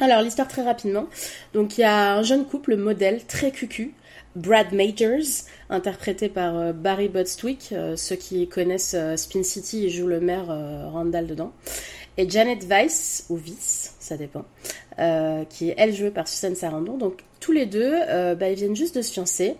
Alors, 0.00 0.22
l'histoire 0.22 0.48
très 0.48 0.62
rapidement. 0.62 1.06
Donc, 1.54 1.78
il 1.78 1.82
y 1.82 1.84
a 1.84 2.14
un 2.14 2.22
jeune 2.24 2.44
couple 2.44 2.76
modèle 2.76 3.24
très 3.26 3.52
cucu, 3.52 3.94
Brad 4.36 4.72
Majors, 4.72 5.46
interprété 5.70 6.28
par 6.28 6.56
euh, 6.56 6.72
Barry 6.72 7.08
Bostwick. 7.08 7.70
Euh, 7.72 7.96
ceux 7.96 8.16
qui 8.16 8.48
connaissent 8.48 8.94
euh, 8.94 9.16
Spin 9.16 9.42
City, 9.42 9.84
il 9.84 9.90
joue 9.90 10.06
le 10.06 10.20
maire 10.20 10.46
Randall 10.46 11.26
dedans. 11.26 11.52
Et 12.16 12.28
Janet 12.28 12.64
Weiss, 12.64 13.26
ou 13.28 13.36
Viss, 13.36 13.94
ça 14.00 14.16
dépend, 14.16 14.44
qui 15.50 15.70
est 15.70 15.74
elle 15.78 15.94
jouée 15.94 16.10
par 16.10 16.26
Susan 16.26 16.52
Sarandon. 16.56 16.98
Tous 17.40 17.52
les 17.52 17.66
deux, 17.66 17.92
euh, 18.08 18.34
bah, 18.34 18.50
ils 18.50 18.56
viennent 18.56 18.76
juste 18.76 18.96
de 18.96 19.02
se 19.02 19.12
fiancer. 19.12 19.56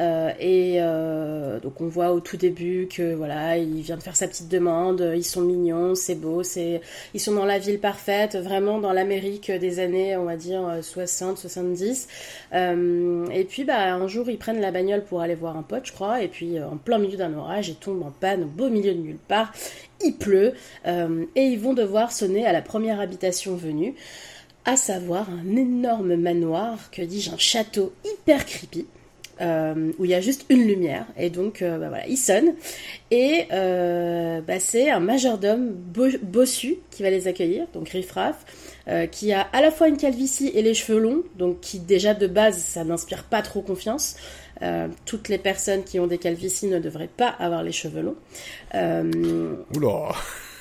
Euh, 0.00 0.30
et 0.40 0.76
euh, 0.78 1.60
donc 1.60 1.80
on 1.80 1.86
voit 1.86 2.12
au 2.12 2.20
tout 2.20 2.38
début 2.38 2.88
que 2.90 3.14
voilà, 3.14 3.58
il 3.58 3.82
vient 3.82 3.98
de 3.98 4.02
faire 4.02 4.16
sa 4.16 4.26
petite 4.26 4.48
demande, 4.48 5.12
ils 5.14 5.24
sont 5.24 5.42
mignons, 5.42 5.94
c'est 5.94 6.14
beau, 6.14 6.42
c'est 6.42 6.80
ils 7.12 7.20
sont 7.20 7.34
dans 7.34 7.44
la 7.44 7.58
ville 7.58 7.78
parfaite, 7.78 8.36
vraiment 8.36 8.78
dans 8.78 8.92
l'Amérique 8.92 9.50
des 9.50 9.80
années, 9.80 10.16
on 10.16 10.24
va 10.24 10.36
dire 10.36 10.78
60, 10.80 11.36
70. 11.36 12.08
Euh, 12.54 13.26
et 13.32 13.44
puis 13.44 13.64
bah 13.64 13.94
un 13.94 14.06
jour 14.08 14.30
ils 14.30 14.38
prennent 14.38 14.60
la 14.60 14.70
bagnole 14.70 15.04
pour 15.04 15.20
aller 15.20 15.34
voir 15.34 15.56
un 15.56 15.62
pote, 15.62 15.86
je 15.86 15.92
crois, 15.92 16.22
et 16.22 16.28
puis 16.28 16.58
euh, 16.58 16.66
en 16.66 16.78
plein 16.78 16.98
milieu 16.98 17.18
d'un 17.18 17.34
orage, 17.34 17.68
ils 17.68 17.76
tombent 17.76 18.02
en 18.02 18.12
panne 18.12 18.44
au 18.44 18.46
beau 18.46 18.70
milieu 18.70 18.94
de 18.94 18.98
nulle 18.98 19.18
part. 19.28 19.52
Il 20.04 20.16
pleut 20.16 20.54
euh, 20.86 21.26
et 21.36 21.42
ils 21.42 21.60
vont 21.60 21.74
devoir 21.74 22.12
sonner 22.12 22.46
à 22.46 22.52
la 22.52 22.62
première 22.62 22.98
habitation 22.98 23.54
venue, 23.54 23.94
à 24.64 24.76
savoir 24.76 25.28
un 25.30 25.56
énorme 25.56 26.14
manoir, 26.16 26.90
que 26.90 27.02
dis-je, 27.02 27.30
un 27.32 27.38
château 27.38 27.92
hyper 28.04 28.46
creepy. 28.46 28.86
euh, 29.40 29.90
où 29.98 30.04
il 30.04 30.10
y 30.10 30.14
a 30.14 30.20
juste 30.20 30.44
une 30.50 30.66
lumière. 30.68 31.06
Et 31.18 31.30
donc 31.30 31.62
euh, 31.62 31.78
bah, 31.78 31.88
voilà 31.88 32.06
il 32.06 32.16
sonne. 32.18 32.54
Et 33.10 33.46
euh, 33.50 34.40
bah, 34.42 34.60
c'est 34.60 34.88
un 34.90 35.00
majordome 35.00 35.70
bo- 35.72 36.18
bossu 36.22 36.76
qui 36.90 37.02
va 37.02 37.10
les 37.10 37.26
accueillir 37.26 37.66
donc 37.74 37.88
riffraff 37.88 38.44
qui 39.10 39.32
a 39.32 39.40
à 39.52 39.60
la 39.62 39.70
fois 39.70 39.86
une 39.88 39.96
calvitie 39.96 40.48
et 40.54 40.60
les 40.62 40.74
cheveux 40.74 40.98
longs 41.00 41.22
donc 41.38 41.60
qui 41.60 41.78
déjà 41.78 42.14
de 42.14 42.26
base 42.26 42.58
ça 42.58 42.84
n'inspire 42.84 43.24
pas 43.24 43.40
trop 43.42 43.62
confiance. 43.62 44.16
Toutes 45.06 45.28
les 45.28 45.38
personnes 45.38 45.82
qui 45.82 45.98
ont 45.98 46.06
des 46.06 46.18
calvities 46.18 46.66
ne 46.66 46.78
devraient 46.78 47.08
pas 47.16 47.28
avoir 47.28 47.62
les 47.62 47.72
cheveux 47.72 48.02
longs. 48.02 48.16
Oula 49.76 50.14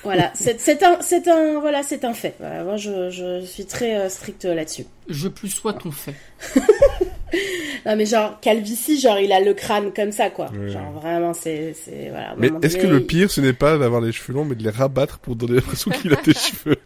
voilà 0.03 0.31
c'est 0.33 0.59
c'est 0.59 0.81
un 0.83 0.97
c'est 1.01 1.27
un 1.27 1.59
voilà 1.59 1.83
c'est 1.83 2.03
un 2.05 2.13
fait 2.13 2.33
Voilà, 2.39 2.63
moi 2.63 2.77
je, 2.77 3.09
je 3.09 3.41
suis 3.45 3.65
très 3.65 3.95
euh, 3.95 4.09
stricte 4.09 4.45
là-dessus 4.45 4.85
Je 5.09 5.27
plus 5.27 5.49
sois 5.49 5.73
ton 5.73 5.91
fait. 5.91 6.15
non 7.85 7.95
mais 7.95 8.05
genre 8.05 8.39
calvitie 8.41 8.99
genre 8.99 9.19
il 9.19 9.31
a 9.31 9.39
le 9.39 9.53
crâne 9.53 9.91
comme 9.93 10.11
ça 10.11 10.29
quoi 10.29 10.49
Ouais. 10.51 10.69
genre 10.69 10.91
vraiment 10.91 11.33
c'est 11.33 11.73
c'est 11.73 12.09
voilà 12.09 12.33
Mais 12.37 12.49
est-ce 12.61 12.77
que 12.77 12.87
le 12.87 13.01
pire, 13.03 13.29
ce 13.31 13.41
n'est 13.41 13.53
pas 13.53 13.77
d'avoir 13.77 14.01
les 14.01 14.11
cheveux 14.11 14.33
longs, 14.33 14.45
mais 14.45 14.55
de 14.55 14.63
les 14.63 14.69
rabattre 14.69 15.19
pour 15.19 15.35
donner 15.35 15.55
l'impression 15.55 15.91
qu'il 15.91 16.11
a 16.13 16.17
des 16.21 16.33
cheveux? 16.47 16.77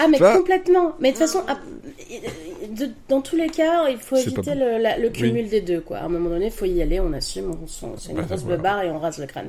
Ah 0.00 0.06
mais 0.08 0.18
Ça- 0.18 0.36
complètement. 0.36 0.94
Mais 1.00 1.08
de 1.12 1.16
toute 1.16 1.26
façon, 1.26 1.42
dans 3.08 3.20
tous 3.20 3.34
les 3.34 3.48
cas, 3.48 3.88
il 3.88 3.98
faut 3.98 4.14
éviter 4.16 4.54
le, 4.54 4.78
la- 4.78 4.96
le 4.96 5.08
Oui. 5.08 5.12
cumul 5.12 5.48
des 5.48 5.60
deux. 5.60 5.80
Quoi. 5.80 5.98
À 5.98 6.04
un 6.04 6.08
moment 6.08 6.30
donné, 6.30 6.46
il 6.46 6.52
faut 6.52 6.66
y 6.66 6.80
aller, 6.80 7.00
on 7.00 7.12
assume, 7.12 7.50
on, 7.62 7.66
s'en- 7.66 7.96
c'est 7.96 8.10
une 8.12 8.18
Bah, 8.18 8.24
voilà. 8.28 8.56
beubare 8.56 8.82
et 8.84 8.90
on 8.90 8.98
rase 9.00 9.18
le 9.18 9.26
crâne. 9.26 9.48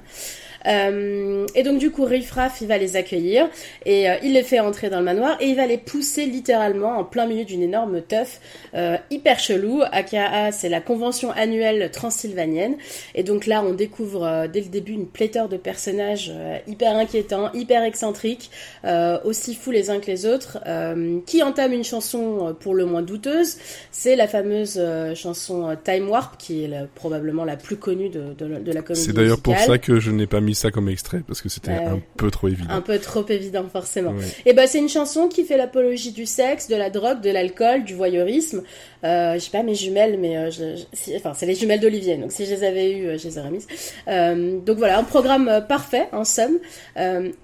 Euh, 0.68 1.46
et 1.56 1.64
donc 1.64 1.80
du 1.80 1.92
coup, 1.92 2.04
Riff 2.06 2.32
Raff, 2.32 2.60
il 2.62 2.68
va 2.68 2.78
les 2.78 2.96
accueillir 2.96 3.48
et 3.86 4.10
euh, 4.10 4.16
il 4.24 4.34
les 4.34 4.44
fait 4.44 4.60
entrer 4.60 4.90
dans 4.90 5.00
le 5.00 5.06
manoir 5.06 5.38
et 5.40 5.48
il 5.48 5.56
va 5.56 5.66
les 5.66 5.78
pousser 5.78 6.26
littéralement 6.26 6.98
en 6.98 7.04
plein 7.04 7.26
milieu 7.26 7.46
d'une 7.46 7.62
énorme 7.62 8.02
teuf 8.02 8.40
euh, 8.76 8.98
hyper 9.10 9.40
chelou. 9.40 9.82
AKA, 9.92 10.52
c'est 10.52 10.70
la 10.70 10.82
convention 10.82 11.32
annuelle 11.32 11.90
transylvanienne. 11.92 12.76
Et 13.16 13.24
donc 13.24 13.46
là, 13.46 13.64
on 13.66 13.74
découvre 13.74 14.24
euh, 14.26 14.48
dès 14.48 14.62
le 14.62 14.68
début 14.68 14.94
une 14.94 15.08
pléthore 15.08 15.50
de 15.50 15.58
personnages 15.58 16.32
hyper 16.68 16.96
inquiétants, 16.96 17.52
hyper 17.54 17.84
excentriques, 17.84 18.52
euh, 18.86 19.18
aussi 19.24 19.56
fous 19.56 19.72
les 19.72 19.90
uns 19.90 20.00
que 20.00 20.08
les 20.08 20.26
autres, 20.26 20.60
euh, 20.68 21.20
qui 21.26 21.42
entament 21.44 21.74
une 21.74 21.84
chanson 21.84 22.56
pour 22.60 22.74
le 22.76 22.86
moins 22.86 23.02
douteuse. 23.02 23.58
C'est 23.92 24.16
la 24.16 24.28
fameuse 24.28 24.80
chanson 25.16 25.76
Time 25.84 26.10
Warp, 26.10 26.38
qui 26.38 26.64
est 26.64 26.68
la- 26.68 26.86
probablement 26.96 27.46
la 27.46 27.56
plus 27.58 27.78
connue 27.78 28.10
de, 28.10 28.34
de, 28.38 28.46
la- 28.46 28.60
de 28.60 28.72
la 28.72 28.82
comédie 28.82 29.06
C'est 29.06 29.14
d'ailleurs 29.14 29.42
pour 29.42 29.58
ça 29.58 29.78
que 29.78 30.00
je 30.00 30.12
n'ai 30.12 30.28
pas 30.28 30.42
mis 30.42 30.49
ça 30.54 30.72
comme 30.72 30.90
extrait, 30.90 31.22
parce 31.28 31.42
que 31.42 31.50
c'était 31.50 31.72
Ouais. 31.72 31.86
un 31.86 32.02
peu 32.18 32.30
trop 32.32 32.48
évident. 32.48 32.70
Un 32.74 32.82
peu 32.82 32.98
trop 33.00 33.26
évident, 33.30 33.66
forcément. 33.72 34.12
Ouais. 34.12 34.26
Et 34.46 34.54
ben 34.54 34.68
c'est 34.68 34.80
une 34.80 34.90
chanson 34.90 35.28
qui 35.28 35.44
fait 35.46 35.58
l'apologie 35.58 36.12
du 36.12 36.26
sexe, 36.26 36.68
de 36.68 36.76
la 36.76 36.90
drogue, 36.90 37.22
de 37.22 37.30
l'alcool, 37.30 37.84
du 37.84 37.94
voyeurisme. 37.96 38.64
Euh, 39.04 39.36
je 39.36 39.40
sais 39.40 39.52
pas 39.52 39.64
mes 39.64 39.76
jumelles, 39.76 40.18
mais 40.20 40.38
euh, 40.38 40.52
je, 40.52 40.76
je- 40.78 40.84
si- 40.94 41.16
enfin 41.16 41.34
c'est 41.34 41.46
les 41.46 41.56
jumelles 41.56 41.80
d'Olivier. 41.80 42.18
Donc 42.18 42.32
si 42.32 42.46
je 42.46 42.54
les 42.54 42.64
avais 42.64 42.92
eues, 42.92 43.06
euh, 43.08 43.18
je 43.18 43.28
les 43.28 43.38
aurais 43.38 43.52
mises. 43.52 43.68
Euh, 44.08 44.60
donc 44.60 44.78
voilà, 44.78 44.98
un 45.00 45.04
programme 45.04 45.66
parfait 45.68 46.08
en 46.12 46.24
somme. 46.26 46.58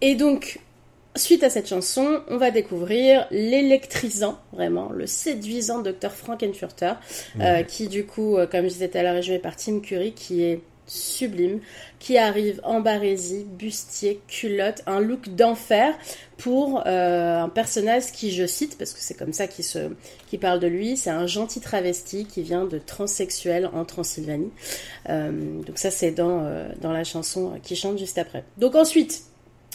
Et 0.02 0.16
donc 0.16 0.60
suite 1.18 1.44
à 1.46 1.50
cette 1.50 1.70
chanson, 1.70 2.20
on 2.28 2.36
va 2.38 2.52
découvrir 2.52 3.26
l'électrisant, 3.32 4.38
vraiment 4.52 4.90
le 4.92 5.08
séduisant 5.08 5.80
Dr 5.82 6.12
Frankenfurter, 6.12 6.92
euh, 7.40 7.64
qui 7.64 7.88
du 7.88 8.06
coup, 8.06 8.38
euh, 8.38 8.46
comme 8.48 8.64
je 8.64 8.70
disais 8.74 8.90
tout 8.90 8.98
à 8.98 9.04
l'heure, 9.04 9.16
est 9.16 9.24
joué 9.24 9.40
par 9.40 9.56
Tim 9.56 9.80
Curry, 9.80 10.12
qui 10.12 10.44
est 10.44 10.60
sublime, 10.88 11.62
qui 12.06 12.20
arrive 12.20 12.62
en 12.64 12.82
barésie, 12.82 13.48
bustier, 13.50 14.22
culotte, 14.28 14.84
un 14.86 15.00
look 15.00 15.28
d'enfer 15.30 15.92
pour 16.38 16.84
euh, 16.86 17.42
un 17.42 17.50
personnage 17.50 18.12
qui, 18.12 18.30
je 18.30 18.46
cite, 18.46 18.78
parce 18.78 18.94
que 18.94 19.00
c'est 19.00 19.16
comme 19.16 19.34
ça 19.34 19.48
qu'il 19.48 19.66
se, 19.66 19.90
parle 20.40 20.60
de 20.60 20.68
lui, 20.68 20.98
c'est 20.98 21.10
un 21.10 21.26
gentil 21.26 21.62
travesti 21.62 22.26
qui 22.26 22.44
vient 22.44 22.66
de 22.66 22.78
transsexuel 22.78 23.72
en 23.74 23.86
Transylvanie. 23.86 24.52
Euh, 25.10 25.64
donc 25.64 25.80
ça, 25.80 25.90
c'est 25.90 26.12
dans, 26.12 26.44
euh, 26.44 26.70
dans 26.80 26.92
la 26.92 27.04
chanson 27.04 27.54
qui 27.64 27.76
chante 27.76 27.98
juste 27.98 28.20
après. 28.20 28.44
Donc 28.58 28.76
ensuite, 28.76 29.24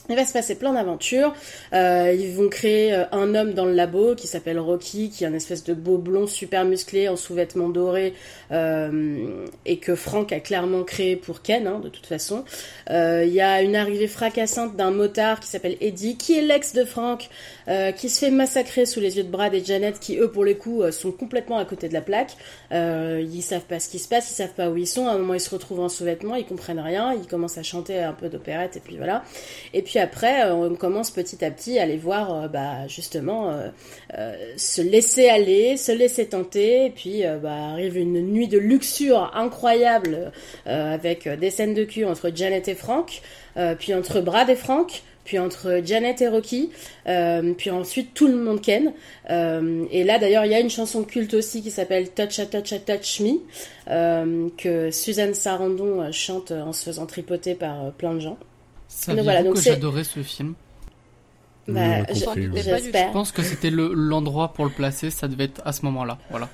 Il 0.09 0.17
va 0.17 0.25
se 0.25 0.33
passer 0.33 0.57
plein 0.57 0.73
d'aventures. 0.73 1.35
Euh, 1.73 2.13
ils 2.19 2.35
vont 2.35 2.49
créer 2.49 2.93
euh, 2.93 3.05
un 3.13 3.35
homme 3.35 3.53
dans 3.53 3.65
le 3.65 3.75
labo 3.75 4.17
qui 4.17 4.27
s'appelle 4.27 4.59
Rocky, 4.59 5.11
qui 5.11 5.23
est 5.23 5.27
un 5.27 5.35
espèce 5.35 5.63
de 5.63 5.73
beau 5.73 5.99
blond 5.99 6.27
super 6.27 6.65
musclé 6.65 7.09
en 7.09 7.15
sous-vêtements 7.15 7.69
dorés 7.69 8.15
euh, 8.51 9.47
et 9.67 9.79
que 9.79 9.95
Frank 9.95 10.33
a 10.33 10.41
clairement 10.41 10.83
créé 10.83 11.15
pour 11.15 11.43
Ken, 11.43 11.67
hein, 11.69 11.81
de 11.81 11.89
toute 11.89 12.07
façon. 12.07 12.45
Il 12.89 13.33
y 13.33 13.41
a 13.41 13.63
une 13.63 13.77
arrivée 13.77 14.09
fracassante 14.09 14.75
d'un 14.75 14.91
motard 14.91 15.39
qui 15.39 15.47
s'appelle 15.47 15.77
Eddie, 15.81 16.17
qui 16.17 16.37
est 16.37 16.43
l'ex 16.43 16.73
de 16.73 16.85
Frank, 16.85 17.29
qui 17.97 18.09
se 18.09 18.19
fait 18.19 18.31
massacrer 18.31 18.87
sous 18.87 18.99
les 18.99 19.17
yeux 19.17 19.23
de 19.23 19.31
Brad 19.31 19.55
et 19.55 19.63
Janet, 19.63 20.01
qui 20.01 20.17
eux 20.17 20.31
pour 20.31 20.45
le 20.45 20.55
coup 20.55 20.83
sont 20.91 21.13
complètement 21.13 21.59
à 21.59 21.65
côté 21.65 21.89
de 21.89 21.95
la 21.95 22.01
plaque. 22.01 22.37
Ils 22.73 23.43
savent 23.43 23.67
pas 23.67 23.79
ce 23.79 23.89
qui 23.89 24.01
se 24.01 24.09
passe, 24.09 24.31
ils 24.31 24.35
savent 24.35 24.55
pas 24.55 24.71
où 24.71 24.77
ils 24.77 24.89
sont. 24.89 25.07
À 25.07 25.13
un 25.13 25.19
moment 25.19 25.35
ils 25.35 25.41
se 25.41 25.51
retrouvent 25.51 25.81
en 25.81 25.89
sous-vêtements, 25.89 26.35
ils 26.35 26.47
comprennent 26.47 26.81
rien, 26.81 27.13
ils 27.15 27.29
commencent 27.29 27.59
à 27.59 27.63
chanter 27.63 28.01
un 28.01 28.13
peu 28.13 28.29
d'opérette 28.29 28.77
et 28.77 28.81
puis 28.81 28.97
voilà. 28.97 29.23
Et 29.73 29.83
puis 29.83 30.00
après, 30.01 30.45
euh, 30.45 30.55
on 30.55 30.75
commence 30.75 31.11
petit 31.11 31.45
à 31.45 31.51
petit 31.51 31.79
à 31.79 31.87
les 31.87 31.97
voir, 31.97 32.35
euh, 32.35 32.49
bah, 32.49 32.89
justement, 32.89 33.51
euh, 34.17 34.35
se 34.57 34.83
laisser 34.83 35.29
aller, 35.29 35.77
se 35.77 35.93
laisser 35.93 36.27
tenter. 36.27 36.87
Et 36.87 36.91
puis, 36.91 37.23
bah, 37.43 37.71
arrive 37.73 37.97
une 37.97 38.21
nuit 38.21 38.49
de 38.49 38.59
luxure 38.59 39.31
incroyable 39.35 40.33
avec 40.67 41.29
des 41.29 41.51
scènes 41.51 41.75
de 41.75 41.85
cul 41.85 42.05
entre 42.05 42.31
Janet 42.35 42.69
et 42.69 42.75
Frank, 42.75 43.23
puis 43.79 43.95
entre 43.95 44.21
Brad 44.21 44.49
et 44.51 44.57
Frank. 44.57 45.03
Puis 45.23 45.39
entre 45.39 45.81
Janet 45.85 46.23
et 46.23 46.29
Rocky, 46.29 46.71
puis 47.57 47.71
ensuite 47.71 48.15
tout 48.15 48.27
le 48.27 48.37
monde 48.37 48.61
ken. 48.61 48.93
Et 49.29 50.03
là 50.03 50.19
d'ailleurs 50.19 50.45
il 50.45 50.51
y 50.51 50.55
a 50.55 50.61
une 50.61 50.71
chanson 50.71 51.05
culte 51.05 51.35
aussi 51.35 51.63
qui 51.63 51.71
s'appelle 51.71 52.11
Touch 52.11 52.41
a 52.41 52.47
Touch 52.47 52.73
a 52.73 52.79
Touch 52.79 53.21
Me, 53.21 54.49
que 54.57 54.91
Suzanne 54.91 55.35
Sarandon 55.35 56.11
chante 56.11 56.51
en 56.51 56.73
se 56.73 56.85
faisant 56.85 57.07
tripoter 57.07 57.55
par 57.55 57.93
plein 57.93 58.15
de 58.15 58.21
gens. 58.21 58.39
Saviez-vous 58.93 59.25
voilà, 59.25 59.43
donc 59.43 59.55
que 59.55 59.61
j'adorais 59.63 60.05
ce 60.05 60.23
film? 60.23 60.55
Bah, 61.69 61.81
a 61.81 62.13
je-. 62.13 62.25
Je 63.09 63.13
pense 63.13 63.31
que 63.33 63.43
c'était 63.43 63.71
le- 63.71 63.93
l'endroit 63.95 64.53
pour 64.53 64.65
le 64.65 64.71
placer, 64.73 65.11
ça 65.11 65.29
devait 65.29 65.45
être 65.45 65.63
à 65.65 65.73
ce 65.73 65.85
moment-là. 65.87 66.19
Voilà. 66.31 66.49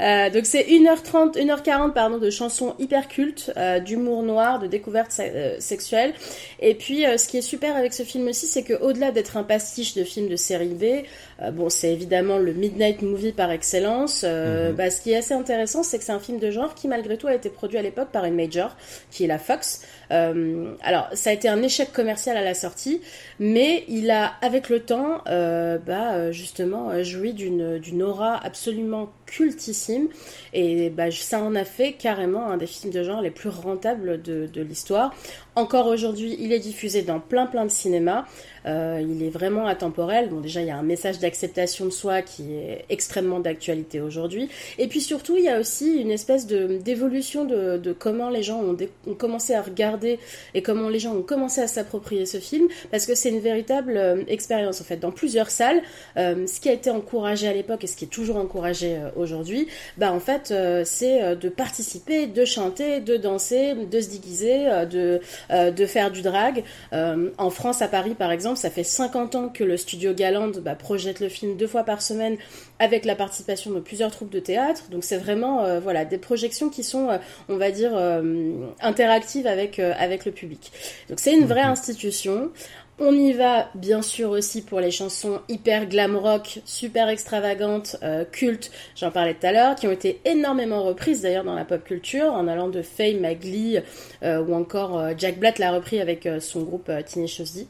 Euh, 0.00 0.28
donc 0.30 0.44
c'est 0.44 0.62
1h30, 0.64 1.36
1h40 1.38 1.92
pardon 1.94 2.18
de 2.18 2.28
chansons 2.28 2.74
hyper 2.78 3.08
cultes, 3.08 3.50
euh, 3.56 3.80
d'humour 3.80 4.22
noir, 4.22 4.58
de 4.58 4.66
découverte 4.66 5.10
se- 5.10 5.22
euh, 5.22 5.58
sexuelle. 5.60 6.12
Et 6.60 6.74
puis 6.74 7.04
ce 7.16 7.26
qui 7.28 7.38
est 7.38 7.42
super 7.42 7.76
avec 7.76 7.94
ce 7.94 8.02
film 8.02 8.26
aussi, 8.28 8.46
c'est 8.46 8.62
que 8.62 8.74
au-delà 8.74 9.10
d'être 9.10 9.36
un 9.38 9.42
pastiche 9.42 9.94
de 9.94 10.04
film 10.04 10.28
de 10.28 10.36
série 10.36 10.74
B, 10.74 11.04
bon 11.52 11.68
c'est 11.70 11.92
évidemment 11.92 12.38
le 12.38 12.52
midnight 12.52 13.00
movie 13.02 13.32
par 13.32 13.50
excellence. 13.50 14.22
Mhm. 14.22 14.72
bah, 14.76 14.90
ce 14.90 15.00
qui 15.00 15.12
est 15.12 15.16
assez 15.16 15.34
intéressant, 15.34 15.82
c'est 15.82 15.98
que 15.98 16.04
c'est 16.04 16.12
un 16.12 16.20
film 16.20 16.38
de 16.38 16.50
genre 16.50 16.74
qui 16.74 16.88
malgré 16.88 17.16
tout 17.16 17.26
a 17.26 17.34
été 17.34 17.48
produit 17.48 17.78
à 17.78 17.82
l'époque 17.82 18.08
par 18.12 18.24
une 18.24 18.34
major, 18.34 18.76
qui 19.10 19.24
est 19.24 19.28
la 19.28 19.38
Fox. 19.38 19.82
Alors 20.10 21.08
ça 21.14 21.30
a 21.30 21.32
été 21.32 21.48
un 21.48 21.62
échec 21.62 21.92
commercial 21.92 22.36
à 22.36 22.42
la 22.42 22.54
sortie, 22.54 23.00
mais 23.38 23.84
il 23.88 24.10
a 24.10 24.32
avec 24.42 24.68
le 24.68 24.80
temps, 24.80 25.22
bah 25.26 26.32
justement 26.32 27.02
joui 27.02 27.32
d'une 27.32 28.02
aura 28.02 28.44
absolument 28.44 29.08
cultissime 29.26 30.08
et 30.52 30.90
bah, 30.90 31.10
ça 31.10 31.40
en 31.40 31.54
a 31.54 31.64
fait 31.64 31.92
carrément 31.92 32.48
un 32.48 32.56
des 32.56 32.66
films 32.66 32.92
de 32.92 33.02
genre 33.02 33.20
les 33.20 33.30
plus 33.30 33.48
rentables 33.48 34.22
de, 34.22 34.46
de 34.46 34.62
l'histoire. 34.62 35.14
Encore 35.54 35.86
aujourd'hui, 35.86 36.36
il 36.38 36.52
est 36.52 36.58
diffusé 36.58 37.02
dans 37.02 37.20
plein 37.20 37.46
plein 37.46 37.64
de 37.64 37.70
cinémas. 37.70 38.24
Euh, 38.66 39.02
il 39.02 39.22
est 39.22 39.30
vraiment 39.30 39.66
atemporel. 39.66 40.28
Bon, 40.28 40.40
déjà, 40.40 40.60
il 40.60 40.66
y 40.66 40.70
a 40.70 40.76
un 40.76 40.82
message 40.82 41.18
d'acceptation 41.18 41.84
de 41.84 41.90
soi 41.90 42.22
qui 42.22 42.54
est 42.54 42.84
extrêmement 42.88 43.40
d'actualité 43.40 44.00
aujourd'hui. 44.00 44.48
Et 44.78 44.88
puis 44.88 45.00
surtout, 45.00 45.36
il 45.36 45.44
y 45.44 45.48
a 45.48 45.60
aussi 45.60 45.96
une 45.96 46.10
espèce 46.10 46.46
d'évolution 46.46 47.44
de, 47.44 47.78
de 47.78 47.92
comment 47.92 48.30
les 48.30 48.42
gens 48.42 48.60
ont, 48.60 48.76
ont 49.06 49.14
commencé 49.14 49.54
à 49.54 49.62
regarder 49.62 50.18
et 50.54 50.62
comment 50.62 50.88
les 50.88 50.98
gens 50.98 51.14
ont 51.14 51.22
commencé 51.22 51.60
à 51.60 51.66
s'approprier 51.66 52.26
ce 52.26 52.38
film, 52.38 52.68
parce 52.90 53.06
que 53.06 53.14
c'est 53.14 53.30
une 53.30 53.40
véritable 53.40 53.96
euh, 53.96 54.22
expérience 54.28 54.80
en 54.80 54.84
fait. 54.84 54.96
Dans 54.96 55.12
plusieurs 55.12 55.50
salles, 55.50 55.82
euh, 56.16 56.46
ce 56.46 56.60
qui 56.60 56.68
a 56.68 56.72
été 56.72 56.90
encouragé 56.90 57.48
à 57.48 57.52
l'époque 57.52 57.84
et 57.84 57.86
ce 57.86 57.96
qui 57.96 58.04
est 58.04 58.08
toujours 58.08 58.36
encouragé 58.36 58.96
euh, 58.96 59.10
aujourd'hui, 59.16 59.68
bah 59.96 60.12
en 60.12 60.20
fait, 60.20 60.50
euh, 60.50 60.82
c'est 60.84 61.36
de 61.36 61.48
participer, 61.48 62.26
de 62.26 62.44
chanter, 62.44 63.00
de 63.00 63.16
danser, 63.16 63.74
de 63.74 64.00
se 64.00 64.08
déguiser, 64.10 64.66
de 64.90 65.20
de 65.50 65.86
faire 65.86 66.10
du 66.10 66.22
drag. 66.22 66.64
En 66.92 67.50
France, 67.50 67.82
à 67.82 67.88
Paris 67.88 68.14
par 68.14 68.32
exemple, 68.32 68.55
ça 68.56 68.70
fait 68.70 68.84
50 68.84 69.34
ans 69.34 69.48
que 69.48 69.64
le 69.64 69.76
studio 69.76 70.12
Galand 70.14 70.52
bah, 70.62 70.74
projette 70.74 71.20
le 71.20 71.28
film 71.28 71.56
deux 71.56 71.66
fois 71.66 71.84
par 71.84 72.02
semaine 72.02 72.36
avec 72.78 73.04
la 73.04 73.14
participation 73.14 73.70
de 73.70 73.80
plusieurs 73.80 74.10
troupes 74.10 74.30
de 74.30 74.40
théâtre. 74.40 74.84
Donc 74.90 75.04
c'est 75.04 75.18
vraiment 75.18 75.64
euh, 75.64 75.80
voilà 75.80 76.04
des 76.04 76.18
projections 76.18 76.68
qui 76.68 76.82
sont, 76.82 77.10
euh, 77.10 77.18
on 77.48 77.56
va 77.56 77.70
dire, 77.70 77.92
euh, 77.94 78.66
interactives 78.80 79.46
avec 79.46 79.78
avec 79.78 80.24
le 80.24 80.32
public. 80.32 80.72
Donc 81.08 81.20
c'est 81.20 81.34
une 81.34 81.46
vraie 81.46 81.62
institution. 81.62 82.50
On 82.98 83.12
y 83.12 83.34
va 83.34 83.68
bien 83.74 84.00
sûr 84.00 84.30
aussi 84.30 84.62
pour 84.62 84.80
les 84.80 84.90
chansons 84.90 85.40
hyper 85.50 85.86
glam 85.86 86.16
rock, 86.16 86.60
super 86.64 87.10
extravagantes, 87.10 87.96
euh, 88.02 88.24
cultes, 88.24 88.70
j'en 88.94 89.10
parlais 89.10 89.34
tout 89.34 89.46
à 89.46 89.52
l'heure, 89.52 89.74
qui 89.74 89.86
ont 89.86 89.92
été 89.92 90.18
énormément 90.24 90.82
reprises 90.82 91.20
d'ailleurs 91.20 91.44
dans 91.44 91.54
la 91.54 91.66
pop 91.66 91.84
culture, 91.84 92.32
en 92.32 92.48
allant 92.48 92.68
de 92.70 92.80
Fame 92.80 93.22
à 93.26 93.34
Glee, 93.34 93.80
euh, 94.22 94.42
ou 94.42 94.54
encore 94.54 94.98
euh, 94.98 95.12
Jack 95.14 95.38
Black 95.38 95.58
l'a 95.58 95.72
repris 95.72 96.00
avec 96.00 96.26
son 96.40 96.62
groupe 96.62 96.90
Teenage 97.04 97.42
D. 97.54 97.66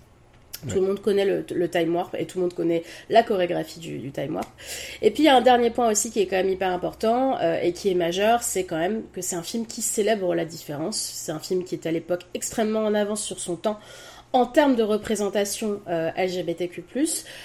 Tout 0.69 0.81
le 0.81 0.87
monde 0.87 1.01
connaît 1.01 1.25
le, 1.25 1.45
le 1.55 1.71
time 1.71 1.95
warp 1.95 2.15
et 2.19 2.27
tout 2.27 2.39
le 2.39 2.43
monde 2.43 2.55
connaît 2.55 2.83
la 3.11 3.23
chorégraphie 3.23 3.81
du, 3.81 3.99
du 3.99 4.11
time 4.11 4.35
warp. 4.35 4.49
Et 5.03 5.11
puis 5.11 5.25
il 5.25 5.27
y 5.27 5.29
a 5.29 5.37
un 5.37 5.41
dernier 5.41 5.71
point 5.71 5.91
aussi 5.91 6.11
qui 6.11 6.21
est 6.21 6.27
quand 6.27 6.37
même 6.37 6.51
hyper 6.51 6.71
important 6.71 7.39
euh, 7.41 7.61
et 7.63 7.73
qui 7.73 7.91
est 7.91 7.95
majeur, 7.95 8.43
c'est 8.43 8.65
quand 8.65 8.79
même 8.79 9.03
que 9.13 9.21
c'est 9.21 9.37
un 9.37 9.43
film 9.43 9.67
qui 9.67 9.83
célèbre 9.83 10.35
la 10.35 10.45
différence. 10.45 10.97
C'est 10.97 11.33
un 11.33 11.39
film 11.39 11.65
qui 11.65 11.75
est 11.75 11.87
à 11.87 11.93
l'époque 11.93 12.23
extrêmement 12.35 12.81
en 12.81 12.95
avance 12.95 13.23
sur 13.23 13.39
son 13.39 13.57
temps 13.57 13.79
en 14.37 14.45
termes 14.45 14.77
de 14.77 14.83
représentation 14.83 15.81
euh, 15.89 16.11
LGBTQ+. 16.15 16.85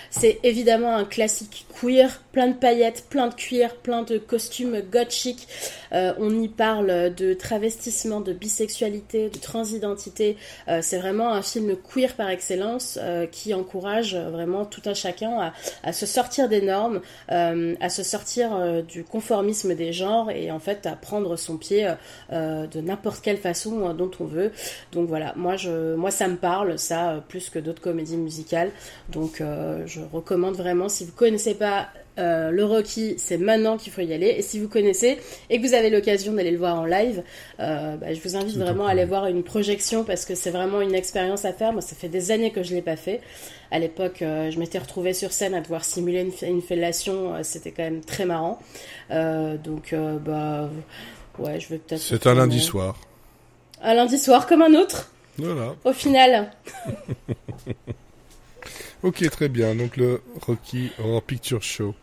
C'est 0.10 0.40
évidemment 0.44 0.94
un 0.94 1.06
classique 1.06 1.66
queer, 1.80 2.22
plein 2.34 2.48
de 2.48 2.54
paillettes, 2.54 3.06
plein 3.10 3.28
de 3.28 3.34
cuir, 3.34 3.78
plein 3.78 4.02
de 4.02 4.18
costumes 4.18 4.82
gothiques. 4.92 5.48
Euh, 5.94 6.14
on 6.20 6.42
y 6.42 6.50
parle 6.50 7.14
de 7.16 7.34
travestissement, 7.34 8.20
de 8.20 8.34
bisexualité, 8.34 9.30
de 9.30 9.38
transidentité. 9.38 10.36
Euh, 10.68 10.80
c'est 10.82 10.98
vraiment 10.98 11.32
un 11.34 11.42
film 11.42 11.78
queer 11.78 12.14
par 12.14 12.30
excellence 12.30 13.00
qui 13.32 13.54
encourage 13.54 14.16
vraiment 14.16 14.66
tout 14.66 14.82
un 14.86 14.94
chacun 14.94 15.54
à, 15.84 15.94
se 15.94 16.06
sortir 16.06 16.50
des 16.50 16.62
normes, 16.62 17.02
à 17.30 17.90
se 17.90 18.04
sortir 18.04 18.84
du 18.84 19.04
conformisme 19.04 19.76
des 19.76 19.94
genres 19.94 20.30
et 20.30 20.52
en 20.52 20.60
fait 20.60 20.86
à 20.86 20.96
prendre 20.96 21.36
son 21.38 21.58
pied 21.58 21.90
de 22.32 22.82
n'importe 22.82 23.22
quelle 23.22 23.38
façon 23.38 23.94
dont 23.94 24.12
on 24.20 24.26
veut. 24.26 24.52
Donc 24.92 25.08
voilà, 25.08 25.34
moi 25.36 25.58
ça 26.12 26.28
me 26.28 26.38
parle 26.38 26.78
ça 26.82 27.12
euh, 27.12 27.20
plus 27.20 27.50
que 27.50 27.60
d'autres 27.60 27.82
comédies 27.82 28.18
musicales. 28.18 28.72
Donc 29.10 29.40
euh, 29.40 29.84
je 29.86 30.02
recommande 30.12 30.56
vraiment 30.56 30.90
si 30.90 31.06
vous 31.06 31.14
connaissez 31.14 31.54
pas 31.54 31.88
euh, 32.20 32.52
le 32.52 32.66
Rocky, 32.66 33.16
c'est 33.18 33.38
maintenant 33.38 33.78
qu'il 33.78 33.92
faut 33.92 34.02
y 34.02 34.14
aller. 34.14 34.36
Et 34.38 34.42
si 34.42 34.60
vous 34.60 34.68
connaissez 34.68 35.18
et 35.50 35.60
que 35.60 35.68
vous 35.68 35.74
avez 35.74 35.90
l'occasion 35.90 36.34
d'aller 36.34 36.52
le 36.52 36.58
voir 36.58 36.80
en 36.80 36.86
live, 36.86 37.24
euh, 37.60 37.96
bah, 37.96 38.14
je 38.14 38.20
vous 38.22 38.36
invite 38.36 38.58
vraiment 38.58 38.86
à 38.86 38.92
aller 38.92 39.06
voir 39.06 39.28
une 39.28 39.44
projection 39.44 40.04
parce 40.04 40.26
que 40.26 40.36
c'est 40.36 40.52
vraiment 40.52 40.82
une 40.82 40.94
expérience 40.94 41.46
à 41.46 41.54
faire. 41.54 41.72
Moi, 41.72 41.82
ça 41.82 41.96
fait 41.96 42.10
des 42.10 42.32
années 42.32 42.52
que 42.52 42.64
je 42.64 42.76
l'ai 42.76 42.82
pas 42.82 42.98
fait. 42.98 43.22
À 43.72 43.80
l'époque, 43.80 44.22
euh, 44.22 44.52
je 44.52 44.60
m'étais 44.60 44.78
retrouvée 44.78 45.14
sur 45.14 45.32
scène 45.32 45.54
à 45.54 45.62
devoir 45.62 45.86
simuler 45.86 46.22
une, 46.22 46.48
une 46.48 46.62
fellation. 46.62 47.34
C'était 47.44 47.72
quand 47.72 47.84
même 47.84 48.02
très 48.02 48.26
marrant. 48.26 48.60
Donc, 49.10 49.96
bah, 50.26 50.70
ouais, 51.40 51.60
je 51.60 51.70
vais 51.70 51.78
peut-être. 51.78 52.02
C'est 52.02 52.28
un 52.28 52.36
lundi 52.36 52.60
soir. 52.60 52.98
Un 53.82 53.94
lundi 53.94 54.20
soir 54.20 54.48
comme 54.48 54.62
un 54.62 54.74
autre. 54.76 55.12
Voilà. 55.38 55.76
Au 55.86 55.94
final, 55.94 56.52
Ok, 59.04 59.28
très 59.32 59.50
bien. 59.50 59.74
Donc 59.74 59.98
le 59.98 60.22
Rocky 60.46 60.92
Horror 61.00 61.24
Picture 61.24 61.64
Show. 61.64 61.96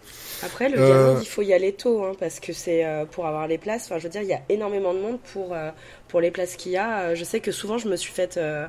Après, 0.42 0.68
le 0.68 0.78
Euh, 0.80 1.18
il 1.20 1.26
faut 1.28 1.42
y 1.42 1.52
aller 1.52 1.72
tôt, 1.72 2.04
hein, 2.04 2.12
parce 2.18 2.40
que 2.40 2.52
c'est 2.52 2.84
euh, 2.84 3.04
pour 3.04 3.26
avoir 3.26 3.46
les 3.46 3.58
places. 3.58 3.84
Enfin, 3.86 3.98
je 3.98 4.04
veux 4.04 4.08
dire, 4.08 4.22
il 4.22 4.28
y 4.28 4.32
a 4.34 4.40
énormément 4.48 4.92
de 4.94 4.98
monde 4.98 5.18
pour, 5.32 5.52
euh, 5.54 5.70
pour 6.08 6.20
les 6.20 6.30
places 6.32 6.56
qu'il 6.56 6.72
y 6.72 6.76
a. 6.76 7.00
Euh, 7.00 7.14
Je 7.14 7.22
sais 7.24 7.38
que 7.40 7.52
souvent, 7.52 7.78
je 7.78 7.88
me 7.88 7.96
suis 7.96 8.12
faite. 8.12 8.36
euh, 8.36 8.66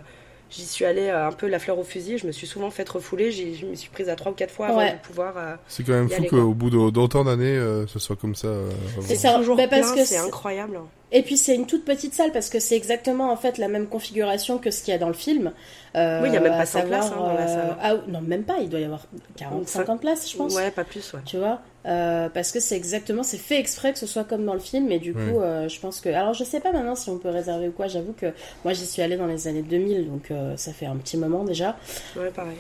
J'y 0.51 0.66
suis 0.66 0.84
allée 0.86 1.07
euh, 1.10 1.28
un 1.28 1.32
peu 1.32 1.47
la 1.47 1.60
fleur 1.60 1.78
au 1.78 1.84
fusil. 1.84 2.18
Je 2.18 2.26
me 2.28 2.32
suis 2.32 2.47
souvent 2.47 2.70
faite 2.72 2.89
refouler. 2.89 3.32
Je 3.32 3.66
me 3.68 3.76
suis 3.76 3.89
prise 3.89 4.10
à 4.10 4.16
trois 4.16 4.32
ou 4.32 4.36
quatre 4.36 4.51
fois 4.51 4.68
avant 4.68 4.78
Ouais. 4.80 4.93
de 4.93 4.97
pouvoir. 4.97 5.34
euh, 5.38 5.55
C'est 5.68 5.84
quand 5.84 5.93
même 5.93 6.10
fou 6.10 6.24
qu'au 6.24 6.53
bout 6.53 6.70
d'autant 6.91 7.24
d'années, 7.24 7.45
euh, 7.55 7.86
ce 7.88 7.97
soit 7.99 8.16
comme 8.16 8.34
ça. 8.36 8.47
euh, 8.47 8.70
C'est 9.01 9.16
ça. 9.16 9.36
toujours 9.36 9.57
bah, 9.57 9.68
parce 9.68 9.91
plein, 9.91 10.01
que 10.01 10.05
c'est- 10.07 10.18
incroyable. 10.18 10.80
Et 11.12 11.24
puis 11.24 11.38
c'est 11.38 11.55
une 11.55 11.66
toute 11.66 11.86
petite 11.86 12.14
salle 12.14 12.32
parce 12.32 12.49
que 12.49 12.60
c'est 12.60 12.76
exactement 12.76 13.32
en 13.32 13.36
fait 13.36 13.57
la 13.57 13.68
même 13.68 13.88
configuration 13.88 14.60
que 14.60 14.70
ce 14.70 14.84
qu'il 14.84 14.91
y 14.91 14.95
a 14.95 14.99
dans 14.99 15.07
le 15.07 15.14
film. 15.16 15.51
Euh, 15.95 16.22
Oui, 16.22 16.30
il 16.30 16.34
y 16.36 16.38
a 16.38 16.39
même 16.39 16.51
pas 16.51 16.60
à 16.60 16.66
100 16.68 16.82
places, 16.84 17.07
hein, 17.12 17.16
dans 17.18 17.34
la 17.34 17.41
euh, 17.41 17.47
salle. 17.47 17.78
ah, 17.82 17.93
non, 18.07 18.22
même 18.22 18.43
pas. 18.43 18.57
Il 18.62 18.70
doit 18.70 18.80
y 18.80 18.84
avoir 18.84 19.07
40, 19.36 19.68
Cinq- 19.68 19.80
50 19.88 20.01
places, 20.01 20.32
je 20.32 20.38
pense. 20.38 20.55
Ouais, 20.55 20.70
pas 20.70 20.84
plus, 20.84 21.12
ouais. 21.14 21.22
Tu 21.26 21.38
vois, 21.38 21.62
Euh, 21.88 22.30
parce 22.30 22.51
que 22.51 22.60
c'est 22.60 22.76
exactement, 22.76 23.24
c'est 23.24 23.38
fait 23.39 23.57
exprès 23.60 23.91
que 23.93 23.97
ce 23.97 24.05
soit 24.05 24.24
comme 24.24 24.45
dans 24.45 24.53
le 24.53 24.60
film, 24.60 24.91
et 24.91 24.99
du 24.99 25.14
coup, 25.14 25.20
euh, 25.39 25.68
je 25.68 25.80
pense 25.80 25.99
que, 26.01 26.10
alors 26.10 26.34
je 26.36 26.43
sais 26.43 26.60
pas 26.60 26.72
maintenant 26.72 26.93
si 26.95 27.10
on 27.10 27.18
peut 27.18 27.30
réserver 27.30 27.70
ou 27.70 27.72
quoi. 27.72 27.88
J'avoue 27.88 28.14
que 28.14 28.28
moi 28.64 28.74
j'y 28.74 28.86
suis 28.86 29.01
allée 29.01 29.18
dans 29.18 29.26
les 29.26 29.47
années 29.47 29.64
2000, 29.64 30.07
donc 30.07 30.30
euh, 30.30 30.55
ça 30.57 30.74
fait 30.74 30.86
un 30.86 30.97
petit 30.97 31.18
moment 31.18 31.43
déjà. 31.43 31.76
Ouais, 32.16 32.30
pareil. 32.30 32.57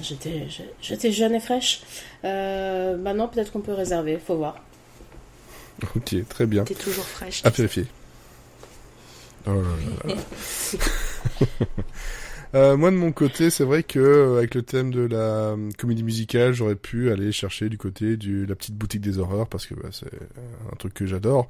J'étais, 0.00 1.10
jeune 1.12 1.34
et 1.34 1.40
fraîche. 1.40 1.82
Euh, 2.24 2.96
maintenant 2.96 3.28
peut-être 3.28 3.52
qu'on 3.52 3.60
peut 3.60 3.72
réserver, 3.74 4.18
faut 4.24 4.36
voir. 4.36 4.56
Ok, 5.96 6.14
très 6.28 6.46
bien. 6.46 6.64
T'es 6.64 6.74
toujours 6.74 7.06
fraîche. 7.06 7.42
À 7.44 7.50
vérifier. 7.50 7.86
Oh 9.46 9.50
là 9.50 9.60
là 10.06 10.14
là. 10.14 11.46
Euh, 12.54 12.76
moi 12.76 12.92
de 12.92 12.96
mon 12.96 13.10
côté, 13.10 13.50
c'est 13.50 13.64
vrai 13.64 13.82
que 13.82 13.98
euh, 13.98 14.38
avec 14.38 14.54
le 14.54 14.62
thème 14.62 14.92
de 14.92 15.00
la 15.00 15.16
euh, 15.16 15.70
comédie 15.76 16.04
musicale, 16.04 16.52
j'aurais 16.52 16.76
pu 16.76 17.10
aller 17.10 17.32
chercher 17.32 17.68
du 17.68 17.78
côté 17.78 18.16
de 18.16 18.46
la 18.46 18.54
petite 18.54 18.76
boutique 18.76 19.00
des 19.00 19.18
horreurs 19.18 19.48
parce 19.48 19.66
que 19.66 19.74
bah, 19.74 19.88
c'est 19.90 20.06
un 20.72 20.76
truc 20.76 20.94
que 20.94 21.04
j'adore, 21.04 21.48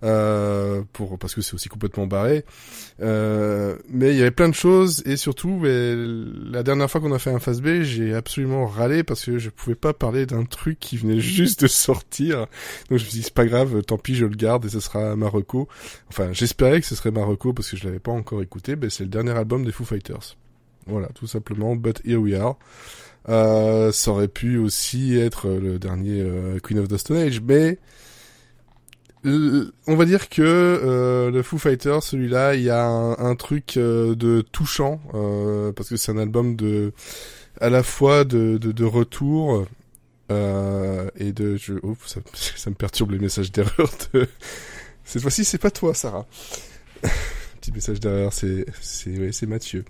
pour 0.00 1.18
parce 1.18 1.34
que 1.34 1.42
c'est 1.42 1.54
aussi 1.54 1.68
complètement 1.68 2.06
barré. 2.06 2.44
Euh, 3.02 3.76
mais 3.90 4.12
il 4.12 4.16
y 4.16 4.22
avait 4.22 4.30
plein 4.30 4.48
de 4.48 4.54
choses 4.54 5.02
et 5.04 5.16
surtout, 5.16 5.58
mais, 5.60 5.94
la 6.50 6.62
dernière 6.62 6.90
fois 6.90 7.00
qu'on 7.00 7.12
a 7.12 7.18
fait 7.18 7.30
un 7.30 7.38
phase 7.38 7.60
B, 7.60 7.82
j'ai 7.82 8.14
absolument 8.14 8.66
râlé 8.66 9.02
parce 9.02 9.24
que 9.24 9.38
je 9.38 9.50
pouvais 9.50 9.74
pas 9.74 9.92
parler 9.92 10.24
d'un 10.24 10.44
truc 10.44 10.78
qui 10.78 10.96
venait 10.96 11.20
juste 11.20 11.62
de 11.62 11.66
sortir. 11.66 12.38
Donc 12.38 12.46
je 12.90 12.94
me 12.94 12.98
suis 12.98 13.12
dit 13.12 13.22
c'est 13.22 13.34
pas 13.34 13.46
grave, 13.46 13.82
tant 13.82 13.98
pis, 13.98 14.14
je 14.14 14.24
le 14.24 14.36
garde 14.36 14.64
et 14.64 14.68
ce 14.68 14.80
sera 14.80 15.16
Marocco. 15.16 15.68
Enfin, 16.08 16.32
j'espérais 16.32 16.80
que 16.80 16.86
ce 16.86 16.94
serait 16.94 17.10
Marocco 17.10 17.52
parce 17.52 17.70
que 17.70 17.76
je 17.76 17.84
l'avais 17.84 17.98
pas 17.98 18.12
encore 18.12 18.42
écouté. 18.42 18.76
Ben, 18.76 18.90
c'est 18.90 19.04
le 19.04 19.10
dernier 19.10 19.32
album 19.32 19.64
des 19.64 19.72
Foo 19.72 19.84
Fighters. 19.84 20.36
Voilà, 20.86 21.08
tout 21.08 21.26
simplement. 21.26 21.76
But 21.76 22.00
here 22.04 22.18
we 22.18 22.34
are. 22.34 22.56
Euh, 23.28 23.90
ça 23.90 24.12
aurait 24.12 24.28
pu 24.28 24.56
aussi 24.56 25.16
être 25.16 25.48
le 25.48 25.78
dernier 25.78 26.20
euh, 26.20 26.60
Queen 26.60 26.78
of 26.78 26.88
the 26.88 26.96
Stone 26.96 27.16
Age, 27.16 27.40
mais 27.40 27.78
on 29.26 29.96
va 29.96 30.04
dire 30.04 30.28
que 30.28 30.42
euh, 30.42 31.30
le 31.30 31.42
Foo 31.42 31.58
Fighters, 31.58 32.02
celui-là, 32.02 32.54
il 32.54 32.62
y 32.62 32.70
a 32.70 32.84
un, 32.84 33.34
truc 33.34 33.76
euh, 33.76 34.14
de 34.14 34.40
touchant 34.40 35.00
euh, 35.14 35.72
parce 35.72 35.88
que 35.88 35.96
c'est 35.96 36.12
un 36.12 36.18
album 36.18 36.56
de 36.56 36.92
à 37.60 37.70
la 37.70 37.82
fois 37.82 38.24
de, 38.24 38.58
de, 38.58 38.84
retour 38.84 39.66
euh, 40.30 41.10
et 41.16 41.32
de 41.32 41.56
je, 41.56 41.74
ça, 42.06 42.70
me 42.70 42.74
perturbe 42.74 43.12
les 43.12 43.18
messages 43.18 43.50
d'erreur. 43.50 43.90
De... 44.12 44.28
Cette 45.04 45.22
fois-ci, 45.22 45.44
c'est 45.44 45.58
pas 45.58 45.70
toi, 45.70 45.94
Sarah. 45.94 46.26
Petit 47.60 47.72
message 47.72 48.00
d'erreur, 48.00 48.32
c'est 48.32 48.66
c'est 48.80 49.46
Mathieu. 49.46 49.84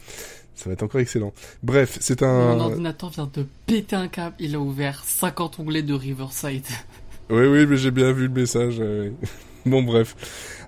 Ça 0.55 0.71
va 0.71 0.73
être 0.73 0.83
encore 0.83 1.03
excellent. 1.03 1.35
Bref, 1.63 1.99
c'est 2.01 2.23
un. 2.23 2.55
Mon 2.55 2.61
ordinateur 2.61 3.11
vient 3.11 3.31
de 3.33 3.45
péter 3.67 3.97
un 3.97 4.09
câble, 4.09 4.37
il 4.39 4.55
a 4.55 4.61
ouvert 4.61 5.05
50 5.05 5.59
onglets 5.61 5.83
de 5.83 5.93
Riverside. 5.93 6.65
Oui, 7.31 7.47
oui, 7.47 7.67
mais 7.67 7.77
j'ai 7.77 7.91
bien 7.91 8.13
vu 8.13 8.29
le 8.29 8.33
message. 8.35 8.79
oui. 8.79 9.13
bon, 9.67 9.83
bref. 9.83 10.15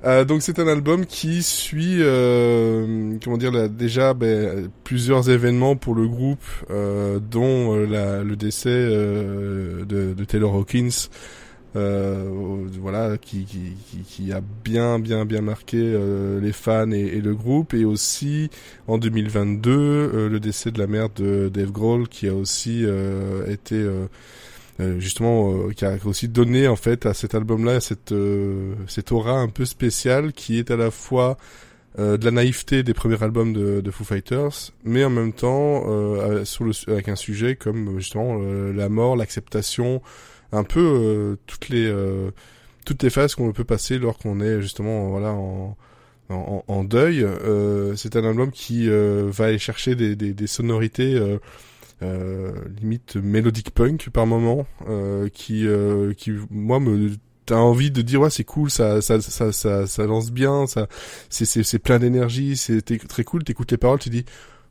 Euh, 0.05 0.25
donc 0.25 0.43
c'est 0.43 0.59
un 0.59 0.67
album 0.69 1.07
qui 1.07 1.43
suit, 1.43 1.99
euh, 2.01 3.17
comment 3.23 3.37
dire, 3.37 3.69
déjà 3.69 4.15
ben, 4.15 4.69
plusieurs 4.85 5.31
événements 5.31 5.77
pour 5.77 5.95
le 5.95 6.07
groupe, 6.09 6.45
euh, 6.71 7.19
dont 7.21 7.77
euh, 7.77 7.87
la, 7.87 8.23
le 8.25 8.37
décès 8.37 8.71
euh, 8.71 9.85
de, 9.85 10.15
de 10.15 10.25
Taylor 10.25 10.55
Hawkins. 10.55 11.09
Voilà, 11.75 13.19
qui, 13.19 13.45
qui, 13.45 13.77
qui, 14.05 14.33
a 14.33 14.41
bien, 14.65 14.99
bien, 14.99 15.25
bien 15.25 15.43
marqué 15.43 15.77
les 16.43 16.53
fans 16.53 16.91
et, 16.91 16.99
et 17.03 17.21
le 17.21 17.37
groupe, 17.37 17.73
et 17.73 17.85
aussi 17.85 18.51
en 18.89 18.99
2022 18.99 19.71
euh, 19.71 20.29
le 20.29 20.41
décès 20.41 20.73
de 20.73 20.79
la 20.81 20.89
mère 20.89 21.09
de 21.11 21.49
Dave 21.55 21.71
Grohl, 21.71 22.09
qui 22.09 22.27
a 22.27 22.35
aussi 22.35 22.85
été 23.47 23.87
justement 24.99 25.53
euh, 25.53 25.73
qui 25.73 25.85
a 25.85 25.97
aussi 26.05 26.29
donné 26.29 26.69
en 26.69 26.77
fait 26.77 27.07
à 27.07 27.15
cet 27.15 27.35
album-là 27.35 27.81
cette 27.81 28.13
euh, 28.13 28.75
cette 28.87 29.11
aura 29.13 29.33
un 29.33 29.49
peu 29.49 29.65
spéciale 29.65 30.33
qui 30.33 30.59
est 30.59 30.71
à 30.71 30.77
la 30.77 30.91
fois 30.91 31.37
euh, 31.99 32.17
de 32.17 32.25
la 32.25 32.31
naïveté 32.31 32.85
des 32.85 32.95
premiers 32.95 33.21
albums 33.23 33.53
de, 33.53 33.81
de 33.81 33.91
Foo 33.91 34.05
Fighters, 34.05 34.73
mais 34.85 35.05
en 35.05 35.11
même 35.11 35.33
temps 35.33 35.85
euh, 35.89 36.45
le, 36.61 36.93
avec 36.93 37.09
un 37.09 37.17
sujet 37.17 37.57
comme 37.57 37.99
justement 37.99 38.39
euh, 38.41 38.73
la 38.73 38.89
mort, 38.89 39.17
l'acceptation, 39.17 40.01
un 40.53 40.63
peu 40.63 40.81
euh, 40.81 41.37
toutes 41.47 41.71
les 41.71 41.87
euh, 41.87 42.31
toutes 42.87 43.03
les 43.03 43.11
phases 43.11 43.35
qu'on 43.35 43.53
peut 43.53 43.65
passer 43.65 43.99
lorsqu'on 43.99 44.41
est 44.41 44.63
justement 44.63 45.09
voilà 45.09 45.33
en 45.33 45.77
en, 46.31 46.63
en 46.69 46.85
deuil. 46.85 47.25
Euh, 47.25 47.97
c'est 47.97 48.15
un 48.17 48.25
album 48.25 48.51
qui 48.51 48.89
euh, 48.89 49.29
va 49.33 49.47
aller 49.47 49.59
chercher 49.59 49.95
des, 49.95 50.15
des, 50.15 50.35
des 50.35 50.47
sonorités 50.47 51.15
euh, 51.15 51.39
euh, 51.39 51.39
limite 52.01 53.17
mélodique 53.17 53.71
punk 53.71 54.11
par 54.11 54.27
moment, 54.27 54.67
euh, 54.89 55.29
qui 55.29 55.67
euh, 55.67 56.13
qui 56.15 56.33
moi 56.51 56.81
me 56.81 57.11
t'as 57.47 57.57
envie 57.57 57.91
de 57.91 58.03
dire 58.03 58.21
ouais 58.21 58.31
c'est 58.31 58.45
cool 58.45 58.71
ça 58.71 59.01
ça 59.01 59.21
ça 59.23 59.53
ça, 59.53 59.87
ça 59.87 60.07
lance 60.07 60.31
bien 60.31 60.67
ça 60.67 60.87
c'est 61.31 61.47
c'est 61.47 61.63
c'est 61.63 61.79
plein 61.79 61.99
d'énergie 61.99 62.59
c'est 62.59 62.83
très 63.09 63.25
cool 63.25 63.43
t'écoutes 63.43 63.71
les 63.71 63.79
paroles 63.79 63.99
tu 63.99 64.11
dis 64.11 64.27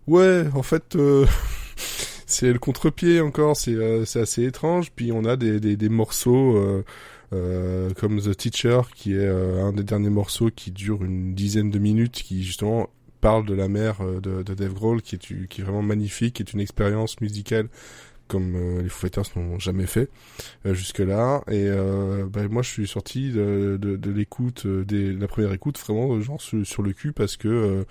ouais 0.05 0.45
en 0.53 0.61
fait 0.61 0.95
euh, 0.95 1.25
c'est 2.28 2.53
le 2.53 2.59
contre-pied 2.59 3.21
encore 3.21 3.55
c'est 3.55 3.73
euh, 3.73 4.05
c'est 4.05 4.19
assez 4.19 4.43
étrange. 4.43 4.91
Puis 4.95 5.11
on 5.11 5.25
a 5.25 5.36
des 5.38 5.59
des, 5.59 5.75
des 5.75 5.89
morceaux 5.89 6.57
euh, 6.57 6.84
euh, 7.34 7.89
comme 7.95 8.21
The 8.21 8.36
Teacher 8.36 8.82
qui 8.95 9.13
est 9.13 9.17
euh, 9.25 9.63
un 9.63 9.73
des 9.73 9.84
derniers 9.84 10.09
morceaux 10.09 10.49
qui 10.49 10.71
dure 10.71 11.03
une 11.03 11.34
dizaine 11.34 11.71
de 11.71 11.80
minutes 11.80 12.21
qui 12.21 12.43
justement 12.43 12.89
parle 13.20 13.45
de 13.45 13.53
la 13.53 13.68
mère 13.68 14.01
euh, 14.01 14.20
de, 14.20 14.43
de 14.43 14.53
Dave 14.53 14.74
Grohl 14.74 15.01
qui 15.01 15.15
est, 15.15 15.47
qui 15.47 15.61
est 15.61 15.63
vraiment 15.63 15.82
magnifique, 15.82 16.36
qui 16.36 16.43
est 16.43 16.53
une 16.53 16.59
expérience 16.61 17.20
musicale 17.22 17.68
comme 18.28 18.55
euh, 18.55 18.82
les 18.82 18.89
Foo 18.89 19.01
Fighters 19.07 19.24
n'ont 19.36 19.59
jamais 19.59 19.86
fait 19.86 20.09
euh, 20.65 20.74
jusque-là. 20.74 21.43
Et 21.47 21.68
euh, 21.68 22.26
bah, 22.28 22.47
moi, 22.49 22.61
je 22.61 22.70
suis 22.70 22.88
sorti 22.88 23.32
de, 23.32 23.78
de, 23.82 23.95
de 23.95 24.11
l'écoute, 24.11 24.65
euh, 24.65 24.84
de 24.84 25.18
la 25.20 25.28
première 25.28 25.53
écoute, 25.53 25.80
vraiment 25.80 26.13
euh, 26.13 26.22
genre 26.22 26.41
sur, 26.41 26.65
sur 26.65 26.84
le 26.84 26.93
cul 26.93 27.13
parce 27.13 27.38
que 27.38 27.86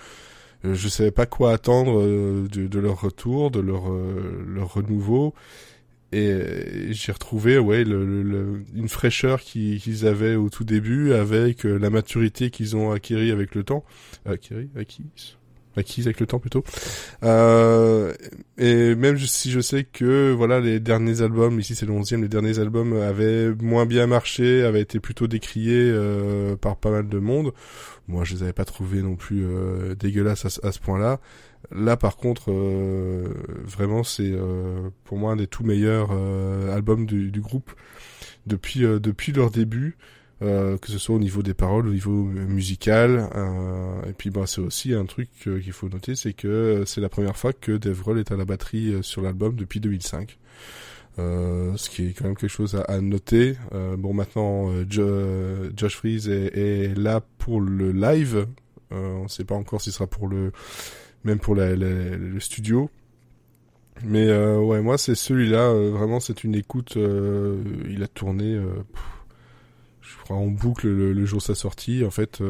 je 0.65 0.89
savais 0.89 1.11
pas 1.11 1.27
quoi 1.27 1.53
attendre 1.53 2.03
de, 2.03 2.67
de 2.67 2.79
leur 2.79 3.01
retour, 3.01 3.51
de 3.51 3.61
leur 3.61 3.89
leur 3.89 4.75
renouveau. 4.75 5.33
Et, 6.13 6.29
euh, 6.31 6.93
j'ai 6.93 7.13
retrouvé 7.13 7.59
ouais 7.59 7.85
le, 7.85 8.07
le- 8.07 8.23
le- 8.23 8.63
une 8.75 8.89
fraîcheur 8.89 9.41
qui- 9.41 9.79
qu'ils 9.83 10.07
avaient 10.07 10.37
au 10.37 10.49
tout 10.51 10.65
début 10.65 11.13
avec 11.13 11.67
euh, 11.67 11.79
la 11.79 11.91
maturité 11.91 12.51
qu'ils 12.51 12.77
ont 12.77 12.93
acquérie 12.93 13.31
avec 13.33 13.55
le 13.55 13.65
temps. 13.65 13.85
Acquise. 14.25 15.37
Acquise 15.79 16.07
avec 16.07 16.21
le 16.21 16.27
temps 16.27 16.39
plutôt. 16.39 16.65
Euh, 17.23 18.15
et 18.57 18.95
même 18.95 19.19
si 19.19 19.51
je 19.51 19.61
sais 19.61 19.85
que 19.85 20.33
voilà 20.33 20.61
les 20.61 20.81
derniers 20.81 21.21
albums 21.23 21.59
ici 21.61 21.75
c'est 21.75 21.85
le 21.87 21.93
11 21.93 22.13
les 22.13 22.29
derniers 22.29 22.59
albums 22.59 22.95
avaient 22.95 23.51
moins 23.61 23.85
bien 23.85 24.07
marché 24.07 24.63
avaient 24.63 24.81
été 24.81 25.01
plutôt 25.01 25.27
décriés 25.27 25.91
euh, 25.93 26.57
par 26.57 26.77
pas 26.77 26.91
mal 26.91 27.09
de 27.09 27.19
monde. 27.19 27.53
Moi 28.09 28.25
je 28.25 28.35
les 28.35 28.43
avais 28.45 28.53
pas 28.53 28.65
trouvés 28.65 29.03
non 29.03 29.17
plus 29.17 29.45
euh, 29.45 29.95
dégueulasses 29.95 30.59
à 30.63 30.73
ce 30.73 30.79
point 30.79 30.99
là 30.99 31.21
là 31.71 31.97
par 31.97 32.17
contre 32.17 32.51
euh, 32.51 33.29
vraiment 33.65 34.05
c'est 34.05 34.31
euh, 34.33 34.91
pour 35.05 35.19
moi 35.19 35.33
un 35.33 35.37
des 35.37 35.47
tout 35.47 35.65
meilleurs 35.65 36.11
euh, 36.13 36.75
albums 36.75 37.07
du, 37.07 37.41
groupe 37.41 37.73
depuis 38.47 38.81
depuis 38.81 39.33
leur 39.33 39.51
début 39.51 39.97
que 40.41 40.79
ce 40.89 40.99
soit 40.99 41.17
au 41.17 41.19
niveau 41.19 41.43
des 41.43 41.55
paroles, 41.55 41.89
au 41.89 41.93
niveau 41.93 42.25
musical, 42.25 43.31
et 44.07 44.13
puis 44.13 44.29
bah 44.29 44.43
c'est 44.45 44.61
aussi 44.61 44.93
un 44.93 45.07
truc 45.07 45.31
qu'il 45.41 45.73
faut 45.73 45.89
noter, 45.89 46.15
c'est 46.15 46.35
que 46.35 46.83
c'est 46.85 47.01
la 47.01 47.09
première 47.09 47.39
fois 47.39 47.55
que 47.55 47.73
Dave 47.73 48.03
est 48.19 48.31
à 48.31 48.37
la 48.37 48.45
batterie 48.45 48.97
sur 49.01 49.23
l'album 49.23 49.57
depuis 49.57 49.81
2005. 49.81 50.39
Euh, 51.19 51.73
ce 51.79 51.89
qui 51.89 52.09
est 52.09 52.13
quand 52.13 52.27
même 52.27 52.37
quelque 52.37 52.51
chose 52.51 52.79
à, 52.87 53.01
noter. 53.01 53.57
Bon, 53.97 54.13
maintenant, 54.13 54.71
Jo- 54.91 55.71
Josh 55.75 55.97
Freeze 55.97 56.29
est, 56.29 56.55
est 56.55 56.95
là 56.95 57.23
pour 57.39 57.63
le 57.63 57.91
live. 57.93 58.47
On 58.91 59.23
ne 59.23 59.29
sait 59.29 59.45
pas 59.45 59.55
encore 59.55 59.81
s'il 59.81 59.95
sera 59.95 60.07
pour 60.07 60.29
le, 60.29 60.53
même 61.27 61.39
pour 61.39 61.55
le 61.55 62.41
studio. 62.41 62.91
Mais 64.05 64.29
euh, 64.29 64.59
ouais, 64.59 64.81
moi 64.81 64.99
c'est 64.99 65.15
celui-là. 65.15 65.71
euh, 65.71 65.91
vraiment, 65.91 66.21
c'est 66.21 66.45
une 66.45 66.55
écoute. 66.55 66.97
euh, 66.97 67.63
il 67.89 68.03
a 68.03 68.09
tourné. 68.09 68.59
je 70.01 70.17
crois 70.25 70.37
en 70.37 70.47
boucle 70.47 70.87
le, 70.89 71.25
jour 71.27 71.39
de 71.39 71.45
sa 71.45 71.55
sortie. 71.55 72.05
En 72.05 72.11
fait, 72.11 72.43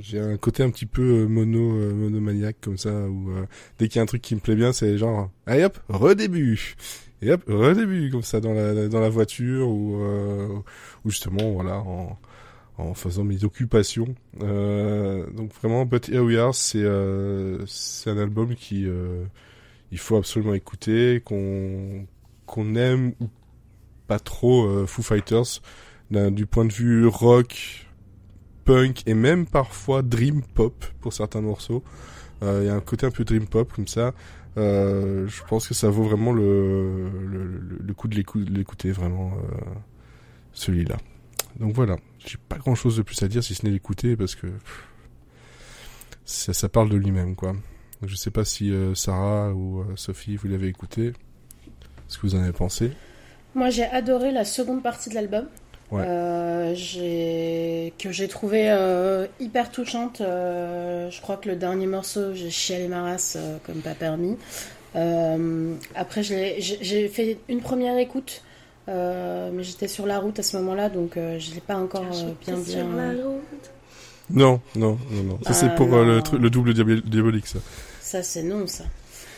j'ai 0.00 0.20
un 0.20 0.36
côté 0.36 0.62
un 0.62 0.70
petit 0.70 0.86
peu 0.86 1.26
mono 1.26 1.72
monomaniaque 1.94 2.56
comme 2.60 2.78
ça 2.78 2.90
où 2.92 3.30
dès 3.78 3.88
qu'il 3.88 3.96
y 3.96 4.00
a 4.00 4.02
un 4.02 4.06
truc 4.06 4.22
qui 4.22 4.34
me 4.34 4.40
plaît 4.40 4.56
bien, 4.56 4.72
c'est 4.72 4.98
genre 4.98 5.30
allez 5.46 5.64
hop 5.64 5.78
redébut 5.88 6.76
et 7.22 7.32
hop 7.32 7.42
redébut 7.48 8.10
comme 8.10 8.22
ça 8.22 8.40
dans 8.40 8.52
la 8.52 8.88
dans 8.88 9.00
la 9.00 9.08
voiture 9.08 9.68
ou 9.68 10.02
ou 11.04 11.10
justement 11.10 11.52
voilà 11.52 11.78
en 11.78 12.18
en 12.78 12.94
faisant 12.94 13.24
mes 13.24 13.44
occupations. 13.44 14.14
Euh, 14.42 15.28
donc 15.32 15.52
vraiment, 15.54 15.84
But 15.84 16.08
Here 16.08 16.20
We 16.24 16.36
Are, 16.38 16.54
c'est 16.54 16.82
euh, 16.82 17.64
c'est 17.66 18.10
un 18.10 18.18
album 18.18 18.54
qui 18.54 18.86
euh, 18.86 19.24
il 19.92 19.98
faut 19.98 20.16
absolument 20.16 20.54
écouter, 20.54 21.20
qu'on 21.24 22.06
qu'on 22.46 22.74
aime 22.74 23.12
ou 23.20 23.28
pas 24.06 24.18
trop 24.18 24.86
Foo 24.86 25.02
Fighters 25.02 25.60
du 26.10 26.46
point 26.46 26.64
de 26.64 26.72
vue 26.72 27.06
rock, 27.06 27.86
punk 28.64 29.02
et 29.06 29.14
même 29.14 29.46
parfois 29.46 30.02
dream 30.02 30.42
pop 30.42 30.84
pour 31.00 31.12
certains 31.12 31.40
morceaux. 31.40 31.84
Il 32.42 32.64
y 32.64 32.68
a 32.68 32.74
un 32.74 32.80
côté 32.80 33.06
un 33.06 33.10
peu 33.10 33.24
dream 33.24 33.46
pop 33.46 33.72
comme 33.72 33.86
ça. 33.86 34.14
Euh, 34.56 35.28
je 35.28 35.42
pense 35.44 35.68
que 35.68 35.74
ça 35.74 35.90
vaut 35.90 36.02
vraiment 36.02 36.32
le, 36.32 37.08
le, 37.24 37.44
le- 37.80 37.94
coup 37.94 38.08
de 38.08 38.16
l'écouter 38.16 38.90
vraiment 38.90 39.32
euh, 39.34 39.60
celui-là. 40.52 40.96
Donc 41.60 41.74
voilà, 41.74 41.96
j'ai 42.26 42.38
pas 42.48 42.56
grand 42.58 42.74
chose 42.74 42.96
de 42.96 43.02
plus 43.02 43.22
à 43.22 43.28
dire 43.28 43.42
si 43.42 43.54
ce 43.54 43.64
n'est 43.64 43.72
l'écouter 43.72 44.16
parce 44.16 44.34
que 44.34 44.46
pff, 44.46 44.84
ça, 46.24 46.52
ça 46.52 46.68
parle 46.68 46.88
de 46.88 46.96
lui-même 46.96 47.34
quoi. 47.36 47.52
Donc, 47.52 48.08
je 48.08 48.14
sais 48.16 48.30
pas 48.30 48.44
si 48.44 48.70
euh, 48.70 48.94
Sarah 48.94 49.52
ou 49.52 49.80
euh, 49.80 49.96
Sophie 49.96 50.36
vous 50.36 50.48
l'avez 50.48 50.68
écouté. 50.68 51.12
Ce 52.08 52.18
que 52.18 52.26
vous 52.26 52.34
en 52.34 52.42
avez 52.42 52.52
pensé? 52.52 52.92
Moi, 53.54 53.70
j'ai 53.70 53.84
adoré 53.84 54.32
la 54.32 54.44
seconde 54.44 54.82
partie 54.82 55.10
de 55.10 55.14
l'album. 55.14 55.46
Ouais. 55.90 56.04
euh, 56.06 56.74
que 57.98 58.12
j'ai 58.12 58.28
trouvé 58.28 58.70
euh, 58.70 59.26
hyper 59.40 59.72
touchante. 59.72 60.20
Euh, 60.20 61.10
je 61.10 61.20
crois 61.20 61.36
que 61.36 61.48
le 61.48 61.56
dernier 61.56 61.86
morceau, 61.86 62.32
j'ai 62.32 62.50
chialé 62.50 62.86
ma 62.86 63.02
race 63.02 63.36
comme 63.66 63.80
pas 63.80 63.94
permis. 63.94 64.36
Après, 64.94 66.22
j'ai 66.22 67.08
fait 67.08 67.38
une 67.48 67.60
première 67.60 67.98
écoute, 67.98 68.42
euh, 68.88 69.50
mais 69.52 69.62
j'étais 69.62 69.88
sur 69.88 70.06
la 70.06 70.18
route 70.18 70.38
à 70.38 70.42
ce 70.42 70.56
moment-là, 70.56 70.88
donc 70.88 71.16
euh, 71.16 71.38
je 71.38 71.54
l'ai 71.54 71.60
pas 71.60 71.76
encore 71.76 72.02
euh, 72.12 72.32
bien 72.44 72.56
Sur 72.56 72.84
bien. 72.84 72.96
la 72.96 73.08
route. 73.24 73.70
Non, 74.30 74.60
non, 74.76 74.96
non, 75.10 75.22
non. 75.24 75.38
Ça, 75.42 75.52
c'est 75.52 75.66
Ah, 75.66 75.70
pour 75.70 75.92
euh, 75.94 76.20
le, 76.38 76.50
double 76.50 76.72
diabol- 76.72 77.02
diabolique, 77.02 77.46
ça. 77.48 77.58
Ça, 78.00 78.22
c'est 78.22 78.42
non, 78.42 78.66
ça. 78.66 78.84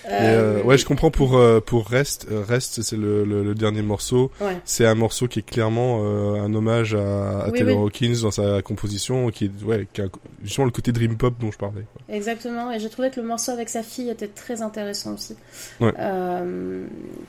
Euh, 0.06 0.60
Euh, 0.60 0.62
ouais, 0.64 0.76
je 0.78 0.84
comprends 0.84 1.10
pour 1.10 1.36
euh, 1.36 1.60
pour 1.60 1.86
Rest. 1.86 2.26
Rest, 2.48 2.82
c'est 2.82 2.96
le, 2.96 3.24
le, 3.24 3.44
le 3.44 3.54
dernier 3.54 3.82
morceau. 3.82 4.30
Ouais. 4.40 4.56
C'est 4.64 4.84
un 4.86 4.94
morceau 4.94 5.28
qui 5.28 5.38
est 5.40 5.42
clairement 5.48 6.02
un 6.34 6.52
hommage 6.54 6.94
à, 6.94 7.42
à 7.42 7.50
Oui, 7.50 7.58
Taylor 7.58 7.78
oui. 7.78 7.84
Hawkins 7.84 8.14
dans 8.22 8.30
sa 8.30 8.62
composition, 8.62 9.30
qui 9.30 9.44
est 9.46 9.64
ouais, 9.64 9.86
qui 9.92 10.00
a 10.02 10.06
justement 10.42 10.64
le 10.64 10.70
côté 10.72 10.90
dream 10.92 11.16
pop 11.16 11.34
dont 11.40 11.50
je 11.52 11.58
parlais. 11.58 11.82
quoi. 11.92 12.02
Exactement, 12.14 12.72
et 12.72 12.80
j'ai 12.80 12.88
trouvé 12.90 13.10
que 13.10 13.20
le 13.20 13.26
morceau 13.26 13.52
avec 13.52 13.68
sa 13.68 13.82
fille 13.82 14.10
était 14.10 14.28
très 14.28 14.60
intéressant 14.62 15.14
aussi. 15.14 15.36
Ouais. 15.80 15.92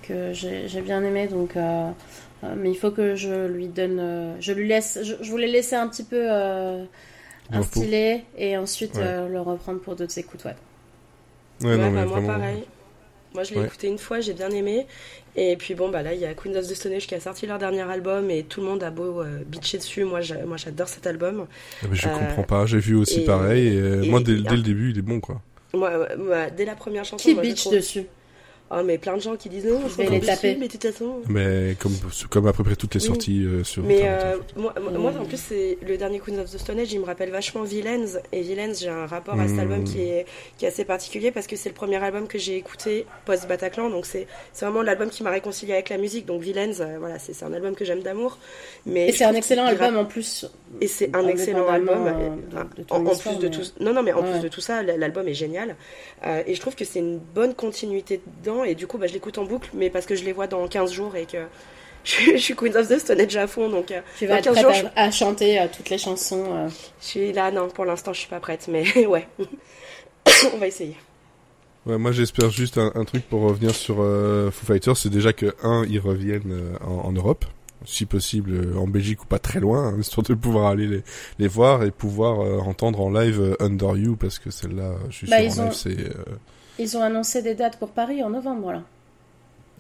Que 0.08 0.32
j'ai 0.34 0.82
bien 0.82 1.04
aimé, 1.04 1.28
donc. 1.28 1.56
mais 1.56 2.72
il 2.72 2.76
faut 2.78 2.92
que 2.92 3.16
je 3.16 3.48
lui 3.48 3.68
donne. 3.68 4.36
je 4.40 4.52
lui 4.52 4.68
laisse. 4.68 5.00
Je, 5.04 5.14
je 5.22 5.30
voulais 5.32 5.48
laisser 5.48 5.76
un 5.76 5.88
petit 5.88 6.04
peu 6.04 6.18
euh, 6.32 6.84
repos. 7.52 7.60
instiller 7.60 8.24
et 8.38 8.58
ensuite 8.58 8.96
Ouais. 8.96 9.04
euh, 9.06 9.28
le 9.30 9.42
reprendre 9.42 9.80
pour 9.80 9.96
d'autres 9.96 10.18
écoutes, 10.18 10.44
ouais. 10.46 10.56
Ouais, 11.64 11.70
Ouais, 11.72 11.78
non, 11.78 11.92
bah, 11.92 12.06
moi 12.06 12.20
vraiment. 12.20 12.28
pareil. 12.28 12.64
Moi 13.34 13.44
je 13.44 13.54
l'ai 13.54 13.60
Ouais. 13.62 13.66
écouté 13.66 13.88
une 13.88 13.98
fois, 13.98 14.20
j'ai 14.20 14.34
bien 14.34 14.50
aimé. 14.52 14.86
Et 15.36 15.56
puis 15.58 15.74
bon, 15.74 15.90
bah 15.90 16.04
là 16.04 16.14
il 16.14 16.20
y 16.20 16.26
a 16.26 16.34
Queens 16.36 16.54
of 16.56 16.68
the 16.68 16.76
Stone 16.76 16.94
Age 16.94 17.08
qui 17.08 17.16
a 17.16 17.20
sorti 17.20 17.48
leur 17.48 17.58
dernier 17.58 17.82
album 17.82 18.30
et 18.30 18.44
tout 18.44 18.62
le 18.62 18.68
monde 18.68 18.84
a 18.84 18.92
beau 18.92 19.22
euh, 19.22 19.40
bitcher 19.48 19.80
dessus. 19.80 20.04
Moi 20.04 20.22
j'a- 20.22 20.46
moi, 20.46 20.58
j'adore 20.58 20.88
cet 20.88 21.08
album. 21.08 21.48
Ah, 21.82 21.86
mais 21.90 21.96
je 21.96 22.08
Euh, 22.08 22.12
comprends 22.12 22.44
pas. 22.44 22.66
J'ai 22.68 22.78
vu 22.80 22.96
aussi 22.96 23.22
et- 23.22 23.26
pareil. 23.26 23.68
Et, 23.70 23.80
euh, 23.80 24.04
et- 24.04 24.10
moi, 24.10 24.20
dès, 24.22 24.34
et- 24.34 24.42
dès 24.42 24.56
le 24.56 24.62
début, 24.62 24.92
il 24.92 25.00
est 25.00 25.02
bon, 25.02 25.20
quoi. 25.20 25.42
Moi, 25.74 25.90
moi, 26.20 26.52
dès 26.52 26.66
la 26.66 26.76
première 26.76 27.04
chanson, 27.06 27.24
Qui 27.28 27.34
moi, 27.34 27.44
je 27.44 27.50
bitch 27.50 27.62
trouve- 27.62 27.74
dessus? 27.74 28.04
Oh, 28.76 28.82
mais 28.84 28.98
plein 28.98 29.16
de 29.16 29.22
gens 29.22 29.36
qui 29.36 29.50
disent 29.50 29.66
non, 29.66 29.82
Je 29.88 29.96
vais 29.98 30.10
les 30.10 30.20
taper. 30.20 30.56
Mais 30.60 30.68
de 30.68 30.72
toute 30.72 30.84
façon. 30.84 31.18
Mais 31.30 31.76
comme 31.80 31.94
comme 32.30 32.48
à 32.48 32.54
peu 32.54 32.64
près 32.64 32.76
toutes 32.76 32.96
les 32.96 33.02
Oui. 33.02 33.08
sorties 33.08 33.44
euh, 33.46 33.64
sur. 33.64 33.84
Mais 33.84 34.08
Internet, 34.08 34.40
euh, 34.58 34.98
moi, 34.98 35.14
en 35.20 35.26
plus, 35.26 35.38
c'est 35.38 35.78
le 35.86 35.98
dernier 35.98 36.20
Queens 36.20 36.40
of 36.40 36.50
the 36.52 36.58
Stone 36.58 36.80
Age, 36.80 36.92
il 36.92 37.00
me 37.00 37.06
rappelle 37.06 37.30
vachement 37.30 37.64
Villains. 37.64 38.20
Et 38.32 38.42
Villains, 38.42 38.74
j'ai 38.74 38.90
un 38.90 39.06
rapport 39.06 39.40
à 39.40 39.48
cet 39.48 39.58
Mm. 39.58 39.60
album 39.60 39.84
qui 39.84 40.02
est, 40.02 40.26
qui 40.58 40.66
est 40.66 40.70
assez 40.70 40.86
particulier 40.86 41.32
parce 41.32 41.46
que 41.48 41.56
c'est 41.56 41.70
le 41.70 41.76
premier 41.76 41.98
album 41.98 42.28
que 42.28 42.38
j'ai 42.40 42.56
écouté 42.58 43.06
post-Bataclan. 43.26 43.90
Donc, 43.90 44.06
c'est 44.06 44.28
c'est 44.54 44.66
vraiment 44.66 44.82
l'album 44.82 45.10
qui 45.10 45.24
m'a 45.24 45.30
réconcilié 45.32 45.74
avec 45.74 45.90
la 45.90 45.98
musique. 45.98 46.26
Donc, 46.26 46.42
Villains, 46.42 46.80
euh, 46.80 46.98
voilà, 47.00 47.20
c'est 47.20 47.34
c'est 47.34 47.46
un 47.46 47.54
album 47.54 47.76
que 47.76 47.86
j'aime 47.86 48.02
d'amour. 48.02 48.38
Mais 48.86 49.10
Et 49.10 49.12
c'est 49.12 49.26
un 49.26 49.34
excellent 49.36 49.66
album 49.66 49.98
en 49.98 50.06
plus. 50.06 50.46
Et 50.82 50.88
c'est 50.88 51.16
un 51.16 51.28
excellent 51.28 51.68
album. 51.68 52.08
euh, 52.08 52.30
de- 52.74 52.82
de 52.82 52.88
ton 52.88 52.96
en, 52.96 53.16
plus 53.16 53.38
de 53.38 53.48
tout, 53.48 53.62
non, 53.80 53.94
non, 53.94 54.02
mais 54.02 54.14
en 54.14 54.22
Ouais. 54.24 54.32
plus 54.32 54.40
de 54.42 54.48
tout 54.48 54.62
ça, 54.62 54.82
l'album 54.82 55.28
est 55.28 55.34
génial. 55.34 55.76
Euh, 56.26 56.42
et 56.48 56.56
je 56.56 56.62
trouve 56.62 56.76
que 56.76 56.86
c'est 56.86 57.00
une 57.00 57.20
bonne 57.20 57.54
continuité 57.54 58.22
dedans. 58.44 58.63
Et 58.64 58.76
du 58.76 58.88
coup, 58.88 58.98
bah, 58.98 59.08
je 59.08 59.14
l'écoute 59.14 59.38
en 59.38 59.46
boucle, 59.46 59.70
mais 59.74 59.90
parce 59.90 60.06
que 60.06 60.16
je 60.16 60.24
les 60.24 60.34
vois 60.34 60.48
dans 60.48 60.68
15 60.68 60.92
jours 60.92 61.16
et 61.16 61.26
que 61.26 61.38
je, 62.04 62.38
suis 62.38 62.56
Queens 62.56 62.76
of 62.76 62.88
the 62.90 63.00
Stone 63.00 63.22
Age 63.22 63.36
à 63.38 63.48
fond. 63.48 63.70
Donc, 63.70 63.92
euh, 63.92 64.02
Tu 64.20 64.26
vas 64.28 64.34
dans 64.42 64.52
être 64.52 64.54
15 64.56 64.64
prête 64.64 64.82
jours, 64.82 64.92
à, 64.96 65.04
à 65.04 65.12
chanter 65.12 65.60
euh, 65.62 65.68
toutes 65.76 65.90
les 65.90 65.98
chansons. 65.98 66.44
euh. 66.50 66.70
je 67.02 67.06
suis 67.06 67.34
là. 67.34 67.52
Non, 67.52 67.70
pour 67.70 67.86
l'instant, 67.86 68.14
je 68.14 68.20
suis 68.20 68.30
pas 68.30 68.40
prête, 68.40 68.68
mais 68.70 69.06
ouais. 69.08 69.28
On 70.54 70.58
va 70.58 70.68
essayer. 70.68 70.98
Ouais, 71.86 71.98
moi 71.98 72.14
j'espère 72.14 72.50
juste 72.50 72.78
un, 72.78 72.92
un 72.96 73.04
truc 73.04 73.28
pour 73.28 73.42
revenir 73.42 73.76
sur 73.76 73.98
euh, 74.00 74.50
Foo 74.52 74.66
Fighters, 74.66 74.96
c'est 74.96 75.10
déjà 75.10 75.34
que 75.34 75.54
un, 75.64 75.84
ils 75.90 76.00
reviennent 76.00 76.52
euh, 76.54 76.78
en, 76.86 77.10
en 77.10 77.12
Europe, 77.12 77.44
si 77.86 78.06
possible 78.06 78.78
en 78.78 78.88
Belgique 78.88 79.22
ou 79.24 79.26
pas 79.26 79.38
très 79.40 79.60
loin, 79.60 79.90
hein, 79.90 79.98
histoire 80.00 80.26
de 80.26 80.34
pouvoir 80.34 80.68
aller 80.68 80.88
les, 80.88 81.04
les 81.40 81.48
voir 81.50 81.84
et 81.84 81.92
pouvoir 81.92 82.40
euh, 82.40 82.60
entendre 82.60 83.02
en 83.02 83.10
live 83.12 83.42
euh, 83.42 83.56
Under 83.60 83.98
You 83.98 84.16
parce 84.16 84.40
que 84.40 84.50
celle-là, 84.50 84.94
je 85.10 85.16
suis 85.18 85.28
Bah, 85.28 85.42
sûr 85.50 85.60
en 85.62 85.66
ont- 85.66 85.70
live 85.72 85.74
c'est. 85.74 85.98
Ils 86.80 86.98
ont 86.98 87.02
annoncé 87.02 87.42
des 87.42 87.56
dates 87.56 87.78
pour 87.78 87.90
Paris 87.90 88.24
en 88.24 88.30
novembre, 88.30 88.72
là. 88.74 88.84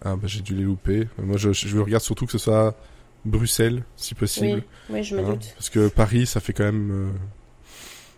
Ah 0.05 0.15
bah 0.15 0.27
j'ai 0.27 0.41
dû 0.41 0.53
les 0.53 0.63
louper. 0.63 1.07
Moi 1.17 1.37
je, 1.37 1.53
je 1.53 1.77
regarde 1.79 2.03
surtout 2.03 2.25
que 2.25 2.31
ce 2.33 2.37
soit 2.37 2.75
Bruxelles, 3.25 3.83
si 3.95 4.15
possible, 4.15 4.63
Oui, 4.89 4.97
oui, 4.97 5.03
je 5.03 5.15
me 5.15 5.21
hein, 5.21 5.29
doute. 5.29 5.53
parce 5.55 5.69
que 5.69 5.87
Paris 5.87 6.25
ça 6.25 6.41
fait 6.41 6.51
quand 6.51 6.65
même 6.65 6.91
euh, 6.91 7.11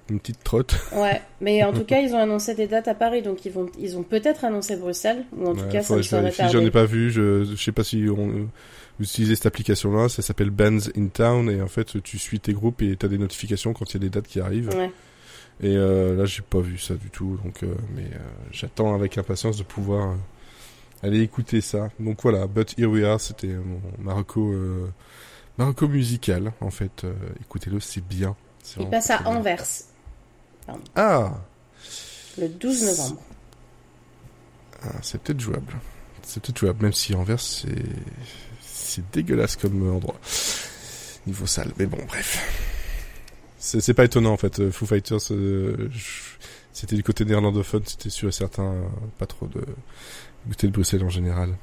une 0.09 0.19
petite 0.19 0.43
trotte. 0.43 0.75
Ouais, 0.95 1.21
mais 1.41 1.63
en 1.63 1.73
tout 1.73 1.83
cas, 1.83 1.99
ils 1.99 2.13
ont 2.13 2.19
annoncé 2.19 2.55
des 2.55 2.67
dates 2.67 2.87
à 2.87 2.95
Paris, 2.95 3.21
donc 3.21 3.45
ils 3.45 3.51
vont, 3.51 3.67
ils 3.79 3.97
ont 3.97 4.03
peut-être 4.03 4.45
annoncé 4.45 4.75
Bruxelles, 4.77 5.25
ou 5.37 5.47
en 5.47 5.55
tout 5.55 5.67
cas, 5.67 5.83
ça 5.83 5.95
ne 5.95 6.01
serait 6.01 6.31
tardé. 6.31 6.53
J'en 6.53 6.65
ai 6.65 6.71
pas 6.71 6.85
vu. 6.85 7.11
Je, 7.11 7.43
je 7.43 7.55
sais 7.55 7.71
pas 7.71 7.83
si 7.83 8.05
on 8.09 8.29
euh, 8.29 8.45
vous 8.99 9.05
utilisez 9.05 9.35
cette 9.35 9.45
application-là. 9.45 10.09
Ça 10.09 10.21
s'appelle 10.21 10.49
Bands 10.49 10.89
in 10.97 11.07
Town 11.07 11.49
et 11.49 11.61
en 11.61 11.67
fait 11.67 12.01
tu 12.01 12.17
suis 12.17 12.39
tes 12.39 12.53
groupes 12.53 12.81
et 12.81 12.95
t'as 12.95 13.07
des 13.07 13.17
notifications 13.17 13.73
quand 13.73 13.91
il 13.91 13.93
y 13.93 13.97
a 13.97 13.99
des 13.99 14.09
dates 14.09 14.27
qui 14.27 14.39
arrivent. 14.39 14.69
Ouais. 14.69 14.91
Et 15.61 15.75
euh, 15.75 16.15
là 16.17 16.25
j'ai 16.25 16.41
pas 16.41 16.59
vu 16.59 16.77
ça 16.77 16.95
du 16.95 17.09
tout. 17.09 17.37
Donc 17.43 17.63
euh, 17.63 17.73
mais 17.95 18.03
euh, 18.03 18.19
j'attends 18.51 18.93
avec 18.93 19.17
impatience 19.17 19.57
de 19.57 19.63
pouvoir 19.63 20.09
euh, 20.11 20.15
aller 21.07 21.21
écouter 21.21 21.61
ça. 21.61 21.89
Donc 21.99 22.21
voilà. 22.23 22.47
But 22.47 22.77
here 22.77 22.87
we 22.89 23.03
are. 23.03 23.19
C'était 23.19 23.47
euh, 23.47 23.61
mon 23.63 23.79
Marocco 24.03 24.51
euh, 24.51 24.91
Marocco 25.57 25.87
musical 25.87 26.51
en 26.61 26.71
fait. 26.71 27.03
Euh, 27.03 27.13
Écoutez-le, 27.41 27.79
c'est 27.79 28.05
bien. 28.05 28.35
Il 28.79 28.89
passe 28.89 29.09
à. 29.11 29.25
Anvers, 29.27 29.63
Ah, 30.95 31.33
le 32.37 32.49
12 32.49 32.83
novembre. 32.85 33.21
Ah, 34.83 34.89
c'est 35.01 35.21
peut-être 35.21 35.39
jouable. 35.39 35.73
C'est 36.23 36.41
peut-être 36.41 36.57
jouable, 36.57 36.83
même 36.83 36.93
si 36.93 37.13
Anvers, 37.15 37.39
c'est 37.39 37.69
c'est 38.61 39.03
dégueulasse 39.11 39.55
comme 39.55 39.89
endroit. 39.95 40.19
Niveau 41.27 41.45
salle, 41.45 41.71
mais 41.77 41.85
bon, 41.85 41.99
bref. 42.07 42.74
C'est 43.65 43.93
pas 43.95 44.05
étonnant 44.05 44.31
en 44.33 44.37
fait. 44.37 44.59
euh, 44.59 44.71
Foo 44.71 44.85
Fighters, 44.85 45.31
euh, 45.31 45.89
c'était 46.71 46.95
du 46.95 47.03
côté 47.03 47.25
néerlandophone, 47.25 47.81
c'était 47.85 48.11
sûr 48.11 48.29
et 48.29 48.31
certain, 48.31 48.63
euh, 48.63 48.83
pas 49.17 49.25
trop 49.25 49.47
de 49.47 49.61
du 49.61 50.51
côté 50.51 50.67
de 50.67 50.71
Bruxelles 50.73 51.03
en 51.03 51.09
général. 51.09 51.57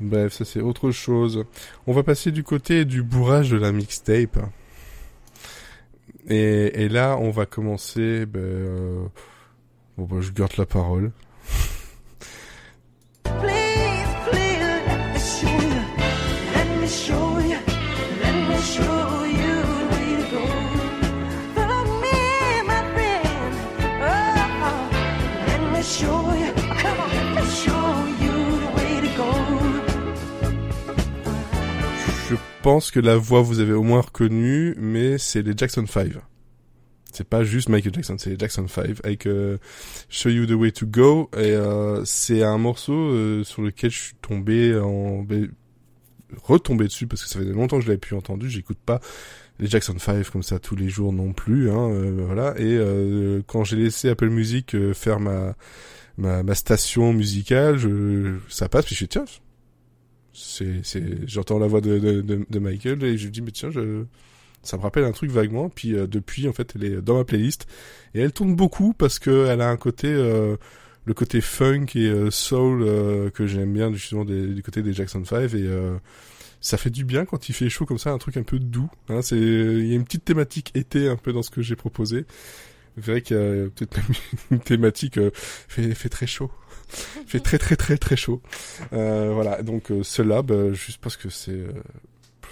Bref, 0.00 0.34
ça 0.34 0.44
c'est 0.44 0.60
autre 0.60 0.92
chose. 0.92 1.44
On 1.88 1.92
va 1.92 2.04
passer 2.04 2.30
du 2.30 2.44
côté 2.44 2.84
du 2.84 3.02
bourrage 3.02 3.50
de 3.50 3.56
la 3.56 3.72
mixtape. 3.72 4.38
Et, 6.28 6.84
et 6.84 6.88
là, 6.88 7.16
on 7.20 7.30
va 7.30 7.46
commencer. 7.46 8.24
Ben, 8.26 8.40
euh, 8.40 9.04
bon, 9.98 10.04
ben, 10.04 10.20
je 10.20 10.30
garde 10.30 10.56
la 10.56 10.66
parole. 10.66 11.10
Pense 32.62 32.92
que 32.92 33.00
la 33.00 33.16
voix 33.16 33.42
vous 33.42 33.58
avez 33.58 33.72
au 33.72 33.82
moins 33.82 34.02
reconnue, 34.02 34.76
mais 34.78 35.18
c'est 35.18 35.42
les 35.42 35.52
Jackson 35.56 35.84
5. 35.84 36.12
C'est 37.12 37.28
pas 37.28 37.42
juste 37.42 37.68
Michael 37.68 37.92
Jackson, 37.92 38.16
c'est 38.18 38.30
les 38.30 38.38
Jackson 38.38 38.68
5 38.68 39.04
avec 39.04 39.26
euh, 39.26 39.58
Show 40.08 40.30
You 40.30 40.46
the 40.46 40.52
Way 40.52 40.70
to 40.70 40.86
Go 40.86 41.28
et 41.36 41.50
euh, 41.50 42.04
c'est 42.04 42.42
un 42.42 42.58
morceau 42.58 42.94
euh, 42.94 43.42
sur 43.42 43.62
lequel 43.62 43.90
je 43.90 43.98
suis 43.98 44.14
tombé 44.22 44.78
en 44.78 45.22
ben, 45.22 45.50
retombé 46.42 46.84
dessus 46.84 47.08
parce 47.08 47.24
que 47.24 47.28
ça 47.28 47.40
faisait 47.40 47.52
longtemps 47.52 47.78
que 47.78 47.82
je 47.82 47.88
l'avais 47.88 47.98
plus 47.98 48.16
entendu, 48.16 48.48
j'écoute 48.48 48.78
pas 48.86 49.00
les 49.58 49.66
Jackson 49.66 49.98
5 49.98 50.30
comme 50.30 50.44
ça 50.44 50.60
tous 50.60 50.76
les 50.76 50.88
jours 50.88 51.12
non 51.12 51.32
plus 51.32 51.68
hein, 51.68 51.90
euh, 51.90 52.22
voilà 52.24 52.54
et 52.58 53.42
quand 53.46 53.64
j'ai 53.64 53.76
laissé 53.76 54.08
Apple 54.08 54.30
Music 54.30 54.74
faire 54.94 55.18
ma, 55.18 55.54
ma 56.16 56.42
ma 56.44 56.54
station 56.54 57.12
musicale, 57.12 57.76
je 57.76 58.36
ça 58.48 58.68
passe 58.68 58.86
puis 58.86 58.94
je 58.94 59.00
suis 59.00 59.08
tiens 59.08 59.24
c'est 60.32 60.80
c'est 60.82 61.28
j'entends 61.28 61.58
la 61.58 61.66
voix 61.66 61.80
de, 61.80 61.98
de, 61.98 62.46
de, 62.48 62.58
Michael 62.58 63.02
et 63.04 63.18
je 63.18 63.28
dis 63.28 63.42
mais 63.42 63.50
tiens 63.50 63.70
je 63.70 64.04
ça 64.62 64.76
me 64.76 64.82
rappelle 64.82 65.04
un 65.04 65.12
truc 65.12 65.30
vaguement. 65.30 65.68
Puis 65.68 65.94
euh, 65.94 66.06
depuis 66.06 66.48
en 66.48 66.52
fait 66.52 66.72
elle 66.76 66.84
est 66.84 67.02
dans 67.02 67.16
ma 67.16 67.24
playlist 67.24 67.66
et 68.14 68.20
elle 68.20 68.32
tourne 68.32 68.54
beaucoup 68.54 68.92
parce 68.94 69.18
que 69.18 69.46
elle 69.46 69.60
a 69.60 69.68
un 69.68 69.76
côté 69.76 70.08
euh, 70.08 70.56
le 71.04 71.14
côté 71.14 71.40
funk 71.40 71.86
et 71.94 72.06
euh, 72.06 72.30
soul 72.30 72.82
euh, 72.82 73.30
que 73.30 73.46
j'aime 73.46 73.72
bien 73.72 73.92
justement 73.92 74.24
du 74.24 74.62
côté 74.62 74.82
des 74.82 74.92
Jackson 74.92 75.24
5 75.24 75.40
et 75.40 75.48
euh, 75.54 75.96
ça 76.60 76.76
fait 76.76 76.90
du 76.90 77.04
bien 77.04 77.24
quand 77.24 77.48
il 77.48 77.54
fait 77.54 77.68
chaud 77.68 77.86
comme 77.86 77.98
ça 77.98 78.10
un 78.10 78.18
truc 78.18 78.36
un 78.36 78.44
peu 78.44 78.58
doux 78.58 78.90
hein, 79.08 79.20
c'est 79.22 79.36
il 79.36 79.86
y 79.86 79.92
a 79.92 79.96
une 79.96 80.04
petite 80.04 80.24
thématique 80.24 80.70
été 80.74 81.08
un 81.08 81.16
peu 81.16 81.32
dans 81.32 81.42
ce 81.42 81.50
que 81.50 81.62
j'ai 81.62 81.76
proposé. 81.76 82.24
C'est 82.94 83.10
vrai 83.10 83.22
qu'il 83.22 83.36
y 83.36 83.40
a 83.40 83.70
peut-être 83.70 83.96
même 83.96 84.16
une 84.50 84.60
thématique 84.60 85.18
euh, 85.18 85.30
fait 85.34 85.94
fait 85.94 86.08
très 86.08 86.26
chaud 86.26 86.50
fait 87.26 87.40
très 87.40 87.58
très 87.58 87.76
très 87.76 87.96
très 87.98 88.16
chaud 88.16 88.42
euh, 88.92 89.32
voilà, 89.32 89.62
donc 89.62 89.90
euh, 89.90 90.02
cela, 90.02 90.42
bah, 90.42 90.72
juste 90.72 90.98
parce 91.00 91.16
que 91.16 91.28
c'est 91.30 91.52
euh, 91.52 91.72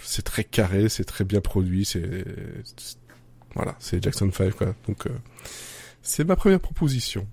c'est 0.02 0.22
très 0.22 0.44
carré, 0.44 0.88
c'est 0.88 1.04
très 1.04 1.24
bien 1.24 1.40
produit, 1.40 1.84
c'est 1.84 2.24
c'est- 2.76 2.96
voilà, 3.54 3.74
c'est 3.80 4.02
Jackson 4.02 4.30
5 4.32 4.54
quoi. 4.54 4.74
Donc 4.86 5.06
euh, 5.06 5.10
c'est 6.02 6.24
ma 6.24 6.36
première 6.36 6.60
proposition. 6.60 7.26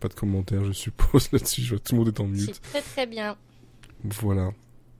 Pas 0.00 0.08
de 0.08 0.14
commentaires, 0.14 0.64
je 0.64 0.72
suppose 0.72 1.28
là-dessus. 1.32 1.62
Je 1.62 1.70
vois 1.70 1.78
tout 1.80 1.92
le 1.94 1.98
monde 1.98 2.08
est 2.08 2.20
en 2.20 2.24
C'est 2.34 2.46
mute. 2.46 2.60
très 2.62 2.80
très 2.82 3.06
bien. 3.06 3.36
Voilà. 4.04 4.50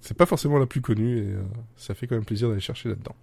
c'est 0.00 0.16
pas 0.16 0.26
forcément 0.26 0.58
la 0.58 0.66
plus 0.66 0.80
connue 0.80 1.18
et 1.18 1.32
euh, 1.32 1.42
ça 1.76 1.94
fait 1.94 2.06
quand 2.06 2.14
même 2.16 2.24
plaisir 2.24 2.48
d'aller 2.48 2.60
chercher 2.60 2.88
là-dedans. 2.90 3.14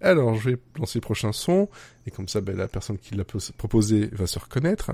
Alors, 0.00 0.34
je 0.34 0.50
vais 0.50 0.56
lancer 0.78 0.98
le 0.98 1.02
prochain 1.02 1.32
son 1.32 1.68
et 2.06 2.10
comme 2.10 2.28
ça, 2.28 2.40
ben, 2.40 2.56
la 2.56 2.66
personne 2.68 2.98
qui 2.98 3.14
l'a 3.14 3.24
pos- 3.24 3.52
proposé 3.56 4.08
va 4.12 4.26
se 4.26 4.38
reconnaître. 4.38 4.90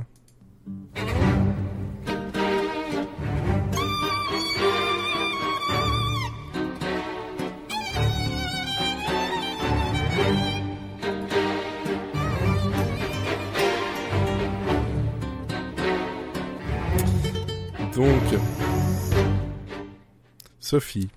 Donc, 17.98 18.40
Sophie. 20.60 21.08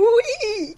Oui 0.00 0.74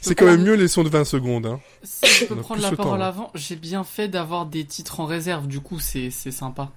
C'est 0.00 0.14
quand 0.14 0.24
même 0.24 0.42
mieux 0.42 0.54
les 0.54 0.68
sons 0.68 0.84
de 0.84 0.88
20 0.88 1.04
secondes. 1.04 1.44
Hein. 1.44 1.60
Si 1.82 2.06
je 2.06 2.24
peux 2.24 2.36
prendre 2.36 2.54
plus 2.54 2.62
la 2.62 2.70
le 2.70 2.76
temps, 2.78 2.84
parole 2.84 3.00
là. 3.00 3.08
avant, 3.08 3.30
j'ai 3.34 3.56
bien 3.56 3.84
fait 3.84 4.08
d'avoir 4.08 4.46
des 4.46 4.64
titres 4.64 5.00
en 5.00 5.04
réserve, 5.04 5.48
du 5.48 5.60
coup 5.60 5.80
c'est 5.80 6.10
c'est 6.10 6.30
sympa. 6.30 6.70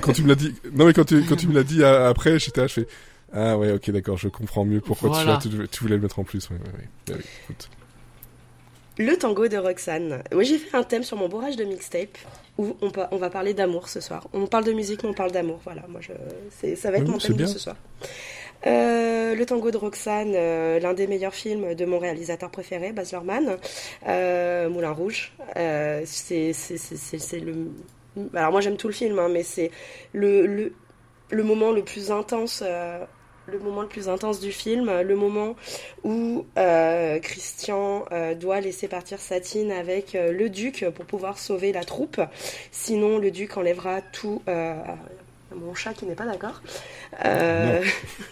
Quand 0.00 0.12
tu 0.12 0.22
me 0.22 0.28
l'as 0.28 0.36
dit, 0.36 0.54
non 0.74 0.86
mais 0.86 0.92
quand 0.92 1.06
tu, 1.06 1.24
quand 1.24 1.34
tu 1.34 1.48
me 1.48 1.54
l'as 1.54 1.64
dit 1.64 1.82
euh, 1.82 2.08
après, 2.08 2.38
j'étais 2.38 2.60
là, 2.60 2.66
je 2.68 2.72
fais, 2.74 2.86
ah 3.32 3.58
ouais, 3.58 3.72
ok, 3.72 3.90
d'accord, 3.90 4.16
je 4.16 4.28
comprends 4.28 4.64
mieux 4.64 4.80
pourquoi 4.80 5.08
tu, 5.10 5.14
Voilà. 5.16 5.38
tu, 5.42 5.48
tu 5.68 5.80
voulais 5.82 5.96
le 5.96 6.02
mettre 6.02 6.20
en 6.20 6.24
plus. 6.24 6.48
Ouais, 6.50 6.56
ouais, 6.56 7.12
ouais. 7.12 7.16
Oui, 7.18 7.24
écoute. 7.44 7.68
Le 8.96 9.16
tango 9.18 9.48
de 9.48 9.56
Roxane. 9.56 10.22
Moi, 10.32 10.44
j'ai 10.44 10.58
fait 10.58 10.76
un 10.76 10.84
thème 10.84 11.02
sur 11.02 11.16
mon 11.16 11.28
bourrage 11.28 11.56
de 11.56 11.64
mixtape 11.64 12.16
où 12.58 12.76
on, 12.82 13.16
va 13.16 13.30
parler 13.30 13.52
d'amour 13.52 13.88
ce 13.88 14.00
soir. 14.00 14.28
On 14.32 14.46
parle 14.46 14.64
de 14.64 14.72
musique, 14.72 15.02
mais 15.02 15.08
on 15.08 15.14
parle 15.14 15.32
d'amour. 15.32 15.60
Voilà, 15.64 15.82
moi, 15.88 16.00
je, 16.00 16.12
ça 16.76 16.90
va 16.90 16.98
être 16.98 17.04
Oui, 17.04 17.10
mon 17.10 17.18
c'est 17.18 17.34
thème 17.34 17.46
ce 17.46 17.58
soir. 17.58 17.76
Euh, 18.66 19.34
le 19.34 19.44
tango 19.44 19.70
de 19.70 19.76
Roxane, 19.76 20.32
euh, 20.34 20.78
l'un 20.78 20.94
des 20.94 21.06
meilleurs 21.06 21.34
films 21.34 21.74
de 21.74 21.84
mon 21.84 21.98
réalisateur 21.98 22.50
préféré, 22.50 22.92
Baz 22.92 23.12
Luhrmann. 23.12 23.56
Euh, 24.06 24.68
Moulin 24.68 24.92
Rouge. 24.92 25.32
C'est, 26.04 26.52
le. 27.40 27.70
Alors 28.34 28.52
moi 28.52 28.60
j'aime 28.60 28.76
tout 28.76 28.86
le 28.86 28.94
film, 28.94 29.18
hein, 29.18 29.28
mais 29.28 29.42
c'est 29.42 29.72
le, 30.12 30.46
le, 30.46 30.72
le 31.30 31.42
moment 31.42 31.72
le 31.72 31.82
plus 31.82 32.12
intense. 32.12 32.62
Euh, 33.48 33.52
le 33.52 33.58
moment 33.58 33.82
le 33.82 33.88
plus 33.88 34.08
intense 34.08 34.40
du 34.40 34.52
film, 34.52 35.00
le 35.00 35.16
moment 35.16 35.56
où 36.02 36.46
euh, 36.58 37.18
Christian 37.20 38.04
euh, 38.12 38.34
doit 38.34 38.60
laisser 38.60 38.88
partir 38.88 39.20
Satine 39.20 39.72
avec 39.72 40.14
euh, 40.14 40.32
le 40.32 40.48
duc 40.48 40.84
pour 40.94 41.04
pouvoir 41.04 41.38
sauver 41.38 41.72
la 41.72 41.84
troupe. 41.84 42.20
Sinon, 42.70 43.18
le 43.18 43.30
duc 43.30 43.56
enlèvera 43.56 44.00
tout. 44.00 44.42
Euh, 44.48 44.74
mon 45.54 45.74
chat 45.74 45.94
qui 45.94 46.06
n'est 46.06 46.14
pas 46.14 46.26
d'accord. 46.26 46.62
Euh, 47.24 47.82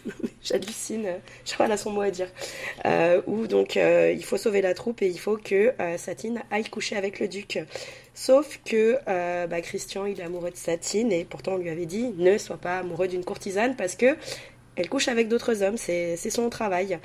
J'hallucine. 0.42 1.06
Je 1.44 1.54
crois 1.54 1.66
a 1.66 1.76
son 1.76 1.90
mot 1.90 2.02
à 2.02 2.10
dire. 2.10 2.28
Euh, 2.84 3.22
où 3.26 3.46
donc 3.46 3.76
euh, 3.76 4.12
il 4.12 4.24
faut 4.24 4.36
sauver 4.36 4.60
la 4.60 4.74
troupe 4.74 5.02
et 5.02 5.08
il 5.08 5.18
faut 5.18 5.36
que 5.36 5.72
euh, 5.80 5.96
Satine 5.96 6.42
aille 6.50 6.68
coucher 6.68 6.96
avec 6.96 7.20
le 7.20 7.28
duc. 7.28 7.58
Sauf 8.14 8.60
que 8.64 8.98
euh, 9.08 9.46
bah, 9.46 9.60
Christian 9.60 10.06
il 10.06 10.20
est 10.20 10.24
amoureux 10.24 10.50
de 10.50 10.56
Satine 10.56 11.12
et 11.12 11.24
pourtant 11.24 11.52
on 11.52 11.58
lui 11.58 11.70
avait 11.70 11.86
dit 11.86 12.12
ne 12.16 12.36
sois 12.38 12.58
pas 12.58 12.78
amoureux 12.78 13.08
d'une 13.08 13.24
courtisane 13.24 13.76
parce 13.76 13.94
que 13.94 14.16
elle 14.76 14.88
couche 14.88 15.08
avec 15.08 15.28
d'autres 15.28 15.62
hommes, 15.62 15.76
c'est 15.76 16.16
son 16.16 16.48
travail. 16.50 16.98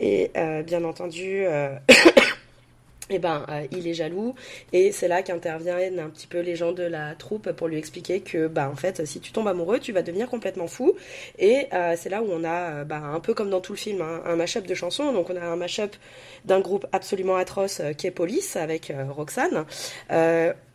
Et 0.00 0.30
euh, 0.36 0.62
bien 0.62 0.84
entendu, 0.84 1.44
euh, 1.46 1.74
eh 3.10 3.18
ben, 3.18 3.46
euh, 3.48 3.66
il 3.72 3.88
est 3.88 3.94
jaloux. 3.94 4.34
Et 4.72 4.92
c'est 4.92 5.08
là 5.08 5.22
qu'interviennent 5.22 6.00
un 6.00 6.10
petit 6.10 6.26
peu 6.26 6.40
les 6.40 6.54
gens 6.56 6.72
de 6.72 6.82
la 6.82 7.14
troupe 7.14 7.52
pour 7.52 7.68
lui 7.68 7.78
expliquer 7.78 8.20
que, 8.20 8.46
bah, 8.46 8.68
en 8.70 8.76
fait, 8.76 9.06
si 9.06 9.20
tu 9.20 9.32
tombes 9.32 9.48
amoureux, 9.48 9.78
tu 9.78 9.92
vas 9.92 10.02
devenir 10.02 10.28
complètement 10.28 10.66
fou. 10.66 10.94
Et 11.38 11.68
c'est 11.96 12.10
là 12.10 12.22
où 12.22 12.28
on 12.30 12.44
a, 12.44 12.84
bah, 12.84 12.98
un 12.98 13.20
peu 13.20 13.32
comme 13.32 13.50
dans 13.50 13.60
tout 13.60 13.72
le 13.72 13.78
film, 13.78 14.02
hein, 14.02 14.22
un 14.26 14.36
mashup 14.36 14.66
de 14.66 14.74
chansons. 14.74 15.12
Donc 15.12 15.30
on 15.30 15.36
a 15.36 15.44
un 15.44 15.56
mashup 15.56 15.96
d'un 16.44 16.60
groupe 16.60 16.86
absolument 16.92 17.36
atroce 17.36 17.80
qui 17.96 18.06
est 18.06 18.10
Police 18.10 18.56
avec 18.56 18.92
Roxane. 19.10 19.64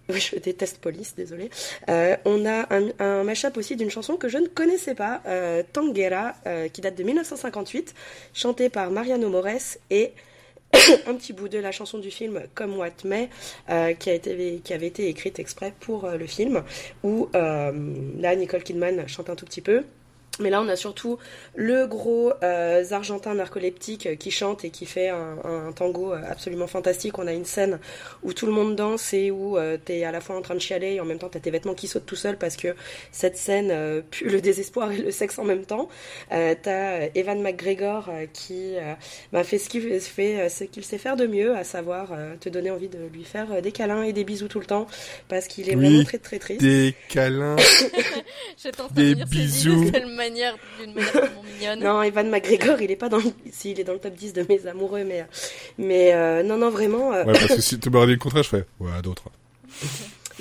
Euh, 0.14 0.18
je 0.18 0.38
déteste 0.38 0.80
Police, 0.80 1.16
désolé. 1.16 1.50
Euh, 1.90 2.16
on 2.26 2.46
a 2.46 2.74
un, 2.74 2.90
un 3.00 3.24
mashup 3.24 3.58
aussi 3.58 3.76
d'une 3.76 3.90
chanson 3.90 4.16
que 4.16 4.28
je 4.28 4.38
ne 4.38 4.48
connaissais 4.48 4.96
pas, 4.96 5.22
euh, 5.28 5.64
Tanguera, 5.72 6.36
euh, 6.48 6.68
qui 6.68 6.82
date 6.82 6.96
de 6.96 7.04
1958, 7.04 7.94
chantée 8.34 8.70
par 8.70 8.92
Mariano 8.92 9.30
Mores 9.30 9.78
et 9.90 10.14
un 11.08 11.16
petit 11.16 11.34
bout 11.34 11.48
de 11.48 11.58
la 11.60 11.72
chanson 11.72 11.98
du 11.98 12.12
film 12.12 12.42
Comme 12.56 12.78
What 12.78 13.04
May, 13.04 13.30
euh, 13.70 13.94
qui, 13.94 14.20
qui 14.64 14.74
avait 14.74 14.88
été 14.88 15.08
écrite 15.08 15.40
exprès 15.40 15.74
pour 15.80 16.08
le 16.08 16.28
film, 16.28 16.64
où 17.04 17.30
là 17.34 18.36
Nicole 18.36 18.64
Kidman 18.64 19.08
chante 19.08 19.30
un 19.30 19.36
tout 19.36 19.46
petit 19.46 19.62
peu. 19.62 19.84
Mais 20.40 20.50
là, 20.50 20.62
on 20.62 20.68
a 20.70 20.76
surtout 20.76 21.18
le 21.56 21.86
gros 21.88 22.32
euh, 22.44 22.84
argentin 22.92 23.34
narcoleptique 23.36 24.18
qui 24.18 24.32
chante 24.32 24.64
et 24.66 24.70
qui 24.70 24.86
fait 24.86 25.10
un, 25.10 25.38
un 25.44 25.72
tango 25.72 26.14
euh, 26.14 26.22
absolument 26.30 26.68
fantastique. 26.68 27.18
On 27.20 27.28
a 27.28 27.34
une 27.34 27.46
scène 27.46 27.80
où 28.24 28.34
tout 28.34 28.46
le 28.46 28.52
monde 28.52 28.76
danse 28.76 29.14
et 29.14 29.32
où 29.32 29.58
euh, 29.58 29.78
t'es 29.84 30.04
à 30.04 30.12
la 30.12 30.22
fois 30.22 30.38
en 30.38 30.42
train 30.42 30.56
de 30.56 30.60
chialer 30.60 30.94
et 30.94 31.00
en 31.02 31.06
même 31.06 31.20
temps 31.20 31.30
t'as 31.30 31.40
tes 31.40 31.52
vêtements 31.52 31.74
qui 31.74 31.88
sautent 31.88 32.06
tout 32.06 32.16
seul 32.16 32.38
parce 32.38 32.56
que 32.56 32.76
cette 33.12 33.38
scène 33.38 33.70
euh, 33.72 34.02
pue 34.10 34.30
le 34.30 34.42
désespoir 34.42 34.92
et 34.92 34.98
le 34.98 35.12
sexe 35.12 35.40
en 35.40 35.44
même 35.44 35.66
temps. 35.66 35.90
Euh, 36.32 36.56
t'as 36.62 37.02
euh, 37.02 37.08
Evan 37.16 37.42
McGregor 37.42 38.10
euh, 38.10 38.26
qui 38.32 38.76
euh, 38.78 38.94
bah, 39.34 39.44
fait 39.44 39.58
ce 39.58 39.70
qu'il 39.70 40.00
fait, 40.00 40.40
euh, 40.42 40.50
ce 40.50 40.64
qu'il 40.64 40.84
sait 40.84 40.98
faire 40.98 41.16
de 41.16 41.28
mieux, 41.28 41.56
à 41.56 41.64
savoir 41.64 42.10
euh, 42.14 42.36
te 42.40 42.50
donner 42.50 42.72
envie 42.72 42.90
de 42.90 43.00
lui 43.12 43.24
faire 43.24 43.52
euh, 43.52 43.62
des 43.62 43.72
câlins 43.72 44.04
et 44.04 44.14
des 44.14 44.24
bisous 44.24 44.48
tout 44.48 44.60
le 44.60 44.66
temps 44.66 44.88
parce 45.28 45.48
qu'il 45.48 45.70
est 45.70 45.76
Oui, 45.76 45.86
vraiment 45.86 46.04
très 46.04 46.18
très 46.18 46.40
triste. 46.40 46.62
Des 46.62 46.96
câlins. 47.10 47.56
Train 48.72 48.88
Des 48.92 49.16
bisous. 49.16 49.92
D'une 50.30 50.38
seule 50.38 50.54
manière, 50.54 50.58
d'une 50.80 50.94
manière 50.94 51.12
vraiment 51.12 51.44
mignonne. 51.60 51.80
Non, 51.84 52.02
Evan 52.02 52.30
McGregor, 52.30 52.82
il 52.82 52.92
est 52.92 52.96
pas 52.96 53.10
dans, 53.10 53.18
le- 53.18 53.24
si, 53.52 53.72
il 53.72 53.80
est 53.80 53.84
dans 53.84 53.94
le 53.94 54.00
top 54.00 54.14
10 54.14 54.34
de 54.34 54.46
mes 54.50 54.66
amoureux, 54.68 55.04
mais, 55.04 55.26
mais 55.78 56.14
euh, 56.14 56.44
non, 56.44 56.58
non, 56.58 56.70
vraiment. 56.70 57.14
euh, 57.14 57.24
Ouais, 57.26 57.34
parce 57.34 57.56
que 57.56 57.62
si 57.62 57.80
tu 57.80 57.90
m'aurais 57.90 58.08
dit 58.08 58.14
le 58.14 58.20
contraire, 58.20 58.44
je 58.44 58.50
ferais, 58.50 58.66
ouais, 58.80 59.02
d'autres. 59.04 59.24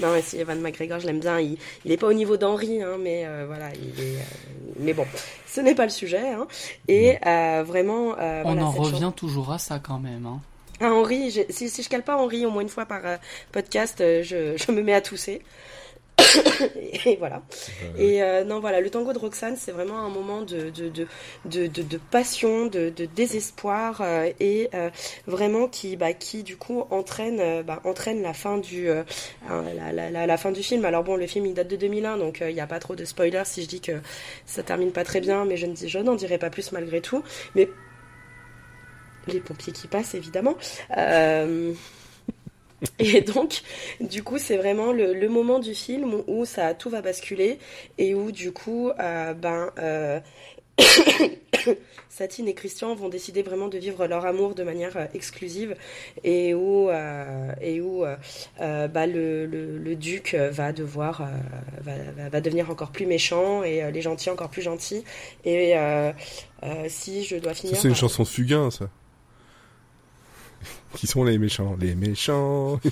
Non, 0.00 0.12
mais 0.12 0.22
si 0.22 0.38
Evan 0.38 0.60
McGregor, 0.60 1.00
je 1.00 1.06
l'aime 1.06 1.18
bien. 1.18 1.40
Il, 1.40 1.58
il 1.84 1.90
est 1.90 1.96
pas 1.96 2.06
au 2.06 2.12
niveau 2.12 2.36
d'Henry, 2.36 2.82
hein, 2.82 2.96
mais 3.00 3.24
euh, 3.26 3.44
voilà, 3.48 3.70
il 3.74 4.00
est. 4.00 4.14
euh, 4.16 4.72
mais 4.78 4.92
bon, 4.92 5.04
ce 5.46 5.60
n'est 5.60 5.74
pas 5.74 5.84
le 5.84 5.90
sujet. 5.90 6.20
Hein. 6.30 6.46
Et 6.86 7.16
euh, 7.26 7.64
vraiment. 7.66 8.14
euh, 8.18 8.42
On 8.44 8.52
voilà, 8.52 8.66
en 8.66 8.70
revient 8.70 9.12
toujours 9.16 9.50
à 9.50 9.58
ça 9.58 9.80
quand 9.80 9.98
même. 9.98 10.24
Hein. 10.24 10.40
Ah, 10.80 10.92
Henri, 10.92 11.32
si, 11.50 11.68
si 11.68 11.82
je 11.82 11.88
cale 11.88 12.04
pas 12.04 12.16
Henri 12.16 12.46
au 12.46 12.50
moins 12.52 12.62
une 12.62 12.68
fois 12.68 12.86
par 12.86 13.00
euh, 13.04 13.16
podcast, 13.50 13.96
je, 13.98 14.54
je 14.56 14.70
me 14.70 14.82
mets 14.82 14.94
à 14.94 15.00
tousser. 15.00 15.42
et 17.06 17.16
voilà. 17.16 17.42
Et 17.96 18.22
euh, 18.22 18.44
non, 18.44 18.60
voilà, 18.60 18.80
le 18.80 18.90
tango 18.90 19.12
de 19.12 19.18
Roxane, 19.18 19.56
c'est 19.56 19.72
vraiment 19.72 19.98
un 19.98 20.08
moment 20.08 20.42
de, 20.42 20.70
de, 20.70 20.88
de, 20.88 21.06
de, 21.44 21.66
de, 21.66 21.82
de 21.82 21.98
passion, 22.10 22.66
de, 22.66 22.90
désespoir 23.14 24.00
euh, 24.00 24.30
et 24.40 24.68
euh, 24.74 24.90
vraiment 25.26 25.68
qui, 25.68 25.96
bah, 25.96 26.12
qui 26.12 26.42
du 26.42 26.56
coup 26.56 26.84
entraîne, 26.90 27.40
euh, 27.40 27.62
bah, 27.62 27.80
entraîne 27.84 28.22
la 28.22 28.34
fin 28.34 28.58
du, 28.58 28.88
euh, 28.88 29.02
hein, 29.48 29.64
la, 29.76 29.92
la, 29.92 30.10
la, 30.10 30.26
la 30.26 30.36
fin 30.36 30.50
du 30.52 30.62
film. 30.62 30.84
Alors 30.84 31.04
bon, 31.04 31.16
le 31.16 31.26
film 31.26 31.46
il 31.46 31.54
date 31.54 31.68
de 31.68 31.76
2001, 31.76 32.18
donc 32.18 32.42
euh, 32.42 32.50
il 32.50 32.54
n'y 32.54 32.60
a 32.60 32.66
pas 32.66 32.78
trop 32.80 32.96
de 32.96 33.04
spoilers 33.04 33.44
si 33.44 33.62
je 33.62 33.68
dis 33.68 33.80
que 33.80 34.00
ça 34.46 34.62
termine 34.62 34.92
pas 34.92 35.04
très 35.04 35.20
bien, 35.20 35.44
mais 35.44 35.56
je 35.56 35.66
ne 35.66 35.72
dis, 35.74 35.88
je 35.88 35.98
n'en 35.98 36.14
dirai 36.14 36.38
pas 36.38 36.50
plus 36.50 36.72
malgré 36.72 37.00
tout. 37.00 37.22
Mais 37.54 37.68
les 39.26 39.40
pompiers 39.40 39.72
qui 39.72 39.86
passent 39.88 40.14
évidemment. 40.14 40.56
Euh, 40.96 41.72
Et 42.98 43.20
donc, 43.20 43.62
du 44.00 44.22
coup, 44.22 44.38
c'est 44.38 44.56
vraiment 44.56 44.92
le, 44.92 45.12
le 45.12 45.28
moment 45.28 45.58
du 45.58 45.74
film 45.74 46.22
où 46.26 46.44
ça 46.44 46.74
tout 46.74 46.90
va 46.90 47.02
basculer 47.02 47.58
et 47.98 48.14
où 48.14 48.30
du 48.30 48.52
coup, 48.52 48.90
euh, 49.00 49.34
ben, 49.34 49.70
euh, 49.78 50.20
Satine 52.08 52.48
et 52.48 52.54
Christian 52.54 52.94
vont 52.94 53.08
décider 53.08 53.42
vraiment 53.42 53.68
de 53.68 53.78
vivre 53.78 54.06
leur 54.06 54.26
amour 54.26 54.54
de 54.54 54.62
manière 54.62 54.96
euh, 54.96 55.06
exclusive 55.12 55.74
et 56.24 56.54
où 56.54 56.88
et 57.60 57.80
où 57.80 58.04
bah, 58.58 59.06
le, 59.06 59.46
le, 59.46 59.78
le 59.78 59.96
duc 59.96 60.34
va 60.34 60.72
devoir 60.72 61.28
va, 61.80 62.28
va, 62.28 62.40
devenir 62.40 62.70
encore 62.70 62.90
plus 62.90 63.06
méchant 63.06 63.62
et 63.62 63.90
les 63.90 64.00
gentils 64.00 64.30
encore 64.30 64.50
plus 64.50 64.62
gentils 64.62 65.04
et 65.44 65.74
si 66.88 67.24
je 67.24 67.36
dois 67.36 67.54
finir 67.54 67.76
c'est 67.76 67.88
une 67.88 67.94
par- 67.94 68.00
chanson 68.00 68.22
de 68.22 68.28
Fugain, 68.28 68.70
ça. 68.70 68.88
Qui 70.96 71.06
sont 71.06 71.24
les 71.24 71.38
méchants 71.38 71.76
Les 71.80 71.94
méchants 71.94 72.80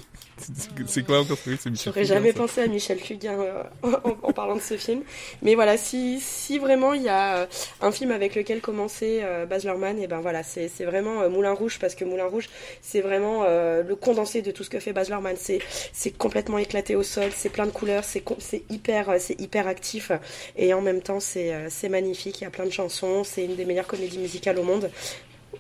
C'est- 0.87 1.03
quoi 1.03 1.21
encore 1.21 1.39
ce 1.39 1.71
J'aurais 1.83 2.05
jamais 2.05 2.33
ça. 2.33 2.39
pensé 2.41 2.61
à 2.61 2.67
Michel 2.67 2.99
Fugain 2.99 3.41
euh, 3.41 3.63
en, 3.83 3.91
en 4.23 4.33
parlant 4.35 4.55
de 4.57 4.61
ce 4.61 4.77
film. 4.77 5.01
Mais 5.41 5.55
voilà, 5.55 5.79
si, 5.79 6.21
si 6.21 6.59
vraiment 6.59 6.93
il 6.93 7.03
y 7.03 7.09
a 7.09 7.39
euh, 7.39 7.47
un 7.81 7.91
film 7.91 8.11
avec 8.11 8.35
lequel 8.35 8.61
commencer 8.61 9.21
euh, 9.23 9.47
Baz 9.47 9.65
Luhrmann, 9.65 9.99
et 9.99 10.07
ben 10.07 10.21
voilà, 10.21 10.43
c'est 10.43 10.69
vraiment 10.85 11.23
euh, 11.23 11.31
Moulin 11.31 11.53
Rouge 11.55 11.79
parce 11.81 11.95
que 11.95 12.05
Moulin 12.05 12.27
Rouge, 12.27 12.51
c'est 12.83 13.01
vraiment 13.01 13.45
le 13.45 13.95
condensé 13.97 14.43
de 14.43 14.51
tout 14.51 14.63
ce 14.63 14.69
que 14.69 14.79
fait 14.79 14.93
Baz 14.93 15.09
Luhrmann. 15.09 15.37
C'est 15.39 16.11
complètement 16.19 16.59
éclaté 16.59 16.97
au 16.97 17.03
sol, 17.03 17.31
c'est 17.35 17.49
plein 17.49 17.65
de 17.65 17.71
couleurs, 17.71 18.05
c'est 18.05 18.23
hyper 18.69 19.15
c'est 19.19 19.41
hyper 19.41 19.67
actif 19.69 20.13
et 20.57 20.75
en 20.75 20.83
même 20.83 21.01
temps 21.01 21.19
c'est 21.21 21.71
c'est 21.71 21.89
magnifique. 21.89 22.43
Il 22.43 22.45
y 22.45 22.47
a 22.47 22.51
plein 22.51 22.67
de 22.67 22.71
chansons, 22.71 23.25
c'est 23.25 23.45
une 23.47 23.57
des 23.57 23.65
meilleures 23.65 23.87
comédies 23.87 24.19
musicales 24.19 24.59
au 24.59 24.65
monde. 24.65 24.91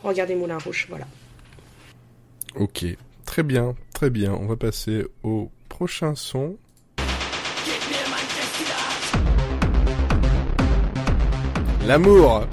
Regardez 0.02 0.34
Moulin 0.34 0.58
Rouge, 0.58 0.86
voilà. 0.90 1.06
Ok, 2.58 2.86
très 3.26 3.42
bien, 3.42 3.74
très 3.94 4.08
bien. 4.10 4.32
On 4.32 4.46
va 4.46 4.56
passer 4.56 5.04
au 5.22 5.50
prochain 5.68 6.14
son. 6.14 6.56
L'amour 11.86 12.46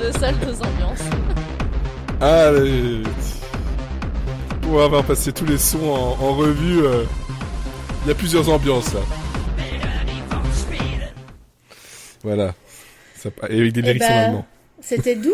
Deux 0.00 0.12
salles, 0.18 0.38
deux 0.40 0.60
ambiances. 0.62 1.04
Allez. 2.20 3.02
On 4.70 4.88
va 4.88 5.02
passer 5.02 5.32
tous 5.32 5.46
les 5.46 5.58
sons 5.58 5.88
en, 5.90 6.24
en 6.24 6.34
revue. 6.34 6.84
euh. 6.84 7.04
Il 8.04 8.08
y 8.08 8.10
a 8.10 8.14
plusieurs 8.14 8.48
ambiances 8.48 8.92
là. 8.94 9.00
Voilà. 12.22 12.54
Ça, 13.16 13.28
et 13.48 13.60
avec 13.60 13.72
des 13.72 13.80
Eh 13.80 13.82
lyrics 13.84 14.02
en 14.02 14.06
allemand. 14.06 14.46
C'était 14.80 15.14
doux 15.16 15.30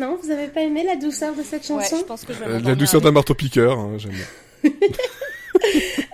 Non, 0.00 0.18
vous 0.22 0.30
avez 0.30 0.48
pas 0.48 0.62
aimé 0.62 0.82
la 0.84 0.96
douceur 0.96 1.34
de 1.34 1.42
cette 1.42 1.68
Ouais, 1.68 1.82
chanson 1.84 1.98
je 2.00 2.04
pense 2.04 2.24
que 2.24 2.32
je 2.32 2.38
vais 2.38 2.46
Euh, 2.46 2.60
la 2.60 2.74
douceur 2.74 3.00
d'un 3.00 3.08
avec. 3.08 3.14
marteau 3.14 3.34
piqueur, 3.34 3.78
hein, 3.78 3.92
j'aime 3.98 4.12
bien. 4.12 4.72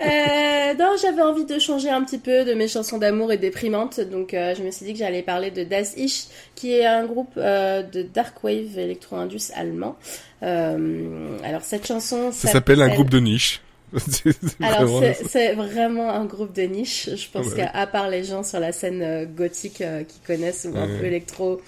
Euh, 0.05 0.73
non, 0.77 0.95
j'avais 1.01 1.21
envie 1.21 1.45
de 1.45 1.57
changer 1.59 1.89
un 1.89 2.03
petit 2.03 2.17
peu 2.17 2.43
de 2.43 2.53
mes 2.53 2.67
chansons 2.67 2.97
d'amour 2.97 3.31
et 3.31 3.37
déprimantes, 3.37 3.99
donc 3.99 4.33
euh, 4.33 4.53
je 4.55 4.61
me 4.63 4.71
suis 4.71 4.85
dit 4.85 4.93
que 4.93 4.99
j'allais 4.99 5.21
parler 5.23 5.51
de 5.51 5.63
Das 5.63 5.93
Ich, 5.95 6.27
qui 6.55 6.73
est 6.73 6.85
un 6.85 7.05
groupe 7.05 7.31
euh, 7.37 7.81
de 7.81 8.01
dark 8.03 8.43
wave 8.43 8.77
électro-indus 8.77 9.51
allemand. 9.55 9.95
Euh, 10.43 11.37
alors 11.43 11.61
cette 11.61 11.87
chanson, 11.87 12.31
Ça 12.31 12.49
s'appelle 12.49 12.81
un 12.81 12.89
groupe 12.89 13.09
de 13.09 13.19
niche. 13.19 13.61
Alors 14.61 14.85
vraiment 14.97 15.13
c'est 15.29 15.53
vraiment 15.53 16.09
un 16.11 16.25
groupe 16.25 16.53
de 16.53 16.63
niche. 16.63 17.09
Je 17.15 17.27
pense 17.31 17.47
Ah 17.53 17.55
bah 17.55 17.65
qu'à 17.73 17.87
part 17.87 18.09
les 18.09 18.23
gens 18.25 18.43
sur 18.43 18.59
la 18.59 18.73
scène 18.73 19.01
euh, 19.01 19.25
gothique 19.25 19.79
euh, 19.81 20.03
qui 20.03 20.19
connaissent 20.19 20.67
ou 20.71 20.77
un 20.77 20.87
Ouais. 20.87 20.99
peu 20.99 21.05
électro, 21.05 21.61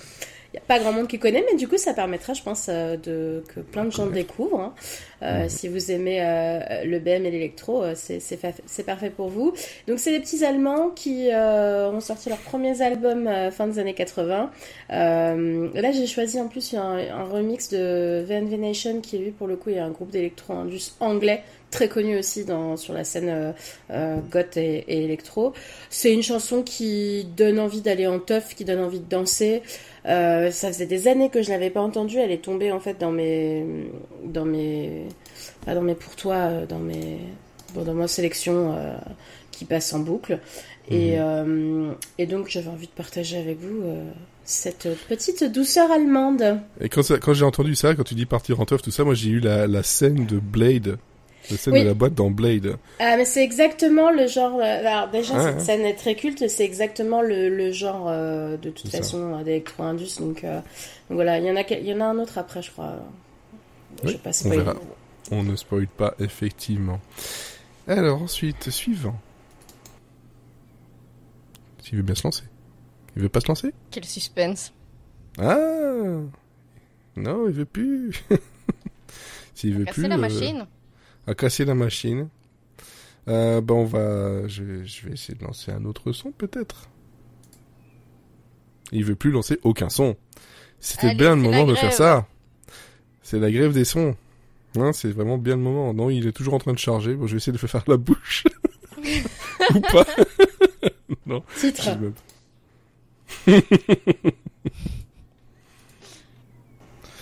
il 0.51 0.57
n'y 0.57 0.59
a 0.59 0.63
pas 0.67 0.79
grand 0.79 0.91
monde 0.91 1.07
qui 1.07 1.19
connaît, 1.19 1.43
mais 1.51 1.57
du 1.57 1.67
coup 1.67 1.77
ça 1.77 1.93
permettra, 1.93 2.33
je 2.33 2.41
pense, 2.41 2.67
euh, 2.69 2.97
de 2.97 3.43
que 3.53 3.59
plein 3.59 3.85
de 3.85 3.91
gens 3.91 4.07
découvrent. 4.07 4.59
hein. 4.61 4.73
Euh, 5.21 5.45
Si 5.49 5.67
vous 5.67 5.91
aimez 5.91 6.19
euh, 6.23 6.83
le 6.85 6.97
BM 6.99 7.25
et 7.25 7.31
l'électro, 7.31 7.83
c'est 7.95 8.19
c'est 8.19 8.37
fa- 8.37 8.53
c'est 8.65 8.83
parfait 8.85 9.11
pour 9.11 9.27
vous. 9.29 9.53
Donc 9.87 9.99
c'est 9.99 10.11
des 10.11 10.19
petits 10.19 10.43
Allemands 10.45 10.89
qui 10.89 11.29
euh, 11.31 11.91
ont 11.91 11.99
sorti 11.99 12.29
leurs 12.29 12.39
premiers 12.39 12.81
albums 12.81 13.27
euh, 13.27 13.51
fin 13.51 13.67
des 13.67 13.77
années 13.79 13.93
80. 13.93 14.49
Euh, 14.91 15.69
là 15.75 15.91
j'ai 15.91 16.07
choisi 16.07 16.39
en 16.39 16.47
plus 16.47 16.73
un, 16.73 16.97
un 16.97 17.23
remix 17.25 17.69
de 17.69 18.23
VNV 18.27 18.57
Nation 18.57 19.01
qui 19.01 19.17
lui 19.19 19.31
pour 19.31 19.47
le 19.47 19.55
coup 19.55 19.69
est 19.69 19.79
un 19.79 19.91
groupe 19.91 20.09
d'électro-indus 20.09 20.93
anglais 20.99 21.43
très 21.71 21.87
connu 21.87 22.17
aussi 22.17 22.45
dans, 22.45 22.77
sur 22.77 22.93
la 22.93 23.03
scène 23.03 23.29
euh, 23.29 23.51
euh, 23.91 24.17
goth 24.31 24.57
et, 24.57 24.85
et 24.87 25.03
électro. 25.03 25.53
C'est 25.89 26.11
une 26.13 26.23
chanson 26.23 26.63
qui 26.63 27.25
donne 27.37 27.59
envie 27.59 27.81
d'aller 27.81 28.07
en 28.07 28.19
teuf, 28.19 28.55
qui 28.55 28.65
donne 28.65 28.79
envie 28.79 28.99
de 28.99 29.09
danser. 29.09 29.61
Euh, 30.05 30.49
ça 30.51 30.69
faisait 30.69 30.85
des 30.87 31.07
années 31.07 31.29
que 31.29 31.41
je 31.43 31.49
l'avais 31.49 31.69
pas 31.69 31.81
entendue. 31.81 32.17
Elle 32.17 32.31
est 32.31 32.43
tombée 32.43 32.71
en 32.71 32.79
fait 32.79 32.97
dans 32.99 33.11
mes, 33.11 33.65
dans 34.25 34.45
mes, 34.45 35.03
pas 35.65 35.75
dans 35.75 35.81
mes 35.81 35.95
pour 35.95 36.15
toi, 36.15 36.35
euh, 36.35 36.65
dans 36.65 36.79
mes, 36.79 37.19
bon, 37.73 37.83
dans 37.83 37.93
ma 37.93 38.07
sélection 38.07 38.73
euh, 38.75 38.95
qui 39.51 39.65
passe 39.65 39.93
en 39.93 39.99
boucle. 39.99 40.39
Et, 40.91 41.19
euh, 41.19 41.91
et 42.17 42.25
donc 42.25 42.47
j'avais 42.49 42.69
envie 42.69 42.87
de 42.87 42.91
partager 42.91 43.37
avec 43.37 43.59
vous 43.59 43.83
cette 44.43 44.87
petite 45.07 45.43
douceur 45.43 45.91
allemande. 45.91 46.59
Et 46.81 46.89
quand, 46.89 47.03
ça- 47.03 47.19
quand 47.19 47.35
j'ai 47.35 47.45
entendu 47.45 47.75
ça, 47.75 47.93
quand 47.93 48.03
tu 48.03 48.15
dis 48.15 48.25
partir 48.25 48.59
en 48.59 48.65
teuf, 48.65 48.81
tout 48.81 48.89
ça, 48.89 49.03
moi 49.03 49.13
j'ai 49.13 49.29
eu 49.29 49.39
la, 49.39 49.67
la 49.67 49.83
scène 49.83 50.25
de 50.25 50.39
Blade. 50.39 50.97
La 51.51 51.57
scène 51.57 51.73
Oui. 51.73 51.81
de 51.81 51.87
la 51.87 51.93
boîte 51.93 52.13
dans 52.15 52.29
Blade. 52.29 52.77
Ah, 52.99 53.17
mais 53.17 53.25
c'est 53.25 53.43
exactement 53.43 54.11
le 54.11 54.27
genre. 54.27 54.55
euh, 54.59 54.85
Alors, 54.85 55.09
déjà, 55.09 55.35
Ouais, 55.35 55.43
cette 55.43 55.55
ouais. 55.55 55.63
scène 55.63 55.81
est 55.81 55.95
très 55.95 56.15
culte, 56.15 56.47
c'est 56.47 56.63
exactement 56.65 57.21
le, 57.21 57.49
le 57.55 57.71
genre 57.71 58.05
euh, 58.07 58.57
de 58.57 58.69
toute 58.69 58.89
façon 58.91 59.33
euh, 59.39 59.43
d'électro-indus. 59.43 60.17
Donc, 60.19 60.43
euh, 60.43 60.55
donc 60.57 60.63
voilà, 61.15 61.39
il 61.39 61.45
y, 61.45 61.51
en 61.51 61.55
a, 61.55 61.61
il 61.61 61.85
y 61.85 61.93
en 61.93 62.01
a 62.01 62.05
un 62.05 62.19
autre 62.19 62.37
après, 62.37 62.61
je 62.61 62.71
crois. 62.71 62.95
Je 64.03 64.07
Oui, 64.07 64.13
vais 64.13 64.19
pas 64.19 64.31
on 64.45 64.49
verra. 64.49 64.75
On 65.31 65.43
ne 65.43 65.55
spoil 65.55 65.87
pas, 65.87 66.13
effectivement. 66.19 66.99
Alors, 67.87 68.21
ensuite, 68.21 68.69
suivant. 68.69 69.15
S'il 71.83 71.97
veut 71.97 72.03
bien 72.03 72.15
se 72.15 72.23
lancer. 72.23 72.43
Il 73.15 73.21
veut 73.23 73.29
pas 73.29 73.39
se 73.41 73.47
lancer? 73.47 73.73
Quel 73.91 74.05
suspense. 74.05 74.71
Ah 75.39 75.55
Non, 77.15 77.47
il 77.47 77.53
veut 77.53 77.65
plus. 77.65 78.23
S'il 79.55 79.75
veut 79.77 79.85
plus. 79.85 80.07
la 80.07 80.15
euh, 80.15 80.17
machine. 80.17 80.65
À 81.29 81.35
casser 81.35 81.65
la 81.65 81.75
machine. 81.75 82.27
Euh, 83.27 83.61
ben 83.61 83.75
on 83.75 83.85
va, 83.85 84.47
je 84.47 84.63
vais, 84.63 84.85
je 84.85 85.05
vais 85.07 85.13
essayer 85.13 85.37
de 85.37 85.43
lancer 85.43 85.71
un 85.71 85.85
autre 85.85 86.11
son 86.11 86.31
peut-être. 86.31 86.89
Il 88.91 89.05
veut 89.05 89.15
plus 89.15 89.29
lancer 89.31 89.59
aucun 89.63 89.89
son. 89.89 90.15
C'était 90.79 91.13
bien 91.13 91.35
le 91.35 91.41
moment 91.41 91.65
de 91.67 91.75
faire 91.75 91.93
ça. 91.93 92.27
C'est 93.21 93.37
la 93.39 93.51
grève 93.51 93.73
des 93.73 93.85
sons. 93.85 94.15
Hein, 94.77 94.93
c'est 94.93 95.11
vraiment 95.11 95.37
bien 95.37 95.55
le 95.55 95.61
moment. 95.61 95.93
Non, 95.93 96.09
il 96.09 96.25
est 96.27 96.31
toujours 96.31 96.53
en 96.55 96.59
train 96.59 96.73
de 96.73 96.79
charger. 96.79 97.13
Bon, 97.15 97.27
je 97.27 97.33
vais 97.33 97.37
essayer 97.37 97.51
de 97.55 97.61
le 97.61 97.67
faire 97.67 97.83
la 97.87 97.97
bouche. 97.97 98.45
Ou 99.75 99.79
pas. 99.81 100.05
Titre. 101.59 101.83
Je 103.45 103.51
me- 103.51 103.61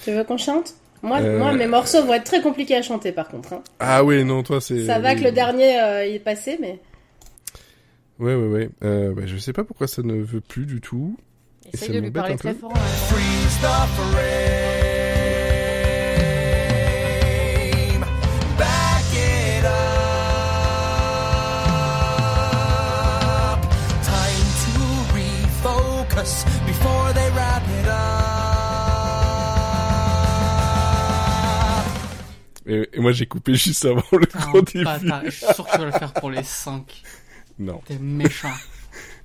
Tu 0.04 0.12
veux 0.14 0.24
qu'on 0.24 0.38
chante? 0.38 0.74
Moi, 1.02 1.20
Euh, 1.22 1.40
moi, 1.40 1.54
mes 1.54 1.68
morceaux 1.68 2.04
vont 2.04 2.14
être 2.14 2.24
très 2.26 2.42
compliqués 2.42 2.76
à 2.76 2.82
chanter 2.82 3.12
par 3.12 3.28
contre. 3.28 3.54
hein. 3.54 3.64
Ah 3.80 4.04
oui, 4.04 4.24
non, 4.24 4.44
toi 4.44 4.62
c'est. 4.62 4.86
Ça 4.86 5.00
va 5.00 5.14
oui. 5.14 5.20
que 5.20 5.24
le 5.24 5.32
dernier 5.32 5.80
euh, 5.80 6.06
il 6.06 6.16
est 6.16 6.20
passé, 6.20 6.58
mais. 6.60 6.80
Ouais, 8.20 8.34
ouais, 8.36 8.48
ouais. 8.48 8.70
Euh, 8.84 9.14
bah, 9.14 9.24
je 9.26 9.38
sais 9.38 9.54
pas 9.54 9.64
pourquoi 9.64 9.88
ça 9.88 10.02
ne 10.02 10.16
veut 10.16 10.42
plus 10.42 10.66
du 10.66 10.82
tout. 10.82 11.18
Et 11.72 11.78
ça 11.78 11.86
Essaye 11.86 11.98
de 11.98 12.02
lui 12.02 12.12
parler 12.12 12.34
un 12.34 12.38
très 12.38 12.54
peu. 12.54 12.60
fort. 12.62 12.72
allemand. 12.74 13.88
Et, 32.68 32.88
et 32.94 33.00
moi 33.00 33.12
j'ai 33.12 33.26
coupé 33.26 33.56
juste 33.56 33.86
avant 33.86 34.04
le 34.12 34.26
gros 34.26 34.62
début. 34.62 34.86
Je 35.26 35.30
suis 35.32 35.46
sûr 35.54 35.66
que 35.66 35.72
tu 35.72 35.78
vas 35.80 35.86
le 35.86 35.92
faire 35.92 36.14
pour 36.14 36.30
les 36.30 36.44
5. 36.44 36.84
Non. 37.60 37.82
T'es 37.86 37.98
méchant. 37.98 38.54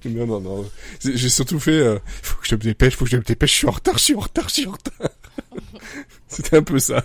Non, 0.05 0.27
non, 0.27 0.41
non. 0.41 0.69
J'ai 1.01 1.29
surtout 1.29 1.61
fait, 1.61 1.79
euh, 1.79 2.01
faut 2.23 2.35
que 2.41 2.49
je 2.49 2.57
me 2.57 2.61
dépêche, 2.61 2.97
faut 2.97 3.05
que 3.05 3.11
je 3.13 3.19
me 3.19 3.23
dépêche, 3.23 3.53
je 3.53 3.57
suis 3.59 3.69
en 3.69 3.71
retard, 3.71 3.99
je 3.99 4.03
suis 4.03 4.15
en 4.17 4.21
retard, 4.21 4.49
je 4.49 4.55
suis 4.55 4.67
en 4.67 4.73
retard. 4.73 5.11
C'était 6.27 6.57
un 6.57 6.63
peu 6.65 6.81
ça. 6.81 7.05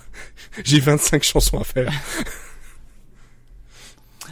J'ai 0.64 0.80
25 0.80 1.22
chansons 1.22 1.60
à 1.60 1.64
faire. 1.64 1.92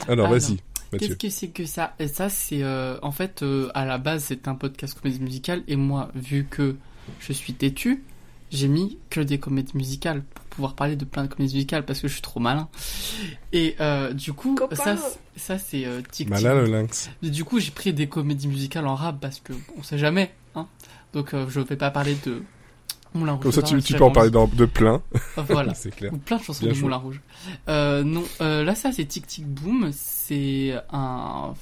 Alors, 0.08 0.28
Ah, 0.28 0.32
vas-y. 0.32 0.58
Qu'est-ce 0.98 1.16
que 1.16 1.30
c'est 1.30 1.48
que 1.50 1.66
ça? 1.66 1.96
Et 2.00 2.08
ça, 2.08 2.30
c'est 2.30 2.64
euh, 2.64 2.98
en 3.02 3.12
fait 3.12 3.44
euh, 3.44 3.70
à 3.74 3.86
la 3.86 3.98
base 3.98 4.26
c'est 4.28 4.48
un 4.48 4.56
podcast 4.56 4.98
comédie 5.00 5.20
musicale 5.20 5.64
et 5.68 5.76
moi, 5.76 6.12
vu 6.16 6.46
que 6.50 6.76
je 7.20 7.34
suis 7.34 7.54
têtu, 7.54 8.04
j'ai 8.52 8.68
mis 8.68 8.98
que 9.10 9.20
des 9.20 9.40
comédies 9.40 9.76
musicales 9.76 10.24
pour 10.24 10.45
pouvoir 10.56 10.74
parler 10.76 10.96
de 10.96 11.06
plein 11.06 11.24
de 11.24 11.28
comédies 11.34 11.56
musicales 11.56 11.86
parce 11.86 12.00
que 12.00 12.08
je 12.08 12.14
suis 12.14 12.22
trop 12.22 12.40
malin. 12.40 12.68
Et 13.54 13.76
euh, 13.80 14.14
du 14.14 14.34
coup, 14.34 14.56
Copain. 14.56 14.76
ça, 14.76 14.98
c'est- 14.98 15.40
ça 15.40 15.58
c'est 15.58 15.86
euh, 15.86 15.98
tic 16.00 16.12
tic. 16.12 16.30
Malin 16.30 16.56
le 16.56 16.66
lynx. 16.66 17.10
Du 17.22 17.44
coup, 17.44 17.60
j'ai 17.60 17.72
pris 17.72 17.94
des 17.94 18.08
comédies 18.08 18.48
musicales 18.48 18.88
en 18.88 18.96
rap 18.96 19.20
parce 19.20 19.40
que 19.40 19.54
on 19.78 19.84
sait 19.84 19.98
jamais, 19.98 20.34
hein. 20.56 20.68
Donc 21.14 21.34
euh, 21.34 21.46
je 21.50 21.60
vais 21.60 21.76
pas 21.78 21.92
parler 21.92 22.18
de 22.26 22.42
Moulin 23.14 23.34
Rouge. 23.34 23.44
Comme 23.44 23.52
ça, 23.52 23.62
tu, 23.62 23.94
peux 23.94 24.04
en 24.04 24.12
parler 24.12 24.30
de 24.32 24.66
plein. 24.66 25.02
Voilà. 25.38 25.74
C'est 25.76 25.96
clair. 25.96 26.14
Ou 26.14 26.18
plein 26.18 26.38
de 26.38 26.44
chansons 26.44 26.62
Bien 26.64 26.70
de 26.70 26.76
joué. 26.76 26.84
Moulin 26.84 26.98
Rouge. 26.98 27.22
Euh, 27.70 28.04
non, 28.04 28.24
euh, 28.42 28.64
là 28.64 28.76
ça 28.76 28.92
c'est 28.92 29.06
Tic 29.06 29.26
Tic 29.28 29.46
Boom. 29.48 29.92
C'est 29.94 30.76
un. 30.92 31.54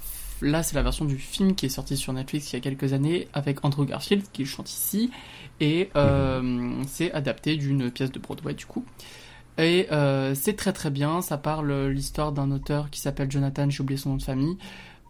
Là 0.41 0.61
c'est 0.63 0.75
la 0.75 0.81
version 0.81 1.05
du 1.05 1.17
film 1.17 1.55
qui 1.55 1.67
est 1.67 1.69
sorti 1.69 1.95
sur 1.95 2.11
Netflix 2.11 2.51
il 2.51 2.55
y 2.55 2.59
a 2.59 2.61
quelques 2.61 2.91
années 2.91 3.27
avec 3.33 3.63
Andrew 3.63 3.85
Garfield 3.85 4.23
qui 4.33 4.45
chante 4.45 4.69
ici 4.69 5.09
et 5.59 5.89
euh, 5.95 6.81
c'est 6.87 7.11
adapté 7.13 7.55
d'une 7.55 7.91
pièce 7.91 8.11
de 8.11 8.19
Broadway 8.19 8.53
du 8.53 8.65
coup. 8.65 8.85
Et 9.57 9.87
euh, 9.91 10.33
c'est 10.35 10.55
très 10.55 10.73
très 10.73 10.89
bien. 10.89 11.21
Ça 11.21 11.37
parle 11.37 11.87
l'histoire 11.87 12.31
d'un 12.31 12.51
auteur 12.51 12.89
qui 12.89 12.99
s'appelle 12.99 13.31
Jonathan, 13.31 13.69
j'ai 13.69 13.81
oublié 13.81 13.97
son 13.97 14.09
nom 14.09 14.17
de 14.17 14.23
famille, 14.23 14.57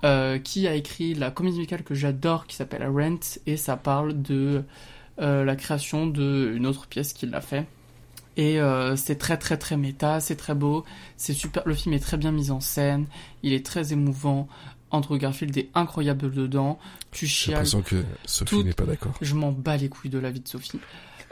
euh, 0.03 0.37
qui 0.37 0.67
a 0.67 0.75
écrit 0.75 1.13
la 1.13 1.31
comédie 1.31 1.57
musicale 1.57 1.83
que 1.83 1.95
j'adore 1.95 2.45
qui 2.45 2.55
s'appelle 2.55 2.85
Rent 2.87 3.39
et 3.45 3.57
ça 3.57 3.77
parle 3.77 4.21
de 4.21 4.63
la 5.17 5.55
création 5.55 6.07
d'une 6.07 6.65
autre 6.65 6.87
pièce 6.87 7.13
qu'il 7.13 7.33
a 7.35 7.41
fait. 7.41 7.65
Et 8.35 8.57
c'est 8.95 9.19
très 9.19 9.37
très 9.37 9.57
très 9.57 9.77
méta, 9.77 10.19
c'est 10.19 10.35
très 10.35 10.55
beau, 10.55 10.83
c'est 11.17 11.33
super. 11.33 11.61
Le 11.67 11.75
film 11.75 11.93
est 11.93 11.99
très 11.99 12.17
bien 12.17 12.31
mis 12.31 12.49
en 12.49 12.59
scène, 12.59 13.05
il 13.43 13.53
est 13.53 13.63
très 13.63 13.93
émouvant. 13.93 14.47
Andrew 14.93 15.17
Garfield 15.17 15.57
est 15.57 15.69
incroyable 15.75 16.31
dedans. 16.31 16.79
Tu 17.11 17.25
J'ai 17.25 17.31
chiales. 17.31 17.53
l'impression 17.55 17.81
que 17.81 17.95
Sophie 18.25 18.45
Tout- 18.55 18.63
n'est 18.63 18.71
pas 18.73 18.85
d'accord. 18.85 19.13
Je 19.21 19.35
m'en 19.35 19.51
bats 19.51 19.75
les 19.75 19.89
couilles 19.89 20.09
de 20.11 20.19
la 20.19 20.31
vie 20.31 20.39
de 20.39 20.47
Sophie. 20.47 20.79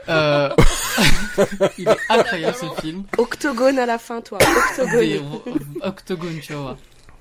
Euh... 0.08 0.50
il 1.78 1.88
est 1.88 1.96
incroyable 2.08 2.56
ce 2.56 2.80
film. 2.80 3.04
Octogone 3.18 3.78
à 3.78 3.86
la 3.86 3.98
fin, 3.98 4.20
toi. 4.20 4.38
Des 4.38 5.18
Octogone. 5.18 5.62
octogones, 5.80 6.40
tu 6.42 6.52
vois. 6.54 6.76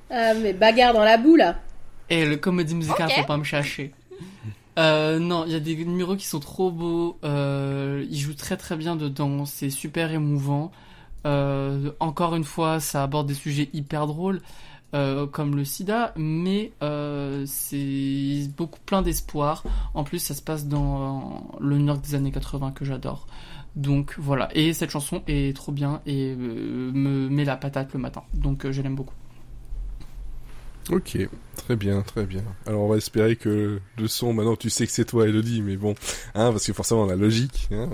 Ah, 0.10 0.34
mais 0.34 0.52
bagarre 0.54 0.94
dans 0.94 1.04
la 1.06 1.18
boue 1.18 1.36
là. 1.36 1.60
Et 2.10 2.26
le 2.26 2.36
comédie 2.38 2.76
musicale, 2.76 3.08
Ok. 3.10 3.16
faut 3.22 3.26
pas 3.26 3.38
me 3.38 3.44
chercher. 3.44 3.94
Euh, 4.80 5.20
non, 5.20 5.44
il 5.46 5.52
y 5.52 5.56
a 5.56 5.60
des 5.60 5.76
numéros 5.76 6.16
qui 6.16 6.26
sont 6.26 6.40
trop 6.40 6.72
beaux. 6.72 7.18
Euh, 7.24 8.06
il 8.10 8.18
joue 8.20 8.34
très 8.34 8.58
très 8.58 8.76
bien 8.76 8.96
dedans. 8.96 9.46
C'est 9.46 9.70
super 9.70 10.12
émouvant. 10.12 10.72
Euh, 11.28 11.92
encore 12.00 12.36
une 12.36 12.44
fois, 12.44 12.80
ça 12.80 13.04
aborde 13.04 13.28
des 13.28 13.34
sujets 13.36 13.70
hyper 13.74 14.08
drôles. 14.08 14.42
Euh, 14.94 15.26
comme 15.26 15.56
le 15.56 15.64
sida, 15.64 16.14
mais 16.18 16.74
euh, 16.84 17.46
c'est 17.48 18.50
beaucoup 18.58 18.80
plein 18.86 19.02
d'espoir. 19.02 19.64
En 19.94 20.04
plus, 20.04 20.20
ça 20.20 20.34
se 20.34 20.42
passe 20.42 20.68
dans 20.68 21.58
le 21.62 21.78
New 21.78 21.88
York 21.88 22.02
des 22.02 22.16
années 22.16 22.32
80 22.32 22.72
que 22.72 22.84
j'adore. 22.84 23.28
Donc 23.78 24.16
voilà, 24.18 24.50
et 24.54 24.74
cette 24.74 24.90
chanson 24.90 25.24
est 25.28 25.56
trop 25.56 25.72
bien 25.72 26.02
et 26.06 26.36
euh, 26.38 26.92
me 26.92 27.30
met 27.30 27.46
la 27.46 27.56
patate 27.56 27.94
le 27.94 28.00
matin. 28.00 28.24
Donc 28.34 28.70
je 28.70 28.82
l'aime 28.82 28.96
beaucoup. 28.96 29.16
Ok, 30.90 31.18
très 31.56 31.78
bien, 31.78 32.02
très 32.02 32.26
bien. 32.26 32.44
Alors 32.66 32.82
on 32.82 32.90
va 32.90 32.98
espérer 32.98 33.38
que 33.38 33.80
le 33.98 34.08
son, 34.10 34.34
maintenant 34.34 34.58
tu 34.58 34.70
sais 34.70 34.86
que 34.86 34.92
c'est 34.92 35.06
toi 35.06 35.26
Elodie, 35.26 35.62
mais 35.62 35.78
bon, 35.78 35.96
hein, 36.36 36.52
parce 36.52 36.66
que 36.66 36.74
forcément 36.74 37.06
la 37.06 37.16
logique, 37.16 37.70
hein, 37.72 37.88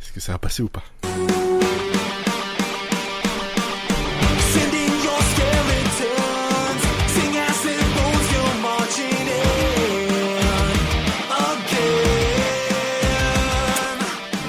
est-ce 0.00 0.12
que 0.12 0.20
ça 0.20 0.32
va 0.32 0.38
passer 0.38 0.62
ou 0.62 0.68
pas? 0.68 0.84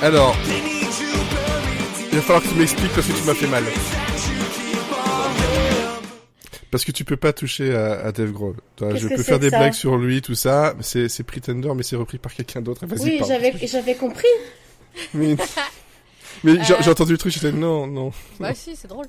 Alors, 0.03 0.35
il 2.11 2.15
va 2.17 2.21
falloir 2.21 2.43
que 2.43 2.49
tu 2.49 2.55
m'expliques 2.55 2.91
parce 2.93 3.07
que 3.07 3.13
tu 3.13 3.23
m'as 3.23 3.33
fait 3.33 3.47
mal. 3.47 3.63
Parce 6.71 6.83
que 6.83 6.91
tu 6.91 7.05
peux 7.05 7.15
pas 7.15 7.31
toucher 7.31 7.73
à, 7.73 8.01
à 8.07 8.11
Dave 8.11 8.31
Grohl. 8.33 8.55
Toi, 8.75 8.95
je 8.95 9.07
peux 9.07 9.23
faire 9.23 9.39
des 9.39 9.49
blagues 9.49 9.71
sur 9.71 9.95
lui, 9.95 10.21
tout 10.21 10.35
ça. 10.35 10.73
C'est 10.81 11.07
c'est 11.07 11.23
Pretender, 11.23 11.71
mais 11.73 11.83
c'est 11.83 11.95
repris 11.95 12.17
par 12.17 12.33
quelqu'un 12.33 12.59
d'autre. 12.61 12.83
Oui, 12.99 13.21
j'avais 13.25 13.53
j'avais 13.65 13.95
compris. 13.95 14.27
Mais, 15.13 15.37
Euh. 16.45 16.57
j'ai 16.81 16.89
entendu 16.91 17.13
le 17.13 17.17
truc, 17.17 17.31
j'étais 17.31 17.53
non, 17.53 17.87
non. 17.87 18.11
Bah 18.41 18.53
si, 18.53 18.75
c'est 18.75 18.89
drôle. 18.89 19.05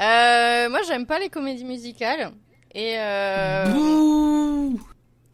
Euh, 0.00 0.70
moi, 0.70 0.80
j'aime 0.88 1.04
pas 1.04 1.18
les 1.18 1.28
comédies 1.28 1.66
musicales. 1.66 2.32
Et, 2.74 2.94
euh, 2.96 3.66
Bouh 3.66 4.80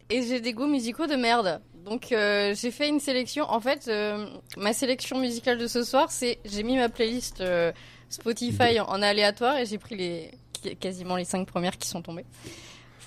et 0.09 0.21
j'ai 0.23 0.41
des 0.41 0.51
goûts 0.51 0.67
musicaux 0.67 1.07
de 1.07 1.15
merde. 1.15 1.61
Donc 1.85 2.11
euh, 2.11 2.53
j'ai 2.55 2.71
fait 2.71 2.89
une 2.89 2.99
sélection. 2.99 3.45
En 3.49 3.59
fait, 3.59 3.87
euh, 3.87 4.25
ma 4.57 4.73
sélection 4.73 5.19
musicale 5.19 5.57
de 5.59 5.67
ce 5.67 5.83
soir, 5.83 6.11
c'est 6.11 6.39
j'ai 6.45 6.63
mis 6.63 6.77
ma 6.77 6.89
playlist 6.89 7.41
euh, 7.41 7.71
Spotify 8.09 8.79
en, 8.79 8.85
en 8.87 9.01
aléatoire 9.01 9.57
et 9.57 9.65
j'ai 9.65 9.77
pris 9.77 9.95
les 9.95 10.31
quasiment 10.79 11.15
les 11.15 11.25
cinq 11.25 11.45
premières 11.47 11.77
qui 11.77 11.87
sont 11.87 12.01
tombées. 12.01 12.25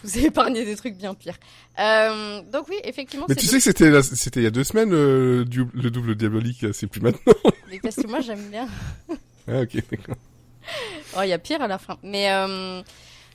Je 0.05 0.09
vous 0.09 0.18
ai 0.18 0.22
épargné 0.26 0.64
des 0.64 0.76
trucs 0.76 0.97
bien 0.97 1.12
pires. 1.14 1.39
Euh, 1.81 2.41
donc 2.53 2.68
oui, 2.68 2.76
effectivement, 2.85 3.26
Mais 3.29 3.35
tu 3.35 3.47
sais 3.47 3.57
que 3.57 3.62
c'était 3.64 4.01
c'était 4.03 4.41
il 4.41 4.45
y 4.45 4.47
a 4.47 4.51
deux 4.51 4.62
semaines 4.62 4.91
le, 4.91 5.45
du- 5.45 5.66
le 5.74 5.91
double 5.91 6.14
diabolique, 6.14 6.66
c'est 6.72 6.87
plus 6.87 7.01
maintenant. 7.01 7.33
mais 7.70 7.81
parce 7.81 7.97
que 7.97 8.07
moi 8.07 8.20
j'aime 8.20 8.49
bien. 8.49 8.68
ah 9.49 9.61
ok, 9.62 9.74
d'accord. 9.91 10.16
Oh, 11.16 11.22
il 11.24 11.31
y 11.31 11.33
a 11.33 11.39
pire 11.39 11.62
à 11.62 11.66
la 11.66 11.79
fin. 11.79 11.99
Mais 12.05 12.31
euh, 12.31 12.81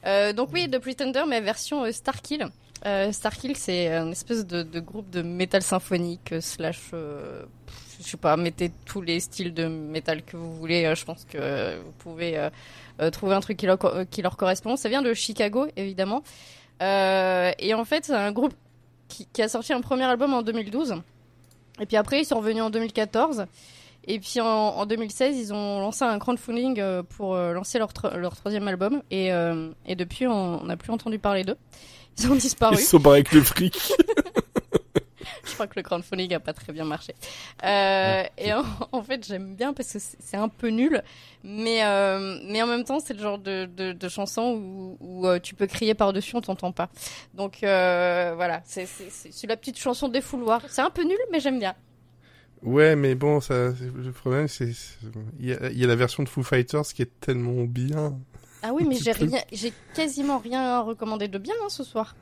euh, 0.05 0.31
donc 0.31 0.49
oui, 0.53 0.69
The 0.69 0.79
Pretender, 0.79 1.23
mais 1.27 1.41
version 1.41 1.83
euh, 1.83 1.91
Starkill. 1.91 2.47
Euh, 2.85 3.11
Starkill, 3.13 3.55
c'est 3.55 3.93
un 3.93 4.11
espèce 4.11 4.45
de, 4.45 4.79
groupe 4.79 5.09
de 5.09 5.21
métal 5.21 5.61
symphonique 5.61 6.33
euh, 6.33 6.41
slash, 6.41 6.91
euh, 6.93 7.43
je 7.97 8.03
sais 8.03 8.17
pas, 8.17 8.35
mettez 8.35 8.71
tous 8.85 9.01
les 9.01 9.21
styles 9.21 9.53
de 9.53 9.67
métal 9.67 10.21
que 10.23 10.35
vous 10.35 10.53
voulez. 10.53 10.83
euh, 10.83 10.95
je 10.95 11.05
pense 11.05 11.23
que 11.23 11.37
euh, 11.39 11.79
vous 11.83 11.91
pouvez 11.93 12.49
trouver 13.11 13.35
un 13.35 13.39
truc 13.39 13.57
qui 13.57 14.21
leur, 14.21 14.37
correspond. 14.37 14.75
Ça 14.75 14.89
vient 14.89 15.01
de 15.01 15.13
Chicago, 15.13 15.67
évidemment. 15.77 16.23
Et 16.81 17.73
en 17.73 17.85
fait, 17.85 18.05
c'est 18.05 18.13
un 18.13 18.31
groupe 18.31 18.53
qui, 19.07 19.41
a 19.41 19.47
sorti 19.47 19.71
un 19.73 19.81
premier 19.81 20.03
album 20.03 20.33
en 20.33 20.41
2012. 20.41 20.95
Et 21.79 21.85
puis 21.85 21.97
après, 21.97 22.19
ils 22.21 22.25
sont 22.25 22.37
revenus 22.37 22.63
en 22.63 22.69
2014. 22.69 23.45
Et 24.05 24.19
puis 24.19 24.41
en, 24.41 24.47
en 24.47 24.85
2016, 24.85 25.37
ils 25.37 25.53
ont 25.53 25.79
lancé 25.79 26.03
un 26.03 26.19
crowdfunding 26.19 27.03
pour 27.03 27.35
lancer 27.35 27.79
leur, 27.79 27.89
leur 28.17 28.35
troisième 28.35 28.67
album. 28.67 29.01
Et 29.09 29.31
depuis, 29.95 30.27
on 30.27 30.65
n'a 30.65 30.75
plus 30.75 30.91
entendu 30.91 31.19
parler 31.19 31.43
d'eux. 31.45 31.57
Ils 32.19 32.31
ont 32.31 32.35
disparu. 32.35 32.75
Ils 32.77 32.81
sont 32.83 32.99
barrés 32.99 33.17
avec 33.17 33.31
le 33.33 33.41
fric. 33.41 33.77
Je 35.45 35.53
crois 35.55 35.67
que 35.67 35.73
le 35.75 35.83
crowdfunding 35.83 36.33
a 36.33 36.39
pas 36.39 36.53
très 36.53 36.71
bien 36.73 36.85
marché. 36.85 37.13
Euh, 37.63 38.23
et 38.37 38.53
en, 38.53 38.63
en 38.91 39.03
fait, 39.03 39.25
j'aime 39.27 39.55
bien 39.55 39.73
parce 39.73 39.93
que 39.93 39.99
c'est 39.99 40.37
un 40.37 40.47
peu 40.47 40.69
nul, 40.69 41.03
mais 41.43 41.83
euh, 41.83 42.39
mais 42.47 42.61
en 42.61 42.67
même 42.67 42.83
temps, 42.85 42.99
c'est 42.99 43.13
le 43.13 43.19
genre 43.19 43.37
de, 43.37 43.65
de, 43.65 43.91
de 43.91 44.09
chanson 44.09 44.53
où, 44.55 44.97
où 44.99 45.27
euh, 45.27 45.39
tu 45.39 45.53
peux 45.53 45.67
crier 45.67 45.93
par 45.95 46.13
dessus, 46.13 46.35
on 46.35 46.41
t'entend 46.41 46.71
pas. 46.71 46.89
Donc 47.33 47.63
euh, 47.63 48.33
voilà, 48.35 48.61
c'est 48.65 48.87
la 49.47 49.57
petite 49.57 49.77
chanson 49.77 50.07
des 50.07 50.21
fouloirs. 50.21 50.61
C'est 50.69 50.81
un 50.81 50.89
peu 50.89 51.03
nul, 51.03 51.19
mais 51.31 51.39
j'aime 51.39 51.59
bien. 51.59 51.75
Ouais, 52.61 52.95
mais 52.95 53.13
bon, 53.13 53.41
ça, 53.41 53.73
le 53.95 54.11
problème, 54.13 54.47
c'est, 54.47 54.71
il 55.39 55.49
y, 55.49 55.79
y 55.79 55.83
a 55.83 55.87
la 55.87 55.95
version 55.95 56.23
de 56.23 56.29
Foo 56.29 56.43
Fighters 56.43 56.85
qui 56.85 57.01
est 57.01 57.19
tellement 57.19 57.65
bien. 57.65 58.17
Ah 58.63 58.71
oui, 58.73 58.85
mais 58.87 58.95
j'ai 58.95 59.11
rien, 59.11 59.39
j'ai 59.51 59.73
quasiment 59.93 60.39
rien 60.39 60.79
recommandé 60.81 61.27
de 61.27 61.37
bien 61.37 61.53
hein, 61.63 61.69
ce 61.69 61.83
soir. 61.83 62.15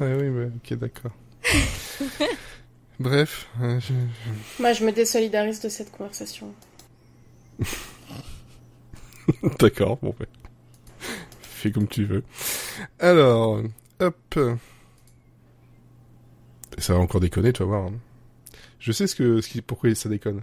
Ouais, 0.00 0.14
oui, 0.14 0.28
ouais, 0.28 0.50
ok, 0.54 0.74
d'accord. 0.78 1.12
Bref, 3.00 3.48
euh, 3.62 3.80
je- 3.80 3.92
Moi, 4.62 4.72
je 4.74 4.84
me 4.84 4.92
désolidarise 4.92 5.60
de 5.60 5.68
cette 5.68 5.90
conversation. 5.90 6.52
d'accord, 9.58 9.98
bon, 10.02 10.14
ouais. 10.20 10.26
Fais 11.40 11.70
comme 11.72 11.88
tu 11.88 12.04
veux. 12.04 12.22
Alors, 12.98 13.60
hop. 14.00 14.38
Ça 16.78 16.94
va 16.94 17.00
encore 17.00 17.20
déconner, 17.20 17.52
tu 17.52 17.62
vas 17.62 17.66
voir. 17.68 17.86
hein. 17.86 17.94
Je 18.78 18.92
sais 18.92 19.06
ce 19.06 19.16
que, 19.16 19.40
ce 19.40 19.48
qui, 19.48 19.60
pourquoi 19.62 19.92
ça 19.94 20.08
déconne. 20.08 20.42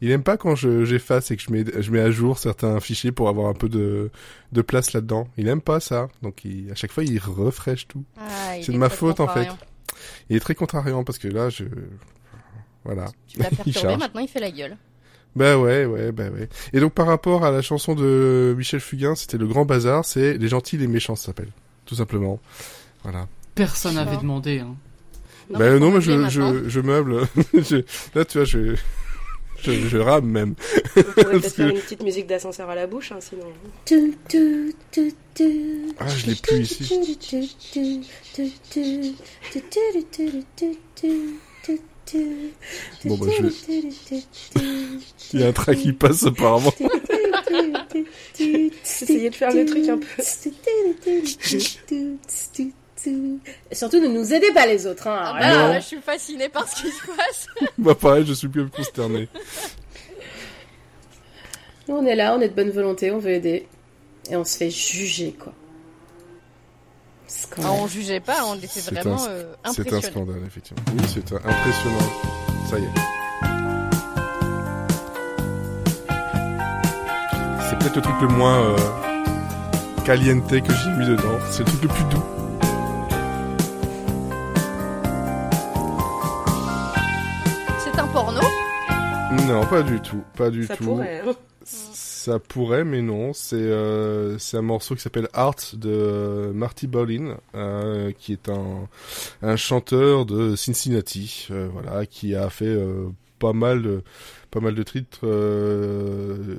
Il 0.00 0.10
aime 0.12 0.22
pas 0.22 0.36
quand 0.36 0.54
je, 0.54 0.84
j'efface 0.84 1.30
et 1.30 1.36
que 1.36 1.42
je 1.42 1.50
mets, 1.50 1.64
je 1.80 1.90
mets 1.90 2.00
à 2.00 2.10
jour 2.10 2.38
certains 2.38 2.78
fichiers 2.80 3.10
pour 3.12 3.28
avoir 3.28 3.48
un 3.48 3.54
peu 3.54 3.68
de, 3.68 4.10
de 4.52 4.62
place 4.62 4.92
là-dedans. 4.92 5.26
Il 5.36 5.48
aime 5.48 5.60
pas 5.60 5.80
ça. 5.80 6.08
Donc, 6.22 6.44
il, 6.44 6.70
à 6.70 6.74
chaque 6.76 6.92
fois, 6.92 7.02
il 7.04 7.18
refresh 7.18 7.88
tout. 7.88 8.04
Ah, 8.16 8.56
il 8.56 8.64
C'est 8.64 8.70
est 8.70 8.74
de 8.74 8.78
ma 8.78 8.88
très 8.88 8.96
faute, 8.98 9.18
en 9.20 9.26
fait. 9.26 9.46
contrariant. 9.46 9.58
Il 10.30 10.36
est 10.36 10.40
très 10.40 10.54
contrariant 10.54 11.02
parce 11.04 11.18
que 11.18 11.26
là, 11.28 11.48
je, 11.50 11.64
voilà. 12.84 13.06
Tu 13.26 13.38
l'as 13.40 13.48
Il 13.50 13.56
perturbé, 13.56 13.80
charge. 13.80 13.98
maintenant 13.98 14.20
il 14.20 14.28
fait 14.28 14.40
la 14.40 14.50
gueule. 14.50 14.76
Bah 15.36 15.58
ouais, 15.58 15.84
ouais, 15.84 16.10
bah 16.12 16.30
ouais. 16.30 16.48
Et 16.72 16.80
donc 16.80 16.94
par 16.94 17.06
rapport 17.06 17.44
à 17.44 17.50
la 17.50 17.60
chanson 17.62 17.94
de 17.94 18.54
Michel 18.56 18.80
Fugain, 18.80 19.14
c'était 19.14 19.36
le 19.36 19.46
grand 19.46 19.64
bazar, 19.64 20.04
c'est 20.04 20.38
les 20.38 20.48
gentils, 20.48 20.78
les 20.78 20.86
méchants, 20.88 21.16
ça 21.16 21.26
s'appelle. 21.26 21.50
Tout 21.86 21.94
simplement. 21.94 22.40
Voilà. 23.02 23.28
Personne 23.54 23.94
n'avait 23.96 24.16
demandé. 24.16 24.60
Hein. 24.60 24.74
Non, 25.50 25.58
bah 25.58 25.78
non, 25.78 25.90
mais 25.92 26.00
je, 26.00 26.28
je, 26.28 26.68
je 26.68 26.80
meuble. 26.80 27.22
Je- 27.54 27.84
là, 28.14 28.24
tu 28.24 28.38
vois, 28.38 28.44
je, 28.44 28.74
je, 29.62 29.72
je, 29.72 29.98
rame 29.98 30.26
même. 30.26 30.54
On 30.96 31.02
pourrait 31.02 31.40
peut-être 31.40 31.52
faire 31.54 31.68
une 31.68 31.80
petite 31.80 32.02
musique 32.02 32.26
d'ascenseur 32.26 32.70
à 32.70 32.74
la 32.74 32.86
bouche, 32.86 33.12
hein, 33.12 33.18
sinon. 33.20 33.52
Ah, 35.98 36.08
je 36.08 36.26
l'ai 36.26 36.34
plus 36.36 36.60
ici. 36.60 37.16
Bon, 43.04 43.16
bah, 43.16 43.26
je... 43.38 43.46
Il 45.32 45.40
y 45.40 45.42
a 45.42 45.48
un 45.48 45.52
train 45.52 45.74
qui 45.74 45.92
passe 45.92 46.24
apparemment. 46.24 46.72
Essayez 48.38 49.30
de 49.30 49.34
faire 49.34 49.52
des 49.52 49.66
trucs 49.66 49.88
un 49.88 49.98
peu. 49.98 50.06
Surtout, 53.72 54.00
ne 54.00 54.08
nous 54.08 54.34
aidez 54.34 54.52
pas 54.52 54.66
les 54.66 54.86
autres. 54.86 55.06
Hein. 55.06 55.18
Ah 55.20 55.32
bah, 55.34 55.40
là, 55.40 55.68
là, 55.68 55.80
je 55.80 55.86
suis 55.86 56.00
fascinée 56.00 56.48
par 56.48 56.68
ce 56.68 56.82
qui 56.82 56.90
se 56.90 57.06
passe. 57.06 57.46
bah 57.78 57.94
pareil, 57.94 58.24
je 58.26 58.32
suis 58.32 58.48
plus 58.48 58.68
consterné. 58.68 59.28
nous, 61.88 61.96
on 61.96 62.04
est 62.06 62.16
là, 62.16 62.34
on 62.36 62.40
est 62.40 62.48
de 62.48 62.54
bonne 62.54 62.70
volonté, 62.70 63.10
on 63.12 63.18
veut 63.18 63.30
aider. 63.30 63.68
Et 64.30 64.36
on 64.36 64.44
se 64.44 64.56
fait 64.56 64.70
juger, 64.70 65.32
quoi. 65.32 65.52
Ah, 67.62 67.72
on 67.72 67.86
jugeait 67.86 68.20
pas, 68.20 68.44
on 68.46 68.56
était 68.56 68.80
vraiment 68.80 69.22
un- 69.24 69.28
euh, 69.28 69.54
C'est 69.64 69.68
un 69.68 69.70
impressionnés. 69.70 70.02
scandale, 70.02 70.42
effectivement. 70.46 70.82
Oui, 70.94 71.04
c'est 71.06 71.32
impressionnant. 71.32 72.12
Ça 72.68 72.78
y 72.78 72.82
est. 72.84 72.88
C'est 77.68 77.78
peut-être 77.78 77.96
le 77.96 78.02
truc 78.02 78.14
le 78.22 78.28
moins 78.28 78.58
euh, 78.60 78.76
caliente 80.04 80.48
que 80.48 80.72
j'ai 80.74 80.90
mis 80.90 81.06
dedans. 81.06 81.38
C'est 81.50 81.60
le 81.60 81.64
truc 81.66 81.82
le 81.82 81.88
plus 81.88 82.04
doux. 82.04 82.24
Porno 88.18 88.40
Non, 89.46 89.64
pas 89.66 89.82
du 89.82 90.00
tout. 90.00 90.22
Pas 90.36 90.50
du 90.50 90.66
Ça 90.66 90.76
tout. 90.76 90.84
pourrait. 90.84 91.20
hein. 91.24 91.32
Ça 91.62 92.38
pourrait, 92.40 92.82
mais 92.84 93.00
non. 93.00 93.32
C'est 93.32 93.54
euh, 93.56 94.38
c'est 94.38 94.56
un 94.56 94.62
morceau 94.62 94.96
qui 94.96 95.02
s'appelle 95.02 95.28
Art 95.34 95.54
de 95.74 96.50
Marty 96.52 96.88
Ballin, 96.88 97.36
euh, 97.54 98.10
qui 98.18 98.32
est 98.32 98.48
un, 98.48 98.88
un 99.42 99.54
chanteur 99.56 100.26
de 100.26 100.56
Cincinnati, 100.56 101.46
euh, 101.52 101.68
voilà, 101.72 102.06
qui 102.06 102.34
a 102.34 102.50
fait 102.50 102.64
euh, 102.66 103.08
pas 103.38 103.52
mal 103.52 103.82
de 103.82 104.02
pas 104.50 104.58
mal 104.60 104.74
de 104.74 104.82
titres 104.82 105.20
euh, 105.22 106.56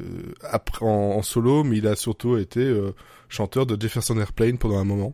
après 0.50 0.86
en, 0.86 1.18
en 1.18 1.22
solo, 1.24 1.64
mais 1.66 1.78
il 1.80 1.88
a 1.88 1.96
surtout 1.98 2.38
été 2.38 2.62
euh, 2.62 2.94
chanteur 3.28 3.66
de 3.66 3.80
Jefferson 3.80 4.18
Airplane 4.18 4.58
pendant 4.58 4.78
un 4.78 4.86
moment. 4.86 5.14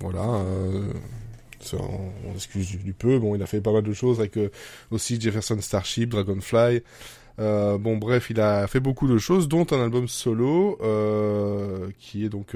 Voilà. 0.00 0.20
Ça, 1.62 1.76
on, 1.78 2.30
on 2.30 2.34
excuse 2.34 2.68
du, 2.68 2.78
du 2.78 2.92
peu. 2.92 3.18
Bon, 3.18 3.34
il 3.34 3.42
a 3.42 3.46
fait 3.46 3.60
pas 3.60 3.72
mal 3.72 3.82
de 3.82 3.92
choses 3.92 4.20
avec 4.20 4.36
euh, 4.36 4.50
aussi 4.90 5.20
Jefferson 5.20 5.58
Starship, 5.60 6.10
Dragonfly. 6.10 6.82
Euh, 7.38 7.78
bon, 7.78 7.96
bref, 7.96 8.28
il 8.28 8.40
a 8.40 8.66
fait 8.66 8.80
beaucoup 8.80 9.08
de 9.08 9.16
choses, 9.16 9.48
dont 9.48 9.66
un 9.70 9.82
album 9.82 10.06
solo, 10.06 10.78
euh, 10.82 11.88
qui 11.98 12.26
est 12.26 12.28
donc 12.28 12.54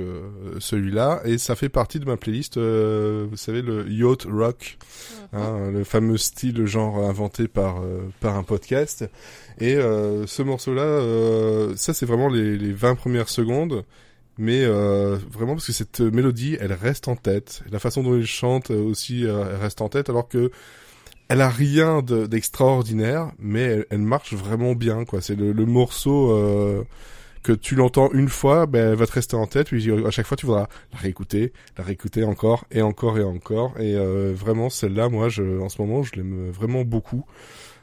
celui-là, 0.59 1.22
et 1.24 1.38
ça 1.38 1.57
fait 1.57 1.70
partie 1.70 1.98
de 1.98 2.04
ma 2.04 2.18
playlist, 2.18 2.59
vous 2.59 3.36
savez, 3.36 3.62
le 3.62 3.90
yacht 3.90 4.24
rock, 4.24 4.76
hein, 5.32 5.70
le 5.72 5.82
fameux 5.82 6.18
style 6.18 6.66
genre 6.66 6.98
inventé 6.98 7.48
par 7.48 7.82
par 8.20 8.36
un 8.36 8.42
podcast. 8.42 9.09
Et 9.59 9.76
ce 9.76 10.42
morceau-là, 10.42 11.74
ça 11.74 11.94
c'est 11.94 12.07
vraiment 12.07 12.28
les, 12.28 12.59
les 12.59 12.72
20 12.72 12.96
premières 12.96 13.30
secondes, 13.30 13.82
mais 14.39 14.64
euh, 14.64 15.16
vraiment 15.30 15.55
parce 15.55 15.66
que 15.66 15.72
cette 15.72 16.01
mélodie, 16.01 16.57
elle 16.61 16.72
reste 16.72 17.09
en 17.09 17.16
tête. 17.16 17.62
La 17.70 17.78
façon 17.78 18.03
dont 18.03 18.16
il 18.16 18.26
chante 18.26 18.70
euh, 18.70 18.82
aussi, 18.82 19.24
euh, 19.26 19.45
elle 19.51 19.61
reste 19.61 19.80
en 19.80 19.89
tête, 19.89 20.11
alors 20.11 20.28
que 20.28 20.51
elle 21.28 21.41
a 21.41 21.49
rien 21.49 22.03
de- 22.03 22.26
d'extraordinaire, 22.26 23.32
mais 23.39 23.84
elle, 23.91 23.99
marche 23.99 24.32
vraiment 24.34 24.74
bien, 24.74 25.05
quoi. 25.05 25.20
C'est 25.20 25.34
le, 25.34 25.53
le 25.53 25.66
morceau 25.66 26.30
euh, 26.32 26.84
que 27.43 27.53
tu 27.53 27.74
l'entends 27.76 28.11
une 28.12 28.28
fois, 28.28 28.66
ben 28.66 28.91
elle 28.93 28.97
va 28.97 29.07
te 29.07 29.12
rester 29.12 29.37
en 29.37 29.47
tête, 29.47 29.68
puis 29.68 29.91
à 30.07 30.11
chaque 30.11 30.26
fois 30.26 30.37
tu 30.37 30.47
voudras 30.47 30.68
la 30.93 30.99
réécouter, 30.99 31.53
la 31.78 31.84
réécouter 31.84 32.24
encore 32.24 32.64
et 32.70 32.82
encore 32.82 33.18
et 33.18 33.24
encore. 33.24 33.74
Et 33.80 33.95
euh, 33.97 34.32
vraiment 34.37 34.70
celle-là, 34.70 35.09
moi, 35.09 35.28
je, 35.28 35.61
en 35.61 35.68
ce 35.68 35.80
moment, 35.82 36.03
je 36.03 36.14
l'aime 36.16 36.51
vraiment 36.51 36.84
beaucoup. 36.84 37.24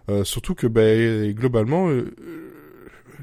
Euh, 0.10 0.24
surtout 0.26 0.56
que 0.56 0.68
ben 0.68 1.32
globalement. 1.34 1.90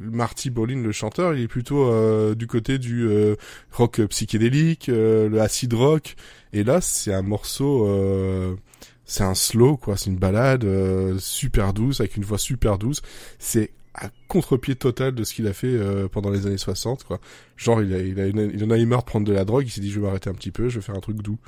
Marty 0.00 0.50
Bolin, 0.50 0.82
le 0.82 0.92
chanteur, 0.92 1.34
il 1.34 1.42
est 1.42 1.48
plutôt 1.48 1.84
euh, 1.84 2.34
du 2.34 2.46
côté 2.46 2.78
du 2.78 3.06
euh, 3.06 3.36
rock 3.72 4.00
psychédélique, 4.06 4.88
euh, 4.88 5.28
le 5.28 5.40
acid 5.40 5.72
rock. 5.74 6.16
Et 6.52 6.64
là, 6.64 6.80
c'est 6.80 7.12
un 7.12 7.22
morceau, 7.22 7.86
euh, 7.86 8.56
c'est 9.04 9.24
un 9.24 9.34
slow, 9.34 9.76
quoi. 9.76 9.96
C'est 9.96 10.10
une 10.10 10.18
balade 10.18 10.64
euh, 10.64 11.18
super 11.18 11.72
douce, 11.72 12.00
avec 12.00 12.16
une 12.16 12.24
voix 12.24 12.38
super 12.38 12.78
douce. 12.78 13.02
C'est 13.38 13.70
à 13.94 14.08
contre-pied 14.28 14.76
total 14.76 15.14
de 15.14 15.24
ce 15.24 15.34
qu'il 15.34 15.46
a 15.48 15.52
fait 15.52 15.66
euh, 15.66 16.06
pendant 16.06 16.30
les 16.30 16.46
années 16.46 16.58
60, 16.58 17.02
quoi. 17.04 17.20
Genre, 17.56 17.82
il, 17.82 17.92
a, 17.92 17.98
il, 17.98 18.20
a 18.20 18.26
il 18.28 18.64
en 18.64 18.70
a 18.70 18.78
eu 18.78 18.86
marre 18.86 19.00
de 19.00 19.04
prendre 19.06 19.26
de 19.26 19.32
la 19.32 19.44
drogue, 19.44 19.64
il 19.66 19.70
s'est 19.70 19.80
dit, 19.80 19.90
je 19.90 19.98
vais 19.98 20.06
m'arrêter 20.06 20.30
un 20.30 20.34
petit 20.34 20.52
peu, 20.52 20.68
je 20.68 20.78
vais 20.78 20.84
faire 20.84 20.94
un 20.94 21.00
truc 21.00 21.16
doux. 21.22 21.38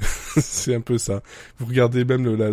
c'est 0.00 0.74
un 0.74 0.80
peu 0.80 0.98
ça. 0.98 1.22
Vous 1.58 1.66
regardez 1.66 2.04
même 2.04 2.24
le- 2.24 2.36
la, 2.36 2.50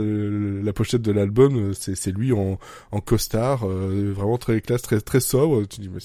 la 0.64 0.74
pochette 0.74 1.04
de 1.04 1.12
l'album, 1.12 1.70
euh, 1.70 1.74
c'est 1.74 2.12
lui 2.12 2.34
en, 2.34 2.58
en 2.92 3.00
costard, 3.00 3.68
euh, 3.68 4.12
vraiment 4.16 4.38
très 4.40 4.60
classe, 4.62 4.82
très, 4.82 5.00
très 5.02 5.20
sobre. 5.20 5.66
Tu 5.68 5.82
dis, 5.82 5.90
mais 5.90 6.00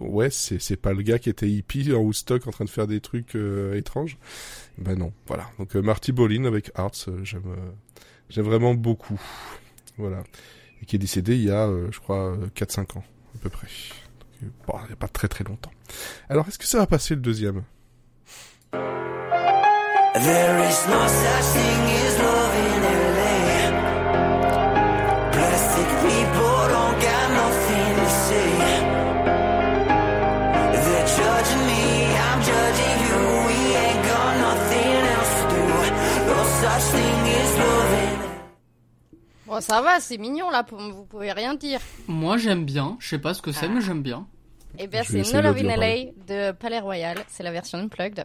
ouais, 0.00 0.28
c'est 0.30 0.76
pas 0.76 0.92
le 0.92 1.02
gars 1.02 1.18
qui 1.18 1.30
était 1.30 1.48
hippie 1.48 1.92
en 1.94 2.00
Woodstock 2.00 2.46
en 2.46 2.50
train 2.50 2.66
de 2.66 2.70
faire 2.70 2.86
des 2.86 3.00
trucs 3.00 3.34
euh, 3.36 3.74
étranges. 3.74 4.18
Ben 4.78 4.96
non, 4.98 5.12
voilà. 5.26 5.48
Donc 5.58 5.74
euh, 5.76 5.80
Marty 5.82 6.12
Bolin 6.12 6.44
avec 6.44 6.70
Arts, 6.74 6.92
euh, 7.08 7.24
j'aime 7.24 7.42
j'aime 8.28 8.44
vraiment 8.44 8.74
beaucoup. 8.74 9.20
Voilà. 9.96 10.22
Et 10.82 10.86
qui 10.86 10.96
est 10.96 10.98
décédé 10.98 11.36
il 11.36 11.44
y 11.44 11.50
a, 11.50 11.66
euh, 11.66 11.88
je 11.90 12.00
crois, 12.00 12.32
euh, 12.32 12.46
4-5 12.54 12.96
ans, 12.96 13.04
à 13.34 13.38
peu 13.38 13.50
près. 13.50 13.68
Donc, 14.42 14.52
bon, 14.66 14.78
il 14.84 14.86
n'y 14.86 14.92
a 14.92 14.96
pas 14.96 15.08
très 15.08 15.28
très 15.28 15.44
longtemps. 15.44 15.72
Alors, 16.28 16.48
est-ce 16.48 16.58
que 16.58 16.66
ça 16.66 16.78
va 16.78 16.86
passer 16.86 17.14
le 17.14 17.20
deuxième? 17.20 17.62
There 18.72 20.58
is 20.68 20.86
no 20.88 21.06
such 21.06 21.46
thing 21.54 21.82
as 22.02 22.18
love 22.18 22.54
in 22.66 22.82
LA. 23.16 23.30
Plastic 25.32 25.88
people 26.02 26.58
don't 26.74 26.98
got 27.00 27.26
nothing 27.40 27.94
to 28.00 28.08
say. 28.26 28.50
They're 30.84 31.08
judging 31.16 31.64
me, 31.70 31.84
I'm 32.26 32.40
judging 32.42 32.98
you. 33.06 33.18
We 33.46 33.58
ain't 33.84 34.02
got 34.10 34.32
nothing 34.46 34.98
else 35.14 35.34
to 35.40 35.46
do. 35.54 35.62
No 36.26 36.38
such 36.60 36.84
thing 36.94 37.19
Bon, 39.50 39.60
ça 39.60 39.82
va, 39.82 39.98
c'est 39.98 40.16
mignon 40.16 40.48
là, 40.50 40.64
vous 40.70 41.04
pouvez 41.06 41.32
rien 41.32 41.54
dire. 41.54 41.80
Moi 42.06 42.36
j'aime 42.36 42.64
bien, 42.64 42.96
je 43.00 43.08
sais 43.08 43.18
pas 43.18 43.34
ce 43.34 43.42
que 43.42 43.50
c'est, 43.50 43.68
mais 43.68 43.80
j'aime 43.80 44.00
bien. 44.02 44.26
Eh 44.78 44.86
bien, 44.86 45.02
c'est 45.02 45.22
No 45.34 45.40
Love 45.42 45.58
in 45.58 45.76
LA 45.76 46.12
de 46.28 46.52
Palais 46.52 46.78
Royal. 46.78 47.18
C'est 47.28 47.42
la 47.42 47.50
version 47.50 47.76
unplugged. 47.78 48.24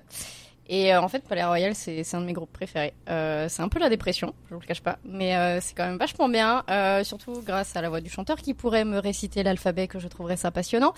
Et 0.70 0.94
euh, 0.94 1.02
en 1.02 1.08
fait, 1.08 1.24
Palais 1.28 1.44
Royal, 1.44 1.74
c'est 1.74 2.04
un 2.14 2.22
de 2.22 2.26
mes 2.28 2.34
groupes 2.34 2.54
préférés. 2.54 2.94
Euh, 3.10 3.48
c'est 3.50 3.64
un 3.64 3.68
peu 3.70 3.80
la 3.80 3.90
dépression, 3.90 4.34
je 4.50 4.54
vous 4.56 4.62
le 4.62 4.66
cache 4.68 4.82
pas, 4.82 4.98
mais 5.04 5.36
euh, 5.36 5.60
c'est 5.62 5.76
quand 5.76 5.86
même 5.86 5.98
vachement 5.98 6.30
bien, 6.30 6.64
euh, 6.70 7.04
surtout 7.04 7.42
grâce 7.46 7.76
à 7.76 7.82
la 7.82 7.90
voix 7.90 8.02
du 8.02 8.10
chanteur 8.10 8.38
qui 8.38 8.54
pourrait 8.54 8.86
me 8.86 8.98
réciter 9.00 9.42
l'alphabet, 9.44 9.88
que 9.88 9.98
je 10.00 10.08
trouverais 10.08 10.38
ça 10.38 10.52
passionnant. 10.52 10.94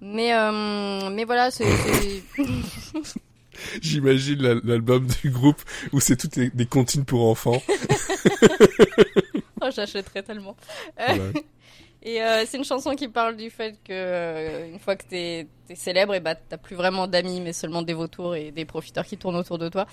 Mais 0.00 0.34
euh, 0.34 1.10
mais 1.10 1.24
voilà, 1.24 1.50
c'est 1.52 1.66
J'imagine 3.82 4.40
la- 4.40 4.60
l'album 4.62 5.06
du 5.22 5.30
groupe 5.30 5.60
où 5.92 5.98
c'est 6.00 6.16
toutes 6.16 6.36
les- 6.36 6.50
des 6.50 6.66
comptines 6.66 7.04
pour 7.04 7.28
enfants. 7.28 7.60
oh, 9.62 9.68
j'achèterais 9.74 10.22
tellement. 10.22 10.56
Euh. 11.00 11.32
Et 12.00 12.22
euh, 12.22 12.44
c'est 12.46 12.58
une 12.58 12.64
chanson 12.64 12.94
qui 12.94 13.08
parle 13.08 13.36
du 13.36 13.50
fait 13.50 13.72
que 13.84 13.90
euh, 13.90 14.70
une 14.70 14.78
fois 14.78 14.94
que 14.94 15.04
t'es 15.04 15.48
es 15.68 15.74
célèbre, 15.74 16.14
et 16.14 16.20
bah 16.20 16.36
t'as 16.36 16.56
plus 16.56 16.76
vraiment 16.76 17.08
d'amis, 17.08 17.40
mais 17.40 17.52
seulement 17.52 17.82
des 17.82 17.92
vautours 17.92 18.36
et 18.36 18.52
des 18.52 18.64
profiteurs 18.64 19.04
qui 19.04 19.18
tournent 19.18 19.34
autour 19.34 19.58
de 19.58 19.68
toi. 19.68 19.84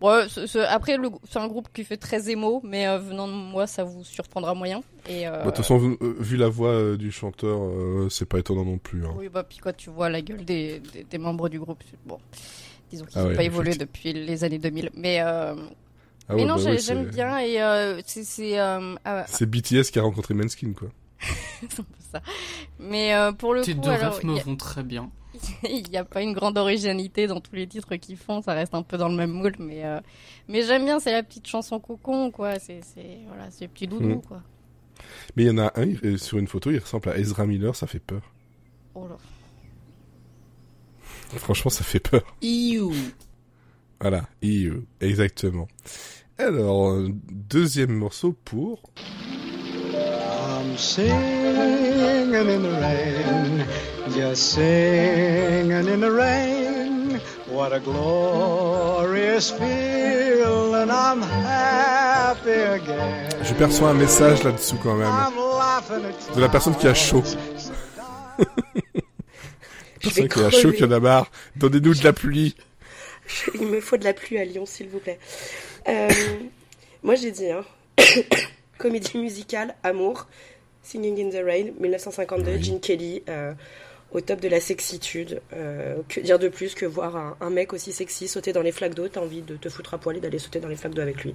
Bon, 0.00 0.28
ce- 0.28 0.48
ce- 0.48 0.58
après 0.58 0.96
c'est 1.30 1.38
un 1.38 1.46
groupe 1.46 1.68
qui 1.72 1.84
fait 1.84 1.96
très 1.96 2.28
émo, 2.28 2.60
mais 2.64 2.88
euh, 2.88 2.98
venant 2.98 3.28
de 3.28 3.32
moi, 3.32 3.68
ça 3.68 3.84
vous 3.84 4.02
surprendra 4.02 4.52
moyen. 4.54 4.82
Et 5.08 5.26
Bah, 5.26 5.38
De 5.38 5.44
toute 5.44 5.58
façon, 5.58 5.78
vu, 5.78 5.96
vu 6.18 6.36
la 6.36 6.48
voix 6.48 6.96
du 6.96 7.12
chanteur, 7.12 7.60
c'est 8.10 8.28
pas 8.28 8.40
étonnant 8.40 8.64
non 8.64 8.78
plus. 8.78 9.06
Hein. 9.06 9.14
oui, 9.16 9.28
bah 9.28 9.44
puis 9.44 9.58
quand 9.58 9.74
tu 9.76 9.90
vois 9.90 10.10
la 10.10 10.22
gueule 10.22 10.44
des, 10.44 10.80
des, 10.80 11.04
des 11.04 11.18
membres 11.18 11.48
du 11.48 11.60
groupe, 11.60 11.84
bon, 12.04 12.18
disons 12.90 13.04
qu'ils 13.04 13.16
Ah 13.18 13.22
n'ont 13.22 13.28
ouais, 13.28 13.36
pas 13.36 13.44
évolué 13.44 13.76
depuis 13.76 14.12
les 14.12 14.42
années 14.42 14.58
2000. 14.58 14.90
Mais 14.94 15.20
Ah 16.28 16.34
mais 16.34 16.42
ouais, 16.42 16.48
non, 16.48 16.56
bah 16.56 16.62
ouais, 16.64 16.78
j'aime 16.78 17.04
bien 17.06 17.38
et 17.38 17.60
euh, 17.62 18.00
c'est 18.06 18.58
euh, 18.58 18.94
ah, 19.04 19.24
C'est 19.28 19.46
BTS 19.46 19.90
qui 19.92 19.98
a 19.98 20.02
rencontré 20.02 20.32
Manskin, 20.34 20.72
quoi. 20.72 20.88
c'est 21.60 21.80
un 21.80 21.82
peu 21.84 21.98
ça. 22.12 22.22
Mais 22.78 23.14
euh, 23.14 23.32
pour 23.32 23.52
le 23.54 23.60
Tes 23.62 23.74
coup, 23.74 23.80
deux 23.82 23.90
alors, 23.90 24.24
me 24.24 24.38
a- 24.38 24.42
vont 24.42 24.56
très 24.56 24.82
bien. 24.82 25.10
Il 25.64 25.88
n'y 25.90 25.96
a 25.96 26.04
pas 26.04 26.22
une 26.22 26.32
grande 26.32 26.56
originalité 26.56 27.26
dans 27.26 27.40
tous 27.40 27.54
les 27.56 27.66
titres 27.66 27.96
qu'ils 27.96 28.16
font, 28.16 28.40
ça 28.40 28.52
reste 28.54 28.74
un 28.74 28.82
peu 28.82 28.96
dans 28.96 29.08
le 29.08 29.16
même 29.16 29.32
moule, 29.32 29.54
mais 29.58 29.84
euh, 29.84 30.00
mais 30.48 30.62
j'aime 30.62 30.84
bien, 30.84 30.98
c'est 31.00 31.12
la 31.12 31.22
petite 31.22 31.46
chanson 31.46 31.78
cocon, 31.80 32.30
quoi. 32.30 32.58
C'est 32.58 32.80
c'est 32.82 33.18
voilà, 33.26 33.50
c'est 33.50 33.68
petit 33.68 33.86
doudou, 33.86 34.08
Mm. 34.16 34.22
quoi. 34.22 34.42
Mais 35.36 35.42
il 35.42 35.46
y 35.48 35.50
en 35.50 35.58
a 35.58 35.72
un, 35.78 35.84
il- 36.02 36.18
sur 36.18 36.38
une 36.38 36.46
photo, 36.48 36.70
il 36.70 36.78
ressemble 36.78 37.08
à 37.10 37.18
Ezra 37.18 37.46
Miller, 37.46 37.74
ça 37.76 37.86
fait 37.86 37.98
peur. 37.98 38.22
Oh 38.94 39.08
là. 39.08 39.16
Franchement, 41.36 41.70
ça 41.70 41.82
fait 41.84 41.98
peur. 42.00 42.22
Iou. 42.42 42.92
Voilà, 44.00 44.22
EU, 44.42 44.82
exactement. 45.00 45.68
Alors, 46.38 46.90
euh, 46.90 47.08
deuxième 47.30 47.92
morceau 47.92 48.34
pour... 48.44 48.82
I'm 49.94 50.76
singing 50.76 52.34
in 52.34 52.62
the 52.62 52.72
rain, 52.80 53.64
just 54.10 54.54
singing 54.54 55.88
in 55.88 56.00
the 56.00 56.10
rain. 56.10 57.20
What 57.48 57.72
a 57.72 57.78
glorious 57.78 59.50
feeling, 59.52 60.90
I'm 60.90 61.22
happy 61.22 62.50
again. 62.50 63.28
Je 63.42 63.54
perçois 63.54 63.90
un 63.90 63.94
message 63.94 64.42
là-dessous 64.42 64.78
quand 64.82 64.96
même. 64.96 65.12
De 66.34 66.40
la 66.40 66.48
personne 66.48 66.74
qui 66.76 66.88
a 66.88 66.94
chaud. 66.94 67.22
Personne 70.02 70.28
qui 70.28 70.40
a 70.40 70.50
chaud, 70.50 70.72
qui 70.72 70.84
en 70.84 70.90
a 70.90 71.00
marre. 71.00 71.30
Donnez-nous 71.56 71.94
de 71.94 72.04
la 72.04 72.12
pluie. 72.12 72.56
Il 73.54 73.66
me 73.66 73.80
faut 73.80 73.96
de 73.96 74.04
la 74.04 74.12
pluie 74.14 74.38
à 74.38 74.44
Lyon, 74.44 74.66
s'il 74.66 74.88
vous 74.88 74.98
plaît. 74.98 75.18
Euh, 75.88 76.08
moi, 77.02 77.14
j'ai 77.14 77.30
dit, 77.30 77.50
hein. 77.50 77.64
comédie 78.78 79.18
musicale, 79.18 79.74
amour, 79.82 80.26
Singing 80.82 81.26
in 81.26 81.30
the 81.30 81.44
Rain, 81.44 81.72
1952, 81.78 82.50
Oui. 82.50 82.62
Gene 82.62 82.80
Kelly, 82.80 83.22
euh, 83.28 83.52
au 84.12 84.20
top 84.20 84.40
de 84.40 84.48
la 84.48 84.60
sexitude. 84.60 85.40
Euh, 85.52 85.96
que 86.08 86.20
dire 86.20 86.38
de 86.38 86.48
plus 86.48 86.74
que 86.74 86.86
voir 86.86 87.16
un, 87.16 87.36
un 87.40 87.50
mec 87.50 87.72
aussi 87.72 87.92
sexy 87.92 88.28
sauter 88.28 88.52
dans 88.52 88.62
les 88.62 88.72
flaques 88.72 88.94
d'eau, 88.94 89.08
t'as 89.08 89.20
envie 89.20 89.42
de 89.42 89.56
te 89.56 89.68
foutre 89.68 89.94
à 89.94 89.98
poil 89.98 90.16
et 90.16 90.20
d'aller 90.20 90.38
sauter 90.38 90.60
dans 90.60 90.68
les 90.68 90.76
flaques 90.76 90.94
d'eau 90.94 91.02
avec 91.02 91.24
lui. 91.24 91.34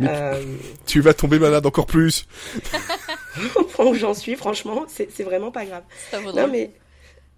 Euh, 0.00 0.42
Tu 0.86 1.00
vas 1.00 1.14
tomber 1.14 1.38
malade 1.38 1.66
encore 1.66 1.86
plus. 1.86 2.26
au 3.56 3.64
point 3.64 3.86
où 3.86 3.94
j'en 3.94 4.14
suis, 4.14 4.36
franchement, 4.36 4.86
c'est 4.88 5.22
vraiment 5.24 5.50
pas 5.50 5.64
grave. 5.64 5.82
Ça 6.10 6.20
Non 6.20 6.46
mais 6.48 6.70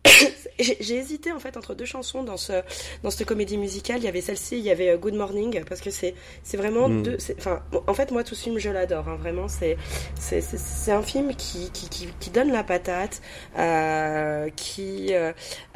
j'ai 0.59 0.97
hésité 0.97 1.31
en 1.33 1.39
fait 1.39 1.57
entre 1.57 1.75
deux 1.75 1.85
chansons 1.85 2.23
dans 2.23 2.37
ce 2.37 2.53
dans 3.03 3.11
cette 3.11 3.27
comédie 3.27 3.57
musicale. 3.59 3.99
Il 3.99 4.05
y 4.05 4.09
avait 4.09 4.21
celle-ci, 4.21 4.59
il 4.59 4.65
y 4.65 4.71
avait 4.71 4.91
euh, 4.91 4.97
Good 4.97 5.15
Morning 5.15 5.63
parce 5.69 5.81
que 5.81 5.91
c'est 5.91 6.15
c'est 6.43 6.57
vraiment 6.57 6.89
Mm. 6.89 7.03
deux. 7.03 7.17
Enfin, 7.39 7.63
en 7.87 7.95
fait 7.95 8.11
moi 8.11 8.25
tout 8.25 8.35
ce 8.35 8.43
film 8.45 8.59
je 8.59 8.71
l'adore. 8.71 9.09
hein, 9.09 9.17
vraiment 9.17 9.49
c'est 9.49 9.77
c'est 10.19 10.41
c'est- 10.41 10.93
un 10.93 11.03
film 11.03 11.35
qui 11.37 11.71
qui, 11.71 11.89
qui 11.89 12.09
qui 12.19 12.31
donne 12.31 12.51
la 12.51 12.65
patate, 12.65 13.21
euh, 13.59 14.49
qui, 14.57 15.11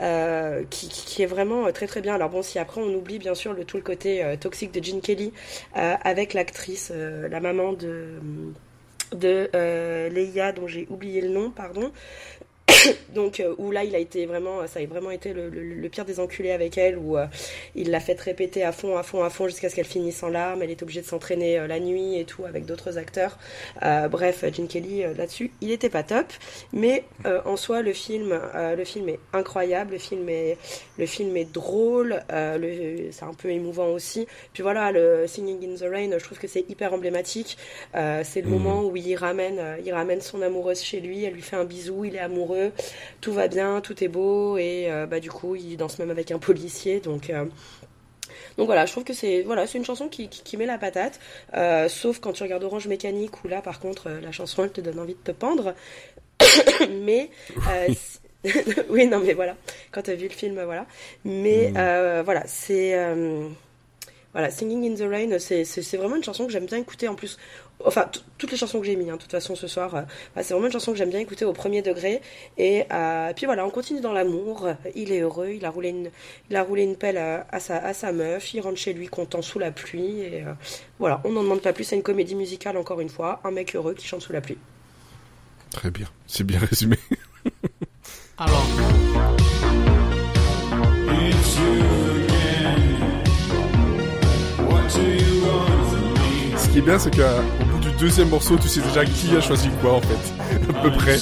euh, 0.00 0.62
qui 0.70 0.88
qui 0.88 1.04
qui 1.06 1.22
est 1.22 1.26
vraiment 1.26 1.70
très 1.72 1.86
très 1.86 2.00
bien. 2.00 2.14
Alors 2.14 2.30
bon 2.30 2.42
si 2.42 2.58
après 2.58 2.80
on 2.80 2.92
oublie 2.94 3.18
bien 3.18 3.34
sûr 3.34 3.52
le 3.52 3.64
tout 3.64 3.76
le 3.76 3.82
côté 3.82 4.24
euh, 4.24 4.36
toxique 4.36 4.72
de 4.72 4.82
Gene 4.82 5.00
Kelly 5.00 5.32
avec 5.74 6.34
l'actrice, 6.34 6.90
la 7.30 7.40
maman 7.40 7.72
de 7.72 8.18
de 9.12 9.48
Leia 10.12 10.50
dont 10.52 10.66
j'ai 10.66 10.86
oublié 10.90 11.20
le 11.20 11.28
nom, 11.28 11.50
pardon. 11.50 11.92
donc 13.14 13.40
euh, 13.40 13.54
où 13.58 13.70
là 13.70 13.84
il 13.84 13.94
a 13.94 13.98
été 13.98 14.26
vraiment 14.26 14.66
ça 14.66 14.80
a 14.80 14.86
vraiment 14.86 15.10
été 15.10 15.32
le, 15.32 15.48
le- 15.48 15.62
le 15.62 15.88
pire 15.88 16.04
des 16.04 16.18
enculés 16.18 16.50
avec 16.50 16.78
elle 16.78 16.96
où 16.98 17.16
euh, 17.18 17.26
il 17.74 17.90
l'a 17.90 18.00
fait 18.00 18.18
répéter 18.18 18.64
à 18.64 18.72
fond 18.72 18.96
à 18.96 19.02
fond 19.02 19.22
à 19.22 19.30
fond 19.30 19.46
jusqu'à 19.48 19.68
ce 19.68 19.74
qu'elle 19.76 19.84
finisse 19.84 20.22
en 20.22 20.28
larmes. 20.28 20.62
Elle 20.62 20.70
était 20.70 20.82
obligée 20.82 21.02
de 21.02 21.06
s'entraîner 21.06 21.58
euh, 21.58 21.66
la 21.66 21.78
nuit 21.78 22.18
et 22.18 22.24
tout 22.24 22.44
avec 22.46 22.64
d'autres 22.64 22.96
acteurs. 22.98 23.38
Euh, 23.82 24.08
bref 24.08 24.44
Gene 24.52 24.66
Kelly 24.66 25.04
euh, 25.04 25.14
là-dessus 25.14 25.50
il 25.60 25.70
était 25.72 25.90
pas 25.90 26.02
top. 26.02 26.26
Mais 26.72 27.04
euh, 27.26 27.40
en 27.44 27.56
soi 27.56 27.82
le 27.82 27.92
film 27.92 28.32
euh, 28.54 28.74
le 28.76 28.84
film 28.84 29.08
est 29.10 29.20
incroyable 29.32 29.92
le 29.92 29.98
film 29.98 30.28
est 30.28 30.56
le 30.98 31.06
film 31.06 31.36
est 31.36 31.52
drôle 31.52 32.22
euh, 32.32 32.56
le- 32.58 33.12
c'est 33.12 33.24
un 33.24 33.34
peu 33.34 33.50
émouvant 33.50 33.88
aussi. 33.88 34.26
Puis 34.52 34.62
voilà 34.62 34.90
le 34.90 35.26
Singing 35.26 35.70
in 35.70 35.76
the 35.76 35.88
Rain 35.90 36.10
je 36.18 36.24
trouve 36.24 36.38
que 36.38 36.48
c'est 36.48 36.64
hyper 36.68 36.94
emblématique. 36.94 37.56
Euh, 37.94 38.22
c'est 38.24 38.40
le 38.40 38.48
Mhm. 38.48 38.52
moment 38.54 38.82
où 38.84 38.96
il 38.96 39.14
ramène 39.16 39.58
euh, 39.58 39.76
il 39.84 39.92
ramène 39.92 40.20
son 40.22 40.40
amoureuse 40.42 40.80
chez 40.82 41.00
lui 41.00 41.24
elle 41.24 41.34
lui 41.34 41.42
fait 41.42 41.56
un 41.56 41.64
bisou 41.64 42.04
il 42.04 42.16
est 42.16 42.20
amoureux 42.20 42.53
tout 43.20 43.32
va 43.32 43.48
bien, 43.48 43.80
tout 43.80 44.02
est 44.02 44.08
beau 44.08 44.58
et 44.58 44.90
euh, 44.90 45.06
bah 45.06 45.20
du 45.20 45.30
coup 45.30 45.54
il 45.54 45.76
danse 45.76 45.98
même 45.98 46.10
avec 46.10 46.30
un 46.30 46.38
policier 46.38 47.00
donc 47.00 47.30
euh, 47.30 47.44
donc 48.56 48.66
voilà, 48.66 48.86
je 48.86 48.92
trouve 48.92 49.04
que 49.04 49.12
c'est 49.12 49.42
voilà, 49.42 49.66
c'est 49.66 49.78
une 49.78 49.84
chanson 49.84 50.08
qui, 50.08 50.28
qui, 50.28 50.42
qui 50.42 50.56
met 50.56 50.66
la 50.66 50.78
patate, 50.78 51.18
euh, 51.54 51.88
sauf 51.88 52.20
quand 52.20 52.32
tu 52.32 52.42
regardes 52.42 52.64
Orange 52.64 52.86
Mécanique 52.86 53.44
où 53.44 53.48
là 53.48 53.60
par 53.62 53.80
contre 53.80 54.10
la 54.10 54.32
chanson 54.32 54.64
elle 54.64 54.70
te 54.72 54.80
donne 54.80 54.98
envie 54.98 55.14
de 55.14 55.18
te 55.18 55.32
pendre, 55.32 55.74
mais 56.90 57.30
euh, 57.68 57.88
oui. 58.90 59.06
non 59.06 59.20
mais 59.20 59.32
voilà, 59.32 59.56
quand 59.90 60.02
t'as 60.02 60.14
vu 60.14 60.28
le 60.28 60.34
film 60.34 60.62
voilà, 60.62 60.86
mais 61.24 61.72
euh, 61.76 62.22
voilà 62.24 62.44
c'est 62.46 62.96
voilà, 64.32 64.50
Singing 64.50 64.92
in 64.92 64.96
the 64.96 65.08
Rain, 65.08 65.38
c'est 65.38 65.96
vraiment 65.96 66.16
une 66.16 66.24
chanson 66.24 66.44
que 66.44 66.50
j'aime 66.50 66.66
bien 66.66 66.78
écouter. 66.78 67.06
En 67.06 67.14
plus. 67.14 67.38
Enfin, 67.84 68.08
toutes 68.38 68.50
les 68.50 68.56
chansons 68.56 68.80
que 68.80 68.86
j'ai 68.86 68.96
mis, 68.96 69.10
hein, 69.10 69.16
de 69.16 69.20
toute 69.20 69.30
façon, 69.30 69.54
ce 69.56 69.66
soir, 69.66 69.94
euh, 69.94 70.02
bah, 70.34 70.42
c'est 70.42 70.54
vraiment 70.54 70.66
une 70.66 70.72
chanson 70.72 70.92
que 70.92 70.98
j'aime 70.98 71.10
bien 71.10 71.18
écouter 71.20 71.44
au 71.44 71.52
premier 71.52 71.82
degré. 71.82 72.22
Et 72.56 72.84
euh, 72.92 73.32
puis 73.34 73.46
voilà, 73.46 73.66
on 73.66 73.70
continue 73.70 74.00
dans 74.00 74.12
l'amour. 74.12 74.68
Il 74.94 75.12
est 75.12 75.20
heureux, 75.20 75.50
il 75.50 75.64
a 75.64 75.70
roulé 75.70 75.90
une, 75.90 76.10
il 76.50 76.56
a 76.56 76.62
roulé 76.62 76.82
une 76.82 76.96
pelle 76.96 77.18
à, 77.18 77.46
à 77.50 77.60
sa, 77.60 77.76
à 77.76 77.92
sa 77.92 78.12
meuf, 78.12 78.54
il 78.54 78.60
rentre 78.60 78.78
chez 78.78 78.94
lui 78.94 79.08
content 79.08 79.42
sous 79.42 79.58
la 79.58 79.70
pluie. 79.70 80.20
Et 80.20 80.44
euh, 80.44 80.52
voilà, 80.98 81.20
on 81.24 81.32
n'en 81.32 81.42
demande 81.42 81.60
pas 81.60 81.72
plus. 81.72 81.84
C'est 81.84 81.96
une 81.96 82.02
comédie 82.02 82.36
musicale, 82.36 82.76
encore 82.76 83.00
une 83.00 83.10
fois. 83.10 83.40
Un 83.44 83.50
mec 83.50 83.74
heureux 83.74 83.94
qui 83.94 84.06
chante 84.06 84.22
sous 84.22 84.32
la 84.32 84.40
pluie. 84.40 84.58
Très 85.70 85.90
bien. 85.90 86.06
C'est 86.26 86.44
bien 86.44 86.60
résumé. 86.60 86.96
Alors, 88.38 88.64
qui 96.74 96.80
est 96.80 96.82
bien, 96.82 96.98
c'est 96.98 97.14
qu'au 97.14 97.66
bout 97.70 97.78
du 97.78 97.92
deuxième 97.98 98.30
morceau, 98.30 98.58
tu 98.58 98.66
sais 98.66 98.80
déjà 98.80 99.04
qui 99.04 99.36
a 99.36 99.40
choisi 99.40 99.68
quoi, 99.80 99.94
en 99.94 100.00
fait. 100.00 100.34
À 100.76 100.82
peu 100.82 100.90
près. 100.90 101.16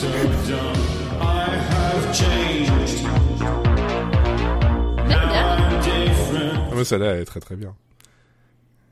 Ah, 6.70 6.74
mais 6.74 6.85
celle-là, 6.85 7.07
elle 7.12 7.20
est 7.20 7.24
très 7.27 7.41
très 7.41 7.57
bien. 7.57 7.74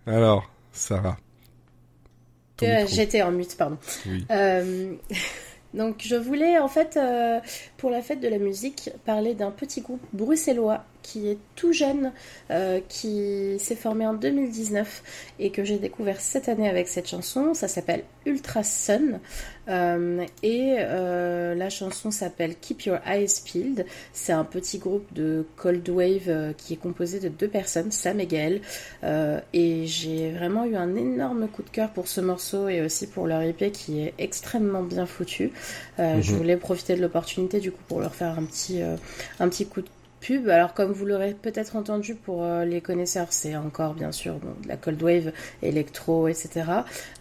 Alors, 0.06 0.50
Sarah. 0.70 1.16
Euh. 2.62 2.84
J'étais 2.86 3.22
en 3.22 3.32
mute, 3.32 3.56
pardon. 3.56 3.78
Oui. 4.04 4.26
Euh, 4.30 4.92
donc 5.74 6.02
je 6.04 6.16
voulais 6.16 6.58
en 6.58 6.68
fait 6.68 6.96
euh, 6.96 7.40
pour 7.76 7.90
la 7.90 8.02
fête 8.02 8.20
de 8.20 8.28
la 8.28 8.38
musique 8.38 8.90
parler 9.04 9.34
d'un 9.34 9.50
petit 9.50 9.80
groupe 9.80 10.04
bruxellois 10.12 10.84
qui 11.02 11.28
est 11.28 11.38
tout 11.56 11.72
jeune, 11.72 12.12
euh, 12.50 12.80
qui 12.88 13.58
s'est 13.58 13.76
formé 13.76 14.06
en 14.06 14.14
2019 14.14 15.32
et 15.38 15.50
que 15.50 15.64
j'ai 15.64 15.78
découvert 15.78 16.20
cette 16.20 16.48
année 16.48 16.68
avec 16.68 16.88
cette 16.88 17.08
chanson. 17.08 17.54
Ça 17.54 17.68
s'appelle 17.68 18.04
Ultra 18.26 18.62
Sun 18.62 19.20
Euh, 19.70 20.24
et 20.42 20.76
euh, 20.80 21.54
la 21.54 21.70
chanson 21.70 22.10
s'appelle 22.10 22.56
Keep 22.60 22.82
Your 22.82 22.98
Eyes 23.06 23.40
Peeled. 23.44 23.86
C'est 24.12 24.32
un 24.32 24.44
petit 24.44 24.78
groupe 24.78 25.06
de 25.14 25.46
cold 25.56 25.88
wave 25.88 26.28
euh, 26.28 26.52
qui 26.52 26.74
est 26.74 26.76
composé 26.76 27.20
de 27.20 27.28
deux 27.28 27.48
personnes, 27.48 27.90
Sam 27.92 28.20
et 28.20 28.26
Gaël. 28.26 28.60
Et 29.52 29.86
j'ai 29.86 30.32
vraiment 30.32 30.64
eu 30.64 30.76
un 30.76 30.94
énorme 30.96 31.48
coup 31.48 31.62
de 31.62 31.70
cœur 31.70 31.90
pour 31.90 32.08
ce 32.08 32.20
morceau 32.20 32.68
et 32.68 32.80
aussi 32.82 33.06
pour 33.06 33.26
leur 33.26 33.42
EP 33.42 33.70
qui 33.70 34.00
est 34.00 34.14
extrêmement 34.18 34.82
bien 34.82 35.06
foutu. 35.06 35.52
Euh, 35.98 36.20
Je 36.20 36.32
Mhm. 36.32 36.38
voulais 36.38 36.56
profiter 36.56 36.96
de 36.96 37.00
l'opportunité 37.00 37.60
du 37.60 37.70
coup 37.72 37.82
pour 37.88 38.00
leur 38.00 38.14
faire 38.14 38.38
un 38.38 38.44
petit, 38.44 38.80
un 39.38 39.48
petit 39.48 39.66
coup 39.66 39.80
de 39.82 39.88
pub. 40.20 40.48
Alors 40.48 40.74
comme 40.74 40.92
vous 40.92 41.04
l'aurez 41.06 41.34
peut-être 41.34 41.76
entendu 41.76 42.14
pour 42.14 42.42
euh, 42.44 42.64
les 42.64 42.80
connaisseurs, 42.80 43.28
c'est 43.30 43.56
encore 43.56 43.94
bien 43.94 44.12
sûr 44.12 44.34
bon, 44.34 44.52
de 44.62 44.68
la 44.68 44.76
cold 44.76 45.02
wave, 45.02 45.32
électro, 45.62 46.28
etc. 46.28 46.50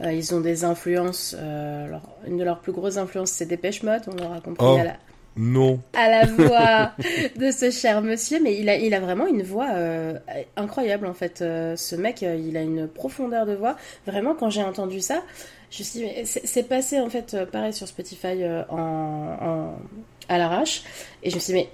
Euh, 0.01 0.11
ils 0.11 0.35
ont 0.35 0.41
des 0.41 0.63
influences. 0.65 1.35
euh, 1.39 1.85
alors, 1.85 2.15
une 2.27 2.37
de 2.37 2.43
leurs 2.43 2.59
plus 2.59 2.71
grosses 2.73 2.97
influences, 2.97 3.31
c'est 3.31 3.45
Dépêche 3.45 3.83
Mode. 3.83 4.01
On 4.07 4.15
l'aura 4.15 4.41
compris 4.41 4.65
Oh. 4.67 4.77
à 4.79 4.83
la, 4.83 4.95
Non. 5.37 5.79
à 5.93 6.09
la 6.09 6.25
voix 6.37 6.91
de 7.37 7.51
ce 7.51 7.71
cher 7.71 8.01
monsieur, 8.01 8.39
mais 8.43 8.59
il 8.59 8.67
a, 8.69 8.75
il 8.75 8.93
a 8.93 8.99
vraiment 8.99 9.27
une 9.27 9.43
voix 9.43 9.69
euh, 9.73 10.13
incroyable 10.57 11.05
en 11.07 11.13
fait. 11.13 11.41
Euh, 11.41 11.75
ce 11.75 11.95
mec, 11.95 12.23
euh, 12.23 12.35
il 12.35 12.57
a 12.57 12.61
une 12.61 12.87
profondeur 12.87 13.45
de 13.45 13.53
voix. 13.53 13.75
Vraiment, 14.05 14.35
quand 14.35 14.49
j'ai 14.49 14.63
entendu 14.63 14.99
ça, 14.99 15.21
je 15.71 15.79
me 15.79 15.83
suis 15.83 15.99
dit, 15.99 16.05
mais 16.05 16.25
c'est 16.25 16.63
passé 16.67 16.99
en 16.99 17.09
fait, 17.09 17.37
pareil 17.51 17.71
sur 17.73 17.87
Spotify 17.87 18.43
en, 18.69 18.77
en- 18.79 19.75
à 20.27 20.37
l'arrache, 20.39 20.83
et 21.23 21.29
je 21.29 21.35
me 21.35 21.39
suis 21.39 21.53
dit, 21.53 21.59
mais 21.59 21.69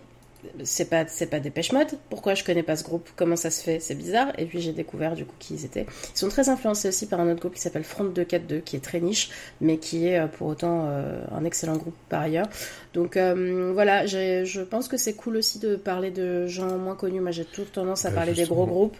c'est 0.63 0.89
pas 0.89 1.05
c'est 1.07 1.27
pas 1.27 1.39
Dépêche 1.39 1.71
Mode. 1.71 1.87
Pourquoi 2.09 2.33
je 2.35 2.43
connais 2.43 2.63
pas 2.63 2.75
ce 2.75 2.83
groupe? 2.83 3.09
Comment 3.15 3.35
ça 3.35 3.49
se 3.49 3.63
fait? 3.63 3.79
C'est 3.79 3.95
bizarre. 3.95 4.27
Et 4.37 4.45
puis 4.45 4.61
j'ai 4.61 4.71
découvert 4.73 5.15
du 5.15 5.25
coup 5.25 5.35
qui 5.39 5.55
ils 5.55 5.65
étaient. 5.65 5.85
Ils 6.15 6.17
sont 6.17 6.29
très 6.29 6.49
influencés 6.49 6.87
aussi 6.89 7.07
par 7.07 7.19
un 7.19 7.31
autre 7.31 7.39
groupe 7.39 7.53
qui 7.53 7.61
s'appelle 7.61 7.83
Front 7.83 8.05
242 8.05 8.59
qui 8.59 8.75
est 8.75 8.79
très 8.79 8.99
niche 8.99 9.29
mais 9.61 9.77
qui 9.77 10.07
est 10.07 10.19
euh, 10.19 10.27
pour 10.27 10.47
autant 10.47 10.85
euh, 10.87 11.23
un 11.31 11.43
excellent 11.45 11.77
groupe 11.77 11.95
par 12.09 12.21
ailleurs. 12.21 12.47
Donc 12.93 13.17
euh, 13.17 13.71
voilà. 13.73 14.05
Je 14.05 14.61
pense 14.61 14.87
que 14.87 14.97
c'est 14.97 15.13
cool 15.13 15.37
aussi 15.37 15.59
de 15.59 15.75
parler 15.75 16.11
de 16.11 16.47
gens 16.47 16.77
moins 16.77 16.95
connus. 16.95 17.21
Moi 17.21 17.31
j'ai 17.31 17.45
toujours 17.45 17.71
tendance 17.71 18.05
à 18.05 18.09
Ouais, 18.09 18.15
parler 18.15 18.33
des 18.33 18.45
gros 18.45 18.65
groupes. 18.65 18.97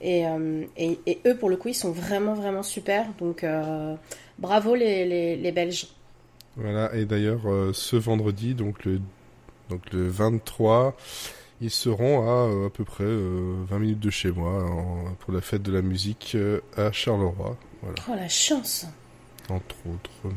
Et, 0.00 0.26
euh, 0.26 0.64
et, 0.76 0.98
et 1.06 1.18
eux 1.26 1.36
pour 1.36 1.48
le 1.50 1.56
coup 1.56 1.68
ils 1.68 1.74
sont 1.74 1.90
vraiment 1.92 2.34
vraiment 2.34 2.62
super. 2.62 3.06
Donc 3.18 3.44
euh, 3.44 3.94
bravo 4.38 4.74
les, 4.74 5.04
les, 5.06 5.36
les 5.36 5.52
Belges. 5.52 5.88
Voilà, 6.60 6.92
et 6.92 7.04
d'ailleurs, 7.04 7.42
euh, 7.46 7.72
ce 7.72 7.94
vendredi, 7.94 8.54
donc 8.54 8.84
le, 8.84 9.00
donc 9.70 9.80
le 9.92 10.08
23, 10.08 10.96
ils 11.60 11.70
seront 11.70 12.22
à 12.28 12.48
euh, 12.48 12.66
à 12.66 12.70
peu 12.70 12.84
près 12.84 13.04
euh, 13.04 13.54
20 13.68 13.78
minutes 13.78 14.00
de 14.00 14.10
chez 14.10 14.30
moi 14.30 14.64
en- 14.64 15.14
pour 15.18 15.32
la 15.32 15.40
fête 15.40 15.62
de 15.62 15.72
la 15.72 15.82
musique 15.82 16.32
euh, 16.34 16.60
à 16.76 16.92
Charleroi. 16.92 17.56
Voilà, 17.82 17.96
oh 18.08 18.12
la 18.16 18.28
chance 18.28 18.86
entre 19.50 19.76
autres. 19.86 20.34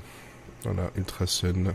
Voilà, 0.64 0.92
Ultra 0.96 1.26
Sun. 1.28 1.74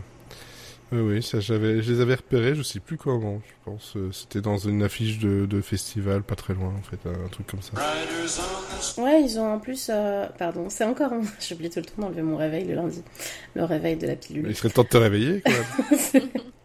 Oui, 0.93 0.99
oui, 1.01 1.21
ça 1.23 1.41
j'avais, 1.41 1.81
je 1.83 1.91
les 1.91 1.99
avais 1.99 2.15
repérés, 2.15 2.55
je 2.55 2.61
sais 2.63 2.79
plus 2.79 2.95
comment, 2.95 3.41
je 3.45 3.53
pense. 3.71 3.93
euh, 3.97 4.09
C'était 4.13 4.39
dans 4.39 4.57
une 4.57 4.81
affiche 4.83 5.19
de, 5.19 5.45
de 5.45 5.59
festival, 5.61 6.23
pas 6.23 6.35
très 6.35 6.53
loin 6.53 6.73
en 6.77 6.81
fait, 6.81 6.97
un 7.09 7.27
truc 7.27 7.45
comme 7.47 7.61
ça. 7.61 7.73
Ouais, 9.01 9.21
ils 9.21 9.37
ont 9.37 9.53
en 9.55 9.59
plus. 9.59 9.89
euh, 9.91 10.25
Pardon, 10.37 10.69
c'est 10.69 10.85
encore. 10.85 11.11
un- 11.11 11.21
J'oublie 11.41 11.69
tout 11.69 11.79
le 11.79 11.85
temps 11.85 12.01
d'enlever 12.03 12.21
mon 12.21 12.37
réveil 12.37 12.63
le 12.65 12.75
lundi. 12.75 13.03
Le 13.55 13.65
réveil 13.65 13.97
de 13.97 14.07
la 14.07 14.15
pilule. 14.15 14.45
Il 14.47 14.55
serait 14.55 14.69
temps 14.69 14.83
de 14.83 14.87
te 14.87 14.95
réveiller 14.97 15.41
quand 15.45 15.51
même. 15.51 16.29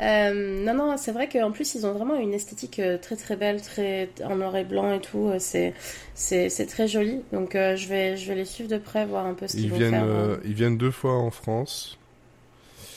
Euh, 0.00 0.64
non, 0.64 0.74
non, 0.74 0.96
c'est 0.96 1.12
vrai 1.12 1.28
qu'en 1.28 1.50
plus, 1.52 1.74
ils 1.74 1.86
ont 1.86 1.92
vraiment 1.92 2.14
une 2.16 2.32
esthétique 2.34 2.78
euh, 2.78 2.98
très 2.98 3.16
très 3.16 3.36
belle, 3.36 3.60
très 3.62 4.10
en 4.24 4.36
noir 4.36 4.56
et 4.56 4.64
blanc 4.64 4.92
et 4.92 5.00
tout. 5.00 5.28
euh, 5.28 5.36
C'est 5.38 5.74
c'est 6.14 6.48
c'est 6.48 6.66
très 6.66 6.88
joli. 6.88 7.22
Donc, 7.32 7.54
euh, 7.54 7.76
je, 7.76 7.88
vais, 7.88 8.16
je 8.16 8.26
vais 8.28 8.34
les 8.34 8.44
suivre 8.44 8.68
de 8.70 8.78
près, 8.78 9.06
voir 9.06 9.26
un 9.26 9.34
peu 9.34 9.46
ce 9.48 9.56
qu'ils 9.56 9.66
Ils 9.66 9.70
vont 9.70 9.76
viennent, 9.78 9.90
faire. 9.90 10.04
euh, 10.04 10.36
ils 10.44 10.54
viennent 10.54 10.78
deux 10.78 10.90
fois 10.90 11.14
en 11.14 11.30
France. 11.30 11.98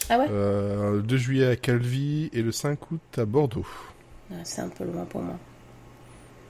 Ah 0.10 0.20
ouais? 0.20 0.28
Le 0.30 1.02
2 1.04 1.18
juillet 1.18 1.48
à 1.48 1.56
Calvi 1.56 2.30
et 2.34 2.42
le 2.42 2.52
5 2.52 2.92
août 2.92 3.02
à 3.18 3.26
Bordeaux. 3.26 3.66
Ah, 4.32 4.36
C'est 4.44 4.62
un 4.62 4.70
peu 4.70 4.84
loin 4.86 5.06
pour 5.06 5.22
moi. 5.22 5.38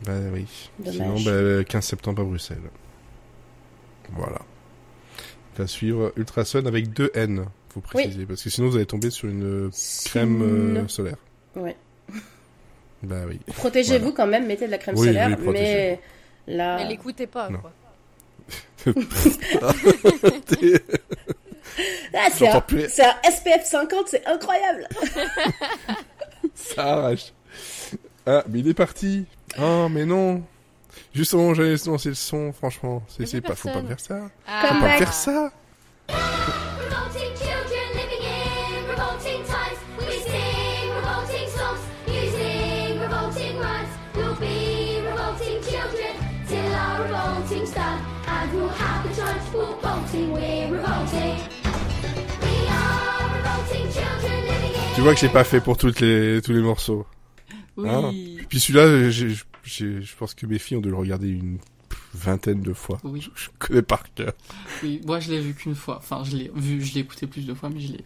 Bah 0.06 0.14
oui. 0.34 0.46
Dommage. 0.80 0.94
Sinon, 0.96 1.16
bah, 1.22 1.42
le 1.42 1.64
15 1.64 1.86
septembre 1.86 2.22
à 2.22 2.26
Bruxelles. 2.26 2.58
Voilà. 4.12 4.42
À 5.58 5.68
suivre 5.68 6.12
Ultrason 6.18 6.66
avec 6.66 6.92
deux 6.92 7.12
N, 7.14 7.46
faut 7.76 7.82
préciser. 7.82 8.26
Parce 8.26 8.42
que 8.42 8.50
sinon, 8.50 8.70
vous 8.70 8.76
allez 8.78 8.86
tomber 8.86 9.10
sur 9.10 9.28
une 9.30 9.70
crème 10.06 10.42
euh, 10.42 10.88
solaire. 10.88 11.18
Ouais. 11.56 11.76
Bah 13.04 13.24
oui. 13.28 13.40
Protégez-vous 13.54 14.14
quand 14.14 14.26
même, 14.26 14.48
mettez 14.48 14.66
de 14.66 14.72
la 14.72 14.80
crème 14.80 14.96
Oui, 14.98 15.08
solaire, 15.08 15.38
oui, 15.40 15.50
mais 15.52 16.00
là. 16.48 16.78
Mais 16.78 16.88
l'écoutez 16.88 17.28
pas, 17.28 17.50
Non. 17.50 17.60
quoi. 17.60 17.72
Ah, 22.14 22.30
c'est 22.32 22.48
un, 22.48 22.62
plus. 22.62 22.88
c'est 22.90 23.04
un 23.04 23.16
SPF 23.30 23.66
50, 23.66 24.08
c'est 24.08 24.26
incroyable! 24.26 24.88
Ça 26.56 26.84
arrache. 26.94 27.34
Ah, 28.26 28.44
mais 28.50 28.60
il 28.60 28.68
est 28.70 28.74
parti. 28.74 29.26
Oh, 29.60 29.88
mais 29.92 30.06
non. 30.06 30.42
Justement, 31.14 31.54
j'allais 31.54 31.76
lancer 31.86 32.10
le 32.10 32.16
son, 32.16 32.54
franchement. 32.54 33.04
C'est, 33.10 33.42
pas, 33.42 33.56
faut 33.56 33.70
pas 33.70 33.84
faire 33.84 34.00
ça. 34.00 34.30
Ah, 34.48 34.68
Faut 34.70 34.80
pas 34.80 34.98
faire 34.98 35.14
ça. 35.14 35.52
Tu 54.96 55.02
vois 55.02 55.14
que 55.14 55.20
j'ai 55.20 55.30
pas 55.30 55.44
fait 55.44 55.60
pour 55.60 55.78
toutes 55.78 56.00
les, 56.00 56.42
tous 56.42 56.54
les 56.54 56.62
morceaux. 56.62 57.06
Hein 57.78 58.10
Oui. 58.10 58.40
Puis 58.48 58.60
celui-là, 58.60 59.10
je 59.10 60.16
pense 60.18 60.34
que 60.34 60.46
mes 60.46 60.58
filles 60.58 60.78
ont 60.78 60.82
dû 60.82 60.90
le 60.90 60.96
regarder 60.96 61.28
une 61.30 61.58
vingtaine 62.14 62.62
de 62.62 62.72
fois. 62.72 63.00
Oui. 63.04 63.20
Je, 63.20 63.30
je 63.36 63.50
connais 63.60 63.82
par 63.82 64.04
cœur. 64.14 64.32
Oui, 64.84 65.02
moi 65.06 65.20
je 65.20 65.32
l'ai 65.32 65.42
vu 65.42 65.54
qu'une 65.54 65.76
fois. 65.76 65.98
Enfin, 65.98 66.24
je 66.24 66.38
l'ai 66.38 66.52
vu, 66.56 66.82
je 66.82 66.94
l'ai 66.94 67.02
écouté 67.02 67.28
plus 67.28 67.46
de 67.46 67.54
fois, 67.54 67.70
mais 67.70 67.82
je 67.82 67.92
l'ai, 67.92 68.04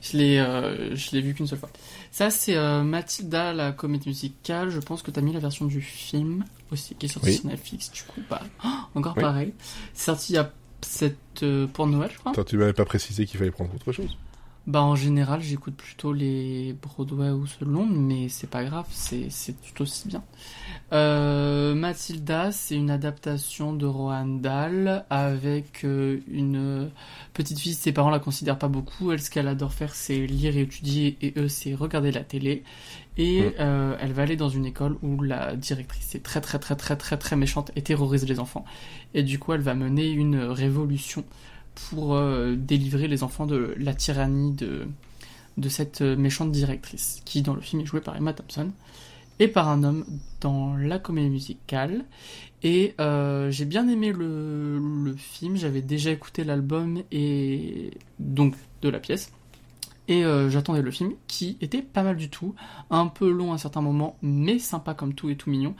je 0.00 0.16
l'ai, 0.16 0.38
euh, 0.38 0.96
je 0.96 1.10
l'ai 1.12 1.20
vu 1.20 1.34
qu'une 1.34 1.46
seule 1.46 1.58
fois. 1.58 1.68
Ça, 2.10 2.30
c'est 2.30 2.56
euh, 2.56 2.82
Mathilda, 2.82 3.52
la 3.52 3.72
comédie 3.72 4.08
musicale. 4.08 4.70
Je 4.70 4.80
pense 4.80 5.02
que 5.02 5.10
t'as 5.10 5.20
mis 5.20 5.34
la 5.34 5.40
version 5.40 5.66
du 5.66 5.82
film 5.82 6.44
aussi, 6.72 6.94
qui 6.94 7.04
est 7.04 7.08
sortie 7.10 7.28
Oui. 7.28 7.36
sur 7.36 7.46
Netflix. 7.46 7.92
Du 7.92 8.02
coup, 8.04 8.22
bah, 8.30 8.40
oh, 8.64 8.68
encore 8.94 9.12
Oui. 9.16 9.22
pareil. 9.22 9.52
C'est 9.92 10.06
sorti 10.06 10.32
il 10.32 10.36
y 10.36 10.38
a 10.38 10.50
cette 10.84 11.42
euh, 11.42 11.66
pour 11.66 11.86
Noël, 11.86 12.10
je 12.12 12.18
crois. 12.18 12.32
Attends, 12.32 12.44
tu 12.44 12.56
m'avais 12.56 12.72
pas 12.72 12.84
précisé 12.84 13.26
qu'il 13.26 13.38
fallait 13.38 13.50
prendre 13.50 13.74
autre 13.74 13.92
chose. 13.92 14.16
Bah, 14.70 14.82
en 14.82 14.94
général, 14.94 15.40
j'écoute 15.40 15.74
plutôt 15.74 16.12
les 16.12 16.76
Broadway 16.80 17.30
ou 17.30 17.44
de 17.60 17.64
Londres, 17.66 17.92
mais 17.92 18.28
c'est 18.28 18.46
pas 18.46 18.62
grave, 18.62 18.86
c'est, 18.90 19.28
c'est 19.28 19.54
tout 19.60 19.82
aussi 19.82 20.06
bien. 20.06 20.22
Euh, 20.92 21.74
Mathilda, 21.74 22.52
c'est 22.52 22.76
une 22.76 22.90
adaptation 22.90 23.72
de 23.72 23.84
Roald 23.86 24.40
Dahl 24.40 25.04
avec 25.10 25.84
euh, 25.84 26.20
une 26.30 26.88
petite 27.34 27.58
fille. 27.58 27.74
Ses 27.74 27.90
parents 27.90 28.10
la 28.10 28.20
considèrent 28.20 28.58
pas 28.58 28.68
beaucoup. 28.68 29.10
Elle, 29.10 29.20
ce 29.20 29.30
qu'elle 29.30 29.48
adore 29.48 29.72
faire, 29.72 29.92
c'est 29.92 30.24
lire 30.24 30.56
et 30.56 30.60
étudier, 30.62 31.16
et 31.20 31.34
eux, 31.36 31.48
c'est 31.48 31.74
regarder 31.74 32.12
la 32.12 32.22
télé. 32.22 32.62
Et 33.16 33.40
Mm. 33.42 33.52
euh, 33.58 33.96
elle 34.00 34.12
va 34.12 34.22
aller 34.22 34.36
dans 34.36 34.48
une 34.50 34.66
école 34.66 34.96
où 35.02 35.20
la 35.22 35.56
directrice 35.56 36.14
est 36.14 36.22
très 36.22 36.40
très 36.40 36.60
très 36.60 36.76
très 36.76 36.96
très 36.96 37.16
très 37.18 37.34
méchante 37.36 37.72
et 37.74 37.82
terrorise 37.82 38.24
les 38.28 38.38
enfants. 38.38 38.64
Et 39.14 39.24
du 39.24 39.40
coup, 39.40 39.52
elle 39.52 39.62
va 39.62 39.74
mener 39.74 40.08
une 40.10 40.36
révolution 40.36 41.24
pour 41.88 42.14
euh, 42.14 42.56
délivrer 42.56 43.08
les 43.08 43.22
enfants 43.22 43.46
de 43.46 43.74
la 43.78 43.94
tyrannie 43.94 44.52
de, 44.52 44.86
de 45.56 45.68
cette 45.68 46.02
euh, 46.02 46.16
méchante 46.16 46.52
directrice, 46.52 47.22
qui 47.24 47.42
dans 47.42 47.54
le 47.54 47.60
film 47.60 47.82
est 47.82 47.86
jouée 47.86 48.00
par 48.00 48.16
Emma 48.16 48.32
Thompson, 48.32 48.70
et 49.38 49.48
par 49.48 49.68
un 49.68 49.82
homme 49.84 50.04
dans 50.40 50.76
la 50.76 50.98
comédie 50.98 51.30
musicale. 51.30 52.04
Et 52.62 52.94
euh, 53.00 53.50
j'ai 53.50 53.64
bien 53.64 53.88
aimé 53.88 54.12
le, 54.12 54.78
le 54.78 55.16
film, 55.16 55.56
j'avais 55.56 55.80
déjà 55.80 56.10
écouté 56.10 56.44
l'album 56.44 57.02
et 57.10 57.90
donc 58.18 58.54
de 58.82 58.88
la 58.90 59.00
pièce. 59.00 59.32
Et 60.08 60.24
j'attendais 60.48 60.82
le 60.82 60.90
film 60.90 61.12
qui 61.28 61.56
était 61.60 61.82
pas 61.82 62.02
mal 62.02 62.16
du 62.16 62.30
tout, 62.30 62.56
un 62.90 63.06
peu 63.06 63.30
long 63.30 63.52
à 63.52 63.58
certains 63.58 63.80
moments, 63.80 64.16
mais 64.22 64.58
sympa 64.58 64.92
comme 64.92 65.14
tout 65.14 65.30
et 65.30 65.36
tout 65.36 65.50
mignon. 65.50 65.76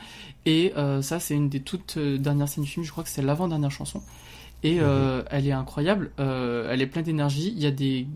Et 0.47 0.72
ça, 1.02 1.18
c'est 1.18 1.35
une 1.35 1.48
des 1.48 1.59
toutes 1.59 1.98
dernières 1.98 2.48
scènes 2.48 2.62
du 2.62 2.70
film, 2.70 2.86
je 2.86 2.93
crois 2.93 3.02
que 3.02 3.10
c'est 3.10 3.22
l'avant-dernière 3.22 3.72
chanson. 3.72 4.01
Et 4.62 4.78
euh, 4.81 5.23
elle 5.31 5.47
est 5.47 5.53
incroyable, 5.53 6.11
euh, 6.20 6.69
elle 6.70 6.82
est 6.82 6.87
pleine 6.87 7.05
d'énergie. 7.05 7.53
Il 7.57 7.62
y 7.62 7.66
a 7.66 7.70
des 7.70 8.07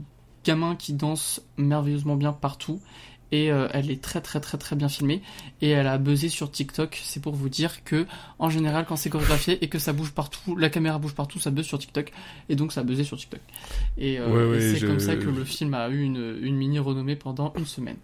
gamins 0.45 0.77
qui 0.77 0.93
dansent 0.93 1.41
merveilleusement 1.57 2.17
bien 2.17 2.33
partout. 2.33 2.81
Et 3.33 3.51
euh, 3.51 3.67
elle 3.73 3.91
est 3.91 4.01
très 4.01 4.21
très 4.21 4.39
très 4.39 4.59
très 4.59 4.77
bien 4.77 4.89
filmée. 4.89 5.21
Et 5.63 5.71
elle 5.71 5.87
a 5.89 5.99
buzzé 5.99 6.29
sur 6.29 6.51
TikTok. 6.53 7.01
C'est 7.03 7.21
pour 7.21 7.35
vous 7.35 7.49
dire 7.49 7.83
que, 7.83 8.07
en 8.39 8.49
général, 8.51 8.85
quand 8.87 8.95
c'est 8.97 9.11
chorégraphié 9.11 9.65
et 9.65 9.69
que 9.69 9.79
ça 9.81 9.93
bouge 9.93 10.13
partout, 10.13 10.55
la 10.55 10.69
caméra 10.71 10.99
bouge 10.99 11.15
partout, 11.15 11.41
ça 11.41 11.51
buzz 11.51 11.65
sur 11.67 11.79
TikTok. 11.79 12.13
Et 12.49 12.55
donc 12.57 12.73
ça 12.73 12.83
a 12.83 12.85
buzzé 12.85 13.03
sur 13.03 13.17
TikTok. 13.17 13.41
Et, 13.99 14.21
euh, 14.21 14.29
Ouais, 14.29 14.43
et 14.45 14.51
ouais, 14.51 14.61
c'est 14.75 14.77
je- 14.81 14.87
comme 14.87 15.01
ça 15.01 15.17
que 15.17 15.29
le 15.31 15.45
film 15.45 15.75
a 15.75 15.89
eu 15.89 16.03
une, 16.03 16.37
une 16.43 16.55
mini 16.57 16.79
renommée 16.79 17.17
pendant 17.17 17.53
une 17.59 17.67
semaine. 17.67 17.97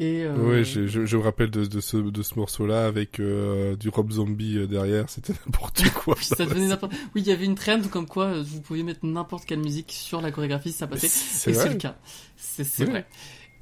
Et 0.00 0.22
euh, 0.22 0.36
Ouais, 0.36 0.62
je, 0.64 0.86
je, 0.86 1.04
je 1.06 1.16
me 1.16 1.22
rappelle 1.22 1.50
de, 1.50 1.64
de 1.66 1.80
ce, 1.80 1.96
de 1.96 2.22
ce 2.22 2.38
morceau-là 2.38 2.86
avec 2.86 3.18
euh, 3.18 3.74
du 3.76 3.88
Rob 3.88 4.12
Zombie 4.12 4.56
euh, 4.58 4.66
derrière. 4.66 5.10
C'était 5.10 5.32
n'importe 5.46 5.82
quoi. 5.90 6.14
Oui, 6.16 6.24
ça 6.24 6.44
devenait 6.44 6.66
n'importe- 6.68 6.92
Oui, 7.14 7.22
il 7.22 7.26
y 7.26 7.32
avait 7.32 7.44
une 7.44 7.56
trend 7.56 7.80
comme 7.90 8.06
quoi 8.06 8.26
euh, 8.26 8.42
vous 8.46 8.60
pouviez 8.60 8.84
mettre 8.84 9.04
n'importe 9.04 9.44
quelle 9.44 9.58
musique 9.58 9.90
sur 9.92 10.20
la 10.20 10.30
chorégraphie, 10.30 10.70
ça 10.72 10.86
passait. 10.86 11.08
C'est 11.08 11.50
Et 11.50 11.54
c'est 11.54 11.60
vrai. 11.60 11.68
le 11.70 11.74
cas. 11.76 11.96
C'est 12.36 12.64
c'est 12.64 12.84
Oui. 12.84 12.90
vrai. 12.90 13.06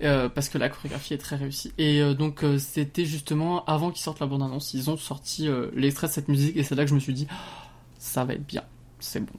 Euh, 0.03 0.29
parce 0.29 0.51
que 0.51 0.59
la 0.59 0.69
chorégraphie 0.69 1.15
est 1.15 1.19
très 1.19 1.37
réussie. 1.37 1.73
Et 1.79 2.03
euh, 2.03 2.13
donc 2.13 2.45
euh, 2.45 2.59
c'était 2.59 3.07
justement 3.07 3.65
avant 3.65 3.91
qu'ils 3.91 4.03
sortent 4.03 4.21
la 4.21 4.27
bande-annonce, 4.27 4.75
ils 4.75 4.91
ont 4.91 4.99
sorti 4.99 5.49
l'extrait 5.75 6.09
de 6.09 6.13
cette 6.13 6.29
musique 6.29 6.55
et 6.59 6.63
c'est 6.65 6.75
là 6.75 6.85
que 6.85 6.91
je 6.91 6.95
me 6.95 7.01
suis 7.01 7.15
dit, 7.15 7.27
Oh, 7.31 7.35
ça 7.99 8.25
va 8.27 8.35
être 8.35 8.47
bien, 8.47 8.63
c'est 9.01 9.21
bon. 9.21 9.33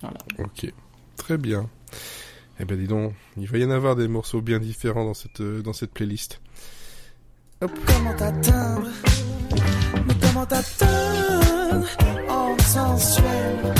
Voilà. 0.00 0.16
Ok, 0.38 0.72
très 1.16 1.36
bien. 1.36 1.68
Eh 2.60 2.64
ben 2.64 2.76
dis 2.78 2.86
donc, 2.86 3.12
il 3.36 3.46
va 3.48 3.58
y 3.58 3.64
en 3.64 3.70
avoir 3.70 3.96
des 3.96 4.08
morceaux 4.08 4.40
bien 4.40 4.58
différents 4.58 5.04
dans 5.04 5.14
cette, 5.14 5.40
euh, 5.40 5.62
dans 5.62 5.72
cette 5.72 5.92
playlist. 5.92 6.40
Comment 7.60 8.14
t'atteindre? 8.16 8.88
Mais 10.06 10.14
comment 10.20 10.46
t'atteindre 10.46 11.86
En 12.28 12.56
sensuel? 12.58 13.74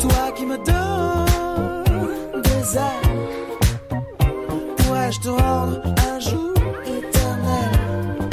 Toi 0.00 0.32
qui 0.36 0.46
me 0.46 0.56
donnes 0.64 2.42
des 2.42 2.76
ailes 2.76 3.56
Pourrais-je 4.78 5.20
te 5.20 5.28
rendre 5.28 5.82
un 6.08 6.20
jour 6.20 6.54
éternel? 6.86 8.28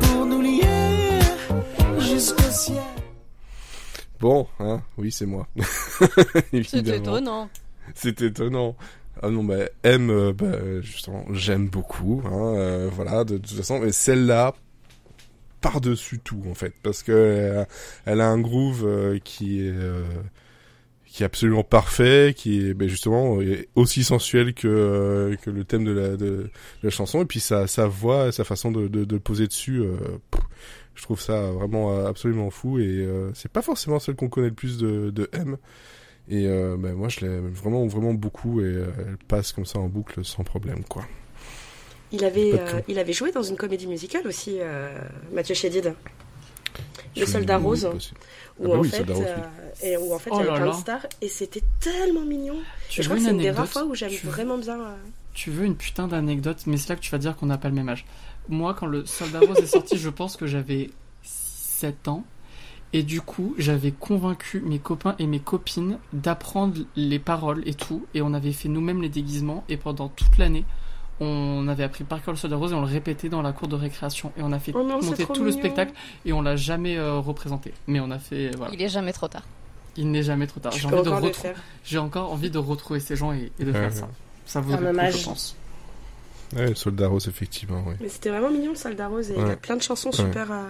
Pour 0.00 0.26
nous 0.26 0.40
lier 0.42 1.20
jusqu'au 2.00 2.50
ciel 2.50 2.76
Bon, 4.20 4.46
hein, 4.60 4.80
oui, 4.98 5.10
c'est 5.10 5.26
moi. 5.26 5.48
C'est 5.56 6.54
Évidemment. 6.54 6.96
étonnant. 6.96 7.48
C'est 7.94 8.20
étonnant. 8.22 8.76
Ah 9.22 9.30
non, 9.30 9.44
bah, 9.44 9.68
M, 9.82 10.10
euh, 10.10 10.32
bah, 10.32 10.80
justement, 10.80 11.24
j'aime 11.32 11.68
beaucoup, 11.68 12.22
hein, 12.24 12.54
euh, 12.56 12.90
voilà, 12.92 13.24
de, 13.24 13.36
toute 13.36 13.50
façon, 13.50 13.78
mais 13.78 13.92
celle-là, 13.92 14.54
par-dessus 15.62 16.18
tout, 16.18 16.42
en 16.50 16.54
fait, 16.54 16.74
parce 16.82 17.02
que 17.02 17.12
euh, 17.12 17.64
elle 18.04 18.20
a 18.20 18.28
un 18.28 18.38
groove 18.40 18.84
euh, 18.84 19.18
qui 19.22 19.60
est, 19.60 19.70
euh, 19.70 20.02
qui 21.06 21.22
est 21.22 21.26
absolument 21.26 21.62
parfait, 21.62 22.34
qui 22.36 22.66
est, 22.66 22.74
ben, 22.74 22.88
justement, 22.88 23.38
aussi 23.76 24.04
sensuel 24.04 24.54
que, 24.54 25.36
que 25.42 25.50
le 25.50 25.64
thème 25.64 25.84
de 25.84 25.92
la, 25.92 26.16
de, 26.16 26.50
la 26.82 26.90
chanson, 26.90 27.22
et 27.22 27.26
puis 27.26 27.40
sa, 27.40 27.66
sa 27.66 27.86
voix, 27.86 28.32
sa 28.32 28.44
façon 28.44 28.72
de, 28.72 28.88
de, 28.88 29.04
de 29.04 29.18
poser 29.18 29.46
dessus, 29.46 29.82
pff, 30.30 30.42
je 30.94 31.02
trouve 31.02 31.20
ça 31.20 31.52
vraiment 31.52 32.06
absolument 32.06 32.50
fou, 32.50 32.78
et 32.78 33.06
c'est 33.34 33.52
pas 33.52 33.62
forcément 33.62 33.98
celle 33.98 34.16
qu'on 34.16 34.28
connaît 34.28 34.48
le 34.48 34.54
plus 34.54 34.78
de, 34.78 35.10
de 35.10 35.28
M, 35.32 35.58
et 36.34 36.46
euh, 36.46 36.76
ben, 36.78 36.94
moi, 36.94 37.08
je 37.08 37.20
l'aime 37.20 37.48
vraiment, 37.50 37.86
vraiment 37.86 38.14
beaucoup 38.14 38.60
et 38.60 38.64
euh, 38.64 38.86
elle 38.98 39.16
passe 39.28 39.52
comme 39.52 39.66
ça 39.66 39.78
en 39.78 39.88
boucle 39.88 40.24
sans 40.24 40.44
problème, 40.44 40.82
quoi. 40.84 41.04
Il 42.10 42.24
avait, 42.24 42.52
euh, 42.58 42.80
il 42.88 42.98
avait 42.98 43.12
joué 43.12 43.32
dans 43.32 43.42
une 43.42 43.56
comédie 43.56 43.86
musicale 43.86 44.26
aussi, 44.26 44.56
euh, 44.60 44.98
Mathieu 45.32 45.54
Chédid. 45.54 45.94
Le 47.16 47.26
Je- 47.26 47.30
soldat 47.30 47.58
rose. 47.58 47.84
Où, 48.58 48.64
Ah 48.64 48.68
bah 48.68 48.78
en 48.78 48.82
fait, 48.84 48.96
Soldat 48.98 49.14
Rose, 49.14 49.24
euh, 49.28 49.86
et 49.86 49.96
où 49.96 50.12
en 50.14 50.18
fait 50.18 50.30
Oh 50.32 50.36
il 50.40 50.44
y 50.44 50.48
avait 50.48 50.56
plein 50.56 50.66
là. 50.66 50.72
de 50.72 50.76
stars 50.76 51.06
et 51.22 51.28
c'était 51.28 51.62
tellement 51.80 52.20
mignon. 52.24 52.56
Tu 52.90 53.00
et 53.00 53.02
je 53.02 53.08
crois 53.08 53.18
que 53.18 53.24
c'est 53.24 53.30
une 53.30 53.38
des 53.38 53.50
rares 53.50 53.66
fois 53.68 53.84
où 53.84 53.94
j'aime 53.94 54.12
vraiment 54.24 54.58
bien. 54.58 54.78
euh, 54.80 54.94
Tu 55.34 55.50
veux 55.50 55.64
une 55.64 55.76
putain 55.76 56.06
d'anecdote, 56.06 56.58
mais 56.66 56.76
c'est 56.76 56.90
là 56.90 56.96
que 56.96 57.00
tu 57.00 57.10
vas 57.10 57.18
dire 57.18 57.34
qu'on 57.36 57.46
n'a 57.46 57.56
pas 57.58 57.68
le 57.68 57.74
même 57.74 57.88
âge. 57.88 58.04
Moi, 58.48 58.74
quand 58.78 58.86
le 58.86 59.06
Soldat 59.06 59.40
Rose 59.40 59.58
est 59.58 59.66
sorti, 59.66 59.96
je 59.98 60.08
pense 60.10 60.36
que 60.36 60.46
j'avais 60.46 60.90
7 61.22 62.08
ans. 62.08 62.24
Et 62.94 63.02
du 63.02 63.20
coup, 63.22 63.54
j'avais 63.58 63.90
convaincu 63.90 64.60
mes 64.60 64.78
copains 64.78 65.14
et 65.18 65.26
mes 65.26 65.38
copines 65.40 65.98
d'apprendre 66.12 66.78
les 66.94 67.18
paroles 67.18 67.62
et 67.66 67.74
tout. 67.74 68.04
Et 68.14 68.20
on 68.22 68.34
avait 68.34 68.52
fait 68.52 68.68
nous-mêmes 68.68 69.00
les 69.00 69.08
déguisements. 69.08 69.64
Et 69.70 69.76
pendant 69.78 70.08
toute 70.08 70.36
l'année, 70.36 70.64
on 71.20 71.66
avait 71.68 71.84
appris 71.84 72.04
par 72.04 72.22
cœur 72.22 72.34
le 72.34 72.38
Soldat 72.38 72.56
Rose 72.56 72.72
et 72.72 72.74
on 72.74 72.80
le 72.80 72.86
répétait 72.86 73.28
dans 73.30 73.40
la 73.42 73.52
cour 73.52 73.68
de 73.68 73.76
récréation. 73.76 74.32
Et 74.36 74.42
on 74.42 74.52
a 74.52 74.58
fait 74.58 74.72
Oh 74.74 74.82
non, 74.82 75.00
monter 75.02 75.24
tout 75.26 75.42
le 75.44 75.52
spectacle. 75.52 75.92
Et 76.26 76.32
on 76.34 76.42
l'a 76.42 76.56
jamais 76.56 76.98
euh, 76.98 77.18
représenté. 77.18 77.72
Mais 77.86 77.98
on 78.00 78.10
a 78.10 78.18
fait. 78.18 78.50
Voilà. 78.56 78.74
Il 78.74 78.82
est 78.82 78.88
jamais 78.90 79.12
trop 79.12 79.28
tard. 79.28 79.42
Il 79.96 80.10
n'est 80.10 80.22
jamais 80.22 80.46
trop 80.46 80.60
tard. 80.60 80.72
J'ai 80.72 80.86
envie, 80.86 81.02
de 81.02 81.08
encore 81.08 81.30
j'ai 81.84 81.98
envie 81.98 82.50
de 82.50 82.58
retrouver 82.58 83.00
ces 83.00 83.16
gens 83.16 83.32
et, 83.32 83.52
et 83.58 83.64
de 83.64 83.72
Ouais, 83.72 83.78
faire 83.78 83.90
ouais. 83.90 83.96
ça. 83.96 84.08
Ça 84.46 84.60
vaut 84.60 84.72
le 84.76 84.92
coup, 84.92 85.18
je 85.18 85.24
pense. 85.24 85.56
Ouais, 86.54 86.68
le 86.68 86.74
soldat 86.74 87.08
rose, 87.08 87.28
effectivement, 87.28 87.82
oui. 87.86 87.94
Mais 88.00 88.08
c'était 88.08 88.28
vraiment 88.30 88.50
mignon 88.50 88.70
le 88.72 88.76
soldat 88.76 89.08
rose 89.08 89.30
et 89.30 89.34
il 89.38 89.46
y 89.46 89.50
a 89.50 89.56
plein 89.56 89.76
de 89.76 89.82
chansons 89.82 90.10
Ouais. 90.10 90.16
super, 90.16 90.50
euh, 90.52 90.64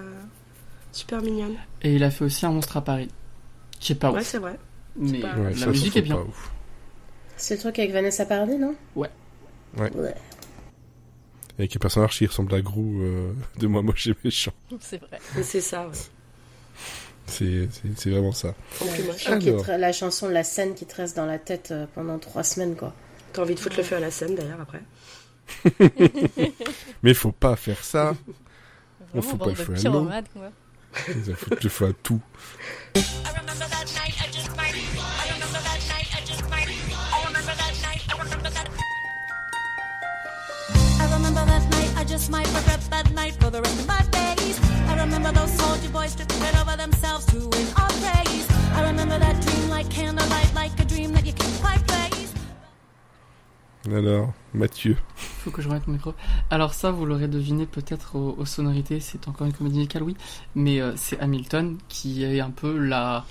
super 0.93 1.20
mignonnes. 1.23 1.56
Et 1.82 1.94
il 1.94 2.05
a 2.05 2.10
fait 2.10 2.24
aussi 2.24 2.47
un 2.47 2.51
monstre 2.52 2.77
à 2.77 2.85
Paris. 2.85 3.09
Qui 3.81 3.93
est 3.93 3.97
pas 3.97 4.10
Ouais, 4.12 4.20
ouf. 4.20 4.27
c'est 4.27 4.39
vrai. 4.39 4.59
Mais 4.97 5.20
pas- 5.20 5.35
Ouais, 5.36 5.51
la 5.51 5.56
ça, 5.56 5.66
musique 5.66 5.93
ça, 5.94 5.98
est 5.98 6.02
bien. 6.02 6.16
pas. 6.16 6.23
C'est 7.36 7.55
le 7.55 7.60
truc 7.60 7.78
avec 7.78 7.93
Vanessa 7.93 8.24
Paradis, 8.27 8.56
non? 8.56 8.74
Ouais. 8.94 9.10
Ouais. 9.78 9.90
Ouais. 9.97 10.14
Avec 11.59 11.74
les 11.74 11.78
personnages 11.78 12.16
qui 12.19 12.27
ressemblent 12.27 12.55
à 12.55 12.60
Grou 12.60 13.01
euh, 13.02 13.32
de 13.59 13.66
Moi 13.66 13.82
Moche 13.82 14.06
et 14.06 14.14
Méchant. 14.24 14.52
C'est 14.81 14.98
vrai. 14.98 15.19
C'est 15.43 15.60
ça, 15.60 15.86
ouais. 15.89 15.94
C'est, 17.27 17.69
c'est, 17.70 17.89
c'est 17.98 18.10
vraiment 18.10 18.32
ça. 18.32 18.55
La, 18.81 19.16
chanson 19.16 19.39
qui 19.39 19.47
te- 19.47 19.70
la 19.70 19.93
chanson, 19.93 20.28
la 20.28 20.44
scène 20.44 20.74
qui 20.74 20.86
te 20.86 20.94
reste 20.97 21.16
dans 21.16 21.27
la 21.27 21.39
tête 21.39 21.70
euh, 21.70 21.86
pendant 21.94 22.19
trois 22.19 22.43
semaines, 22.43 22.74
quoi. 22.77 22.94
T'as 23.32 23.43
envie 23.43 23.55
de 23.55 23.60
foutre 23.60 23.77
le 23.78 23.82
feu 23.82 23.97
à 23.97 24.01
la 24.01 24.10
scène 24.10 24.35
d'ailleurs 24.35 24.60
après. 24.60 24.82
Mais 27.02 27.14
faut 27.14 27.32
pas 27.32 27.56
faire 27.56 27.82
ça. 27.82 28.14
On 29.14 29.20
Vraiment 29.20 29.23
fout 29.31 29.39
pas 29.39 29.44
bande 29.47 29.56
le 29.59 29.64
feu 29.64 29.74
à 29.86 29.90
l'eau. 29.90 30.09
Pyromanes, 30.93 31.05
quoi. 31.05 31.14
Ils 31.14 31.32
en 31.32 31.36
foutent 31.36 31.64
le 31.64 31.70
feu 31.70 31.86
à 31.86 31.93
tout. 31.93 32.20
I 32.94 33.01
remember 33.39 33.66
that 33.69 33.86
night, 33.94 34.14
I 34.20 34.31
just 34.31 34.56
might. 34.56 34.74
I 34.74 35.32
remember 35.32 35.60
that 35.62 35.81
night, 35.89 36.09
I 36.14 36.20
just 36.24 36.48
might. 36.51 36.69
I 36.69 37.27
remember 37.27 37.52
that 37.56 37.74
night, 37.82 38.02
I 38.09 38.23
remember 38.23 38.51
that. 38.51 38.69
I 41.01 41.14
remember 41.14 41.44
that 41.44 41.70
night, 41.70 41.90
I 41.97 42.05
just 42.05 42.31
might 42.31 42.47
regret 42.55 42.81
that 42.90 43.10
night 43.12 43.35
for 43.40 43.51
the 43.51 43.60
rest 43.60 43.81
of 43.81 43.86
my 43.86 44.02
days. 44.10 44.60
I 44.89 44.97
remember 44.98 45.32
those 45.32 45.52
soldier 45.59 45.89
boys 45.90 46.14
tripping 46.14 46.56
over 46.60 46.77
themselves 46.77 47.27
to 47.27 47.39
win 47.48 47.66
our 47.77 47.89
praise. 48.01 48.47
I 48.74 48.82
remember 48.89 49.19
that 49.19 49.40
dream 49.43 49.69
like 49.69 49.89
candlelight, 49.90 50.55
like 50.55 50.77
Alors, 53.90 54.32
Mathieu. 54.54 54.96
Faut 55.16 55.50
que 55.50 55.60
je 55.60 55.68
remette 55.68 55.86
mon 55.88 55.94
micro. 55.94 56.14
Alors 56.50 56.72
ça, 56.72 56.90
vous 56.92 57.04
l'aurez 57.04 57.26
deviné 57.28 57.66
peut-être 57.66 58.14
aux, 58.16 58.36
aux 58.38 58.44
sonorités, 58.46 59.00
c'est 59.00 59.26
encore 59.28 59.46
une 59.46 59.52
comédie 59.52 59.78
musicale, 59.78 60.04
oui, 60.04 60.16
mais 60.54 60.80
euh, 60.80 60.92
c'est 60.96 61.18
Hamilton 61.18 61.78
qui 61.88 62.22
est 62.22 62.40
un 62.40 62.50
peu 62.50 62.78
la 62.78 63.24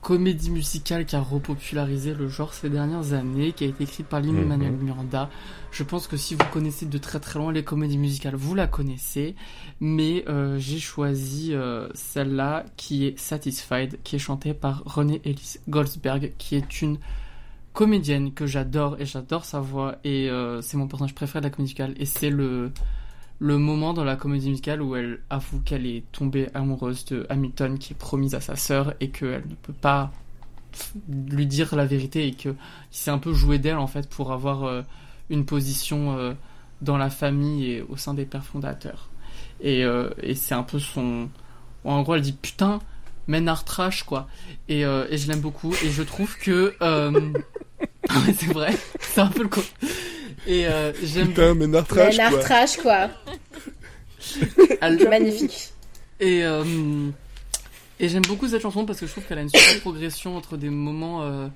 comédie 0.00 0.50
musicale 0.50 1.04
qui 1.04 1.14
a 1.14 1.20
repopularisé 1.20 2.14
le 2.14 2.28
genre 2.28 2.54
ces 2.54 2.70
dernières 2.70 3.12
années, 3.12 3.52
qui 3.52 3.64
a 3.64 3.66
été 3.66 3.84
écrite 3.84 4.06
par 4.06 4.22
Lin-Manuel 4.22 4.72
Mhm. 4.72 4.82
Miranda. 4.82 5.28
Je 5.70 5.82
pense 5.82 6.06
que 6.06 6.16
si 6.16 6.34
vous 6.34 6.44
connaissez 6.50 6.86
de 6.86 6.96
très 6.96 7.20
très 7.20 7.38
loin 7.38 7.52
les 7.52 7.62
comédies 7.64 7.98
musicales, 7.98 8.34
vous 8.34 8.54
la 8.54 8.66
connaissez, 8.66 9.34
mais 9.80 10.24
euh, 10.28 10.58
j'ai 10.58 10.78
choisi 10.78 11.52
euh, 11.52 11.88
celle-là 11.92 12.64
qui 12.78 13.04
est 13.04 13.18
Satisfied, 13.18 13.98
qui 14.02 14.16
est 14.16 14.20
chantée 14.20 14.54
par 14.54 14.82
Renée 14.86 15.20
Elise 15.26 15.60
Goldsberg, 15.68 16.32
qui 16.38 16.56
est 16.56 16.80
une 16.80 16.96
comédienne 17.80 18.34
que 18.34 18.44
j'adore 18.44 19.00
et 19.00 19.06
j'adore 19.06 19.46
sa 19.46 19.58
voix 19.58 19.96
et 20.04 20.28
euh, 20.28 20.60
c'est 20.60 20.76
mon 20.76 20.86
personnage 20.86 21.14
préféré 21.14 21.40
de 21.40 21.46
la 21.46 21.50
comédie 21.50 21.72
musicale 21.72 21.94
et 21.96 22.04
c'est 22.04 22.28
le 22.28 22.72
le 23.38 23.56
moment 23.56 23.94
dans 23.94 24.04
la 24.04 24.16
comédie 24.16 24.50
musicale 24.50 24.82
où 24.82 24.96
elle 24.96 25.22
avoue 25.30 25.60
qu'elle 25.60 25.86
est 25.86 26.04
tombée 26.12 26.50
amoureuse 26.52 27.06
de 27.06 27.24
Hamilton 27.30 27.78
qui 27.78 27.94
est 27.94 27.96
promise 27.96 28.34
à 28.34 28.42
sa 28.42 28.54
sœur 28.54 28.92
et 29.00 29.08
qu'elle 29.08 29.48
ne 29.48 29.54
peut 29.54 29.72
pas 29.72 30.12
lui 31.08 31.46
dire 31.46 31.74
la 31.74 31.86
vérité 31.86 32.26
et 32.26 32.34
que 32.34 32.54
s'est 32.90 33.10
un 33.10 33.16
peu 33.16 33.32
joué 33.32 33.58
d'elle 33.58 33.78
en 33.78 33.86
fait 33.86 34.10
pour 34.10 34.30
avoir 34.30 34.64
euh, 34.64 34.82
une 35.30 35.46
position 35.46 36.18
euh, 36.18 36.34
dans 36.82 36.98
la 36.98 37.08
famille 37.08 37.64
et 37.64 37.80
au 37.80 37.96
sein 37.96 38.12
des 38.12 38.26
pères 38.26 38.44
fondateurs 38.44 39.08
et, 39.62 39.84
et 40.22 40.34
c'est 40.34 40.54
un 40.54 40.64
peu 40.64 40.78
son 40.78 41.30
en 41.84 42.02
gros 42.02 42.14
elle 42.14 42.20
dit 42.20 42.32
putain 42.32 42.78
trash 43.64 44.02
quoi 44.02 44.28
et, 44.68 44.80
et 44.82 45.16
je 45.16 45.28
l'aime 45.28 45.40
beaucoup 45.40 45.72
et 45.82 45.88
je 45.90 46.02
trouve 46.02 46.36
que. 46.36 46.74
ouais, 48.26 48.34
c'est 48.38 48.52
vrai 48.52 48.76
c'est 49.00 49.20
un 49.20 49.26
peu 49.28 49.42
le 49.42 49.48
co- 49.48 49.62
et 50.46 50.66
euh, 50.66 50.92
j'aime 51.02 51.28
Putain, 51.28 51.54
Ménard 51.54 51.86
Trash, 51.86 52.16
Ménard 52.16 52.30
quoi. 52.32 52.40
trash, 52.40 52.76
quoi. 52.78 53.10
elle- 54.80 55.08
Magnifique. 55.08 55.70
Et, 56.18 56.42
euh, 56.44 57.08
et 57.98 58.08
j'aime 58.08 58.22
beaucoup 58.22 58.48
cette 58.48 58.62
chanson 58.62 58.84
parce 58.84 59.00
que 59.00 59.06
je 59.06 59.12
trouve 59.12 59.24
qu'elle 59.24 59.38
a 59.38 59.42
une 59.42 59.48
super 59.50 59.80
progression 59.80 60.36
entre 60.36 60.56
des 60.56 60.68
moments 60.70 61.22
euh, 61.22 61.48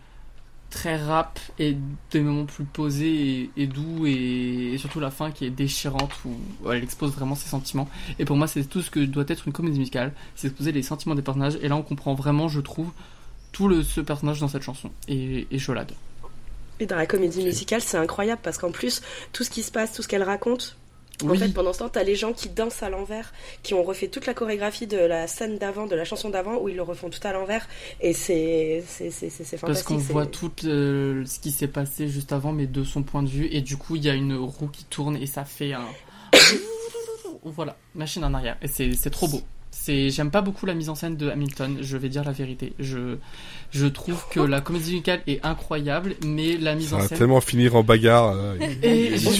très 0.70 0.97
rap 0.97 1.39
et 1.59 1.76
des 2.10 2.20
moments 2.20 2.44
plus 2.47 2.64
posés 2.64 3.40
et, 3.56 3.62
et 3.62 3.66
doux 3.66 4.06
et, 4.06 4.72
et 4.74 4.78
surtout 4.78 5.01
la 5.01 5.10
fin 5.10 5.31
qui 5.31 5.44
est 5.47 5.51
déchirante 5.51 6.10
où 6.24 6.70
elle 6.70 6.82
expose 6.82 7.12
vraiment 7.12 7.35
ses 7.35 7.48
sentiments. 7.48 7.89
Et 8.18 8.24
pour 8.24 8.36
moi, 8.36 8.47
c'est 8.47 8.64
tout 8.64 8.82
ce 8.82 8.90
que 8.90 9.01
doit 9.01 9.24
être 9.28 9.47
une 9.47 9.52
comédie 9.52 9.78
musicale, 9.78 10.12
c'est 10.35 10.48
exposer 10.48 10.72
les 10.72 10.82
sentiments 10.82 11.14
des 11.14 11.22
personnages. 11.22 11.59
Et 11.62 11.68
là, 11.68 11.76
on 11.76 11.82
comprend 11.82 12.14
vraiment, 12.14 12.48
je 12.48 12.60
trouve, 12.60 12.90
tout 13.52 13.68
le, 13.68 13.82
ce 13.82 14.01
personnage 14.01 14.40
dans 14.40 14.48
cette 14.48 14.62
chanson. 14.62 14.90
Et, 15.09 15.47
et 15.51 15.59
je 15.59 15.72
l'adore. 15.72 15.97
Et 16.80 16.86
dans 16.86 16.96
la 16.96 17.06
comédie 17.06 17.42
musicale, 17.44 17.80
c'est 17.80 17.96
incroyable 17.96 18.40
parce 18.42 18.59
qu'en 18.59 18.70
plus, 18.72 19.01
tout 19.32 19.44
ce 19.44 19.51
qui 19.51 19.62
se 19.62 19.70
passe, 19.70 19.92
tout 19.92 20.02
ce 20.02 20.09
qu'elle 20.09 20.22
raconte, 20.24 20.76
en 21.22 21.28
Oui. 21.28 21.38
fait, 21.38 21.48
pendant 21.55 21.72
ce 21.72 21.78
temps, 21.78 21.88
t'as 21.88 22.02
les 22.02 22.16
gens 22.16 22.32
qui 22.32 22.48
dansent 22.48 22.82
à 22.82 22.90
l'envers, 22.90 23.32
qui 23.62 23.72
ont 23.74 23.84
refait 23.84 24.09
toute 24.09 24.26
la 24.26 24.34
chorégraphie 24.34 24.88
de 24.88 24.96
la 24.96 25.28
scène 25.28 25.59
d'avant, 25.59 25.86
de 25.86 25.94
la 25.94 26.05
chanson 26.05 26.28
d'avant, 26.30 26.56
où 26.60 26.68
ils 26.68 26.74
le 26.74 26.82
refont 26.82 27.09
tout 27.09 27.20
à 27.22 27.32
l'envers. 27.32 27.68
Et 28.01 28.12
c'est 28.12 28.82
c'est 28.88 29.10
Parce 29.40 29.56
fantastique. 29.60 29.86
qu'on 29.86 29.96
voit 29.98 30.26
tout 30.26 30.51
euh, 30.64 31.24
ce 31.24 31.38
qui 31.38 31.52
s'est 31.52 31.68
passé 31.68 32.09
juste 32.09 32.32
avant, 32.32 32.51
mais 32.52 32.66
de 32.66 32.82
son 32.82 33.05
point 33.05 33.22
de 33.22 33.28
vue. 33.28 33.48
Et 33.52 33.60
du 33.60 33.76
coup, 33.76 33.94
il 33.94 34.05
y 34.05 34.10
a 34.10 34.14
une 34.14 34.34
roue 34.34 34.66
qui 34.68 34.84
tourne 34.84 35.16
et 35.16 35.26
ça 35.26 35.44
fait 35.44 35.72
un. 35.72 35.86
voilà, 37.44 37.76
machine 37.94 38.24
en 38.24 38.34
arrière. 38.34 38.56
Et 38.62 38.68
c'est 38.68 39.10
trop 39.10 39.28
beau. 39.28 39.40
C'est, 39.76 40.09
j'aime 40.10 40.30
pas 40.30 40.40
beaucoup 40.40 40.66
la 40.66 40.74
mise 40.74 40.88
en 40.88 40.94
scène 40.94 41.16
de 41.16 41.28
Hamilton, 41.28 41.78
je 41.80 41.96
vais 41.96 42.09
dire 42.09 42.22
la 42.24 42.30
vérité. 42.30 42.72
Je, 42.78 43.16
je 43.72 43.86
trouve 43.86 44.24
que 44.30 44.38
la 44.38 44.60
comédie 44.60 44.92
musicale 44.92 45.20
est 45.26 45.44
incroyable, 45.44 46.14
mais 46.24 46.56
la 46.56 46.76
mise 46.76 46.90
Ça 46.90 46.96
en 46.96 46.98
va 47.01 47.09
scène. 47.09 47.18
tellement 47.18 47.40
finir 47.40 47.74
en 47.74 47.82
bagarre. 47.82 48.34
là. 48.34 48.55
Et 48.84 49.18
sur- 49.18 49.34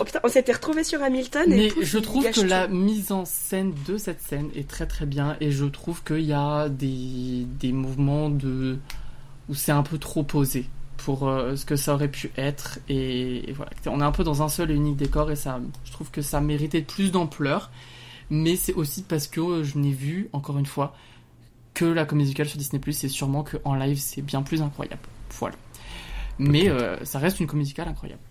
oh 0.00 0.04
putain, 0.04 0.20
on 0.24 0.28
s'était 0.28 0.52
retrouvé 0.54 0.82
sur 0.82 1.02
Hamilton. 1.02 1.44
Mais 1.48 1.68
je 1.82 1.98
trouve 1.98 2.28
que 2.30 2.40
la 2.40 2.68
mise 2.68 3.12
en 3.12 3.24
scène 3.26 3.74
de 3.86 3.98
cette 3.98 4.22
scène 4.22 4.48
est 4.56 4.66
très 4.66 4.86
très 4.86 5.04
bien 5.06 5.36
et 5.40 5.50
je 5.52 5.66
trouve 5.66 6.02
qu'il 6.02 6.22
y 6.24 6.32
a 6.32 6.68
des, 6.70 7.46
des 7.60 7.72
mouvements 7.72 8.30
de 8.30 8.78
où 9.50 9.54
c'est 9.54 9.72
un 9.72 9.82
peu 9.82 9.98
trop 9.98 10.22
posé 10.22 10.64
pour 10.96 11.28
euh, 11.28 11.54
ce 11.56 11.64
que 11.66 11.76
ça 11.76 11.94
aurait 11.94 12.08
pu 12.08 12.30
être 12.36 12.78
et, 12.88 13.48
et 13.50 13.52
voilà 13.52 13.70
on 13.86 14.00
est 14.00 14.04
un 14.04 14.12
peu 14.12 14.22
dans 14.24 14.42
un 14.42 14.48
seul 14.48 14.70
et 14.70 14.74
unique 14.74 14.96
décor 14.96 15.30
et 15.30 15.36
ça 15.36 15.58
je 15.84 15.92
trouve 15.92 16.10
que 16.10 16.22
ça 16.22 16.40
méritait 16.40 16.82
plus 16.82 17.10
d'ampleur 17.10 17.70
mais 18.30 18.56
c'est 18.56 18.74
aussi 18.74 19.02
parce 19.02 19.26
que 19.26 19.62
je 19.62 19.78
n'ai 19.78 19.92
vu 19.92 20.28
encore 20.32 20.58
une 20.58 20.66
fois 20.66 20.94
que 21.74 21.84
la 21.84 22.04
comédie 22.04 22.28
musicale 22.28 22.48
sur 22.48 22.58
Disney 22.58 22.80
Plus 22.80 23.04
et 23.04 23.08
sûrement 23.08 23.44
qu'en 23.44 23.74
live 23.74 23.98
c'est 23.98 24.22
bien 24.22 24.42
plus 24.42 24.62
incroyable 24.62 25.02
voilà 25.30 25.56
mais 26.38 26.68
euh, 26.68 27.04
ça 27.04 27.18
reste 27.18 27.40
une 27.40 27.46
comédie 27.46 27.66
musicale 27.66 27.88
incroyable 27.88 28.22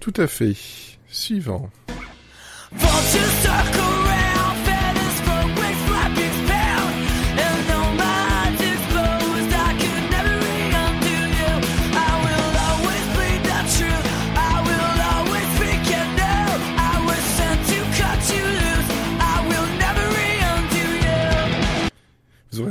Tout 0.00 0.14
à 0.18 0.26
fait. 0.26 0.54
Suivant. 1.08 1.70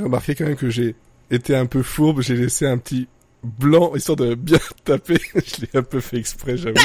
Remarqué 0.06 0.34
quand 0.34 0.44
même 0.44 0.56
que 0.56 0.70
j'ai 0.70 0.94
été 1.30 1.54
un 1.54 1.66
peu 1.66 1.82
fourbe, 1.82 2.20
j'ai 2.22 2.34
laissé 2.34 2.66
un 2.66 2.78
petit 2.78 3.06
blanc 3.42 3.94
histoire 3.94 4.16
de 4.16 4.34
bien 4.34 4.58
taper. 4.84 5.18
Je 5.34 5.60
l'ai 5.62 5.68
un 5.74 5.82
peu 5.82 6.00
fait 6.00 6.16
exprès, 6.18 6.56
j'avoue. 6.56 6.76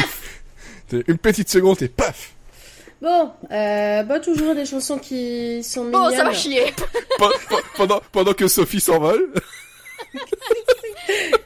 Une 1.07 1.17
petite 1.17 1.49
seconde 1.49 1.81
et 1.81 1.87
paf 1.87 2.31
Bon, 3.01 3.31
euh, 3.51 4.03
bah, 4.03 4.19
toujours 4.19 4.53
des 4.53 4.65
chansons 4.65 4.99
qui 4.99 5.63
sont 5.63 5.85
Bon, 5.89 5.99
mignonnes. 6.01 6.17
ça 6.17 6.23
va 6.25 6.33
chier. 6.33 6.71
Pe- 7.17 7.23
pe- 7.49 7.55
pendant, 7.75 8.01
pendant 8.11 8.33
que 8.33 8.47
Sophie 8.47 8.79
s'envole, 8.81 9.27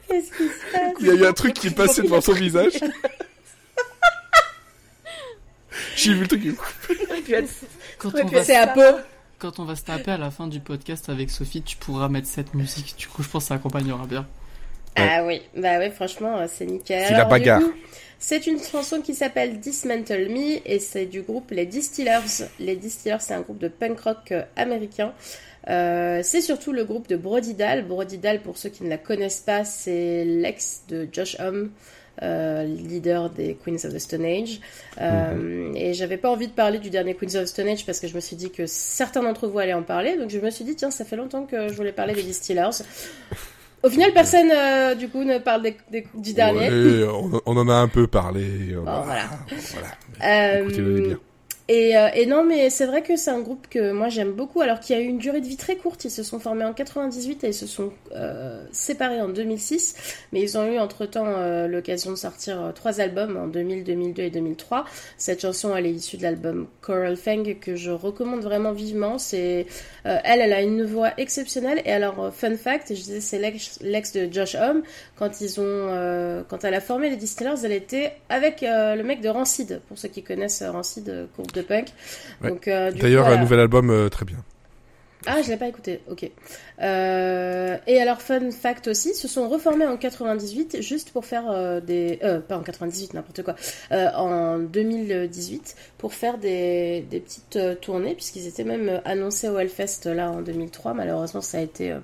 Qu'est-ce 0.07 0.31
qui 0.37 0.43
se 0.49 0.71
passe? 0.73 0.93
Il 0.99 1.07
y 1.07 1.09
a 1.11 1.13
eu 1.13 1.25
un 1.25 1.31
truc 1.33 1.53
qui 1.53 1.67
est 1.67 1.75
passé 1.75 2.01
devant 2.01 2.19
son 2.21 2.33
visage. 2.33 2.73
J'ai 5.95 6.13
vu 6.13 6.21
le 6.21 6.27
truc. 6.27 6.41
Elle- 7.31 7.47
quand 7.97 8.11
on 8.15 8.27
va 8.27 8.43
C'est 8.43 8.55
un 8.57 8.67
peu. 8.67 8.95
Quand 9.37 9.59
on 9.59 9.65
va 9.65 9.75
se 9.75 9.83
taper 9.83 10.11
à 10.11 10.17
la 10.17 10.31
fin 10.31 10.47
du 10.47 10.59
podcast 10.59 11.09
avec 11.09 11.29
Sophie, 11.29 11.61
tu 11.61 11.77
pourras 11.77 12.07
mettre 12.07 12.27
cette 12.27 12.53
musique. 12.53 12.95
Du 12.97 13.07
coup, 13.07 13.21
je 13.23 13.29
pense 13.29 13.43
que 13.43 13.47
ça 13.49 13.55
accompagnera 13.55 14.05
bien. 14.05 14.25
Ah 14.95 15.25
oui, 15.25 15.41
bah 15.55 15.77
oui, 15.79 15.91
franchement, 15.91 16.37
euh, 16.37 16.45
c'est 16.47 16.65
nickel. 16.65 17.05
C'est 17.07 17.13
la 17.13 17.25
bagarre. 17.25 17.61
C'est 18.17 18.47
une 18.47 18.59
chanson 18.59 19.01
qui 19.01 19.13
s'appelle 19.13 19.59
Dismantle 19.59 20.29
Me 20.29 20.65
et 20.65 20.79
c'est 20.79 21.05
du 21.05 21.21
groupe 21.21 21.51
Les 21.51 21.65
Distillers. 21.65 22.45
Les 22.59 22.75
Distillers, 22.75 23.17
c'est 23.19 23.33
un 23.33 23.41
groupe 23.41 23.59
de 23.59 23.67
punk 23.67 23.99
rock 23.99 24.31
euh, 24.31 24.43
américain. 24.55 25.13
Euh, 25.69 26.21
c'est 26.23 26.41
surtout 26.41 26.71
le 26.71 26.85
groupe 26.85 27.07
de 27.07 27.15
Brody 27.15 27.53
Dahl. 27.53 27.85
Brody 27.85 28.17
Dahl, 28.17 28.41
pour 28.41 28.57
ceux 28.57 28.69
qui 28.69 28.83
ne 28.83 28.89
la 28.89 28.97
connaissent 28.97 29.41
pas, 29.41 29.65
c'est 29.65 30.23
l'ex 30.25 30.83
de 30.87 31.07
Josh 31.11 31.35
Homme, 31.39 31.65
euh, 31.65 31.67
leader 32.21 33.29
des 33.29 33.55
Queens 33.63 33.75
of 33.85 33.93
the 33.93 33.99
Stone 33.99 34.25
Age. 34.25 34.59
Euh, 35.01 35.71
Et 35.75 35.93
j'avais 35.93 36.17
pas 36.17 36.29
envie 36.29 36.47
de 36.47 36.53
parler 36.53 36.79
du 36.79 36.89
dernier 36.89 37.13
Queens 37.15 37.35
of 37.35 37.43
the 37.43 37.47
Stone 37.47 37.67
Age 37.67 37.85
parce 37.85 37.99
que 37.99 38.07
je 38.07 38.15
me 38.15 38.19
suis 38.21 38.35
dit 38.35 38.51
que 38.51 38.65
certains 38.65 39.21
d'entre 39.23 39.47
vous 39.47 39.59
allaient 39.59 39.73
en 39.73 39.83
parler. 39.83 40.17
Donc 40.17 40.29
je 40.29 40.39
me 40.39 40.49
suis 40.49 40.63
dit, 40.65 40.75
tiens, 40.75 40.91
ça 40.91 41.05
fait 41.05 41.15
longtemps 41.17 41.45
que 41.45 41.67
je 41.67 41.73
voulais 41.73 41.91
parler 41.91 42.13
des 42.13 42.23
Distillers. 42.23 42.69
Au 43.83 43.89
final, 43.89 44.11
personne, 44.13 44.49
euh, 44.51 44.95
du 44.95 45.09
coup, 45.09 45.23
ne 45.23 45.37
parle 45.37 45.61
des- 45.61 45.77
des- 45.91 46.07
du 46.15 46.33
dernier. 46.33 46.69
Ouais, 46.69 47.07
on, 47.07 47.39
on 47.45 47.57
en 47.57 47.69
a 47.69 47.73
un 47.75 47.87
peu 47.87 48.07
parlé. 48.07 48.43
Bon, 48.73 48.81
voilà. 48.83 49.25
voilà. 49.47 49.87
Euh, 50.23 50.67
bien. 51.07 51.17
Et, 51.67 51.97
euh, 51.97 52.09
et 52.13 52.27
non, 52.27 52.43
mais 52.43 52.69
c'est 52.69 52.85
vrai 52.85 53.01
que 53.01 53.15
c'est 53.15 53.31
un 53.31 53.39
groupe 53.39 53.67
que 53.67 53.91
moi 53.91 54.07
j'aime 54.09 54.33
beaucoup, 54.33 54.61
alors 54.61 54.79
qu'il 54.79 54.95
y 54.95 54.99
a 54.99 55.01
eu 55.01 55.07
une 55.07 55.17
durée 55.17 55.41
de 55.41 55.47
vie 55.47 55.57
très 55.57 55.75
courte. 55.75 56.05
Ils 56.05 56.11
se 56.11 56.21
sont 56.21 56.39
formés 56.39 56.63
en 56.63 56.73
98 56.73 57.43
et 57.43 57.47
ils 57.47 57.53
se 57.55 57.65
sont 57.65 57.91
euh, 58.13 58.63
séparés 58.71 59.19
en 59.19 59.29
2006. 59.29 59.95
Mais 60.31 60.41
ils 60.41 60.59
ont 60.59 60.71
eu 60.71 60.77
entre-temps 60.77 61.25
euh, 61.25 61.67
l'occasion 61.67 62.11
de 62.11 62.17
sortir 62.17 62.61
euh, 62.61 62.71
trois 62.71 63.01
albums 63.01 63.35
en 63.35 63.47
2000, 63.47 63.83
2002 63.83 64.21
et 64.21 64.29
2003. 64.29 64.85
Cette 65.17 65.41
chanson, 65.41 65.75
elle 65.75 65.87
est 65.87 65.91
issue 65.91 66.17
de 66.17 66.23
l'album 66.23 66.67
Coral 66.81 67.17
Fang 67.17 67.43
que 67.59 67.75
je 67.75 67.89
recommande 67.89 68.41
vraiment 68.41 68.71
vivement. 68.71 69.17
C'est 69.17 69.65
euh, 70.05 70.19
elle, 70.23 70.41
elle 70.41 70.53
a 70.53 70.61
une 70.61 70.83
voix 70.83 71.13
exceptionnelle. 71.17 71.81
Et 71.85 71.91
alors, 71.91 72.25
euh, 72.25 72.29
fun 72.29 72.55
fact, 72.57 72.89
je 72.89 73.01
disais, 73.01 73.21
c'est 73.21 73.39
l'ex 73.39 74.13
de 74.13 74.31
Josh 74.31 74.53
Homme. 74.53 74.83
Quand 75.15 75.41
ils 75.41 75.59
ont, 75.59 76.43
quand 76.47 76.63
elle 76.63 76.73
a 76.75 76.81
formé 76.81 77.09
les 77.09 77.15
Distillers, 77.15 77.55
elle 77.63 77.71
était 77.71 78.13
avec 78.29 78.61
le 78.61 79.01
mec 79.01 79.21
de 79.21 79.29
Rancid. 79.29 79.81
Pour 79.87 79.97
ceux 79.97 80.09
qui 80.09 80.21
connaissent 80.21 80.61
Rancid, 80.61 81.27
groupe 81.33 81.54
de 81.55 81.61
punk. 81.61 81.87
Ouais. 82.41 82.49
Donc, 82.49 82.67
euh, 82.67 82.91
D'ailleurs, 82.91 83.23
un 83.25 83.29
voilà. 83.29 83.41
nouvel 83.41 83.59
album 83.59 83.89
euh, 83.89 84.09
très 84.09 84.25
bien. 84.25 84.37
Ah, 85.27 85.41
je 85.41 85.49
l'ai 85.49 85.57
pas 85.57 85.67
écouté, 85.67 86.01
ok. 86.07 86.29
Euh, 86.83 87.77
et 87.87 87.99
alors, 87.99 88.21
fun 88.21 88.51
fact 88.51 88.87
aussi, 88.87 89.15
se 89.15 89.27
sont 89.27 89.49
reformés 89.49 89.87
en 89.87 89.97
98 89.97 90.83
juste 90.83 91.09
pour 91.11 91.25
faire 91.25 91.45
euh, 91.49 91.81
des... 91.81 92.19
Euh, 92.23 92.39
pas 92.39 92.55
en 92.57 92.61
98, 92.61 93.15
n'importe 93.15 93.41
quoi. 93.41 93.55
Euh, 93.91 94.07
en 94.15 94.59
2018 94.59 95.75
pour 95.97 96.13
faire 96.13 96.37
des, 96.37 97.03
des 97.09 97.19
petites 97.19 97.55
euh, 97.55 97.73
tournées, 97.73 98.13
puisqu'ils 98.13 98.45
étaient 98.45 98.63
même 98.63 98.87
euh, 98.87 98.99
annoncés 99.03 99.49
au 99.49 99.57
Hellfest 99.57 100.05
là 100.05 100.29
en 100.29 100.41
2003. 100.41 100.93
Malheureusement, 100.93 101.41
ça 101.41 101.57
a 101.57 101.61
été, 101.61 101.91
euh, 101.91 101.99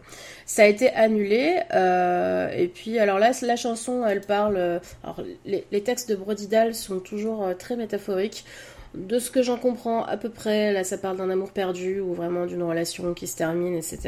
ça 0.47 0.63
a 0.63 0.65
été 0.65 0.89
annulé. 0.89 1.59
Euh, 1.75 2.49
et 2.49 2.69
puis, 2.69 2.97
alors 2.97 3.19
là, 3.19 3.33
la 3.43 3.55
chanson, 3.55 4.03
elle 4.03 4.21
parle... 4.21 4.55
euh, 4.57 4.79
alors, 5.03 5.21
les, 5.45 5.63
les 5.71 5.81
textes 5.83 6.09
de 6.09 6.15
Brody 6.15 6.47
Dahl 6.47 6.73
sont 6.73 6.99
toujours 6.99 7.45
euh, 7.45 7.53
très 7.53 7.75
métaphoriques. 7.75 8.45
De 8.93 9.19
ce 9.19 9.31
que 9.31 9.41
j'en 9.41 9.57
comprends 9.57 10.03
à 10.03 10.17
peu 10.17 10.29
près, 10.29 10.73
là 10.73 10.83
ça 10.83 10.97
parle 10.97 11.15
d'un 11.15 11.29
amour 11.29 11.51
perdu 11.51 12.01
ou 12.01 12.13
vraiment 12.13 12.45
d'une 12.45 12.63
relation 12.63 13.13
qui 13.13 13.25
se 13.25 13.37
termine, 13.37 13.73
etc. 13.75 13.99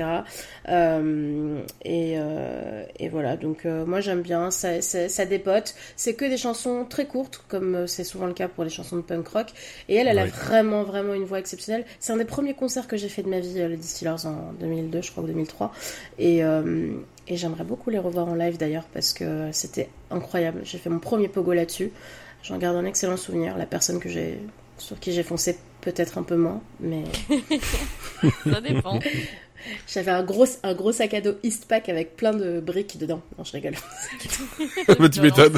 Euh, 0.67 1.61
et, 1.85 2.15
euh, 2.17 2.83
et 2.99 3.07
voilà, 3.07 3.37
donc 3.37 3.65
euh, 3.65 3.85
moi 3.85 4.01
j'aime 4.01 4.21
bien, 4.21 4.51
ça, 4.51 4.81
ça, 4.81 5.07
ça 5.07 5.25
dépote. 5.25 5.75
C'est 5.95 6.15
que 6.15 6.25
des 6.25 6.35
chansons 6.35 6.85
très 6.89 7.05
courtes, 7.05 7.45
comme 7.47 7.87
c'est 7.87 8.03
souvent 8.03 8.25
le 8.25 8.33
cas 8.33 8.49
pour 8.49 8.65
les 8.65 8.69
chansons 8.69 8.97
de 8.97 9.01
punk 9.01 9.27
rock. 9.29 9.47
Et 9.87 9.95
elle, 9.95 10.07
elle 10.07 10.19
a 10.19 10.25
vraiment, 10.25 10.83
vraiment 10.83 11.13
une 11.13 11.23
voix 11.23 11.39
exceptionnelle. 11.39 11.85
C'est 11.99 12.11
un 12.11 12.17
des 12.17 12.25
premiers 12.25 12.53
concerts 12.53 12.87
que 12.87 12.97
j'ai 12.97 13.09
fait 13.09 13.23
de 13.23 13.29
ma 13.29 13.39
vie, 13.39 13.53
les 13.53 13.77
Distillers, 13.77 14.25
en 14.25 14.51
2002, 14.59 15.01
je 15.01 15.11
crois, 15.11 15.23
ou 15.23 15.27
2003. 15.27 15.71
Et, 16.19 16.43
euh, 16.43 16.91
et 17.27 17.37
j'aimerais 17.37 17.63
beaucoup 17.63 17.89
les 17.89 17.99
revoir 17.99 18.27
en 18.27 18.35
live 18.35 18.57
d'ailleurs, 18.57 18.85
parce 18.93 19.13
que 19.13 19.49
c'était 19.53 19.89
incroyable. 20.11 20.61
J'ai 20.63 20.77
fait 20.77 20.89
mon 20.89 20.99
premier 20.99 21.29
pogo 21.29 21.53
là-dessus. 21.53 21.91
J'en 22.43 22.57
garde 22.57 22.75
un 22.75 22.85
excellent 22.85 23.15
souvenir. 23.15 23.57
La 23.57 23.65
personne 23.65 23.99
que 23.99 24.09
j'ai 24.09 24.39
sur 24.83 24.99
qui 24.99 25.13
j'ai 25.13 25.23
foncé 25.23 25.57
peut-être 25.81 26.17
un 26.17 26.23
peu 26.23 26.35
moins, 26.35 26.61
mais 26.79 27.03
Ça 28.43 28.61
dépend. 28.61 28.99
j'avais 29.87 30.11
un 30.11 30.23
gros, 30.23 30.45
un 30.63 30.73
gros 30.73 30.91
sac 30.91 31.13
à 31.13 31.21
dos 31.21 31.33
Eastpak 31.43 31.89
avec 31.89 32.15
plein 32.15 32.33
de 32.33 32.59
briques 32.59 32.97
dedans. 32.97 33.21
Non, 33.37 33.43
je 33.43 33.53
rigole. 33.53 33.75
bah, 34.99 35.09
tu 35.09 35.21
m'étonnes. 35.21 35.57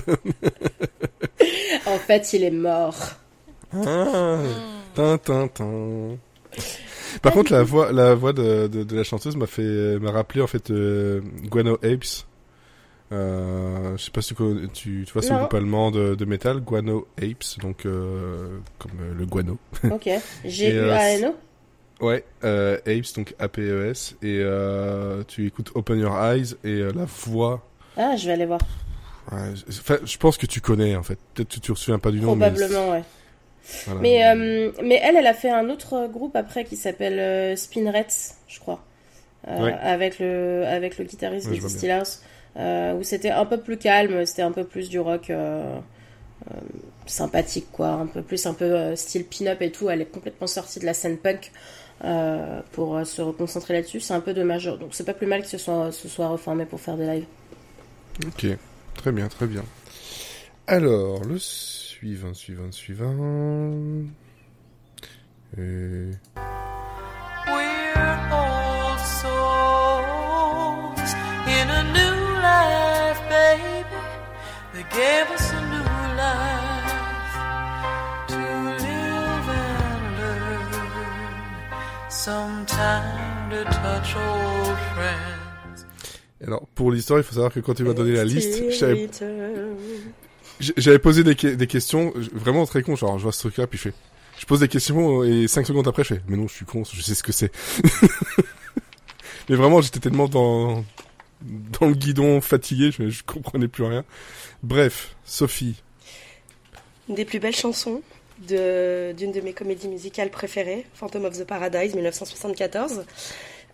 en 1.85 1.97
fait, 1.97 2.33
il 2.33 2.43
est 2.43 2.51
mort. 2.51 2.97
Ah, 3.73 4.39
tin, 4.93 5.17
tin, 5.17 5.47
tin. 5.47 6.17
Par 7.21 7.33
contre, 7.33 7.51
la 7.51 7.63
voix, 7.63 7.91
la 7.91 8.13
voix 8.13 8.33
de, 8.33 8.67
de, 8.67 8.83
de 8.83 8.95
la 8.95 9.03
chanteuse 9.03 9.35
m'a 9.35 9.47
fait, 9.47 9.99
m'a 9.99 10.11
rappelé 10.11 10.41
en 10.41 10.47
fait 10.47 10.69
euh, 10.69 11.21
Guano 11.49 11.75
Apes. 11.83 12.25
Euh, 13.11 13.95
je 13.97 14.03
sais 14.03 14.11
pas 14.11 14.21
si 14.21 14.33
tu, 14.33 14.43
tu, 14.73 15.03
tu 15.05 15.13
vois, 15.13 15.21
Non. 15.33 15.39
groupe 15.41 15.53
allemand 15.53 15.91
de, 15.91 16.15
de 16.15 16.25
métal, 16.25 16.59
Guano 16.59 17.07
Apes, 17.21 17.59
donc 17.61 17.85
euh, 17.85 18.57
comme 18.79 18.91
euh, 18.99 19.13
le 19.15 19.25
guano. 19.25 19.57
Ok. 19.91 20.09
J'ai 20.43 20.67
Et, 20.69 20.73
eu 20.73 20.77
euh, 20.79 20.97
ANO. 21.15 21.35
Ouais, 22.01 22.25
Apes, 22.41 23.15
donc 23.15 23.35
A-P-E-S, 23.39 24.15
et 24.21 24.43
tu 25.27 25.45
écoutes 25.47 25.71
Open 25.75 25.99
Your 25.99 26.17
Eyes, 26.19 26.55
et 26.63 26.79
la 26.81 27.05
voix... 27.05 27.65
Ah, 27.95 28.15
je 28.17 28.25
vais 28.27 28.33
aller 28.33 28.45
voir. 28.45 28.59
ouais, 29.31 29.53
je- 29.55 29.79
Enfin, 29.79 29.97
je 30.03 30.17
pense 30.17 30.37
que 30.37 30.45
tu 30.45 30.59
connais, 30.59 30.95
en 30.97 31.03
fait. 31.03 31.17
Peut-être 31.33 31.47
que 31.47 31.53
tu 31.53 31.59
te 31.61 31.73
souviens 31.73 31.99
pas 31.99 32.11
du 32.11 32.19
nom, 32.19 32.35
mais... 32.35 32.49
Probablement, 32.49 32.91
ouais. 32.91 33.03
voilà. 33.85 34.01
Mais, 34.01 34.73
mais 34.83 34.99
elle, 35.01 35.15
elle 35.15 35.27
a 35.27 35.33
fait 35.33 35.49
un 35.51 35.69
autre 35.69 36.07
groupe 36.11 36.35
après 36.35 36.65
qui 36.65 36.75
s'appelle 36.75 37.57
Spinrets, 37.57 38.07
je 38.47 38.59
crois. 38.59 38.83
Ouais. 39.47 39.73
avec, 39.73 40.17
le, 40.19 40.63
avec 40.67 40.97
le 40.97 41.05
guitariste 41.05 41.47
Ouais, 41.47 41.53
vois 41.59 41.69
Distillers. 41.69 42.01
Euh, 42.57 42.93
où 42.93 43.03
c'était 43.03 43.31
un 43.31 43.45
peu 43.45 43.59
plus 43.59 43.77
calme, 43.77 44.25
c'était 44.25 44.41
un 44.41 44.51
peu 44.51 44.63
plus 44.63 44.89
du 44.89 44.99
rock 44.99 45.29
euh, 45.29 45.77
euh, 46.51 46.59
sympathique, 47.05 47.67
quoi. 47.71 47.89
Un 47.89 48.07
peu 48.07 48.21
plus, 48.21 48.45
un 48.45 48.53
peu 48.53 48.95
style 48.95 49.25
pin-up 49.25 49.61
et 49.61 49.71
tout. 49.71 49.89
Elle 49.89 50.01
est 50.01 50.11
complètement 50.11 50.47
sortie 50.47 50.79
de 50.79 50.85
la 50.85 50.93
scène 50.93 51.17
punk 51.17 51.51
pour 52.71 53.05
se 53.05 53.21
reconcentrer 53.21 53.73
là-dessus. 53.73 53.99
C'est 53.99 54.13
un 54.13 54.21
peu 54.21 54.33
dommage. 54.33 54.65
Donc 54.65 54.89
c'est 54.91 55.05
pas 55.05 55.13
plus 55.13 55.27
mal 55.27 55.41
que 55.41 55.47
ce 55.47 55.57
soit, 55.57 55.91
ce 55.91 56.07
soit 56.07 56.27
reformé 56.27 56.65
pour 56.65 56.79
faire 56.79 56.97
des 56.97 57.05
lives. 57.07 57.25
Ok, 58.25 58.47
très 58.95 59.11
bien, 59.11 59.27
très 59.27 59.47
bien. 59.47 59.63
Alors, 60.67 61.23
le 61.23 61.37
suivant, 61.37 62.33
suivant, 62.33 62.71
suivant... 62.71 63.63
Et... 65.57 66.09
They 74.75 74.83
gave 74.91 75.31
us 75.31 75.51
a 75.53 75.61
new 75.71 75.87
life 76.17 77.33
to 78.27 78.35
live 78.35 79.47
and 79.47 80.17
learn. 80.19 82.09
Sometime 82.09 83.49
to 83.51 83.63
touch 83.63 84.15
old 84.17 84.77
friends. 84.93 85.85
Alors, 86.45 86.67
pour 86.75 86.91
l'histoire, 86.91 87.19
il 87.19 87.23
faut 87.23 87.35
savoir 87.35 87.53
que 87.53 87.61
quand 87.61 87.73
tu 87.73 87.83
m'as 87.83 87.93
donné 87.93 88.11
la 88.15 88.25
liste, 88.25 88.63
j'avais 90.59 90.99
posé 90.99 91.23
des, 91.23 91.35
que- 91.35 91.55
des 91.55 91.67
questions, 91.67 92.11
vraiment 92.33 92.65
très 92.65 92.81
con, 92.83 92.97
genre 92.97 93.17
je 93.17 93.23
vois 93.23 93.31
ce 93.31 93.39
truc-là, 93.39 93.67
puis 93.67 93.77
je 93.77 93.83
fais... 93.83 93.93
Je 94.37 94.45
pose 94.45 94.59
des 94.59 94.67
questions 94.67 95.23
et 95.23 95.47
cinq 95.47 95.65
secondes 95.65 95.87
après 95.87 96.03
je 96.03 96.15
fais 96.15 96.21
mais 96.27 96.35
non 96.35 96.49
je 96.49 96.53
suis 96.53 96.65
con, 96.65 96.83
je 96.83 97.01
sais 97.01 97.15
ce 97.15 97.23
que 97.23 97.31
c'est. 97.31 97.53
mais 99.49 99.55
vraiment 99.55 99.79
j'étais 99.79 100.01
tellement 100.01 100.27
dans 100.27 100.83
dans 101.79 101.87
le 101.87 101.93
guidon 101.93 102.41
fatigué, 102.41 102.91
je, 102.91 103.09
je 103.09 103.23
comprenais 103.23 103.67
plus 103.67 103.83
rien. 103.83 104.03
Bref, 104.63 105.15
Sophie. 105.25 105.81
Une 107.07 107.15
des 107.15 107.25
plus 107.25 107.39
belles 107.39 107.55
chansons 107.55 108.01
d'une 108.39 109.31
de, 109.31 109.41
mes 109.41 109.53
comédies 109.53 109.87
musicales 109.87 110.29
préférées, 110.29 110.85
Phantom 110.93 111.25
of 111.25 111.37
the 111.37 111.45
Paradise, 111.45 111.93
1974. 111.93 113.05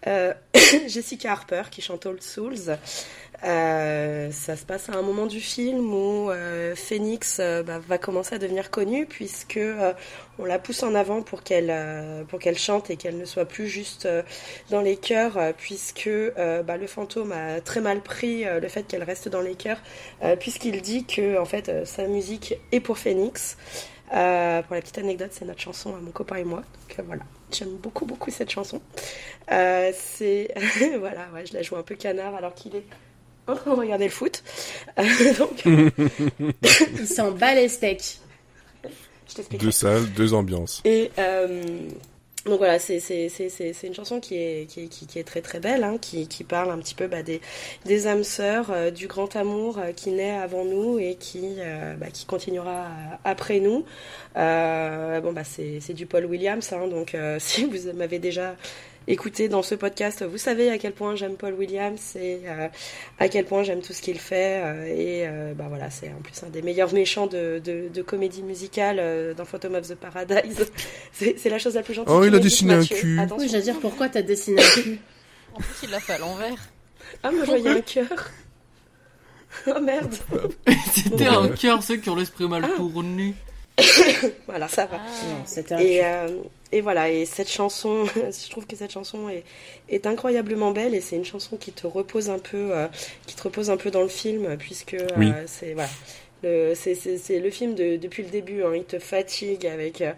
Euh, 0.08 0.34
Jessica 0.88 1.32
Harper 1.32 1.64
qui 1.70 1.82
chante 1.82 2.06
Old 2.06 2.22
Souls. 2.22 2.78
Euh, 3.44 4.32
ça 4.32 4.56
se 4.56 4.66
passe 4.66 4.90
à 4.90 4.94
un 4.94 5.02
moment 5.02 5.26
du 5.26 5.40
film 5.40 5.92
où 5.94 6.30
euh, 6.30 6.76
Phoenix 6.76 7.40
bah, 7.40 7.80
va 7.80 7.98
commencer 7.98 8.36
à 8.36 8.38
devenir 8.38 8.70
connue 8.70 9.08
puisque 9.08 9.60
on 10.38 10.46
la 10.46 10.60
pousse 10.60 10.84
en 10.84 10.94
avant 10.94 11.24
pour 11.24 11.42
qu'elle 11.42 11.72
chante 12.56 12.92
et 12.92 12.98
qu'elle 12.98 13.18
ne 13.18 13.26
soit 13.26 13.46
plus 13.46 13.68
juste 13.68 14.08
dans 14.70 14.82
les 14.82 14.96
chœurs 14.96 15.40
puisque 15.58 16.10
bah, 16.38 16.78
le 16.78 16.86
fantôme 16.86 17.32
a 17.32 17.62
très 17.62 17.82
mal 17.82 18.02
pris 18.02 18.44
le 18.44 18.68
fait 18.68 18.84
qu'elle 18.84 19.04
reste 19.04 19.28
dans 19.28 19.42
les 19.42 19.56
chœurs 19.56 19.82
puisqu'il 20.40 20.82
dit 20.84 21.06
que 21.06 21.40
en 21.40 21.46
fait 21.46 21.86
sa 21.86 22.06
musique 22.06 22.56
est 22.72 22.80
pour 22.80 23.00
Phoenix. 23.00 23.58
Pour 24.10 24.18
la 24.18 24.82
petite 24.82 25.00
anecdote, 25.00 25.32
c'est 25.32 25.46
notre 25.46 25.62
chanson 25.62 25.96
à 25.96 26.00
mon 26.00 26.12
copain 26.12 26.36
et 26.36 26.44
moi. 26.44 26.62
Donc 26.90 27.06
voilà, 27.08 27.24
j'aime 27.54 27.76
beaucoup 27.78 28.06
beaucoup 28.06 28.32
cette 28.32 28.50
chanson. 28.50 28.82
Euh, 29.52 29.92
c'est 29.96 30.54
voilà, 31.00 31.28
ouais, 31.34 31.46
je 31.46 31.54
la 31.54 31.62
joue 31.62 31.76
un 31.76 31.84
peu 31.84 31.96
canard 31.96 32.36
alors 32.36 32.54
qu'il 32.54 32.76
est 32.76 32.86
en 33.48 33.56
train 33.56 33.74
de 33.74 33.80
regarder 33.80 34.06
le 34.06 34.12
foot. 34.12 34.44
Euh, 35.00 35.34
donc 35.38 35.64
Il 37.00 37.08
s'en 37.08 37.32
bat 37.32 37.56
les 37.56 37.68
steaks. 37.68 38.20
je 39.30 39.36
t'explique. 39.36 39.62
Deux 39.62 39.72
salles, 39.72 40.12
deux 40.14 40.34
ambiances. 40.34 40.82
Et 40.86 41.12
euh, 41.18 41.90
donc 42.46 42.58
voilà, 42.58 42.80
c'est 42.80 42.98
une 43.84 43.94
chanson 43.94 44.20
qui 44.20 44.36
est 44.36 44.68
qui 44.68 44.90
qui, 44.90 45.20
est 45.20 45.24
très 45.24 45.42
très 45.42 45.60
belle, 45.60 45.84
hein, 45.84 45.98
qui 46.02 46.28
qui 46.28 46.44
parle 46.44 46.72
un 46.72 46.80
petit 46.80 46.96
peu 46.96 47.06
bah, 47.06 47.22
des 47.22 47.40
des 47.86 48.08
âmes 48.08 48.24
sœurs, 48.24 48.72
euh, 48.72 48.90
du 48.90 49.06
grand 49.06 49.36
amour 49.36 49.78
euh, 49.78 49.92
qui 49.92 50.10
naît 50.10 50.32
avant 50.32 50.66
nous 50.66 50.98
et 50.98 51.16
qui 51.16 51.58
euh, 51.60 51.94
bah, 51.96 52.08
qui 52.12 52.26
continuera 52.26 52.88
après 53.24 53.60
nous. 53.60 53.86
Bon 54.36 55.34
bah 55.34 55.44
c'est 55.44 55.94
du 55.94 56.08
Paul 56.08 56.26
Williams, 56.26 56.74
hein, 56.74 56.88
donc 56.88 57.16
si 57.40 57.66
vous 57.66 57.94
m'avez 57.94 58.18
déjà 58.18 58.56
écouté 59.08 59.50
dans 59.50 59.64
ce 59.64 59.76
podcast, 59.76 60.24
vous 60.24 60.38
savez 60.38 60.70
à 60.70 60.78
quel 60.78 60.94
point 60.94 61.16
j'aime 61.16 61.36
Paul 61.36 61.54
Williams 61.56 62.16
et 62.16 62.42
euh, 62.46 62.68
à 63.20 63.28
quel 63.30 63.46
point 63.46 63.64
j'aime 63.64 63.82
tout 63.82 63.94
ce 63.94 64.02
qu'il 64.02 64.20
fait. 64.20 64.62
euh, 64.64 64.86
et 64.86 65.28
euh, 65.28 65.54
bah 65.56 65.66
voilà, 65.68 65.90
c'est 65.90 66.10
en 66.10 66.22
plus 66.22 66.44
un 66.44 66.50
des 66.50 66.62
meilleurs 66.62 66.94
méchants 66.94 67.28
de, 67.28 67.60
de, 67.64 67.90
de 67.90 68.02
comédie 68.02 68.44
musicale 68.44 68.98
euh, 69.00 69.34
dans 69.34 69.46
Phantom 69.46 69.76
of 69.76 69.88
the 69.88 69.96
Paradise. 69.96 70.72
C'est 71.14 71.50
la 71.50 71.60
chose 71.60 71.76
la 71.76 71.84
plus 71.84 71.94
gentille. 71.94 72.14
Oh, 72.16 72.24
il 72.24 72.34
a 72.36 72.40
dessiné 72.40 72.76
un 72.76 72.86
cul. 72.86 73.20
Attention. 73.20 73.38
Oui, 73.38 73.50
j'allais 73.50 73.64
dire 73.64 73.80
pourquoi 73.80 74.08
t'as 74.10 74.22
dessiné 74.22 74.62
un 74.62 74.82
cul? 74.82 75.00
En 75.54 75.60
plus, 75.60 75.84
il 75.84 75.90
l'a 75.90 76.00
fait 76.00 76.14
à 76.14 76.18
l'envers. 76.20 76.70
Ah, 77.24 77.32
moi 77.32 77.44
je 77.44 77.50
voyais 77.50 77.70
un 77.70 77.82
cœur. 77.82 78.30
Oh 79.68 79.80
merde. 79.82 80.16
C'était 80.96 81.28
un 81.28 81.50
cœur, 81.50 81.84
ceux 81.84 81.98
qui 81.98 82.10
ont 82.10 82.16
l'esprit 82.16 82.48
mal 82.48 82.66
tourné. 82.78 83.34
Voilà, 84.48 84.68
ça 84.68 84.86
va. 84.86 84.98
Non, 84.98 85.44
c'était 85.46 85.74
un 85.74 85.80
Et, 85.80 86.02
et 86.72 86.82
voilà, 86.82 87.10
et 87.10 87.26
cette 87.26 87.50
chanson, 87.50 88.06
je 88.16 88.50
trouve 88.50 88.66
que 88.66 88.76
cette 88.76 88.92
chanson 88.92 89.30
est, 89.30 89.44
est 89.90 90.06
incroyablement 90.06 90.72
belle 90.72 90.96
et 90.96 91.02
c'est 91.02 91.16
une 91.18 91.26
chanson 91.26 91.58
qui 91.58 91.72
te 91.72 91.86
repose 91.86 92.30
un 92.30 92.40
peu, 92.40 92.72
euh, 92.72 92.88
qui 93.28 93.36
te 93.36 93.44
repose 93.44 93.70
un 93.70 93.78
peu 93.78 93.92
dans 93.92 94.02
le 94.02 94.08
film 94.08 94.56
puisque 94.58 94.94
euh, 94.94 95.08
Oui. 95.18 95.32
c'est 95.48 95.74
voilà. 95.74 95.90
Le, 96.44 96.74
c'est, 96.74 96.96
c'est, 96.96 97.20
c'est 97.20 97.40
le 97.40 97.52
film 97.52 97.76
de, 97.76 97.98
depuis 97.98 98.24
le 98.24 98.30
début, 98.30 98.64
hein, 98.64 98.72
il 98.76 98.84
te 98.84 98.98
fatigue 98.98 99.68
avec, 99.68 100.02
euh, 100.02 100.12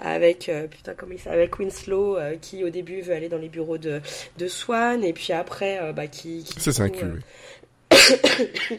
avec 0.00 0.48
putain, 0.70 0.94
comment 0.96 1.14
il 1.14 1.28
avec 1.28 1.58
Winslow 1.58 2.16
qui 2.40 2.62
au 2.62 2.70
début 2.70 3.00
veut 3.00 3.12
aller 3.12 3.28
dans 3.28 3.38
les 3.38 3.48
bureaux 3.48 3.78
de, 3.78 4.00
de 4.38 4.46
Swan 4.46 5.02
et 5.02 5.12
puis 5.12 5.32
après, 5.32 5.92
bah, 5.92 6.06
qui, 6.06 6.44
qui 6.44 6.60
Ça 6.60 6.72
c'est 6.72 6.84
du 6.84 6.92
coup, 6.92 7.06
oui. 7.14 7.20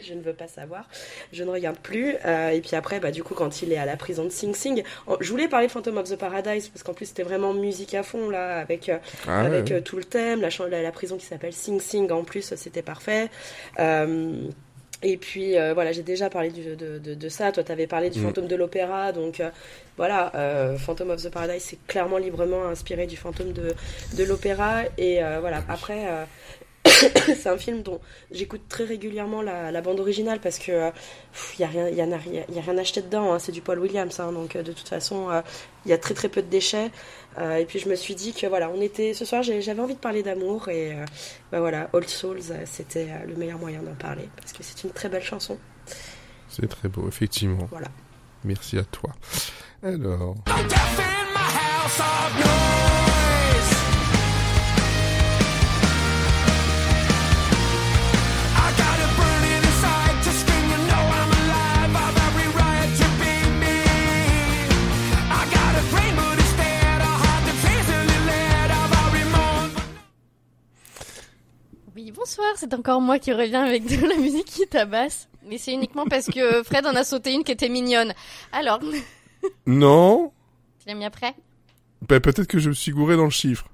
je 0.02 0.14
ne 0.14 0.22
veux 0.22 0.32
pas 0.34 0.46
savoir, 0.48 0.88
je 1.32 1.42
ne 1.44 1.50
regarde 1.50 1.78
plus. 1.78 2.14
Euh, 2.24 2.50
et 2.50 2.60
puis 2.60 2.76
après, 2.76 3.00
bah, 3.00 3.10
du 3.10 3.22
coup, 3.22 3.34
quand 3.34 3.62
il 3.62 3.72
est 3.72 3.76
à 3.78 3.86
la 3.86 3.96
prison 3.96 4.24
de 4.24 4.30
Sing 4.30 4.54
Sing, 4.54 4.82
en- 5.06 5.16
je 5.20 5.30
voulais 5.30 5.48
parler 5.48 5.66
de 5.68 5.72
Phantom 5.72 5.96
of 5.98 6.08
the 6.10 6.16
Paradise 6.16 6.68
parce 6.68 6.82
qu'en 6.82 6.92
plus 6.94 7.06
c'était 7.06 7.22
vraiment 7.22 7.54
musique 7.54 7.94
à 7.94 8.02
fond 8.02 8.28
là, 8.30 8.58
avec 8.58 8.88
euh, 8.88 8.98
Ah 9.26 9.40
avec 9.42 9.66
ouais. 9.66 9.72
euh, 9.74 9.80
tout 9.80 9.96
le 9.96 10.04
thème, 10.04 10.40
la, 10.42 10.48
la, 10.68 10.82
la 10.82 10.92
prison 10.92 11.16
qui 11.16 11.26
s'appelle 11.26 11.52
Sing 11.52 11.80
Sing 11.80 12.10
en 12.12 12.24
plus, 12.24 12.54
c'était 12.56 12.82
parfait. 12.82 13.28
Et 15.02 15.18
puis 15.18 15.52
voilà, 15.74 15.92
j'ai 15.92 16.02
déjà 16.02 16.30
parlé 16.30 16.50
du- 16.50 16.74
de, 16.74 16.98
de, 16.98 17.14
de 17.14 17.28
ça. 17.28 17.52
Toi, 17.52 17.62
tu 17.62 17.70
avais 17.70 17.86
parlé 17.86 18.08
du 18.10 18.18
Mm. 18.18 18.24
fantôme 18.24 18.46
de 18.46 18.56
l'opéra, 18.56 19.12
donc 19.12 19.42
voilà, 19.96 20.32
Phantom 20.78 21.10
of 21.10 21.22
the 21.22 21.30
Paradise, 21.30 21.62
c'est 21.62 21.78
clairement 21.86 22.16
librement 22.18 22.64
inspiré 22.66 23.06
du 23.06 23.16
fantôme 23.16 23.52
de, 23.52 23.74
de 24.16 24.24
l'opéra. 24.24 24.82
Et 24.98 25.20
voilà, 25.40 25.62
après, 25.68 26.06
c'est 27.26 27.48
un 27.48 27.56
film 27.58 27.82
dont 27.82 28.00
j'écoute 28.30 28.62
très 28.68 28.84
régulièrement 28.84 29.42
la, 29.42 29.70
la 29.70 29.80
bande 29.80 30.00
originale 30.00 30.40
parce 30.40 30.58
que 30.58 30.90
il 31.58 31.60
y 31.60 31.64
a 31.64 31.68
rien, 31.68 31.88
y 31.88 32.02
en 32.02 32.12
a, 32.12 32.16
rien- 32.16 32.44
y 32.52 32.58
a 32.58 32.62
rien 32.62 32.78
acheté 32.78 33.02
dedans. 33.02 33.32
hein, 33.32 33.38
c'est 33.38 33.52
du 33.52 33.60
Paul 33.60 33.78
Williams, 33.78 34.18
hein, 34.20 34.32
donc 34.32 34.56
euh, 34.56 34.62
de 34.62 34.72
toute 34.72 34.88
façon, 34.88 35.28
il 35.84 35.90
y 35.90 35.94
a 35.94 35.98
très 35.98 36.14
très 36.14 36.28
peu 36.28 36.42
de 36.42 36.48
déchets. 36.48 36.90
Euh, 37.38 37.56
et 37.56 37.66
puis 37.66 37.78
je 37.78 37.88
me 37.88 37.94
suis 37.96 38.14
dit 38.14 38.32
que 38.32 38.46
voilà, 38.46 38.70
on 38.70 38.80
était 38.80 39.12
ce 39.12 39.24
soir, 39.26 39.42
j'avais 39.42 39.80
envie 39.80 39.94
de 39.94 39.98
parler 40.00 40.22
d'amour 40.22 40.68
et 40.70 40.92
euh, 40.92 41.04
bah 41.52 41.60
voilà, 41.60 41.90
Old 41.92 42.08
Souls, 42.08 42.40
euh, 42.50 42.62
c'était 42.64 43.08
euh, 43.10 43.26
le 43.26 43.34
meilleur 43.36 43.58
moyen 43.58 43.82
d'en 43.82 43.94
parler 43.94 44.28
parce 44.36 44.52
que 44.54 44.62
c'est 44.62 44.84
une 44.84 44.90
très 44.90 45.08
belle 45.10 45.22
chanson. 45.22 45.58
C'est 46.48 46.66
très 46.68 46.88
beau, 46.88 47.06
effectivement. 47.08 47.66
Voilà. 47.70 47.88
Merci 48.44 48.78
à 48.78 48.84
toi. 48.84 49.10
Alors, 49.82 50.34
Oui, 71.96 72.12
bonsoir, 72.12 72.48
c'est 72.56 72.74
encore 72.74 73.00
moi 73.00 73.18
qui 73.18 73.32
reviens 73.32 73.64
avec 73.64 73.86
de 73.86 74.06
la 74.06 74.16
musique 74.16 74.44
qui 74.44 74.66
tabasse. 74.66 75.30
Mais 75.46 75.56
c'est 75.56 75.72
uniquement 75.72 76.04
parce 76.04 76.26
que 76.26 76.62
Fred 76.62 76.84
en 76.84 76.94
a 76.94 77.04
sauté 77.04 77.32
une 77.32 77.42
qui 77.42 77.52
était 77.52 77.70
mignonne. 77.70 78.12
Alors, 78.52 78.80
tu 79.40 79.48
non, 79.64 80.30
l'as 80.86 80.92
mis 80.92 81.06
après? 81.06 81.34
Bah, 82.06 82.20
peut-être 82.20 82.48
que 82.48 82.58
je 82.58 82.68
me 82.68 82.74
suis 82.74 82.92
gouré 82.92 83.16
dans 83.16 83.24
le 83.24 83.30
chiffre. 83.30 83.66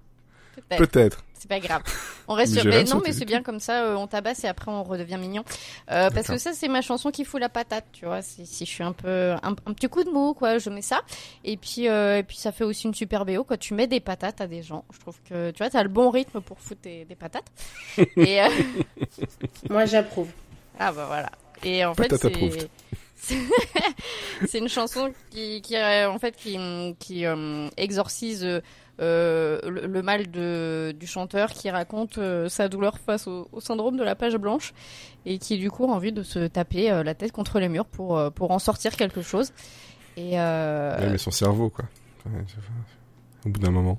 Peut-être. 0.55 0.79
Peut-être. 0.79 1.25
Pas 1.53 1.61
grave. 1.61 1.83
On 2.29 2.33
reste 2.35 2.55
Mais 2.55 2.61
sur. 2.63 2.71
mais 2.71 2.85
non, 2.85 3.03
mais 3.05 3.13
c'est 3.13 3.27
bien 3.27 3.43
comme 3.43 3.61
ça, 3.61 3.85
euh, 3.85 3.95
on 3.95 4.07
tabasse 4.07 4.43
et 4.45 4.49
après 4.49 4.71
on 4.71 4.83
redevient 4.83 5.19
mignon. 5.19 5.45
Euh, 5.91 6.09
parce 6.09 6.29
que 6.29 6.39
ça, 6.39 6.55
c'est 6.55 6.69
ma 6.69 6.81
chanson 6.81 7.11
qui 7.11 7.27
fout 7.27 7.39
la 7.39 7.51
patate, 7.51 7.85
tu 7.93 8.07
vois. 8.07 8.23
Si, 8.23 8.47
si 8.47 8.65
je 8.65 8.71
suis 8.71 8.83
un 8.83 8.93
peu. 8.93 9.33
Un, 9.43 9.51
un 9.67 9.73
petit 9.75 9.87
coup 9.89 10.03
de 10.03 10.09
mou, 10.09 10.33
quoi, 10.33 10.57
je 10.57 10.71
mets 10.71 10.81
ça. 10.81 11.03
Et 11.45 11.59
puis, 11.59 11.89
euh, 11.89 12.17
et 12.17 12.23
puis 12.23 12.39
ça 12.39 12.53
fait 12.53 12.65
aussi 12.65 12.87
une 12.87 12.95
super 12.95 13.27
BO 13.27 13.45
quand 13.45 13.59
tu 13.59 13.75
mets 13.75 13.87
des 13.87 14.01
patates 14.01 14.41
à 14.41 14.47
des 14.47 14.63
gens. 14.63 14.87
Je 14.95 14.99
trouve 15.01 15.17
que, 15.29 15.51
tu 15.51 15.59
vois, 15.59 15.69
t'as 15.69 15.83
le 15.83 15.91
bon 15.91 16.09
rythme 16.09 16.41
pour 16.41 16.59
foutre 16.59 16.81
des, 16.81 17.05
des 17.05 17.17
patates. 17.17 17.45
et. 18.17 18.41
euh, 18.43 18.49
Moi, 19.69 19.85
j'approuve. 19.85 20.29
Ah 20.79 20.91
bah 20.91 21.05
voilà. 21.07 21.31
Et 21.65 21.85
en 21.85 21.95
Patate 21.95 22.19
fait, 22.23 22.69
c'est 23.15 23.37
c'est 24.49 24.59
une 24.59 24.69
chanson 24.69 25.13
qui, 25.31 25.61
qui 25.63 25.77
en 25.79 26.19
fait 26.19 26.35
qui, 26.35 26.59
qui 26.99 27.25
euh, 27.25 27.69
exorcise 27.77 28.61
euh, 29.03 29.61
le, 29.69 29.87
le 29.87 30.03
mal 30.03 30.31
de, 30.31 30.95
du 30.99 31.07
chanteur 31.07 31.51
qui 31.51 31.69
raconte 31.71 32.19
euh, 32.19 32.49
sa 32.49 32.69
douleur 32.69 32.99
face 32.99 33.27
au, 33.27 33.49
au 33.53 33.61
syndrome 33.61 33.97
de 33.97 34.05
la 34.05 34.15
page 34.15 34.37
blanche 34.37 34.73
et 35.27 35.39
qui 35.39 35.59
du 35.59 35.71
coup 35.71 35.85
a 35.85 35.89
envie 35.89 36.13
de 36.13 36.23
se 36.23 36.47
taper 36.47 36.91
euh, 36.91 37.03
la 37.03 37.15
tête 37.15 37.33
contre 37.33 37.59
les 37.61 37.69
murs 37.69 37.87
pour 37.87 38.17
euh, 38.17 38.31
pour 38.31 38.51
en 38.53 38.59
sortir 38.59 38.97
quelque 38.97 39.21
chose. 39.23 39.53
Et 40.17 40.39
euh, 40.41 40.99
Ouais, 40.99 41.11
mais 41.11 41.19
son 41.19 41.31
cerveau, 41.31 41.69
quoi. 41.71 41.85
Au 43.45 43.49
bout 43.49 43.59
d'un 43.61 43.71
moment. 43.73 43.99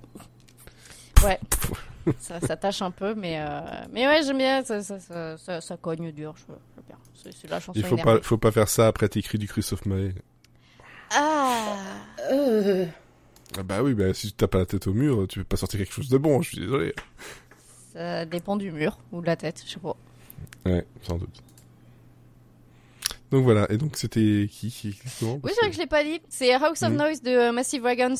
ouais. 1.23 1.39
ça, 2.19 2.39
ça 2.39 2.55
tâche 2.55 2.81
un 2.81 2.91
peu, 2.91 3.13
mais 3.15 3.39
euh, 3.39 3.61
mais 3.91 4.07
ouais 4.07 4.23
j'aime 4.23 4.37
bien, 4.37 4.63
ça, 4.63 4.81
ça, 4.81 4.99
ça, 4.99 5.37
ça, 5.37 5.61
ça 5.61 5.77
cogne 5.77 6.11
dur, 6.11 6.33
je, 6.37 6.53
bien. 6.87 6.97
La 7.49 7.59
chanson. 7.59 7.71
Il 7.75 7.83
faut 7.83 7.95
énervée. 7.95 8.19
pas, 8.19 8.23
faut 8.23 8.37
pas 8.37 8.51
faire 8.51 8.67
ça 8.67 8.87
après 8.87 9.07
t'écris 9.09 9.37
du 9.37 9.47
Christophe 9.47 9.85
Maé. 9.85 10.13
Ah. 11.15 11.75
Ah 13.57 13.63
bah 13.63 13.83
oui, 13.83 13.93
bah 13.93 14.13
si 14.13 14.27
tu 14.27 14.33
tapes 14.33 14.51
pas 14.51 14.59
la 14.59 14.65
tête 14.65 14.87
au 14.87 14.93
mur, 14.93 15.27
tu 15.27 15.39
peux 15.39 15.45
pas 15.45 15.57
sortir 15.57 15.79
quelque 15.79 15.93
chose 15.93 16.09
de 16.09 16.17
bon, 16.17 16.41
je 16.41 16.49
suis 16.49 16.59
désolé. 16.59 16.93
Ça 17.93 18.25
dépend 18.25 18.55
du 18.55 18.71
mur 18.71 18.97
ou 19.11 19.21
de 19.21 19.27
la 19.27 19.35
tête, 19.35 19.61
je 19.65 19.73
sais 19.73 19.79
pas. 19.79 19.95
Ouais, 20.65 20.85
sans 21.01 21.17
doute. 21.17 21.43
Donc 23.31 23.43
voilà, 23.43 23.65
et 23.71 23.77
donc 23.77 23.97
c'était 23.97 24.47
qui, 24.51 24.69
qui 24.69 24.89
exactement 24.89 25.39
Oui, 25.43 25.51
c'est 25.53 25.61
vrai 25.61 25.69
que 25.69 25.75
je 25.75 25.81
l'ai 25.81 25.87
pas 25.87 26.03
dit. 26.03 26.21
C'est 26.29 26.53
House 26.53 26.81
of. 26.83 26.91
Noise 26.91 27.21
de 27.21 27.31
euh, 27.31 27.51
Massive 27.51 27.81
Wagons. 27.83 28.15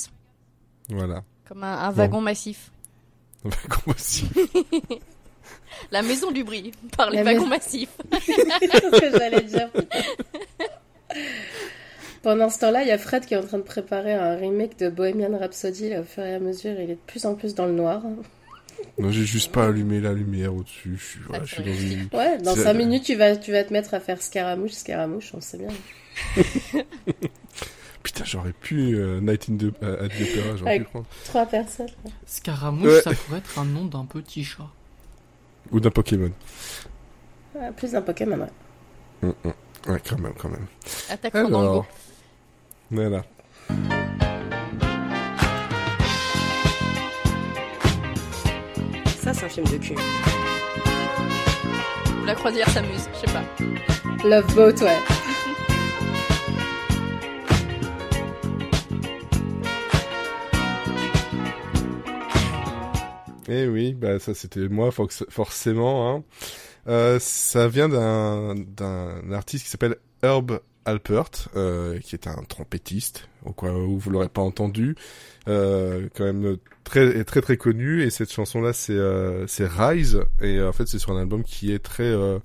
Voilà. 0.90 1.24
Comme 1.48 1.64
un, 1.64 1.78
un 1.78 1.92
wagon 1.92 2.22
massif. 2.22 2.72
Comment 3.44 3.96
aussi 3.96 4.26
La 5.92 6.02
maison 6.02 6.32
du 6.32 6.44
bruit 6.44 6.72
par 6.96 7.10
les 7.10 7.18
La 7.18 7.24
wagons 7.24 7.46
massifs. 7.48 7.96
c'est 8.22 8.32
ce 8.32 9.00
que 9.00 9.18
j'allais 9.18 9.42
dire. 9.42 9.70
Pendant 12.24 12.50
ce 12.50 12.60
temps-là, 12.60 12.82
il 12.84 12.88
y 12.88 12.92
a 12.92 12.98
Fred 12.98 13.26
qui 13.26 13.34
est 13.34 13.38
en 13.38 13.44
train 13.46 13.58
de 13.58 13.64
préparer 13.64 14.14
un 14.14 14.36
remake 14.36 14.80
de 14.80 14.90
Bohemian 14.90 15.38
Rhapsody. 15.38 15.90
Là, 15.90 16.00
au 16.02 16.04
fur 16.04 16.24
et 16.24 16.34
à 16.36 16.40
mesure, 16.40 16.72
il 16.80 16.90
est 16.90 16.96
de 16.96 17.00
plus 17.06 17.26
en 17.26 17.36
plus 17.36 17.54
dans 17.54 17.66
le 17.66 17.74
noir. 17.74 18.02
Non, 18.98 19.12
j'ai 19.12 19.26
juste 19.26 19.52
pas 19.52 19.66
allumé 19.68 20.00
la 20.00 20.14
lumière 20.14 20.56
au-dessus. 20.56 20.96
Je 20.98 21.04
suis, 21.06 21.20
voilà, 21.28 21.44
Ah, 21.44 21.46
je 21.46 21.54
suis 21.56 21.64
c'est 21.64 21.70
dans 21.70 21.78
une... 21.78 22.10
Ouais, 22.18 22.38
dans 22.42 22.56
C'est- 22.56 22.64
5 22.64 22.74
minutes, 22.74 23.04
tu 23.04 23.16
vas, 23.16 23.36
tu 23.36 23.52
vas 23.52 23.64
te 23.64 23.74
mettre 23.74 23.94
à 23.94 24.00
faire 24.00 24.22
Scaramouche, 24.22 24.72
Scaramouche, 24.72 25.32
on 25.34 25.42
sait 25.42 25.58
bien. 25.58 25.68
Putain, 28.04 28.24
j'aurais 28.26 28.52
pu 28.54 28.96
euh, 28.96 29.22
Night 29.22 29.48
in 29.50 29.56
the, 29.58 29.74
euh, 29.84 30.06
at 30.06 30.10
the 30.10 30.22
Opera, 30.22 30.56
j'aurais 30.58 30.78
pu 30.80 30.84
prendre. 30.86 31.06
Trois 31.26 31.46
personnes. 31.46 31.88
Scaramouche, 32.26 32.88
Ouais. 32.90 33.02
ça 33.02 33.12
pourrait 33.14 33.38
être 33.40 33.60
un 33.60 33.66
nom 33.66 33.86
d'un 33.86 34.06
petit 34.06 34.44
chat. 34.44 34.68
Ou 35.72 35.80
d'un 35.80 35.90
Pokémon. 35.90 36.32
Ouais, 37.56 37.72
plus 37.76 37.92
d'un 37.92 38.02
Pokémon, 38.02 38.38
ouais. 38.40 38.48
Hum, 39.24 39.34
hum. 39.46 39.54
Ouais, 39.88 40.02
quand 40.08 40.20
même, 40.20 40.34
quand 40.38 40.50
même. 40.50 40.66
Attaque. 41.10 41.36
Alors, 41.36 41.86
voilà. 42.94 43.24
Ça, 49.22 49.34
c'est 49.34 49.46
un 49.46 49.50
film 49.50 49.66
de 49.68 49.78
cul. 49.78 49.96
La 52.26 52.36
croisière 52.36 52.70
s'amuse, 52.70 53.08
je 53.14 53.20
sais 53.28 53.34
pas. 53.34 53.44
Love 54.28 54.56
Boat, 54.56 54.84
ouais. 54.84 55.00
Eh 63.50 63.68
oui, 63.68 63.94
bah 63.94 64.20
ça 64.20 64.34
c'était 64.34 64.68
moi 64.70 64.90
forc- 64.90 65.30
forcément. 65.30 66.10
Hein. 66.16 66.24
Euh, 66.88 67.18
ça 67.20 67.68
vient 67.68 67.90
d'un 67.90 68.56
d'un 68.56 69.32
artiste 69.32 69.66
qui 69.66 69.70
s'appelle 69.70 69.98
Herb 70.22 70.60
Alpert, 70.86 71.50
euh, 71.56 72.00
qui 72.00 72.16
est 72.16 72.28
un 72.28 72.44
trompettiste, 72.48 73.28
au 73.46 73.54
cas 73.54 73.72
où 73.72 73.98
vous 73.98 74.10
l'aurez 74.10 74.30
pas 74.30 74.42
entendu, 74.42 74.96
euh, 75.48 76.08
quand 76.16 76.26
même 76.26 76.58
très 76.84 77.24
très 77.24 77.42
très 77.42 77.58
connu. 77.58 78.04
Et 78.04 78.10
cette 78.10 78.32
chanson 78.32 78.62
là, 78.62 78.74
c'est 78.74 78.94
euh, 78.94 79.48
c'est 79.48 79.68
Rise, 79.68 80.22
et 80.42 80.58
euh, 80.58 80.70
en 80.70 80.74
fait 80.74 80.88
c'est 80.88 81.00
sur 81.00 81.12
un 81.12 81.22
album 81.22 81.44
qui 81.44 81.72
est 81.72 81.80
très 81.80 82.04
euh, 82.04 82.40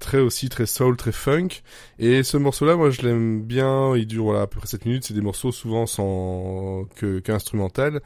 très 0.00 0.18
aussi 0.18 0.48
très 0.48 0.66
soul, 0.66 0.96
très 0.96 1.12
funk. 1.12 1.48
Et 2.00 2.22
ce 2.24 2.36
morceau-là, 2.36 2.74
moi, 2.76 2.90
je 2.90 3.02
l'aime 3.02 3.42
bien. 3.42 3.94
Il 3.96 4.06
dure 4.06 4.24
voilà 4.24 4.42
à 4.42 4.46
peu 4.48 4.58
près 4.58 4.66
7 4.68 4.86
minutes. 4.86 5.04
C'est 5.04 5.14
des 5.14 5.20
morceaux 5.20 5.52
souvent 5.52 5.86
sans 5.86 6.86
que 6.96 7.20
qu'instrumental. 7.20 8.00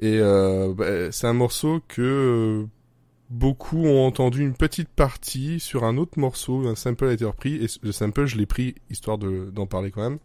Et 0.00 0.18
euh, 0.20 0.72
bah, 0.74 1.10
c'est 1.10 1.26
un 1.26 1.32
morceau 1.32 1.80
que 1.88 2.66
beaucoup 3.30 3.84
ont 3.86 4.06
entendu 4.06 4.40
une 4.42 4.54
petite 4.54 4.88
partie 4.88 5.60
sur 5.60 5.84
un 5.84 5.96
autre 5.96 6.18
morceau. 6.18 6.66
Un 6.66 6.74
sample 6.74 7.06
a 7.06 7.12
été 7.12 7.24
repris 7.24 7.56
et 7.56 7.66
le 7.82 7.92
sample, 7.92 8.26
je 8.26 8.36
l'ai 8.36 8.46
pris 8.46 8.74
histoire 8.90 9.18
de 9.18 9.50
d'en 9.52 9.66
parler 9.66 9.90
quand 9.90 10.02
même. 10.02 10.18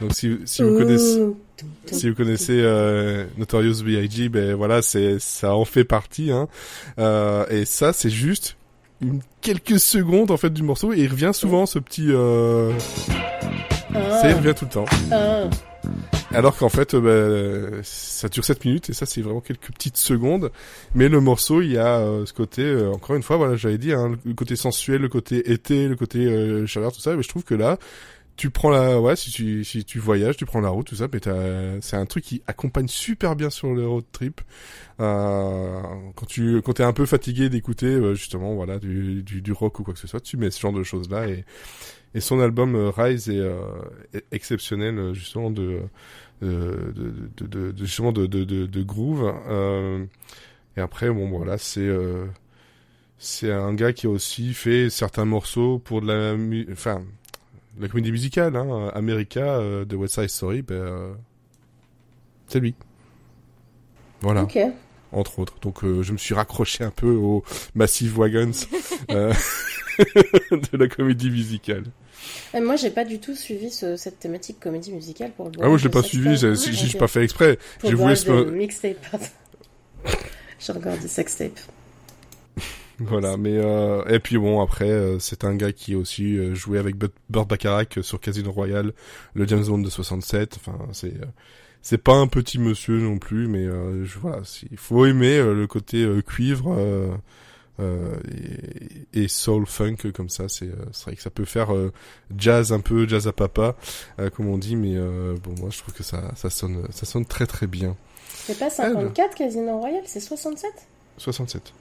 Donc 0.00 0.14
si, 0.14 0.36
si 0.44 0.62
vous 0.62 0.76
connaissez 0.76 1.22
si 1.86 2.08
vous 2.08 2.14
connaissez 2.14 2.60
euh, 2.60 3.24
Notorious 3.38 3.82
B.I.G., 3.82 4.28
ben 4.28 4.54
voilà, 4.54 4.82
c'est 4.82 5.18
ça 5.18 5.54
en 5.54 5.64
fait 5.64 5.84
partie. 5.84 6.30
Hein. 6.30 6.48
Euh, 6.98 7.46
et 7.48 7.64
ça, 7.64 7.92
c'est 7.92 8.10
juste 8.10 8.56
une, 9.00 9.20
quelques 9.40 9.78
secondes 9.78 10.30
en 10.30 10.36
fait 10.36 10.50
du 10.50 10.62
morceau 10.62 10.92
et 10.92 10.98
il 11.00 11.08
revient 11.10 11.30
souvent 11.32 11.64
ce 11.66 11.78
petit. 11.78 12.08
Euh... 12.10 12.72
Ah, 13.94 14.20
Ça, 14.20 14.30
il 14.30 14.34
revient 14.36 14.54
tout 14.56 14.66
le 14.66 14.70
temps. 14.70 14.84
ah. 15.12 15.44
Alors 16.32 16.56
qu'en 16.56 16.68
fait, 16.68 16.94
euh, 16.94 17.70
ben, 17.70 17.80
ça 17.82 18.28
dure 18.28 18.44
7 18.44 18.64
minutes 18.64 18.90
et 18.90 18.92
ça, 18.92 19.06
c'est 19.06 19.22
vraiment 19.22 19.40
quelques 19.40 19.72
petites 19.72 19.96
secondes. 19.96 20.50
Mais 20.94 21.08
le 21.08 21.20
morceau, 21.20 21.62
il 21.62 21.72
y 21.72 21.78
a 21.78 21.98
euh, 21.98 22.26
ce 22.26 22.32
côté, 22.32 22.62
euh, 22.62 22.92
encore 22.92 23.16
une 23.16 23.22
fois, 23.22 23.36
voilà, 23.36 23.56
j'avais 23.56 23.78
dit, 23.78 23.92
hein, 23.92 24.16
le 24.24 24.34
côté 24.34 24.56
sensuel, 24.56 25.02
le 25.02 25.08
côté 25.08 25.52
été, 25.52 25.88
le 25.88 25.96
côté 25.96 26.66
chaleur, 26.66 26.92
tout 26.92 27.00
ça. 27.00 27.16
Mais 27.16 27.22
je 27.22 27.28
trouve 27.28 27.44
que 27.44 27.54
là, 27.54 27.78
tu 28.36 28.50
prends 28.50 28.70
la, 28.70 29.00
ouais, 29.00 29.16
si 29.16 29.30
tu, 29.30 29.64
si 29.64 29.84
tu 29.84 29.98
voyages, 29.98 30.36
tu 30.36 30.44
prends 30.44 30.60
la 30.60 30.68
route, 30.68 30.86
tout 30.86 30.96
ça, 30.96 31.06
mais 31.10 31.20
c'est 31.80 31.96
un 31.96 32.06
truc 32.06 32.24
qui 32.24 32.42
accompagne 32.46 32.88
super 32.88 33.34
bien 33.34 33.48
sur 33.48 33.72
le 33.72 33.86
road 33.88 34.04
trip. 34.12 34.40
Quand 34.98 36.26
tu, 36.28 36.60
quand 36.62 36.74
t'es 36.74 36.82
un 36.82 36.92
peu 36.92 37.06
fatigué 37.06 37.48
d'écouter, 37.48 37.98
justement, 38.14 38.54
voilà, 38.54 38.78
du, 38.78 39.22
du, 39.22 39.40
du 39.40 39.52
rock 39.52 39.80
ou 39.80 39.84
quoi 39.84 39.94
que 39.94 40.00
ce 40.00 40.06
soit, 40.06 40.20
tu 40.20 40.36
mets 40.36 40.50
ce 40.50 40.60
genre 40.60 40.72
de 40.72 40.82
choses 40.82 41.08
là 41.08 41.26
et, 41.28 41.44
et 42.14 42.20
son 42.20 42.40
album 42.40 42.74
euh, 42.74 42.90
Rise 42.90 43.28
est, 43.28 43.38
euh, 43.38 43.58
exceptionnel, 44.32 44.98
euh, 44.98 45.14
justement, 45.14 45.50
de, 45.50 45.82
justement, 47.76 48.12
de, 48.12 48.82
groove. 48.82 49.32
Et 50.76 50.80
après, 50.80 51.10
bon, 51.10 51.28
voilà, 51.28 51.58
c'est, 51.58 51.90
c'est 53.18 53.50
un 53.50 53.74
gars 53.74 53.92
qui 53.92 54.06
a 54.06 54.10
aussi 54.10 54.54
fait 54.54 54.90
certains 54.90 55.24
morceaux 55.24 55.78
pour 55.78 56.02
de 56.02 56.06
la, 56.06 56.72
enfin, 56.72 57.02
la 57.78 57.88
comédie 57.88 58.12
musicale, 58.12 58.56
hein, 58.56 58.90
America 58.94 59.40
euh, 59.40 59.84
de 59.84 59.96
West 59.96 60.14
Side 60.14 60.28
Story, 60.28 60.62
ben, 60.62 60.74
euh, 60.74 61.14
c'est 62.48 62.60
lui. 62.60 62.74
Voilà. 64.20 64.44
Entre 65.16 65.38
autres. 65.38 65.54
Donc 65.62 65.84
euh, 65.84 66.02
je 66.02 66.12
me 66.12 66.18
suis 66.18 66.34
raccroché 66.34 66.84
un 66.84 66.90
peu 66.90 67.10
aux 67.10 67.42
Massive 67.74 68.18
Wagons 68.18 68.50
euh, 69.10 69.32
de 70.50 70.76
la 70.76 70.88
comédie 70.88 71.30
musicale. 71.30 71.84
Et 72.54 72.60
moi, 72.60 72.76
j'ai 72.76 72.90
pas 72.90 73.04
du 73.04 73.18
tout 73.20 73.34
suivi 73.34 73.70
ce- 73.70 73.96
cette 73.96 74.18
thématique 74.18 74.58
comédie 74.58 74.92
musicale 74.92 75.30
pour 75.36 75.46
le 75.46 75.52
Ah 75.62 75.68
moi 75.68 75.78
je 75.78 75.84
l'ai 75.84 75.90
pas 75.90 76.02
suivi, 76.02 76.36
j'ai 76.36 76.54
j'ai 76.54 76.98
pas 76.98 77.08
fait 77.08 77.22
exprès. 77.22 77.58
J'ai 77.84 77.94
voulu 77.94 78.14
de 78.14 78.50
mixtape, 78.50 78.96
pardon. 79.10 79.26
J'ai 80.58 80.98
dit 81.00 81.08
sextape. 81.08 81.58
Voilà, 82.98 83.36
mais 83.36 83.52
euh, 83.58 84.02
et 84.06 84.18
puis 84.20 84.38
bon 84.38 84.62
après 84.62 84.88
euh, 84.88 85.18
c'est 85.18 85.44
un 85.44 85.54
gars 85.54 85.72
qui 85.72 85.92
a 85.92 85.98
aussi 85.98 86.38
euh, 86.38 86.54
joué 86.54 86.78
avec 86.78 86.96
Burt 86.96 87.12
Burt 87.28 87.46
Bacharach 87.46 88.00
sur 88.00 88.18
Casino 88.20 88.50
Royale, 88.50 88.94
le 89.34 89.46
James 89.46 89.64
Bond 89.66 89.78
de 89.78 89.90
67. 89.90 90.56
Enfin 90.58 90.78
c'est 90.92 91.08
euh, 91.08 91.26
c'est 91.88 91.98
pas 91.98 92.14
un 92.14 92.26
petit 92.26 92.58
monsieur 92.58 92.98
non 92.98 93.18
plus, 93.18 93.46
mais 93.46 93.64
euh, 93.64 94.04
je, 94.04 94.18
voilà, 94.18 94.42
il 94.72 94.76
faut 94.76 95.06
aimer 95.06 95.38
euh, 95.38 95.54
le 95.54 95.68
côté 95.68 96.02
euh, 96.02 96.20
cuivre 96.20 96.74
euh, 96.76 97.14
euh, 97.78 98.16
et, 99.12 99.22
et 99.22 99.28
soul 99.28 99.66
funk 99.66 100.10
comme 100.12 100.28
ça. 100.28 100.48
C'est 100.48 100.68
vrai 101.04 101.14
que 101.14 101.22
ça 101.22 101.30
peut 101.30 101.44
faire 101.44 101.72
euh, 101.72 101.92
jazz 102.36 102.72
un 102.72 102.80
peu 102.80 103.06
jazz 103.06 103.28
à 103.28 103.32
papa 103.32 103.76
euh, 104.18 104.30
comme 104.30 104.48
on 104.48 104.58
dit, 104.58 104.74
mais 104.74 104.96
euh, 104.96 105.36
bon 105.44 105.54
moi 105.60 105.68
je 105.70 105.78
trouve 105.78 105.94
que 105.94 106.02
ça 106.02 106.34
ça 106.34 106.50
sonne 106.50 106.88
ça 106.90 107.06
sonne 107.06 107.24
très 107.24 107.46
très 107.46 107.68
bien. 107.68 107.96
C'est 108.46 108.58
pas 108.58 108.68
54 108.68 109.36
Casino 109.36 109.78
Royale, 109.78 110.02
c'est 110.06 110.18
67 110.18 110.68
67. 111.18 111.72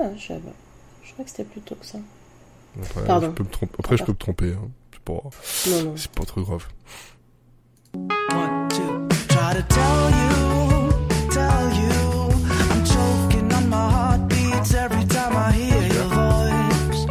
Ah, 0.00 0.04
je. 0.16 0.32
Je 1.04 1.12
crois 1.12 1.24
que 1.26 1.30
c'était 1.30 1.44
plus 1.44 1.60
tôt 1.60 1.74
que 1.74 1.84
ça. 1.84 1.98
Après, 2.82 3.04
Pardon. 3.04 3.26
je 3.26 3.32
peux 3.32 3.44
me 3.44 3.50
tromper. 3.50 3.74
Après 3.80 3.96
je 3.98 4.04
peux 4.04 4.12
me 4.12 4.16
tromper. 4.16 4.52
Hein. 4.54 4.70
C'est 4.92 5.02
pas 5.02 5.12
Non, 5.12 5.82
non. 5.90 5.96
c'est 5.98 6.10
pas 6.10 6.24
trop 6.24 6.40
grave. 6.40 6.66
One, 7.94 8.68
two, 8.68 9.08
try 9.28 9.54
to 9.54 9.62
tell 9.62 10.10
you, 10.20 10.90
tell 11.30 11.72
you, 11.80 11.94
I'm 12.70 12.84
choking 12.84 13.52
on 13.52 13.68
my 13.68 13.90
heartbeats 13.90 14.74
every 14.74 15.04
time 15.06 15.36
I 15.36 15.52
hear 15.52 15.82
your 15.94 16.08
voice. 16.08 17.06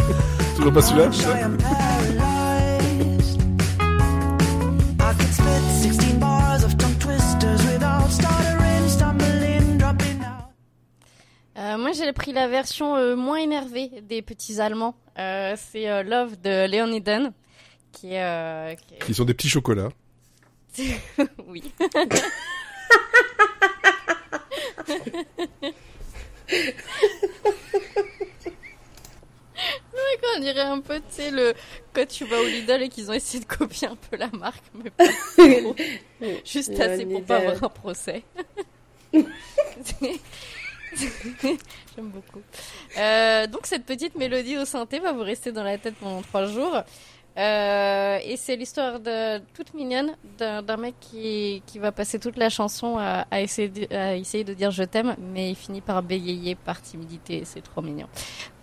Toujours 0.56 0.74
pas 0.74 0.82
celui-là? 0.82 1.10
I 1.36 1.40
am 1.41 1.58
paralyzed. 1.58 3.41
I 4.99 5.14
could 5.14 5.34
spit 5.34 5.64
16 5.94 6.20
bars 6.20 6.64
of 6.64 6.78
tongue 6.78 6.98
twisters 6.99 7.66
without 7.72 8.10
stuttering, 8.10 8.88
stumbling, 8.90 9.78
dropping 9.78 10.22
out. 10.22 10.52
Euh, 11.58 11.78
moi, 11.78 11.91
j'ai 11.94 12.12
pris 12.14 12.34
la 12.34 12.48
version 12.48 12.95
euh, 12.98 13.16
moins 13.16 13.38
énervée 13.40 13.90
des 14.08 14.22
petits 14.22 14.60
Allemands. 14.62 14.95
Euh, 15.18 15.56
c'est 15.58 15.90
euh, 15.90 16.04
Love 16.04 16.40
de 16.41 16.68
Leon 16.70 16.91
Eden, 16.94 17.32
qui 17.91 18.10
euh, 18.14 18.76
qui 18.76 18.99
Qui 19.06 19.14
sont 19.16 19.26
des 19.26 19.34
petits 19.34 19.49
chocolats. 19.49 19.90
oui. 21.48 21.64
On 30.36 30.40
dirait 30.40 30.62
un 30.62 30.82
peu, 30.82 30.99
tu 30.99 31.06
sais, 31.10 31.32
le... 31.32 31.56
quand 31.94 32.06
tu 32.08 32.26
vas 32.26 32.40
au 32.40 32.45
Lidl 32.45 32.84
et 32.84 32.90
qu'ils 32.90 33.10
ont 33.10 33.14
essayé 33.14 33.44
de 33.44 33.49
copier 33.49 33.88
un 33.88 33.95
peu 33.95 34.18
la 34.18 34.30
marque, 34.30 34.64
mais 34.76 34.91
pas 34.91 35.08
trop. 35.08 35.76
Juste 36.45 36.80
assez 36.80 37.08
pour 37.08 37.24
pas 37.24 37.38
avoir 37.38 37.64
un 37.64 37.70
procès. 37.70 38.22
J'aime 39.14 39.24
beaucoup. 41.98 42.41
Euh, 42.98 43.48
donc 43.48 43.66
cette 43.66 43.86
petite 43.86 44.16
mélodie 44.16 44.58
au 44.58 44.66
synthé 44.66 44.99
va 44.99 45.12
vous 45.12 45.24
rester 45.24 45.52
dans 45.52 45.64
la 45.64 45.80
tête 45.80 45.95
pendant 45.95 46.22
trois 46.22 46.45
jours. 46.45 46.84
Euh, 47.38 48.18
et 48.23 48.35
c'est 48.35 48.55
l'histoire 48.55 48.99
de 48.99 49.39
toute 49.53 49.73
mignonne 49.73 50.15
d'un 50.39 50.77
mec 50.77 50.95
qui, 50.99 51.61
qui 51.65 51.77
va 51.77 51.91
passer 51.91 52.19
toute 52.19 52.38
la 52.38 52.49
chanson 52.49 52.97
à, 52.97 53.27
à 53.30 53.41
essayer 53.41 53.69
de, 53.69 53.93
à 53.93 54.15
essayer 54.15 54.43
de 54.43 54.53
dire 54.53 54.72
je 54.72 54.84
t'aime, 54.84 55.15
mais 55.19 55.51
il 55.51 55.55
finit 55.55 55.81
par 55.81 56.01
bégayer 56.01 56.55
par 56.55 56.81
timidité. 56.81 57.43
C'est 57.45 57.61
trop 57.61 57.81
mignon. 57.81 58.07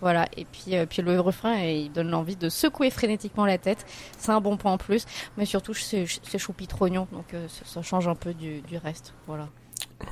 Voilà. 0.01 0.27
Et 0.35 0.45
puis, 0.45 0.75
euh, 0.75 0.85
puis 0.85 1.01
le 1.01 1.19
refrain, 1.19 1.55
il 1.55 1.91
donne 1.91 2.09
l'envie 2.09 2.35
de 2.35 2.49
secouer 2.49 2.89
frénétiquement 2.89 3.45
la 3.45 3.57
tête. 3.57 3.85
C'est 4.17 4.31
un 4.31 4.41
bon 4.41 4.57
point 4.57 4.73
en 4.73 4.77
plus, 4.77 5.05
mais 5.37 5.45
surtout 5.45 5.73
c'est 5.73 6.05
choupi 6.37 6.67
trognon, 6.67 7.07
donc 7.11 7.33
euh, 7.33 7.47
ça, 7.47 7.81
change 7.81 8.07
un 8.07 8.15
peu 8.15 8.33
du, 8.33 8.61
du 8.61 8.77
reste. 8.77 9.13
Voilà. 9.27 9.49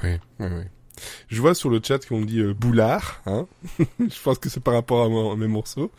Oui, 0.03 0.18
oui, 0.40 0.48
oui. 0.49 0.64
Je 1.27 1.41
vois 1.41 1.56
sur 1.56 1.69
le 1.69 1.81
chat 1.84 2.06
qu'on 2.06 2.19
me 2.19 2.26
dit 2.26 2.40
euh, 2.40 2.53
boulard, 2.53 3.22
hein. 3.26 3.48
je 3.99 4.22
pense 4.22 4.38
que 4.38 4.49
c'est 4.49 4.60
par 4.60 4.73
rapport 4.73 5.02
à, 5.02 5.34
à 5.34 5.35
mes 5.35 5.48
morceaux. 5.48 5.91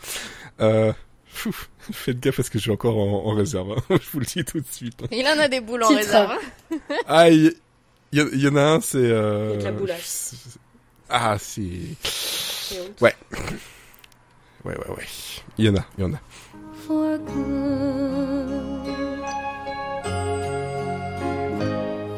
Euh, 0.60 0.92
pfff, 1.34 1.68
faites 1.92 2.20
gaffe 2.20 2.36
parce 2.36 2.48
que 2.48 2.58
je 2.58 2.62
suis 2.62 2.70
encore 2.70 2.96
en, 2.98 3.26
en 3.30 3.34
réserve. 3.34 3.72
hein. 3.72 3.82
je 4.00 4.10
vous 4.12 4.20
le 4.20 4.26
dis 4.26 4.44
tout 4.44 4.60
de 4.60 4.66
suite. 4.70 5.00
hein. 5.02 5.08
Il 5.10 5.26
en 5.26 5.38
a 5.38 5.48
des 5.48 5.60
boules 5.60 5.82
en 5.82 5.88
Titre. 5.88 6.00
réserve. 6.00 6.30
hein. 6.70 6.76
Ah, 7.06 7.30
il 7.30 7.52
y, 8.12 8.48
en 8.48 8.56
a 8.56 8.62
un, 8.62 8.80
c'est. 8.80 8.98
Euh... 8.98 9.56
Il 9.58 9.62
y 9.64 9.66
a 9.66 9.72
de 9.72 9.84
la 9.86 9.94
Ah, 11.10 11.36
c'est. 11.38 11.60
Ouais. 13.00 13.14
Ouais, 14.64 14.74
ouais, 14.76 14.90
ouais. 14.96 15.04
Il 15.58 15.64
y 15.66 15.68
en 15.68 15.76
a, 15.76 15.84
il 15.98 16.04
y 16.04 16.06
en 16.06 16.14
a. 16.14 16.20
for 16.86 17.18
good. 17.18 18.84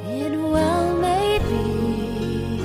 It 0.09 0.33
well 0.33 0.97
may 1.01 1.39
be 1.39 2.61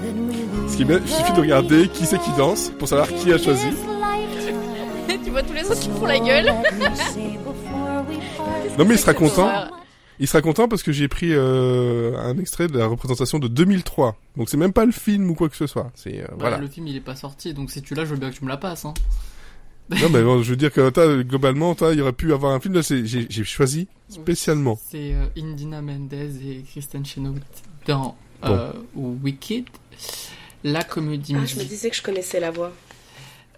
that 0.00 0.14
we 0.14 0.36
will 0.44 0.68
Ce 0.68 0.76
qui 0.76 0.82
est 0.82 0.86
bien, 0.86 1.00
il 1.04 1.08
suffit 1.08 1.32
de 1.32 1.40
regarder 1.40 1.88
qui 1.88 2.06
c'est 2.06 2.18
qui 2.20 2.32
danse 2.36 2.70
pour 2.78 2.88
savoir 2.88 3.08
qui 3.08 3.32
a 3.32 3.38
choisi. 3.38 3.68
Tu 5.24 5.30
vois 5.30 5.42
tous 5.42 5.52
les 5.52 5.64
autres 5.64 5.80
qui 5.80 5.90
font 5.90 6.06
la 6.06 6.18
gueule. 6.18 6.46
Non, 8.78 8.84
mais 8.86 8.94
il 8.94 8.98
sera 8.98 9.14
content. 9.14 9.50
Il 10.18 10.28
sera 10.28 10.42
content 10.42 10.68
parce 10.68 10.82
que 10.82 10.92
j'ai 10.92 11.08
pris 11.08 11.32
euh, 11.32 12.16
un 12.18 12.38
extrait 12.38 12.68
de 12.68 12.78
la 12.78 12.86
représentation 12.86 13.38
de 13.38 13.48
2003. 13.48 14.16
Donc 14.36 14.48
c'est 14.48 14.56
même 14.56 14.72
pas 14.72 14.84
le 14.84 14.92
film 14.92 15.30
ou 15.30 15.34
quoi 15.34 15.48
que 15.48 15.56
ce 15.56 15.66
soit. 15.66 15.90
C'est 15.94 16.20
euh, 16.20 16.26
Bah, 16.30 16.36
voilà. 16.38 16.58
Le 16.58 16.68
film 16.68 16.86
il 16.86 16.96
est 16.96 17.00
pas 17.00 17.16
sorti, 17.16 17.54
donc 17.54 17.70
si 17.70 17.82
tu 17.82 17.94
l'as, 17.94 18.04
je 18.04 18.10
veux 18.10 18.18
bien 18.18 18.30
que 18.30 18.36
tu 18.36 18.44
me 18.44 18.50
la 18.50 18.56
passes. 18.56 18.84
Hein. 18.84 18.94
Non 19.90 20.08
mais 20.10 20.22
bon, 20.22 20.42
je 20.42 20.50
veux 20.50 20.56
dire 20.56 20.72
que 20.72 21.22
globalement, 21.22 21.76
il 21.90 21.98
y 21.98 22.00
aurait 22.00 22.12
pu 22.12 22.32
avoir 22.32 22.52
un 22.52 22.60
film. 22.60 22.74
Là, 22.74 22.80
j'ai 22.82 23.44
choisi 23.44 23.88
spécialement. 24.08 24.78
C'est 24.88 25.12
euh, 25.12 25.26
Indina 25.36 25.82
Mendez 25.82 26.30
et 26.48 26.62
Kristen 26.62 27.04
Chenoweth 27.04 27.42
dans 27.86 28.16
euh, 28.44 28.72
Wicked, 28.94 29.64
la 30.64 30.82
comédie 30.84 31.34
Ah, 31.36 31.44
je 31.44 31.56
me 31.56 31.64
disais 31.64 31.90
que 31.90 31.96
je 31.96 32.02
connaissais 32.02 32.40
la 32.40 32.50
voix. 32.50 32.72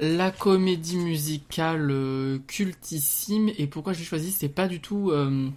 La 0.00 0.30
comédie 0.30 0.96
musicale 0.96 1.88
euh, 1.90 2.38
cultissime. 2.46 3.50
Et 3.58 3.66
pourquoi 3.66 3.92
j'ai 3.92 4.04
choisi 4.04 4.32
C'est 4.32 4.48
pas 4.48 4.66
du 4.68 4.80
tout. 4.80 5.10
euh, 5.12 5.48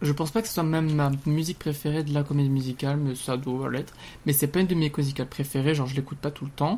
je 0.00 0.10
pense 0.12 0.32
pas 0.32 0.42
que 0.42 0.48
ce 0.48 0.54
soit 0.54 0.64
même 0.64 0.92
ma 0.92 1.12
musique 1.26 1.60
préférée 1.60 2.02
de 2.02 2.12
la 2.12 2.24
comédie 2.24 2.50
musicale, 2.50 2.96
mais 2.96 3.14
ça 3.14 3.36
doit 3.36 3.70
l'être. 3.70 3.94
Mais 4.26 4.32
c'est 4.32 4.48
pas 4.48 4.60
une 4.60 4.66
de 4.66 4.74
mes 4.74 4.90
musicales 4.96 5.28
préférées, 5.28 5.74
genre 5.76 5.86
je 5.86 5.94
l'écoute 5.94 6.18
pas 6.18 6.32
tout 6.32 6.44
le 6.44 6.50
temps. 6.50 6.76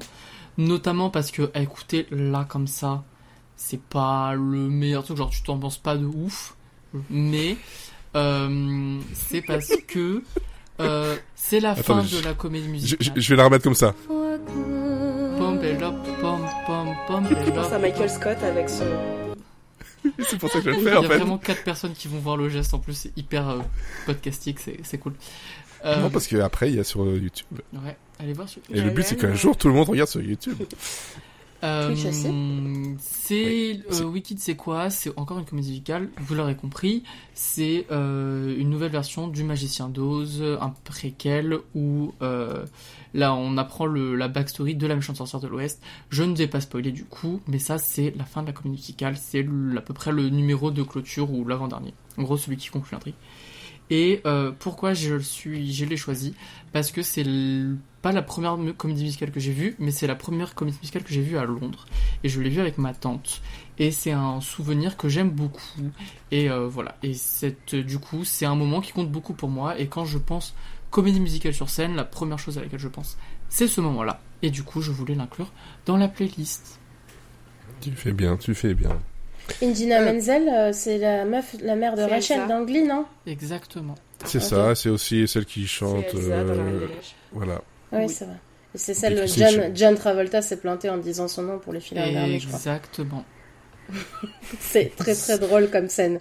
Notamment 0.59 1.09
parce 1.11 1.31
que 1.31 1.51
à 1.55 1.63
écouter 1.63 2.07
là 2.11 2.45
comme 2.47 2.67
ça, 2.67 3.03
c'est 3.57 3.81
pas 3.81 4.35
le 4.35 4.69
meilleur 4.69 5.05
truc, 5.05 5.17
genre 5.17 5.31
tu 5.31 5.43
t'en 5.43 5.59
penses 5.59 5.79
pas 5.79 5.97
de 5.97 6.05
ouf. 6.05 6.55
Mais 7.09 7.57
euh, 8.15 9.01
c'est 9.15 9.41
parce 9.41 9.73
que 9.89 10.23
euh, 10.81 11.17
c'est 11.35 11.61
la 11.61 11.71
Attends, 11.71 11.83
fin 11.83 12.05
je- 12.05 12.19
de 12.19 12.25
la 12.25 12.35
comédie 12.35 12.65
Je, 12.67 12.71
musicale. 12.71 13.13
je- 13.17 13.21
je 13.21 13.29
vais 13.31 13.37
la 13.37 13.45
remettre 13.45 13.65
comme 13.65 13.75
ça. 13.75 13.95
Pom, 14.09 15.59
pélope, 15.61 16.07
pom, 16.21 16.41
pom, 16.67 16.95
pom, 17.07 17.27
Je 17.29 17.35
pense 17.35 17.45
pélope. 17.45 17.73
à 17.73 17.79
Michael 17.79 18.11
Scott 18.11 18.39
avec 18.43 18.69
son. 18.71 18.85
c'est 20.29 20.39
pour 20.39 20.51
ça 20.51 20.59
que 20.61 20.65
je 20.67 20.71
vais 20.71 20.77
le 20.77 20.83
Il 20.83 20.83
y 20.83 20.85
faire 20.89 20.97
a 20.97 21.01
en 21.01 21.03
fait. 21.03 21.17
vraiment 21.19 21.39
quatre 21.39 21.65
personnes 21.65 21.93
qui 21.93 22.09
vont 22.09 22.19
voir 22.19 22.37
le 22.37 22.49
geste 22.49 22.75
en 22.75 22.79
plus, 22.79 22.95
c'est 22.95 23.17
hyper 23.17 23.49
euh, 23.49 23.59
podcastique, 24.07 24.59
c'est 24.61 24.79
c'est 24.85 24.99
cool. 24.99 25.15
Euh, 25.85 26.01
Non, 26.01 26.11
parce 26.11 26.27
qu'après, 26.27 26.71
il 26.71 26.77
y 26.77 26.81
a 26.81 26.85
sur 26.85 27.03
euh, 27.05 27.19
YouTube. 27.19 27.47
Ouais, 27.75 27.97
allez 28.19 28.33
voir 28.33 28.49
sur 28.49 28.63
Et 28.73 28.81
le 28.81 28.91
but, 28.91 29.03
c'est 29.05 29.17
qu'un 29.17 29.35
jour, 29.35 29.57
tout 29.57 29.69
le 29.69 29.75
monde 29.75 29.89
regarde 29.89 30.09
sur 30.09 30.21
YouTube. 30.23 30.57
C'est 32.99 33.81
euh, 33.91 34.05
Wicked, 34.05 34.39
c'est 34.39 34.57
quoi? 34.57 34.91
C'est 34.91 35.17
encore 35.19 35.39
une 35.39 35.45
comédie 35.45 35.71
musicale. 35.71 36.11
Vous 36.19 36.35
l'aurez 36.35 36.57
compris. 36.57 37.03
C'est 37.33 37.87
euh, 37.91 38.55
une 38.59 38.71
nouvelle 38.71 38.91
version 38.93 39.29
du 39.29 39.45
Magicien 39.45 39.89
d'Oz, 39.89 40.43
un 40.61 40.71
préquel 40.85 41.59
où 41.75 42.13
euh, 42.23 42.65
là 43.15 43.35
on 43.35 43.57
apprend 43.57 43.87
le, 43.87 44.15
la 44.15 44.29
backstory 44.29 44.75
de 44.75 44.87
la 44.87 44.95
méchante 44.95 45.17
sorcière 45.17 45.41
de 45.41 45.49
l'Ouest. 45.49 45.83
Je 46.11 46.23
ne 46.23 46.35
vais 46.35 46.47
pas 46.47 46.61
spoiler 46.61 46.93
du 46.93 47.05
coup, 47.05 47.41
mais 47.47 47.59
ça 47.59 47.79
c'est 47.79 48.13
la 48.17 48.25
fin 48.25 48.43
de 48.43 48.49
la 48.49 48.53
comédie 48.53 48.81
musicale. 48.83 49.17
C'est 49.17 49.47
à 49.77 49.81
peu 49.81 49.95
près 49.95 50.13
le 50.13 50.29
numéro 50.29 50.71
de 50.71 50.83
clôture 50.83 51.33
ou 51.33 51.47
l'avant-dernier. 51.47 51.95
En 52.19 52.23
gros, 52.23 52.37
celui 52.37 52.57
qui 52.57 52.69
conclut 52.69 52.95
l'intrigue. 52.95 53.15
Et 53.95 54.23
euh, 54.27 54.51
pourquoi 54.59 54.93
je 54.93 55.21
suis, 55.21 55.73
je 55.73 55.85
l'ai 55.85 55.97
choisi? 55.97 56.35
Parce 56.73 56.91
que 56.91 57.01
c'est 57.01 57.25
pas 58.03 58.11
la 58.11 58.23
première 58.23 58.59
comédie 58.77 59.05
musicale 59.05 59.31
que 59.31 59.39
j'ai 59.39 59.53
vue, 59.53 59.77
mais 59.79 59.93
c'est 59.93 60.09
la 60.09 60.17
première 60.17 60.57
comédie 60.57 60.79
musicale 60.79 61.05
que 61.05 61.13
j'ai 61.15 61.23
vue 61.23 61.39
à 61.39 61.45
Londres. 61.45 61.87
Et 62.25 62.29
je 62.29 62.41
l'ai 62.41 62.51
vue 62.51 62.61
avec 62.61 62.77
ma 62.77 62.93
tante. 62.93 63.41
Et 63.79 63.93
c'est 63.93 64.11
un 64.11 64.41
souvenir 64.41 64.97
que 64.97 65.09
j'aime 65.09 65.31
beaucoup. 65.31 65.93
Et 66.33 66.51
euh, 66.51 66.67
voilà. 66.67 66.97
Et 67.05 67.15
cette, 67.15 67.77
du 67.77 68.01
coup, 68.01 68.25
c'est 68.25 68.47
un 68.47 68.57
moment 68.57 68.81
qui 68.81 68.91
compte 68.91 69.13
beaucoup 69.13 69.33
pour 69.33 69.49
moi. 69.49 69.79
Et 69.79 69.87
quand 69.87 70.05
je 70.05 70.19
pense 70.19 70.57
comédie 70.91 71.21
musicale 71.21 71.55
sur 71.55 71.71
scène, 71.71 71.95
la 71.95 72.05
première 72.05 72.41
chose 72.41 72.59
à 72.59 72.63
laquelle 72.63 72.81
je 72.81 72.89
pense, 72.89 73.17
c'est 73.49 73.69
ce 73.69 73.81
moment-là. 73.81 74.21
Et 74.43 74.51
du 74.51 74.65
coup, 74.65 74.83
je 74.83 74.91
voulais 74.91 75.15
l'inclure 75.15 75.53
dans 75.87 75.97
la 75.97 76.09
playlist. 76.09 76.81
Tu 77.81 77.93
fais 77.93 78.13
bien, 78.13 78.37
tu 78.37 78.57
fais 78.57 78.75
bien. 78.75 78.99
Indina 79.63 80.01
Menzel, 80.01 80.49
euh, 80.49 80.73
c'est 80.73 80.99
la 80.99 81.25
meuf, 81.25 81.55
la 81.63 81.77
mère 81.77 81.97
de 81.97 82.03
Rachel 82.03 82.41
Glee, 82.67 82.83
non? 82.85 83.05
Exactement. 83.27 83.95
C'est 84.25 84.41
ça, 84.41 84.75
c'est 84.75 84.89
aussi 84.89 85.27
celle 85.29 85.45
qui 85.45 85.67
chante. 85.67 86.05
Elsa 86.15 86.17
euh, 86.19 86.87
voilà. 87.33 87.61
Oui, 87.93 88.01
Oui. 88.05 88.09
c'est 88.09 88.25
vrai. 88.25 88.37
C'est 88.77 88.95
celle 88.95 89.29
c'est, 89.29 89.51
John, 89.53 89.71
John 89.77 89.95
Travolta 89.95 90.43
s'est 90.43 90.57
planté 90.57 90.91
en 90.91 90.97
disant 90.97 91.29
son 91.29 91.43
nom 91.43 91.59
pour 91.59 91.73
les 91.73 91.79
films 91.81 92.03
derniers, 92.03 92.41
je 92.41 92.49
crois. 92.49 92.59
Exactement. 92.59 93.25
C'est 94.61 94.97
très 94.97 95.15
très 95.15 95.39
drôle 95.39 95.71
comme 95.71 95.89
scène. 95.89 96.19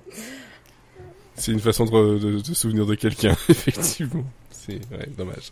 C'est 1.36 1.52
une 1.52 1.60
façon 1.60 1.86
de, 1.86 2.20
de, 2.20 2.40
de 2.40 2.44
se 2.44 2.54
souvenir 2.54 2.86
de 2.86 2.94
quelqu'un, 2.94 3.32
effectivement. 3.50 4.26
C'est 4.52 4.74
ouais, 4.92 5.08
dommage. 5.18 5.52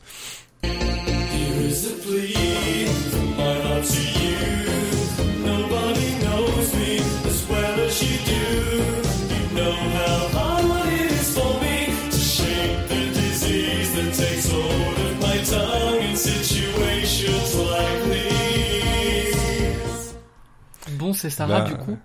C'est 21.22 21.30
Sarah 21.30 21.61
Bah, 21.61 21.69
du 21.69 21.76
coup. 21.76 21.98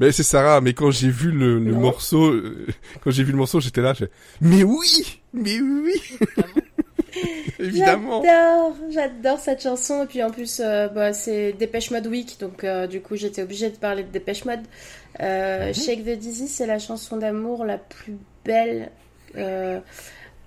Mais 0.00 0.12
c'est 0.12 0.22
Sarah, 0.22 0.60
mais 0.60 0.74
quand 0.74 0.90
j'ai 0.90 1.08
vu 1.08 1.30
le, 1.30 1.58
morceau, 1.58 2.26
euh, 2.26 2.66
quand 3.02 3.10
j'ai 3.10 3.24
vu 3.24 3.32
le 3.32 3.38
morceau, 3.38 3.60
j'étais 3.60 3.80
là, 3.80 3.94
j'ai 3.94 4.08
mais 4.40 4.62
oui, 4.62 5.22
mais 5.32 5.58
oui, 5.60 6.02
évidemment. 7.58 8.22
J'adore, 8.22 8.76
j'adore 8.90 9.38
cette 9.38 9.62
chanson. 9.62 10.02
Et 10.04 10.06
puis 10.06 10.22
en 10.22 10.30
plus, 10.30 10.60
euh, 10.62 10.88
bah, 10.88 11.14
c'est 11.14 11.52
Dépêche 11.54 11.90
Mode 11.90 12.06
Week, 12.08 12.38
donc 12.40 12.64
euh, 12.64 12.86
du 12.86 13.00
coup 13.00 13.16
j'étais 13.16 13.42
obligée 13.42 13.70
de 13.70 13.76
parler 13.76 14.02
de 14.02 14.10
Dépêche 14.10 14.44
Mode. 14.44 14.60
Euh, 15.20 15.72
Shake 15.72 16.04
the 16.04 16.18
Dizzy, 16.18 16.48
c'est 16.48 16.66
la 16.66 16.78
chanson 16.78 17.16
d'amour 17.16 17.64
la 17.64 17.78
plus 17.78 18.18
belle 18.44 18.90
euh, 19.36 19.80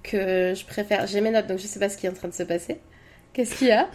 que 0.03 0.53
je 0.55 0.65
préfère. 0.65 1.07
J'ai 1.07 1.21
mes 1.21 1.31
notes, 1.31 1.47
donc 1.47 1.59
je 1.59 1.67
sais 1.67 1.79
pas 1.79 1.89
ce 1.89 1.97
qui 1.97 2.05
est 2.05 2.09
en 2.09 2.13
train 2.13 2.27
de 2.27 2.33
se 2.33 2.43
passer. 2.43 2.79
Qu'est-ce 3.33 3.55
qu'il 3.55 3.67
y 3.67 3.71
a? 3.71 3.87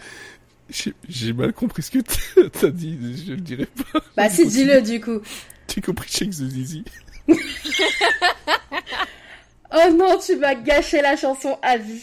J'ai 0.69 1.33
mal 1.33 1.53
compris 1.53 1.83
ce 1.83 1.91
que 1.91 1.99
t'as- 2.49 2.69
dit, 2.69 2.97
je 3.25 3.31
le 3.33 3.37
dirai 3.41 3.65
pas. 3.67 3.99
Bah 4.17 4.29
si, 4.29 4.45
dis-le 4.47 4.81
du 4.81 4.99
coup. 4.99 5.21
J'ai 5.73 5.81
compris 5.81 6.09
Shake 6.09 6.31
the 6.31 6.43
Dizzy. 6.43 6.83
Oh 9.77 9.91
non, 9.91 10.17
tu 10.19 10.37
m'as 10.37 10.55
gâché 10.55 11.01
la 11.01 11.17
chanson 11.17 11.57
à 11.61 11.75
vie. 11.77 12.01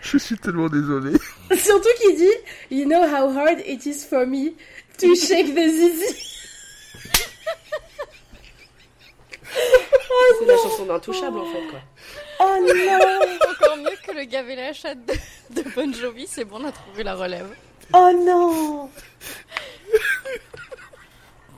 Je 0.00 0.16
suis 0.16 0.38
tellement 0.38 0.68
désolé. 0.70 1.12
Surtout 1.58 1.88
qu'il 2.00 2.16
dit 2.16 2.32
You 2.70 2.86
know 2.86 3.02
how 3.02 3.28
hard 3.36 3.60
it 3.66 3.84
is 3.84 4.04
for 4.08 4.26
me 4.26 4.52
to 4.98 5.14
shake 5.14 5.54
the 5.54 5.68
zizi. 5.68 6.24
C'est 10.38 10.46
la 10.46 10.56
chanson 10.56 10.86
d'Intouchable 10.86 11.38
en 11.38 11.46
fait 11.52 11.66
quoi. 11.70 11.80
Oh 12.40 12.56
non 12.60 12.70
Encore 13.50 13.76
mieux 13.78 13.96
que 14.06 14.12
le 14.12 14.24
gaver 14.24 14.56
la 14.56 14.72
chatte 14.72 14.98
de, 15.06 15.14
de 15.62 15.68
Bon 15.74 15.92
Jovi, 15.92 16.26
c'est 16.28 16.44
bon, 16.44 16.58
on 16.60 16.64
a 16.66 16.72
trouvé 16.72 17.02
la 17.02 17.14
relève. 17.14 17.48
Oh 17.92 18.10
non 18.24 18.90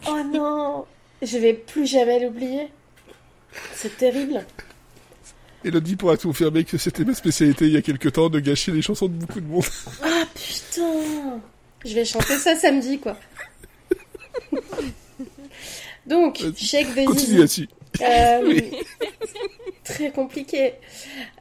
Oh 0.07 0.23
non 0.24 0.86
Je 1.23 1.39
vais 1.39 1.55
plus 1.55 1.86
jamais 1.86 2.20
l'oublier. 2.20 2.69
C'est 3.74 3.97
terrible. 3.97 4.47
Elodie 5.65 5.97
pourra 5.97 6.16
confirmer 6.16 6.65
que 6.65 6.78
c'était 6.78 7.05
ma 7.05 7.15
spécialité 7.15 7.66
il 7.66 7.73
y 7.73 7.77
a 7.77 7.82
quelque 7.82 8.09
temps 8.09 8.31
de 8.31 8.40
gâcher 8.40 8.73
les 8.73 8.81
chansons 8.81 9.09
de 9.09 9.12
beaucoup 9.12 9.40
de 9.40 9.47
monde. 9.47 9.65
Ah 10.02 10.24
putain 10.35 11.40
Je 11.85 11.94
vais 11.94 12.05
chanter 12.05 12.39
ça 12.39 12.57
samedi 12.57 12.98
quoi. 12.98 13.16
Donc, 16.07 16.40
shake 16.57 16.94
the 16.94 17.05
Continue 17.05 17.39
là-dessus. 17.39 17.69
Euh. 18.01 18.61
Très 19.85 20.11
compliqué. 20.11 20.75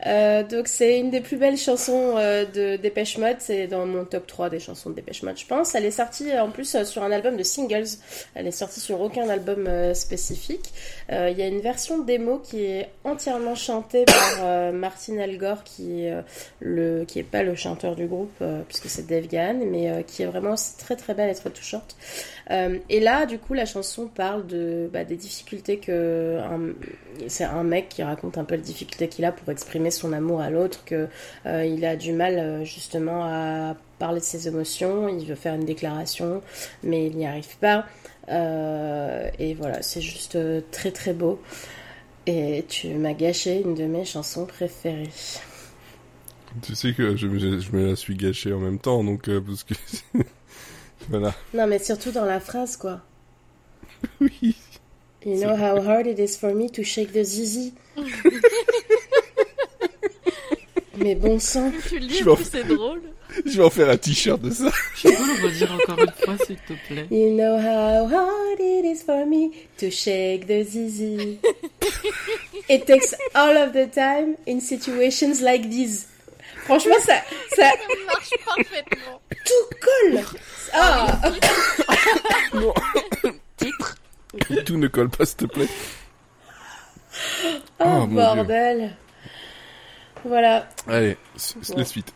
Euh, 0.07 0.43
donc 0.43 0.67
c'est 0.67 0.99
une 0.99 1.11
des 1.11 1.21
plus 1.21 1.37
belles 1.37 1.57
chansons 1.57 2.15
euh, 2.17 2.45
de 2.45 2.77
Dépêche 2.77 3.17
Mode. 3.17 3.35
C'est 3.39 3.67
dans 3.67 3.85
mon 3.85 4.05
top 4.05 4.25
3 4.25 4.49
des 4.49 4.59
chansons 4.59 4.89
de 4.89 4.95
Dépêche 4.95 5.21
Mode, 5.23 5.37
je 5.37 5.45
pense. 5.45 5.75
Elle 5.75 5.85
est 5.85 5.91
sortie 5.91 6.37
en 6.37 6.49
plus 6.49 6.83
sur 6.83 7.03
un 7.03 7.11
album 7.11 7.37
de 7.37 7.43
singles. 7.43 7.97
Elle 8.33 8.47
est 8.47 8.51
sortie 8.51 8.79
sur 8.79 9.01
aucun 9.01 9.29
album 9.29 9.69
spécifique. 9.93 10.73
Il 11.09 11.37
y 11.37 11.41
a 11.41 11.47
une 11.47 11.59
version 11.59 11.99
démo 11.99 12.39
qui 12.39 12.63
est 12.63 12.89
entièrement 13.03 13.55
chantée 13.55 14.05
par 14.05 14.71
Martin 14.73 15.17
Elgore, 15.17 15.63
qui 15.63 16.05
est, 16.05 16.13
le, 16.59 17.03
qui 17.05 17.19
est 17.19 17.23
pas 17.23 17.43
le 17.43 17.55
chanteur 17.55 17.95
du 17.95 18.07
groupe, 18.07 18.43
puisque 18.67 18.89
c'est 18.89 19.05
Dave 19.05 19.27
Gahan, 19.27 19.59
mais 19.65 20.03
qui 20.07 20.23
est 20.23 20.27
vraiment 20.27 20.53
aussi 20.53 20.77
très 20.77 20.95
très 20.95 21.13
belle 21.13 21.29
et 21.29 21.35
très 21.35 21.51
touchante. 21.51 21.95
Euh, 22.51 22.79
et 22.89 22.99
là, 22.99 23.25
du 23.25 23.37
coup, 23.37 23.53
la 23.53 23.65
chanson 23.65 24.07
parle 24.07 24.47
de, 24.47 24.89
bah, 24.91 25.03
des 25.03 25.15
difficultés 25.15 25.77
que 25.77 26.39
c'est 27.27 27.43
un 27.43 27.63
mec 27.63 27.89
qui 27.89 28.03
raconte 28.03 28.37
un 28.37 28.43
peu 28.43 28.55
les 28.55 28.61
difficultés 28.61 29.07
qu'il 29.07 29.25
a 29.25 29.31
pour 29.31 29.49
exprimer 29.49 29.91
son 29.91 30.13
amour 30.13 30.41
à 30.41 30.49
l'autre, 30.49 30.83
que 30.85 31.07
euh, 31.45 31.83
a 31.83 31.95
du 31.95 32.13
mal 32.13 32.39
euh, 32.39 32.63
justement 32.63 33.23
à 33.25 33.75
parler 33.99 34.19
de 34.19 34.25
ses 34.25 34.47
émotions, 34.47 35.09
il 35.09 35.25
veut 35.25 35.35
faire 35.35 35.55
une 35.55 35.65
déclaration, 35.65 36.41
mais 36.83 37.07
il 37.07 37.17
n'y 37.17 37.27
arrive 37.27 37.57
pas. 37.57 37.85
Et 38.29 39.53
voilà, 39.55 39.81
c'est 39.81 40.01
juste 40.01 40.37
très 40.71 40.91
très 40.91 41.13
beau. 41.13 41.41
Et 42.25 42.63
tu 42.67 42.89
m'as 42.89 43.13
gâché 43.13 43.61
une 43.61 43.73
de 43.73 43.85
mes 43.85 44.05
chansons 44.05 44.45
préférées. 44.45 45.09
Tu 46.61 46.75
sais 46.75 46.93
que 46.93 47.15
je 47.15 47.27
me, 47.27 47.89
la 47.89 47.95
suis 47.95 48.15
gâchée 48.15 48.53
en 48.53 48.59
même 48.59 48.79
temps, 48.79 49.03
donc 49.03 49.29
parce 49.45 49.63
que 49.63 49.73
voilà. 51.09 51.33
Non, 51.53 51.67
mais 51.67 51.79
surtout 51.79 52.11
dans 52.11 52.25
la 52.25 52.39
phrase, 52.39 52.75
quoi. 52.77 53.01
Oui. 54.21 54.55
You 55.25 55.35
know 55.41 55.55
how 55.55 55.77
hard 55.81 56.07
it 56.07 56.17
is 56.19 56.37
for 56.37 56.53
me 56.53 56.69
to 56.71 56.83
shake 56.83 57.11
the 57.11 57.23
zizi. 57.23 57.73
mais 60.97 61.15
bon 61.15 61.39
sang. 61.39 61.71
Tu 61.87 61.99
le 61.99 62.05
dis, 62.07 62.17
Je 62.19 62.23
vais 62.23 62.31
en- 62.31 62.35
plus 62.35 62.45
c'est 62.51 62.63
drôle. 62.63 63.01
Je 63.45 63.57
vais 63.57 63.63
en 63.63 63.69
faire 63.69 63.89
un 63.89 63.97
t-shirt 63.97 64.41
de 64.41 64.49
ça. 64.49 64.71
Tu 64.99 65.07
peux 65.07 65.13
le 65.13 65.45
redire 65.45 65.71
encore 65.73 65.99
une 65.99 66.11
fois, 66.25 66.35
s'il 66.45 66.57
te 66.57 66.73
plaît. 66.87 67.05
You 67.11 67.35
know 67.35 67.57
how 67.57 68.07
hard 68.07 68.59
it 68.59 68.85
is 68.85 69.03
for 69.05 69.25
me 69.25 69.51
to 69.77 69.89
shake 69.91 70.47
the 70.47 70.63
zizi. 70.63 71.39
It 72.69 72.85
takes 72.85 73.15
all 73.33 73.57
of 73.57 73.73
the 73.73 73.87
time 73.93 74.35
in 74.47 74.59
situations 74.61 75.41
like 75.41 75.69
these. 75.69 76.07
Franchement, 76.69 76.95
ça, 77.03 77.15
ça 77.55 77.71
Ça 77.71 77.71
marche 78.05 78.29
parfaitement. 78.45 79.21
tout 79.43 79.75
colle. 79.81 80.23
Ah, 80.71 81.19
Non. 82.53 82.73
Tout 84.65 84.77
ne 84.77 84.87
colle 84.87 85.09
pas, 85.09 85.25
s'il 85.25 85.37
te 85.37 85.45
plaît. 85.45 85.67
oh, 87.79 87.83
Oh, 87.85 88.05
Dieu. 88.05 88.15
bordel. 88.15 88.95
Voilà. 90.23 90.69
Allez, 90.87 91.17
s- 91.35 91.55
s- 91.61 91.73
la 91.75 91.85
suite. 91.85 92.13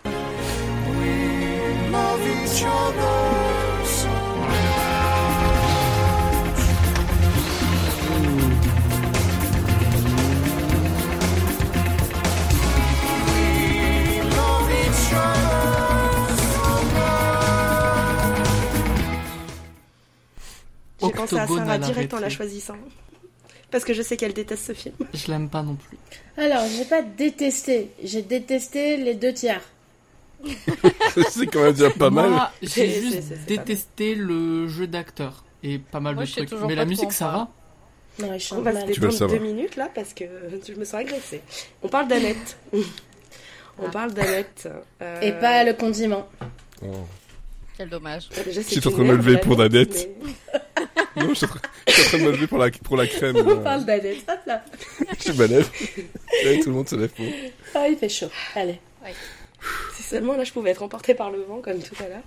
J'ai 21.04 21.12
pensé 21.14 21.38
à 21.38 21.48
Sarah 21.48 21.78
direct 21.78 22.14
en 22.14 22.20
la 22.20 22.30
choisissant. 22.30 22.78
Parce 23.72 23.84
que 23.86 23.94
je 23.94 24.02
sais 24.04 24.18
qu'elle 24.18 24.34
déteste 24.34 24.66
ce 24.68 24.74
film. 24.74 24.94
Je 25.14 25.32
l'aime 25.32 25.50
pas 25.50 25.64
non 25.64 25.76
plus. 25.76 25.98
Alors, 26.38 26.64
j'ai 26.78 26.86
pas 26.86 27.02
détesté. 27.02 27.90
J'ai 28.04 28.22
détesté 28.22 28.98
les 28.98 29.16
deux 29.16 29.34
tiers. 29.34 29.62
c'est 31.30 31.48
quand 31.48 31.64
même 31.64 31.74
déjà 31.74 31.90
pas 31.90 32.10
mal. 32.10 32.32
J'ai 32.62 33.02
juste 33.02 33.34
détesté 33.48 34.14
le 34.16 34.68
jeu 34.68 34.88
d'acteur 34.88 35.44
et 35.64 35.80
pas 35.80 36.00
mal 36.00 36.16
Moi, 36.16 36.26
de 36.26 36.30
trucs. 36.32 36.52
Mais 36.52 36.60
pas 36.68 36.76
la 36.76 36.86
musique, 36.86 37.08
on 37.08 37.12
ça 37.12 37.26
parle. 37.26 37.38
va. 37.38 37.48
Non, 38.20 38.38
On 38.52 38.62
va 38.62 38.82
se 38.82 38.86
détendre 38.86 39.28
deux 39.30 39.40
minutes 39.40 39.76
là 39.76 39.90
parce 39.94 40.14
que 40.14 40.26
je 40.68 40.74
me 40.74 40.86
sens 40.86 40.96
agressée. 40.96 41.42
On 41.82 41.88
parle 41.88 42.08
d'Annette. 42.08 42.58
On 43.80 43.88
Ah. 43.88 43.90
parle 43.92 44.14
d'Annette. 44.14 44.70
euh, 45.02 45.22
Et 45.22 45.32
pas 45.32 45.64
le 45.64 45.74
condiment. 45.74 46.28
Oh. 46.86 46.92
Quel 47.78 47.90
dommage. 47.90 48.30
Je 48.46 48.62
suis 48.62 48.78
en 48.88 48.92
train 48.92 49.00
de 49.00 49.08
me 49.08 49.16
lever 49.16 49.38
pour 49.38 49.58
l'Annette, 49.58 49.96
Annette. 49.96 50.10
mais- 50.54 50.60
Non, 51.22 51.30
je 51.30 51.34
suis 51.36 51.46
en 51.46 51.50
train 51.50 51.60
je 51.88 51.92
suis 51.94 52.02
en 52.04 52.08
train 52.08 52.18
de 52.18 52.24
me 52.24 52.32
lever 52.32 52.48
pour 52.48 52.58
la, 52.58 52.72
pour 52.72 52.98
la 52.98 53.06
crème. 53.08 53.36
On 53.38 53.48
euh, 53.48 53.56
parle 53.58 53.86
d'Annette. 53.86 54.26
Hop 54.28 54.40
là. 54.48 54.64
Je 55.26 55.32
me 55.32 55.46
lève. 55.46 55.70
Ouais, 56.46 56.60
tout 56.60 56.70
le 56.70 56.76
monde 56.76 56.90
se 56.90 56.96
lève 56.96 57.10
pour. 57.10 57.26
Ah, 57.76 57.88
il 57.88 57.98
fait 57.98 58.10
chaud. 58.10 58.30
Allez. 58.56 58.80
Si 59.96 60.04
seulement 60.04 60.36
là 60.36 60.44
je 60.44 60.52
pouvais 60.52 60.72
être 60.72 60.84
emportée 60.84 61.14
par 61.14 61.30
le 61.32 61.42
vent 61.44 61.62
comme 61.62 61.80
tout 61.82 61.96
à 62.04 62.08
l'heure. 62.10 62.22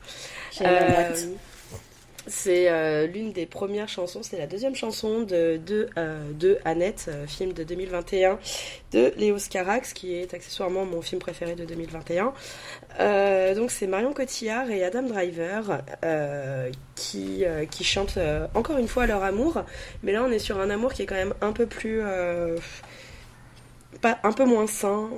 J'ai 0.57 0.65
la 0.65 0.71
Euh, 0.71 0.89
boîte. 1.09 1.25
C'est 2.27 2.71
euh, 2.71 3.07
l'une 3.07 3.33
des 3.33 3.47
premières 3.47 3.89
chansons, 3.89 4.23
c'est 4.23 4.39
la 4.39 4.47
deuxième 4.47 4.75
chanson 4.75 5.21
de, 5.21 5.59
de, 5.65 5.89
euh, 5.97 6.33
de 6.33 6.59
Annette, 6.65 7.07
euh, 7.09 7.27
film 7.27 7.53
de 7.53 7.63
2021 7.63 8.39
de 8.93 9.13
Léo 9.17 9.39
Scarax, 9.39 9.93
qui 9.93 10.15
est 10.15 10.35
accessoirement 10.35 10.85
mon 10.85 11.03
film 11.03 11.21
préféré 11.21 11.55
de 11.55 11.65
2021. 11.65 12.33
Euh, 12.99 13.55
donc 13.55 13.71
c'est 13.71 13.87
Marion 13.87 14.13
Cotillard 14.13 14.71
et 14.71 14.85
Adam 14.85 15.03
Driver 15.03 15.83
qui, 16.95 17.45
qui 17.71 17.85
chantent 17.85 18.19
encore 18.55 18.79
une 18.79 18.89
fois 18.89 19.07
leur 19.07 19.23
amour, 19.23 19.63
mais 20.03 20.13
là 20.13 20.25
on 20.25 20.31
est 20.31 20.39
sur 20.39 20.61
un 20.61 20.71
amour 20.71 20.93
qui 20.93 21.03
est 21.03 21.07
quand 21.07 21.15
même 21.15 21.35
un 21.41 21.53
peu 21.53 21.67
plus... 21.67 22.03
pas, 24.01 24.19
un 24.23 24.33
peu 24.33 24.45
moins 24.45 24.67
sain, 24.67 25.11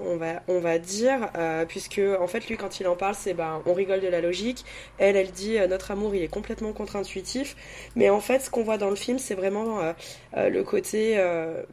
on 0.49 0.61
va, 0.61 0.79
dire, 0.79 1.31
euh, 1.37 1.65
puisque 1.65 2.01
en 2.21 2.27
fait 2.27 2.49
lui 2.49 2.57
quand 2.57 2.81
il 2.81 2.87
en 2.87 2.97
parle, 2.97 3.15
c'est 3.15 3.35
ben 3.35 3.63
on 3.67 3.75
rigole 3.75 4.01
de 4.01 4.09
la 4.09 4.21
logique. 4.21 4.65
Elle, 4.99 5.17
elle 5.17 5.31
dit 5.31 5.59
euh, 5.59 5.67
notre 5.67 5.91
amour 5.91 6.15
il 6.15 6.23
est 6.23 6.29
complètement 6.29 6.73
contre-intuitif, 6.73 7.57
mais 7.97 8.11
en 8.11 8.21
fait 8.21 8.41
ce 8.41 8.51
qu'on 8.51 8.63
voit 8.63 8.79
dans 8.79 8.91
le 8.91 8.97
film, 8.97 9.19
c'est 9.19 9.35
vraiment 9.35 9.81
euh, 9.81 10.49
le 10.49 10.63
côté 10.63 11.17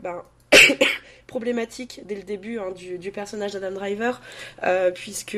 ben, 0.01 0.23
problématique 1.27 2.01
dès 2.05 2.15
le 2.15 2.23
début 2.23 2.59
hein, 2.59 2.71
du, 2.71 3.11
personnage 3.11 3.53
d'Adam 3.53 3.71
Driver, 3.71 4.21
puisque 4.93 5.37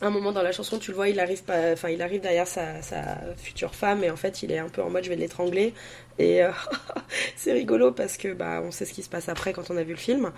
un 0.00 0.10
moment 0.10 0.32
dans 0.32 0.42
la 0.42 0.52
chanson, 0.52 0.78
tu 0.78 0.90
le 0.90 0.96
vois, 0.96 1.08
il 1.08 1.18
arrive 1.20 1.42
pas, 1.42 1.72
enfin 1.72 1.90
il 1.90 2.02
arrive 2.02 2.20
derrière 2.20 2.46
sa, 2.46 2.82
sa 2.82 3.02
future 3.36 3.74
femme 3.74 4.04
et 4.04 4.10
en 4.10 4.16
fait 4.16 4.42
il 4.42 4.52
est 4.52 4.58
un 4.58 4.68
peu 4.68 4.82
en 4.82 4.90
mode 4.90 5.04
je 5.04 5.08
vais 5.08 5.16
l'étrangler 5.16 5.74
et 6.18 6.44
euh, 6.44 6.50
c'est 7.36 7.52
rigolo 7.52 7.92
parce 7.92 8.16
que 8.16 8.32
bah 8.32 8.60
on 8.62 8.70
sait 8.70 8.84
ce 8.84 8.92
qui 8.92 9.02
se 9.02 9.08
passe 9.08 9.28
après 9.28 9.52
quand 9.52 9.70
on 9.70 9.76
a 9.76 9.82
vu 9.82 9.92
le 9.92 9.98
film. 9.98 10.32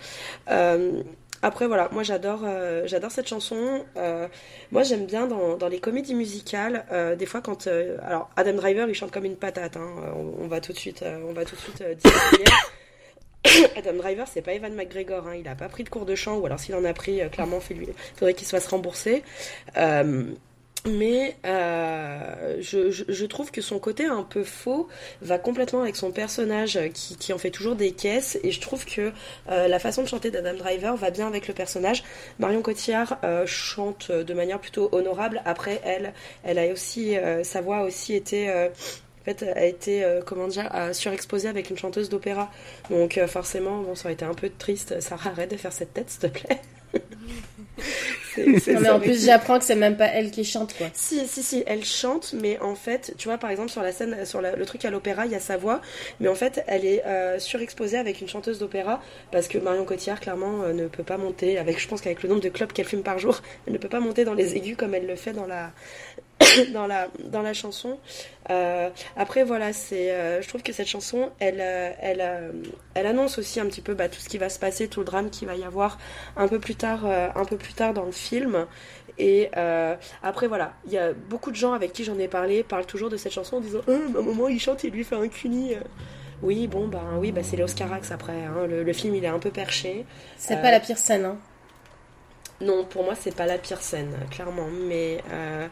Euh, 0.51 1.03
après 1.43 1.67
voilà, 1.67 1.89
moi 1.93 2.03
j'adore 2.03 2.41
euh, 2.45 2.83
j'adore 2.87 3.11
cette 3.11 3.29
chanson. 3.29 3.85
Euh, 3.97 4.29
moi 4.71 4.83
j'aime 4.83 5.07
bien 5.07 5.27
dans, 5.27 5.57
dans 5.57 5.69
les 5.69 5.81
comédies 5.81 6.15
musicales, 6.15 6.85
euh, 6.93 7.17
des 7.17 7.27
fois 7.27 7.41
quand 7.41 7.67
euh, 7.67 7.97
alors 8.03 8.29
Adam 8.37 8.55
Driver 8.55 8.89
il 8.89 8.95
chante 8.95 9.11
comme 9.11 9.25
une 9.25 9.37
patate, 9.37 9.77
hein, 9.77 9.91
on, 10.17 10.47
va 10.49 10.61
tout 10.61 10.73
de 10.73 10.79
suite 10.79 11.03
on 11.03 11.33
va 11.33 11.45
tout 11.45 11.57
de 11.57 11.61
suite 11.61 11.83
dire 11.83 12.53
Adam 13.77 13.95
Driver, 13.95 14.27
c'est 14.33 14.43
pas 14.43 14.53
Evan 14.53 14.75
McGregor, 14.75 15.27
hein, 15.27 15.35
il 15.39 15.49
a 15.49 15.55
pas 15.55 15.69
pris 15.69 15.85
de 15.85 15.89
cours 15.89 16.05
de 16.05 16.15
chant, 16.15 16.37
ou 16.39 16.47
alors 16.47 16.61
s'il 16.61 16.75
en 16.75 16.85
a 16.85 16.93
pris, 16.93 17.21
euh, 17.21 17.29
clairement, 17.29 17.59
il 17.71 17.87
faudrait 18.17 18.35
qu'il 18.35 18.47
se 18.47 18.51
fasse 18.51 18.67
rembourser. 18.67 19.23
Euh, 19.77 20.25
mais 20.87 21.37
euh, 21.45 22.57
je, 22.61 23.27
trouve 23.27 23.51
que 23.51 23.61
son 23.61 23.79
côté 23.79 24.07
un 24.07 24.23
peu 24.23 24.45
faux 24.45 24.89
va 25.21 25.37
complètement 25.37 25.83
avec 25.83 25.95
son 25.95 26.11
personnage 26.11 26.79
qui, 26.95 27.35
en 27.35 27.39
fait 27.39 27.51
toujours 27.51 27.77
des 27.77 27.93
caisses 27.93 28.39
et 28.43 28.51
je 28.51 28.61
trouve 28.63 28.87
que 28.87 29.13
la 29.47 29.79
façon 29.79 30.03
de 30.03 30.09
chanter 30.09 30.31
d'Adam 30.31 30.55
Driver 30.55 30.97
va 30.97 31.11
bien 31.11 31.27
avec 31.27 31.49
le 31.49 31.53
personnage. 31.53 32.03
Marion 32.39 32.63
Cotillard 32.63 33.19
chante 33.45 34.11
de 34.11 34.33
manière 34.33 34.59
plutôt 34.59 34.89
honorable. 34.93 35.43
Après 35.45 35.83
elle, 35.85 36.15
elle 36.45 36.59
a 36.59 36.73
aussi 36.73 37.15
sa 37.43 37.61
voix 37.61 37.81
a 37.81 37.85
aussi 37.85 38.15
été 38.15 38.51
en 39.21 39.25
fait, 39.25 39.43
a 39.43 39.65
été, 39.67 40.03
euh, 40.05 40.21
comment 40.25 40.49
dire, 40.49 40.71
surexposée 40.93 41.49
avec 41.49 41.71
une 41.71 41.77
chanteuse 41.79 42.09
d'opéra. 42.09 42.51
Donc 42.91 43.19
euh, 43.19 43.27
forcément, 43.27 43.83
bon, 43.83 43.95
ça 43.95 44.07
aurait 44.07 44.15
été 44.15 44.25
un 44.25 44.35
peu 44.35 44.51
triste. 44.51 45.01
Sarah, 45.01 45.31
arrête 45.31 45.51
de 45.51 45.57
faire 45.57 45.73
cette 45.73 45.93
tête, 45.95 46.11
s'il 46.11 46.21
te 46.21 46.27
plaît. 46.27 46.61
Non, 48.39 48.81
mais 48.81 48.89
en 48.91 49.01
plus, 49.01 49.25
j'apprends 49.25 49.59
que 49.59 49.65
c'est 49.65 49.75
même 49.75 49.97
pas 49.97 50.07
elle 50.07 50.31
qui 50.31 50.45
chante, 50.45 50.75
quoi. 50.77 50.87
si, 50.95 51.27
si, 51.27 51.43
si, 51.43 51.65
elle 51.67 51.85
chante, 51.85 52.33
mais 52.41 52.59
en 52.61 52.75
fait, 52.75 53.13
tu 53.19 53.29
vois, 53.29 53.39
par 53.39 53.51
exemple, 53.51 53.71
sur 53.71 53.83
la 53.83 53.93
scène, 53.93 54.25
sur 54.25 54.41
la- 54.41 54.55
le 54.55 54.65
truc 54.65 54.85
à 54.85 54.91
l'opéra, 54.91 55.27
il 55.27 55.33
y 55.33 55.35
a 55.35 55.41
sa 55.41 55.57
voix, 55.57 55.81
mais 56.21 56.29
en 56.29 56.35
fait, 56.35 56.63
elle 56.67 56.85
est 56.85 57.05
euh, 57.07 57.39
surexposée 57.39 57.99
avec 57.99 58.21
une 58.21 58.29
chanteuse 58.29 58.59
d'opéra, 58.59 59.03
parce 59.33 59.49
que 59.49 59.59
Marion 59.59 59.85
Cotillard, 59.85 60.21
clairement, 60.21 60.63
euh, 60.63 60.73
ne 60.73 60.87
peut 60.87 61.03
pas 61.03 61.19
monter, 61.19 61.59
avec, 61.59 61.81
je 61.81 61.89
pense 61.89 62.01
qu'avec 62.01 62.23
le 62.23 62.29
nombre 62.29 62.41
de 62.43 62.49
clubs 62.49 62.73
qu'elle 62.73 62.87
fume 62.87 63.03
par 63.03 63.19
jour, 63.19 63.41
elle 63.67 63.73
ne 63.73 63.79
peut 63.79 63.89
pas 63.89 64.01
monter 64.01 64.25
dans 64.25 64.35
les 64.35 64.57
aigus 64.57 64.77
comme 64.77 64.95
elle 64.95 65.07
le 65.07 65.17
fait 65.17 65.33
dans 65.33 65.47
la, 65.47 65.73
dans 66.73 66.87
la, 66.87 67.09
dans 67.25 67.43
la 67.43 67.53
chanson. 67.53 67.99
Euh, 68.51 68.91
après, 69.17 69.45
voilà, 69.45 69.73
c'est, 69.73 70.11
euh, 70.11 70.43
je 70.43 70.49
trouve 70.49 70.63
que 70.63 70.73
cette 70.73 70.87
chanson, 70.89 71.31
elle, 71.39 71.61
euh, 71.61 71.91
elle, 72.01 72.53
elle 72.95 73.07
annonce 73.07 73.39
aussi 73.39 73.61
un 73.61 73.67
petit 73.67 73.81
peu 73.83 73.95
bah, 73.95 74.09
tout 74.09 74.21
ce 74.21 74.29
qui 74.29 74.39
va 74.39 74.49
se 74.49 74.59
passer, 74.59 74.89
tout 74.89 75.01
le 75.01 75.07
drame 75.07 75.31
qu'il 75.31 75.47
va 75.49 75.55
y 75.55 75.65
avoir 75.65 75.99
un 76.37 76.49
peu 76.49 76.59
plus 76.59 76.75
tard, 76.77 77.01
euh, 77.05 77.29
un 77.35 77.45
peu 77.45 77.57
plus 77.57 77.75
tard 77.75 77.95
dans 77.95 78.05
le 78.05 78.13
film. 78.13 78.67
Et 79.19 79.51
après, 80.23 80.47
voilà, 80.49 80.73
il 80.87 80.93
y 80.93 80.99
a 80.99 81.13
beaucoup 81.13 81.51
de 81.51 81.57
gens 81.57 81.75
avec 81.75 81.93
qui 81.93 82.05
j'en 82.05 82.19
ai 82.19 82.27
parlé 82.27 82.63
parlent 82.63 82.87
toujours 82.87 83.11
de 83.11 83.19
cette 83.19 83.33
chanson 83.33 83.57
en 83.57 83.61
disant 83.61 83.81
à 83.87 83.93
un 83.93 84.23
moment, 84.23 84.49
il 84.49 84.59
chante, 84.59 84.83
il 84.83 84.93
lui 84.93 85.05
fait 85.05 85.17
un 85.17 85.29
cuni. 85.29 85.75
Oui, 86.43 86.67
bon, 86.69 86.89
bah 86.89 87.03
oui, 87.19 87.31
bah, 87.31 87.43
c'est 87.43 87.57
Léo 87.57 87.67
Scarax 87.67 88.13
après. 88.13 88.33
hein. 88.47 88.67
Le, 88.67 88.83
le 88.83 88.93
film, 88.95 89.15
il 89.15 89.23
est 89.25 89.29
un 89.29 89.39
peu 89.39 89.51
perché. 89.51 90.07
C'est 90.39 90.63
pas 90.63 90.71
la 90.71 90.81
pire 90.81 90.97
scène, 90.97 91.27
hein. 91.27 91.37
Non, 92.63 92.85
pour 92.85 93.05
moi, 93.05 93.15
c'est 93.15 93.35
pas 93.35 93.45
la 93.47 93.59
pire 93.59 93.81
scène, 93.83 94.15
clairement. 94.31 94.69
Mais 94.87 95.23
euh, 95.31 95.67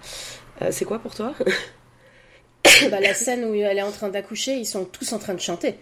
euh, 0.62 0.68
c'est 0.70 0.84
quoi 0.84 0.98
pour 0.98 1.14
toi 1.14 1.34
bah, 2.90 3.00
la 3.00 3.14
scène 3.14 3.44
où 3.44 3.54
elle 3.54 3.78
est 3.78 3.82
en 3.82 3.92
train 3.92 4.08
d'accoucher, 4.08 4.54
ils 4.54 4.66
sont 4.66 4.84
tous 4.84 5.12
en 5.12 5.18
train 5.18 5.34
de 5.34 5.40
chanter. 5.40 5.76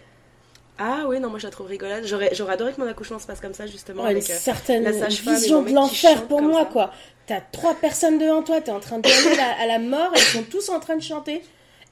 Ah 0.79 1.05
oui, 1.07 1.19
non, 1.19 1.29
moi 1.29 1.39
je 1.39 1.45
la 1.45 1.51
trouve 1.51 1.67
rigolade. 1.67 2.05
J'aurais, 2.05 2.29
j'aurais 2.33 2.53
adoré 2.53 2.73
que 2.73 2.79
mon 2.79 2.87
accouchement 2.87 3.17
se 3.17 3.25
passe 3.25 3.41
comme 3.41 3.53
ça, 3.53 3.65
justement. 3.65 4.03
Oh, 4.03 4.09
une 4.09 4.17
avec, 4.17 4.29
euh, 4.29 4.37
certaine 4.37 4.83
la 4.83 5.07
vision 5.07 5.63
de 5.63 5.73
l'enfer 5.73 6.27
pour 6.27 6.41
moi, 6.41 6.61
ça. 6.61 6.69
quoi. 6.71 6.91
T'as 7.25 7.41
trois 7.41 7.73
personnes 7.75 8.19
devant 8.19 8.43
toi, 8.43 8.61
t'es 8.61 8.71
en 8.71 8.79
train 8.79 8.99
de 8.99 9.07
aller 9.07 9.39
à, 9.59 9.63
à 9.63 9.65
la 9.65 9.79
mort 9.79 10.11
et 10.15 10.19
ils 10.19 10.21
sont 10.21 10.43
tous 10.43 10.69
en 10.69 10.79
train 10.79 10.95
de 10.95 11.01
chanter. 11.01 11.41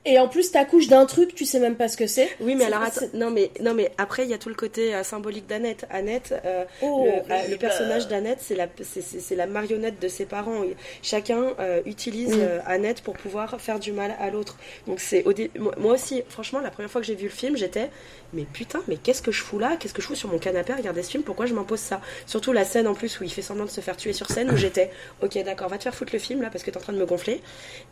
Et 0.05 0.19
en 0.19 0.27
plus, 0.27 0.51
t'accouches 0.51 0.87
d'un 0.87 1.05
truc, 1.05 1.33
tu 1.33 1.45
sais 1.45 1.59
même 1.59 1.75
pas 1.75 1.87
ce 1.87 1.97
que 1.97 2.05
c'est. 2.07 2.29
Oui, 2.39 2.53
mais 2.55 2.65
alors 2.65 2.83
non 3.13 3.31
mais 3.31 3.49
non 3.61 3.73
mais 3.73 3.91
après 3.97 4.23
il 4.23 4.29
y 4.29 4.33
a 4.33 4.37
tout 4.37 4.49
le 4.49 4.55
côté 4.55 4.93
euh, 4.93 5.03
symbolique 5.03 5.47
d'Annette. 5.47 5.85
Annette, 5.89 6.33
euh, 6.45 6.63
Oh, 6.81 7.05
le, 7.05 7.33
euh, 7.33 7.47
le 7.49 7.55
personnage 7.57 8.07
d'Annette, 8.07 8.39
c'est 8.41 8.55
la 8.55 8.67
c'est- 8.83 9.35
la 9.35 9.47
marionnette 9.47 9.99
de 9.99 10.07
ses 10.07 10.25
parents. 10.25 10.61
Chacun 11.01 11.55
utilise 11.85 12.35
Mm. 12.37 12.61
Annette 12.65 13.01
pour 13.01 13.15
pouvoir 13.15 13.59
faire 13.59 13.79
du 13.79 13.91
mal 13.91 14.15
à 14.19 14.29
l'autre. 14.29 14.57
Donc 14.87 14.99
c'est 14.99 15.23
au 15.23 15.33
dé- 15.33 15.49
moi, 15.57 15.73
moi 15.77 15.93
aussi, 15.93 16.21
franchement, 16.29 16.59
la 16.59 16.69
première 16.71 16.91
fois 16.91 17.01
que 17.01 17.07
j'ai 17.07 17.15
vu 17.15 17.25
le 17.25 17.29
film, 17.31 17.57
j'étais 17.57 17.89
mais 18.33 18.43
putain, 18.43 18.81
mais 18.87 18.97
qu'est-ce 18.97 19.21
que 19.21 19.31
je 19.31 19.41
fous 19.41 19.59
là? 19.59 19.77
Qu'est-ce 19.79 19.93
que 19.93 20.01
je 20.01 20.07
fous 20.07 20.15
sur 20.15 20.29
mon 20.29 20.39
canapé 20.39 20.73
à 20.73 20.75
regarder 20.75 21.01
ce 21.03 21.11
film? 21.11 21.23
Pourquoi 21.23 21.45
je 21.45 21.53
m'impose 21.53 21.79
ça? 21.79 22.01
Surtout 22.25 22.51
la 22.53 22.65
scène 22.65 22.85
en 22.87 22.93
plus 22.93 23.19
où 23.19 23.23
il 23.23 23.31
fait 23.31 23.41
semblant 23.41 23.65
de 23.65 23.69
se 23.69 23.81
faire 23.81 23.95
tuer 23.97 24.13
sur 24.13 24.29
scène 24.29 24.51
où 24.51 24.57
j'étais 24.57 24.91
ok 25.23 25.41
d'accord, 25.43 25.69
va 25.69 25.77
te 25.77 25.83
faire 25.83 25.95
foutre 25.95 26.11
le 26.13 26.19
film 26.19 26.41
là 26.41 26.49
parce 26.51 26.63
que 26.63 26.69
t'es 26.71 26.77
en 26.77 26.81
train 26.81 26.93
de 26.93 26.97
me 26.99 27.05
gonfler. 27.05 27.41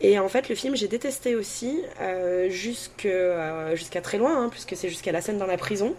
Et 0.02 0.20
en 0.20 0.28
fait, 0.30 0.50
le 0.50 0.56
film, 0.56 0.76
j'ai 0.76 0.88
détesté 0.88 1.36
aussi 1.36 1.82
euh, 2.04 2.50
jusque, 2.50 3.06
euh, 3.06 3.76
jusqu'à 3.76 4.02
très 4.02 4.18
loin, 4.18 4.44
hein, 4.44 4.50
puisque 4.50 4.76
c'est 4.76 4.90
jusqu'à 4.90 5.12
la 5.12 5.22
scène 5.22 5.38
dans 5.38 5.48
la 5.48 5.58
prison. 5.58 5.96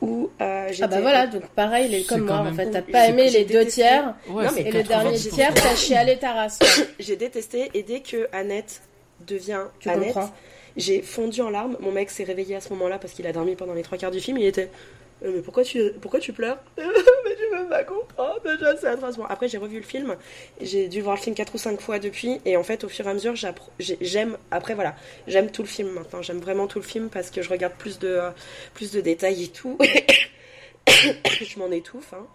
Où, 0.00 0.30
euh, 0.40 0.70
Ah 0.82 0.86
bah 0.86 1.00
voilà, 1.00 1.26
donc 1.26 1.46
pareil, 1.48 1.88
C'est 1.90 2.06
comme 2.06 2.26
quand 2.26 2.42
moi, 2.42 2.50
en 2.50 2.54
fait. 2.54 2.70
T'as 2.70 2.82
pas 2.82 3.08
aimé 3.08 3.30
les 3.30 3.44
deux 3.44 3.60
détesté. 3.60 3.82
tiers, 3.82 4.14
Ouais, 4.28 4.44
Non, 4.44 4.50
c'est 4.54 4.62
mais 4.64 4.68
et 4.68 4.72
le 4.72 4.82
dernier 4.82 5.16
90%. 5.16 5.28
tiers, 5.34 5.54
t'as 5.54 5.74
chialé 5.76 6.18
ta 6.18 6.32
race. 6.32 6.58
J'ai 6.98 7.16
détesté, 7.16 7.70
et 7.74 7.82
dès 7.82 8.00
que 8.00 8.28
Annette 8.32 8.82
devient 9.26 9.62
Tu 9.80 9.88
Annette, 9.88 10.12
comprends. 10.14 10.30
j'ai 10.76 11.00
fondu 11.00 11.40
en 11.40 11.48
larmes. 11.50 11.76
Mon 11.80 11.92
mec 11.92 12.10
s'est 12.10 12.24
réveillé 12.24 12.56
à 12.56 12.60
ce 12.60 12.68
moment-là 12.70 12.98
parce 12.98 13.14
qu'il 13.14 13.26
a 13.26 13.32
dormi 13.32 13.54
pendant 13.56 13.72
les 13.74 13.82
trois 13.82 13.96
quarts 13.96 14.10
du 14.10 14.20
film. 14.20 14.36
Il 14.38 14.46
était 14.46 14.68
Euh, 15.24 15.30
mais 15.36 15.40
pourquoi 15.42 15.62
tu, 15.62 15.80
pourquoi 16.02 16.20
tu 16.20 16.32
pleures? 16.34 16.58
Je 17.36 17.56
veux 17.56 17.68
pas 17.68 17.84
comprendre, 17.84 18.40
déjà 18.44 18.76
c'est 18.76 18.86
atroce. 18.86 19.16
Bon, 19.16 19.24
après 19.24 19.48
j'ai 19.48 19.58
revu 19.58 19.76
le 19.76 19.82
film, 19.84 20.16
j'ai 20.60 20.88
dû 20.88 21.00
voir 21.00 21.16
le 21.16 21.20
film 21.20 21.34
quatre 21.34 21.54
ou 21.54 21.58
cinq 21.58 21.80
fois 21.80 21.98
depuis, 21.98 22.40
et 22.44 22.56
en 22.56 22.62
fait 22.62 22.84
au 22.84 22.88
fur 22.88 23.06
et 23.06 23.10
à 23.10 23.14
mesure 23.14 23.34
j'aime, 23.78 24.36
après 24.50 24.74
voilà, 24.74 24.94
j'aime 25.26 25.50
tout 25.50 25.62
le 25.62 25.68
film 25.68 25.90
maintenant, 25.90 26.22
j'aime 26.22 26.40
vraiment 26.40 26.66
tout 26.66 26.78
le 26.78 26.84
film 26.84 27.08
parce 27.10 27.30
que 27.30 27.42
je 27.42 27.50
regarde 27.50 27.74
plus 27.74 27.98
de, 27.98 28.20
plus 28.74 28.92
de 28.92 29.00
détails 29.00 29.44
et 29.44 29.48
tout. 29.48 29.78
je 30.86 31.58
m'en 31.58 31.70
étouffe. 31.70 32.12
hein. 32.12 32.26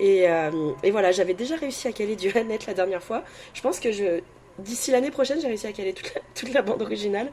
Et, 0.00 0.28
euh, 0.28 0.72
et 0.82 0.90
voilà, 0.90 1.12
j'avais 1.12 1.34
déjà 1.34 1.56
réussi 1.56 1.88
à 1.88 1.92
caler 1.92 2.16
du 2.16 2.30
Annette 2.30 2.66
la 2.66 2.74
dernière 2.74 3.02
fois. 3.02 3.24
Je 3.54 3.60
pense 3.60 3.78
que 3.80 3.92
je, 3.92 4.20
d'ici 4.58 4.90
l'année 4.90 5.10
prochaine, 5.10 5.40
j'ai 5.40 5.46
réussi 5.46 5.66
à 5.66 5.72
caler 5.72 5.92
toute 5.92 6.14
la, 6.14 6.20
toute 6.34 6.52
la 6.52 6.62
bande 6.62 6.82
originale 6.82 7.28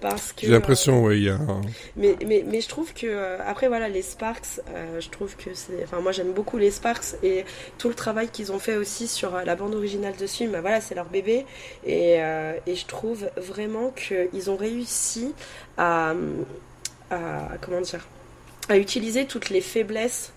parce 0.00 0.32
que. 0.32 0.46
J'ai 0.46 0.52
l'impression, 0.52 1.02
ouais, 1.04 1.18
il 1.18 1.24
y 1.24 1.28
a 1.28 1.34
un... 1.34 1.38
euh, 1.38 1.62
mais, 1.96 2.16
mais, 2.26 2.44
mais 2.46 2.60
je 2.60 2.68
trouve 2.68 2.92
que 2.92 3.06
euh, 3.06 3.38
après 3.46 3.68
voilà 3.68 3.88
les 3.88 4.02
Sparks, 4.02 4.60
euh, 4.68 5.00
je 5.00 5.08
trouve 5.10 5.36
que 5.36 5.54
c'est, 5.54 5.82
enfin 5.84 6.00
moi 6.00 6.12
j'aime 6.12 6.32
beaucoup 6.32 6.58
les 6.58 6.70
Sparks 6.70 7.14
et 7.22 7.44
tout 7.78 7.88
le 7.88 7.94
travail 7.94 8.28
qu'ils 8.28 8.50
ont 8.50 8.58
fait 8.58 8.76
aussi 8.76 9.06
sur 9.06 9.34
euh, 9.34 9.44
la 9.44 9.54
bande 9.54 9.74
originale 9.74 10.16
de 10.16 10.26
ce 10.26 10.36
film. 10.38 10.58
Voilà, 10.60 10.80
c'est 10.80 10.94
leur 10.94 11.06
bébé 11.06 11.46
et, 11.86 12.14
et 12.66 12.74
je 12.74 12.86
trouve 12.86 13.30
vraiment 13.36 13.90
qu'ils 13.90 14.50
ont 14.50 14.56
réussi 14.56 15.34
à, 15.76 16.14
à 17.10 17.48
comment 17.60 17.80
dire 17.80 18.06
à 18.68 18.78
utiliser 18.78 19.26
toutes 19.26 19.50
les 19.50 19.60
faiblesses 19.60 20.32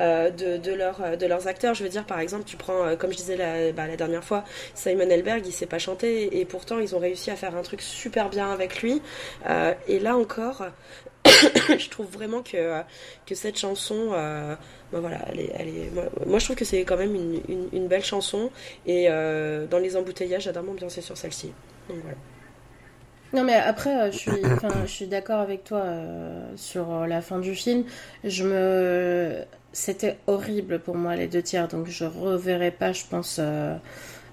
de, 0.00 0.56
de, 0.56 0.70
euh, 0.80 1.16
de 1.16 1.26
leurs 1.26 1.46
acteurs. 1.46 1.74
Je 1.74 1.82
veux 1.82 1.88
dire, 1.88 2.04
par 2.04 2.20
exemple, 2.20 2.44
tu 2.44 2.56
prends, 2.56 2.84
euh, 2.84 2.96
comme 2.96 3.12
je 3.12 3.16
disais 3.16 3.36
la, 3.36 3.72
bah, 3.72 3.86
la 3.86 3.96
dernière 3.96 4.24
fois, 4.24 4.44
Simon 4.74 5.08
Elberg, 5.08 5.46
il 5.46 5.52
sait 5.52 5.66
pas 5.66 5.78
chanter 5.78 6.40
et 6.40 6.44
pourtant 6.44 6.78
ils 6.78 6.94
ont 6.96 6.98
réussi 6.98 7.30
à 7.30 7.36
faire 7.36 7.56
un 7.56 7.62
truc 7.62 7.82
super 7.82 8.30
bien 8.30 8.50
avec 8.50 8.82
lui. 8.82 9.02
Euh, 9.48 9.74
et 9.88 9.98
là 9.98 10.16
encore, 10.16 10.64
je 11.24 11.88
trouve 11.90 12.06
vraiment 12.06 12.42
que, 12.42 12.80
que 13.26 13.34
cette 13.34 13.58
chanson, 13.58 14.10
euh, 14.12 14.54
bah 14.92 15.00
voilà, 15.00 15.18
elle 15.28 15.40
est, 15.40 15.52
elle 15.54 15.68
est, 15.68 15.90
moi, 16.26 16.38
je 16.38 16.44
trouve 16.44 16.56
que 16.56 16.64
c'est 16.64 16.84
quand 16.84 16.96
même 16.96 17.14
une, 17.14 17.68
une, 17.72 17.88
belle 17.88 18.04
chanson 18.04 18.50
et 18.86 19.06
euh, 19.08 19.66
dans 19.66 19.78
les 19.78 19.96
embouteillages, 19.96 20.44
j'adore 20.44 20.64
m'ambiancer 20.64 21.00
sur 21.02 21.16
celle-ci. 21.16 21.52
Donc 21.88 21.98
voilà. 22.02 22.16
Non 23.32 23.44
mais 23.44 23.54
après, 23.54 23.94
euh, 23.96 24.10
je 24.10 24.18
suis, 24.18 24.32
je 24.82 24.90
suis 24.90 25.06
d'accord 25.06 25.38
avec 25.38 25.62
toi 25.62 25.78
euh, 25.78 26.50
sur 26.56 26.92
euh, 26.92 27.06
la 27.06 27.20
fin 27.20 27.38
du 27.38 27.54
film. 27.54 27.84
Je 28.24 28.44
me, 28.44 29.44
c'était 29.72 30.18
horrible 30.26 30.80
pour 30.80 30.96
moi 30.96 31.16
les 31.16 31.28
deux 31.28 31.42
tiers, 31.42 31.68
donc 31.68 31.86
je 31.86 32.04
reverrai 32.04 32.70
pas, 32.70 32.92
je 32.92 33.04
pense, 33.08 33.36
euh, 33.38 33.76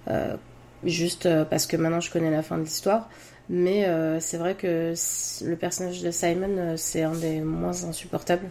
euh, 0.07 0.35
juste 0.83 1.25
euh, 1.25 1.45
parce 1.45 1.67
que 1.67 1.77
maintenant 1.77 1.99
je 1.99 2.11
connais 2.11 2.31
la 2.31 2.41
fin 2.41 2.57
de 2.57 2.63
l'histoire. 2.63 3.09
Mais 3.49 3.87
c'est 4.19 4.35
vrai 4.35 4.55
que 4.55 4.93
le 5.45 5.55
personnage 5.55 6.01
de 6.01 6.11
Simon, 6.11 6.75
c'est 6.75 7.03
un 7.03 7.13
des 7.13 7.39
moins 7.39 7.85
insupportables. 7.85 8.49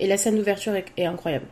Et 0.00 0.08
la 0.08 0.16
scène 0.16 0.34
d'ouverture 0.34 0.74
est, 0.74 1.06
incroyable. 1.06 1.46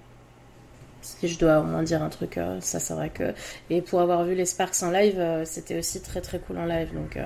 Si 1.00 1.28
je 1.28 1.38
dois 1.38 1.60
au 1.60 1.62
moins 1.62 1.84
dire 1.84 2.02
un 2.02 2.08
truc, 2.08 2.40
ça 2.58 2.80
c'est 2.80 2.92
vrai 2.92 3.10
que. 3.10 3.34
Et 3.70 3.82
pour 3.82 4.00
avoir 4.00 4.24
vu 4.24 4.34
les 4.34 4.46
Sparks 4.46 4.82
en 4.82 4.90
live, 4.90 5.24
c'était 5.44 5.78
aussi 5.78 6.02
très 6.02 6.20
très 6.20 6.40
cool 6.40 6.58
en 6.58 6.64
live. 6.64 6.92
Donc 6.92 7.16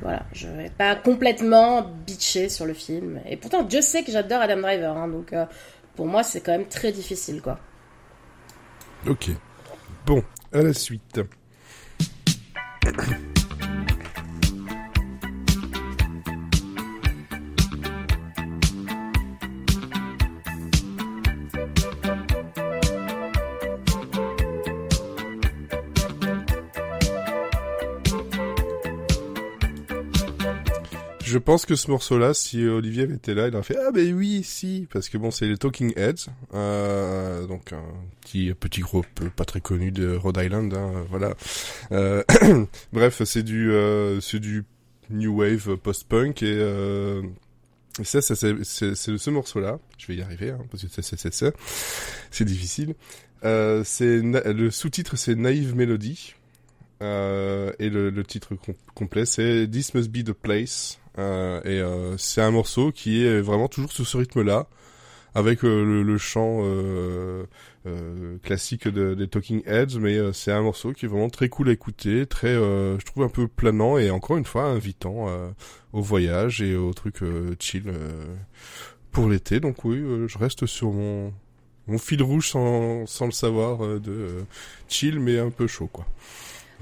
voilà, 0.00 0.22
je 0.32 0.48
vais 0.48 0.70
pas 0.70 0.94
complètement 0.94 1.82
bitcher 2.06 2.48
sur 2.48 2.64
le 2.64 2.72
film. 2.72 3.20
Et 3.28 3.36
pourtant, 3.36 3.64
Dieu 3.64 3.82
sait 3.82 4.02
que 4.02 4.10
j'adore 4.10 4.40
Adam 4.40 4.62
Driver. 4.62 4.96
hein, 4.96 5.08
donc 5.08 5.34
pour 5.98 6.06
moi, 6.06 6.22
c'est 6.22 6.40
quand 6.40 6.52
même 6.52 6.68
très 6.68 6.92
difficile 6.92 7.42
quoi. 7.42 7.58
Ok. 9.08 9.30
Bon, 10.06 10.22
à 10.52 10.62
la 10.62 10.72
suite. 10.72 11.20
Je 31.28 31.36
pense 31.36 31.66
que 31.66 31.74
ce 31.74 31.90
morceau-là, 31.90 32.32
si 32.32 32.66
Olivier 32.66 33.02
été 33.02 33.34
là, 33.34 33.48
il 33.48 33.54
aurait 33.54 33.62
fait 33.62 33.76
ah 33.76 33.90
ben 33.92 34.14
oui, 34.14 34.42
si, 34.42 34.88
parce 34.90 35.10
que 35.10 35.18
bon, 35.18 35.30
c'est 35.30 35.46
les 35.46 35.58
Talking 35.58 35.92
Heads, 35.94 36.30
euh, 36.54 37.46
donc 37.46 37.74
un 37.74 37.84
petit 38.22 38.54
petit 38.54 38.80
groupe 38.80 39.28
pas 39.36 39.44
très 39.44 39.60
connu 39.60 39.90
de 39.90 40.16
Rhode 40.16 40.38
Island, 40.42 40.72
hein, 40.72 41.04
voilà. 41.10 41.34
Euh, 41.92 42.24
bref, 42.94 43.22
c'est 43.24 43.42
du 43.42 43.70
euh, 43.72 44.22
c'est 44.22 44.38
du 44.38 44.64
new 45.10 45.40
wave 45.40 45.76
post-punk 45.76 46.42
et 46.42 46.56
euh, 46.58 47.20
et 48.00 48.04
ça, 48.04 48.22
ça 48.22 48.34
c'est 48.34 48.94
ce 48.94 49.30
morceau-là. 49.30 49.80
Je 49.98 50.06
vais 50.06 50.16
y 50.16 50.22
arriver, 50.22 50.52
hein, 50.52 50.64
parce 50.70 50.82
que 50.82 51.02
c'est 51.02 51.52
c'est 52.30 52.44
difficile. 52.46 52.94
Euh, 53.44 53.82
c'est 53.84 54.22
le 54.22 54.70
sous-titre, 54.70 55.16
c'est 55.16 55.34
Naïve 55.34 55.76
Melody. 55.76 56.34
Euh, 57.00 57.72
et 57.78 57.90
le, 57.90 58.10
le 58.10 58.24
titre 58.24 58.54
com- 58.56 58.74
complet, 58.94 59.24
c'est 59.26 59.68
This 59.70 59.94
Must 59.94 60.10
Be 60.10 60.24
the 60.24 60.32
Place. 60.32 60.98
Euh, 61.18 61.60
et 61.64 61.80
euh, 61.80 62.16
c'est 62.16 62.42
un 62.42 62.50
morceau 62.50 62.92
qui 62.92 63.24
est 63.24 63.40
vraiment 63.40 63.68
toujours 63.68 63.92
sur 63.92 64.06
ce 64.06 64.16
rythme-là, 64.16 64.68
avec 65.34 65.64
euh, 65.64 65.84
le, 65.84 66.02
le 66.02 66.18
chant 66.18 66.60
euh, 66.62 67.44
euh, 67.86 68.38
classique 68.42 68.88
de- 68.88 69.14
des 69.14 69.28
Talking 69.28 69.62
Heads, 69.66 69.98
mais 70.00 70.16
c'est 70.32 70.52
un 70.52 70.62
morceau 70.62 70.92
qui 70.92 71.06
est 71.06 71.08
vraiment 71.08 71.30
très 71.30 71.48
cool 71.48 71.68
à 71.68 71.72
écouter, 71.72 72.26
très, 72.26 72.54
je 72.54 73.04
trouve 73.04 73.22
un 73.24 73.28
peu 73.28 73.46
planant 73.48 73.98
et 73.98 74.10
encore 74.10 74.36
une 74.36 74.44
fois 74.44 74.64
invitant 74.64 75.26
au 75.92 76.00
voyage 76.02 76.62
et 76.62 76.76
au 76.76 76.92
truc 76.94 77.16
chill 77.60 77.84
pour 79.12 79.28
l'été. 79.28 79.60
Donc 79.60 79.84
oui, 79.84 80.02
je 80.26 80.38
reste 80.38 80.66
sur 80.66 80.92
mon 80.92 81.32
mon 81.86 81.96
fil 81.98 82.22
rouge 82.22 82.50
sans, 82.50 83.06
sans 83.06 83.24
le 83.24 83.32
savoir 83.32 83.78
de 84.00 84.44
chill 84.88 85.18
mais 85.20 85.38
un 85.38 85.50
peu 85.50 85.66
chaud 85.66 85.88
quoi. 85.90 86.06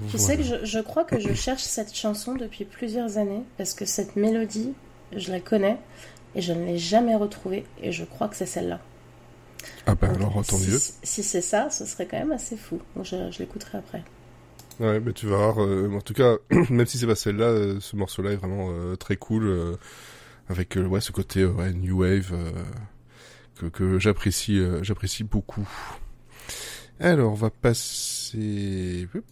Tu 0.09 0.17
Voilà. 0.17 0.25
sais 0.27 0.37
que 0.37 0.43
je, 0.43 0.65
je 0.65 0.79
crois 0.79 1.03
que 1.03 1.19
je 1.19 1.33
cherche 1.33 1.63
cette 1.63 1.93
chanson 1.95 2.35
depuis 2.35 2.65
plusieurs 2.65 3.17
années 3.17 3.41
parce 3.57 3.73
que 3.73 3.85
cette 3.85 4.15
mélodie, 4.15 4.73
je 5.15 5.31
la 5.31 5.39
connais 5.39 5.77
et 6.35 6.41
je 6.41 6.53
ne 6.53 6.65
l'ai 6.65 6.77
jamais 6.77 7.15
retrouvée 7.15 7.65
et 7.81 7.91
je 7.91 8.03
crois 8.05 8.27
que 8.27 8.35
c'est 8.35 8.45
celle-là. 8.45 8.79
Ah 9.87 9.95
Donc, 9.95 10.03
alors 10.15 10.33
tant 10.45 10.57
si, 10.57 10.69
mieux. 10.69 10.79
Si 11.03 11.23
c'est 11.23 11.41
ça, 11.41 11.69
ce 11.71 11.85
serait 11.85 12.05
quand 12.05 12.19
même 12.19 12.31
assez 12.31 12.55
fou. 12.57 12.79
Donc 12.95 13.05
je, 13.05 13.15
je 13.31 13.39
l'écouterai 13.39 13.79
après. 13.79 14.03
Ouais, 14.79 14.99
mais 14.99 15.13
tu 15.13 15.25
vas 15.25 15.37
voir. 15.37 15.63
euh, 15.63 15.89
en 15.91 16.01
tout 16.01 16.13
cas, 16.13 16.35
même 16.69 16.85
si 16.85 16.99
c'est 16.99 17.07
pas 17.07 17.15
celle-là, 17.15 17.45
euh, 17.45 17.79
ce 17.79 17.95
morceau-là 17.95 18.33
est 18.33 18.35
vraiment 18.35 18.69
euh, 18.71 18.95
très 18.95 19.15
cool 19.17 19.77
avec 20.47 20.77
ouais 20.77 21.01
ce 21.01 21.11
côté 21.11 21.43
ouais, 21.43 21.73
new 21.73 22.01
wave 22.03 22.31
que, 23.59 23.65
que 23.65 23.97
j'apprécie 23.97 24.61
j'apprécie 24.83 25.23
beaucoup. 25.23 25.67
Alors, 26.99 27.31
on 27.31 27.35
va 27.35 27.49
passer. 27.49 29.07
Hop. 29.15 29.23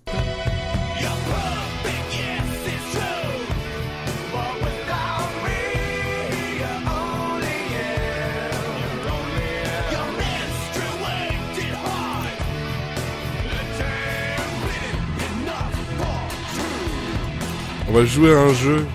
Va 17.95 18.03
jouer 18.03 18.33
à 18.33 18.39
un 18.39 18.53
jeu. 18.53 18.85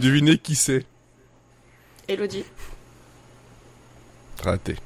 Devinez 0.00 0.38
qui 0.38 0.54
c'est. 0.54 0.86
Elodie. 2.08 2.44
Raté. 4.42 4.76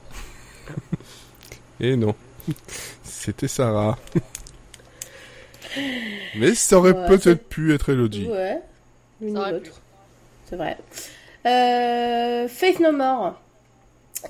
Et 1.81 1.95
non. 1.95 2.17
C'était 3.05 3.47
Sarah. 3.47 3.97
Mais 6.37 6.57
ça 6.57 6.79
aurait 6.79 6.93
Ouais, 6.95 7.07
peut-être 7.07 7.49
pu 7.49 7.73
être 7.73 7.91
Elodie. 7.91 8.27
Ouais, 8.27 8.61
l'une 9.21 9.35
Ça 9.35 9.39
ou 9.39 9.43
aurait 9.43 9.53
l'autre. 9.53 9.81
C'est 10.51 10.57
vrai. 10.57 10.77
Euh, 11.47 12.49
Faith 12.49 12.81
No 12.81 12.91
More, 12.91 13.41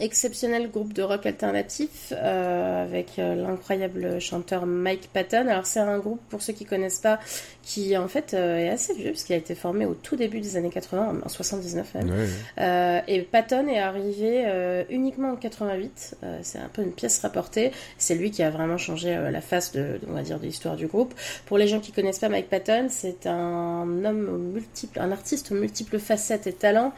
exceptionnel 0.00 0.70
groupe 0.70 0.92
de 0.92 1.02
rock 1.02 1.26
alternatif 1.26 2.12
euh, 2.12 2.84
avec 2.84 3.18
euh, 3.18 3.34
l'incroyable 3.34 4.20
chanteur 4.20 4.66
Mike 4.66 5.08
Patton. 5.12 5.46
Alors 5.48 5.66
c'est 5.66 5.80
un 5.80 5.98
groupe, 5.98 6.20
pour 6.28 6.42
ceux 6.42 6.52
qui 6.52 6.64
connaissent 6.64 6.98
pas, 7.00 7.18
qui 7.62 7.96
en 7.96 8.08
fait 8.08 8.34
euh, 8.34 8.58
est 8.58 8.68
assez 8.68 8.94
vieux, 8.94 9.10
parce 9.10 9.24
qu'il 9.24 9.34
a 9.34 9.38
été 9.38 9.54
formé 9.54 9.86
au 9.86 9.94
tout 9.94 10.16
début 10.16 10.40
des 10.40 10.56
années 10.56 10.70
80, 10.70 11.20
en 11.24 11.28
79 11.28 11.94
même. 11.94 12.10
Ouais. 12.58 13.02
Et 13.08 13.20
Patton 13.22 13.68
est 13.68 13.78
arrivé 13.78 14.44
uniquement 14.90 15.32
en 15.32 15.36
88. 15.36 16.16
Euh, 16.22 16.38
c'est 16.42 16.58
un 16.58 16.68
peu 16.72 16.82
une 16.82 16.92
pièce 16.92 17.18
rapportée. 17.20 17.70
C'est 17.98 18.14
lui 18.14 18.30
qui 18.30 18.42
a 18.42 18.50
vraiment 18.50 18.78
changé 18.78 19.14
la 19.30 19.40
face 19.40 19.72
de, 19.72 19.80
de- 19.80 20.00
on 20.08 20.12
va 20.12 20.22
dire, 20.22 20.38
de 20.38 20.44
l'histoire 20.46 20.76
du 20.76 20.86
groupe. 20.86 21.14
Pour 21.46 21.58
les 21.58 21.68
gens 21.68 21.80
qui 21.80 21.92
connaissent 21.92 22.18
pas 22.18 22.28
Mike 22.28 22.48
Patton, 22.50 22.86
c'est 22.90 23.26
un 23.26 24.04
homme 24.04 24.28
aux 24.32 24.38
multiples, 24.38 25.00
un 25.00 25.12
artiste 25.12 25.52
aux 25.52 25.54
multiples 25.54 25.98
facettes 25.98 26.46
et 26.46 26.52
talents 26.52 26.92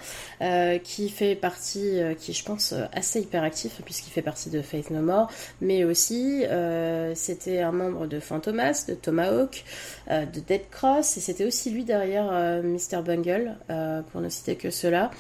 qui 0.82 1.08
fait 1.08 1.34
partie, 1.34 1.98
qui 2.18 2.32
je 2.32 2.44
pense, 2.44 2.74
assez 2.92 3.20
hyperactif 3.20 3.80
puisqu'il 3.84 4.10
fait 4.10 4.22
partie 4.22 4.50
de 4.50 4.60
Faith 4.62 4.90
No 4.90 5.00
More, 5.02 5.30
mais 5.60 5.84
aussi 5.84 6.44
euh, 6.46 7.12
c'était 7.14 7.60
un 7.60 7.72
membre 7.72 8.06
de 8.06 8.20
Fantomas, 8.20 8.84
de 8.88 8.94
Tomahawk, 8.94 9.64
euh, 10.10 10.24
de 10.26 10.40
Dead 10.40 10.62
Cross, 10.70 11.16
et 11.16 11.20
c'était 11.20 11.44
aussi 11.44 11.70
lui 11.70 11.84
derrière 11.84 12.28
euh, 12.32 12.62
Mr. 12.62 13.02
Bungle, 13.04 13.56
euh, 13.70 14.02
pour 14.12 14.20
ne 14.20 14.28
citer 14.28 14.56
que 14.56 14.70
cela. 14.70 15.10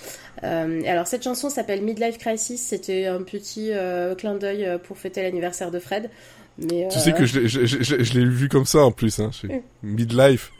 Euh, 0.44 0.82
alors 0.86 1.06
cette 1.06 1.24
chanson 1.24 1.48
s'appelle 1.50 1.82
Midlife 1.82 2.18
Crisis, 2.18 2.60
c'était 2.62 3.06
un 3.06 3.22
petit 3.22 3.70
euh, 3.72 4.14
clin 4.14 4.34
d'œil 4.34 4.64
euh, 4.64 4.78
pour 4.78 4.98
fêter 4.98 5.22
l'anniversaire 5.22 5.70
de 5.70 5.78
Fred. 5.78 6.10
Mais, 6.58 6.88
Tu 6.90 6.96
euh, 6.96 7.00
sais 7.00 7.12
que 7.12 7.26
je 7.26 7.40
l'ai- 7.40 7.48
je, 7.48 7.66
je- 7.66 7.82
je- 7.82 8.02
je 8.02 8.18
l'ai 8.18 8.24
vu 8.24 8.48
comme 8.48 8.64
ça 8.64 8.78
en 8.78 8.90
plus. 8.90 9.18
Hein. 9.20 9.30
Fais 9.32 9.62
midlife. 9.82 10.52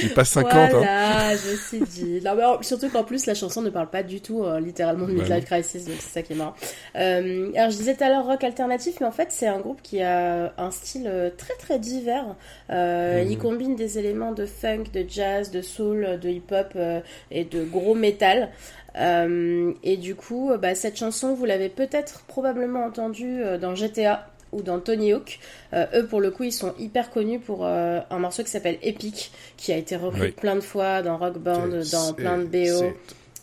J'ai 0.00 0.08
pas 0.10 0.24
50. 0.24 0.52
Hein. 0.52 0.68
Voilà, 0.72 1.36
je 1.36 1.56
suis 1.56 1.80
dit. 1.80 2.20
Non, 2.24 2.34
mais 2.36 2.62
surtout 2.62 2.88
qu'en 2.90 3.04
plus, 3.04 3.26
la 3.26 3.34
chanson 3.34 3.62
ne 3.62 3.70
parle 3.70 3.88
pas 3.88 4.02
du 4.02 4.20
tout 4.20 4.44
euh, 4.44 4.60
littéralement 4.60 5.06
de 5.06 5.12
Bah 5.12 5.22
Midlife 5.22 5.44
Crisis, 5.46 5.84
donc 5.86 5.96
c'est 6.00 6.10
ça 6.10 6.22
qui 6.22 6.34
est 6.34 6.36
marrant. 6.36 6.54
Euh, 6.96 7.50
alors, 7.56 7.70
je 7.70 7.76
disais 7.76 7.94
tout 7.94 8.04
à 8.04 8.08
l'heure 8.08 8.26
rock 8.26 8.44
alternatif, 8.44 8.96
mais 9.00 9.06
en 9.06 9.12
fait, 9.12 9.28
c'est 9.30 9.46
un 9.46 9.60
groupe 9.60 9.80
qui 9.82 10.02
a 10.02 10.52
un 10.58 10.70
style 10.70 11.06
euh, 11.06 11.30
très 11.36 11.54
très 11.54 11.78
divers. 11.78 12.36
Euh, 12.70 13.22
Mhm. 13.24 13.30
Il 13.30 13.38
combine 13.38 13.76
des 13.76 13.98
éléments 13.98 14.32
de 14.32 14.46
funk, 14.46 14.84
de 14.92 15.04
jazz, 15.08 15.50
de 15.50 15.62
soul, 15.62 16.18
de 16.20 16.28
hip-hop 16.28 16.72
euh, 16.76 17.00
et 17.30 17.44
de 17.44 17.64
gros 17.64 17.94
métal. 17.94 18.50
Euh, 18.96 19.72
et 19.82 19.96
du 19.96 20.14
coup, 20.14 20.52
bah, 20.60 20.74
cette 20.74 20.96
chanson, 20.96 21.34
vous 21.34 21.44
l'avez 21.44 21.68
peut-être 21.68 22.22
probablement 22.26 22.84
entendue 22.84 23.42
dans 23.60 23.74
GTA 23.74 24.28
ou 24.54 24.62
dans 24.62 24.78
Tony 24.80 25.12
Hawk. 25.12 25.38
Euh, 25.72 25.86
eux, 25.94 26.06
pour 26.06 26.20
le 26.20 26.30
coup, 26.30 26.44
ils 26.44 26.52
sont 26.52 26.74
hyper 26.78 27.10
connus 27.10 27.40
pour 27.40 27.66
euh, 27.66 28.00
un 28.10 28.18
morceau 28.18 28.42
qui 28.44 28.50
s'appelle 28.50 28.78
Epic, 28.82 29.32
qui 29.56 29.72
a 29.72 29.76
été 29.76 29.96
repris 29.96 30.20
Oui. 30.20 30.30
plein 30.30 30.54
de 30.54 30.60
fois 30.60 31.02
dans 31.02 31.18
Rock 31.18 31.38
Band, 31.38 31.68
dans 31.92 32.12
plein 32.14 32.38
de 32.38 32.44
BO. 32.44 32.92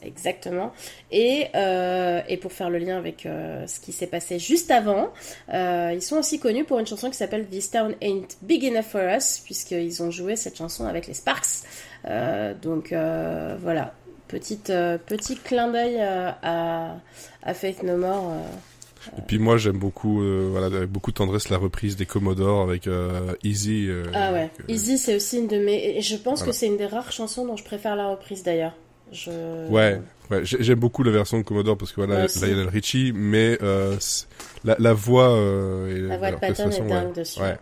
Exactement. 0.04 0.72
Et, 1.12 1.46
euh, 1.54 2.22
et 2.28 2.38
pour 2.38 2.52
faire 2.54 2.72
le 2.72 2.80
lien 2.80 2.98
avec 2.98 3.28
euh, 3.28 3.68
ce 3.68 3.80
qui 3.80 3.92
s'est 3.92 4.08
passé 4.08 4.40
juste 4.40 4.72
avant, 4.72 5.12
euh, 5.54 5.92
ils 5.94 6.02
sont 6.02 6.18
aussi 6.18 6.40
connus 6.40 6.64
pour 6.64 6.80
une 6.80 6.88
chanson 6.88 7.12
qui 7.12 7.18
s'appelle 7.18 7.46
This 7.48 7.70
Town 7.70 7.94
Ain't 8.02 8.30
Big 8.42 8.66
Enough 8.66 8.82
for 8.86 9.02
Us, 9.02 9.40
puisqu'ils 9.46 10.02
ont 10.02 10.10
joué 10.10 10.36
cette 10.36 10.58
chanson 10.58 10.88
avec 10.88 11.06
les 11.06 11.14
Sparks. 11.14 11.68
Donc 12.64 12.92
voilà, 13.62 13.94
Petite, 14.28 14.68
petit 15.06 15.36
clin 15.36 15.68
d'œil 15.72 16.00
à, 16.02 16.96
à 17.44 17.54
Faith 17.54 17.84
No 17.84 17.98
More. 17.98 18.38
Euh. 19.08 19.18
Et 19.18 19.22
puis 19.28 19.40
moi 19.40 19.58
j'aime 19.58 19.78
beaucoup, 19.78 20.22
euh, 20.22 20.50
voilà, 20.52 20.68
avec 20.68 20.90
beaucoup 20.90 21.12
de 21.12 21.16
tendresse 21.18 21.50
la 21.50 21.58
reprise 21.58 21.96
des 21.96 22.06
Commodores 22.06 22.62
avec 22.62 22.88
euh, 22.88 23.34
Easy. 23.44 23.88
euh, 23.90 24.04
Ah 24.14 24.32
ouais, 24.34 24.50
que- 24.58 24.72
Easy 24.72 24.98
c'est 24.98 25.16
aussi 25.16 25.40
une 25.40 25.48
de 25.48 25.58
mes... 25.58 25.98
Et 25.98 26.02
je 26.02 26.16
pense 26.16 26.40
Voilà. 26.40 26.52
que 26.52 26.58
c'est 26.58 26.68
une 26.68 26.78
des 26.78 26.86
rares 26.88 27.12
chansons 27.12 27.46
dont 27.46 27.58
je 27.58 27.64
préfère 27.64 27.96
la 27.96 28.10
reprise 28.10 28.44
d'ailleurs. 28.44 28.74
Je... 29.12 29.68
Ouais, 29.70 30.00
ouais, 30.30 30.46
j'ai- 30.46 30.64
j'aime 30.64 30.80
beaucoup 30.80 31.04
la 31.04 31.12
version 31.12 31.38
de 31.38 31.44
Commodore 31.44 31.78
parce 31.78 31.92
que 31.92 32.02
voilà. 32.02 32.28
Lionel 32.28 32.70
Richie, 32.70 33.12
mais 33.14 33.58
euh, 33.62 33.98
la, 34.64 34.76
la 34.80 34.94
voix 34.94 35.32
euh, 35.32 35.90
et 35.96 36.00
La 36.08 36.18
voix 36.18 36.32
de 36.32 36.38
Patton 36.38 36.70
est 36.70 36.80
dingue 36.88 37.08
ouais. 37.08 37.14
dessus. 37.14 37.42
Ouais, 37.42 37.58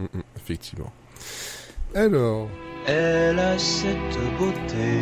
Mm, 0.00 0.04
mm, 0.04 0.22
effectivement. 0.36 0.92
Alors, 1.94 2.48
Elle 2.86 3.38
a 3.40 3.58
cette 3.58 3.96
beauté 4.38 5.00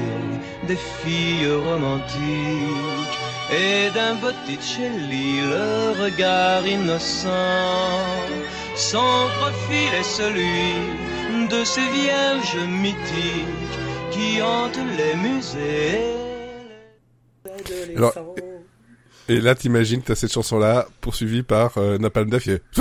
des 0.66 0.76
filles 0.76 1.46
romantiques 1.66 3.18
et 3.52 3.90
d'un 3.90 4.14
Botticelli 4.16 5.40
le 5.40 6.02
regard 6.02 6.66
innocent. 6.66 7.28
Son 8.74 9.28
profil 9.38 9.94
est 9.94 10.02
celui 10.02 11.48
de 11.48 11.64
ces 11.64 11.88
vierges 11.90 12.58
mythiques 12.68 13.78
qui 14.10 14.42
hantent 14.42 14.78
les 14.96 15.14
musées. 15.16 16.00
Alors, 17.96 18.14
et 19.28 19.40
là 19.40 19.54
t'imagines 19.54 20.02
t'as 20.02 20.14
cette 20.14 20.32
chanson 20.32 20.58
là 20.58 20.86
poursuivie 21.00 21.42
par 21.42 21.78
euh, 21.78 21.98
Napalm 21.98 22.30
Death, 22.30 22.46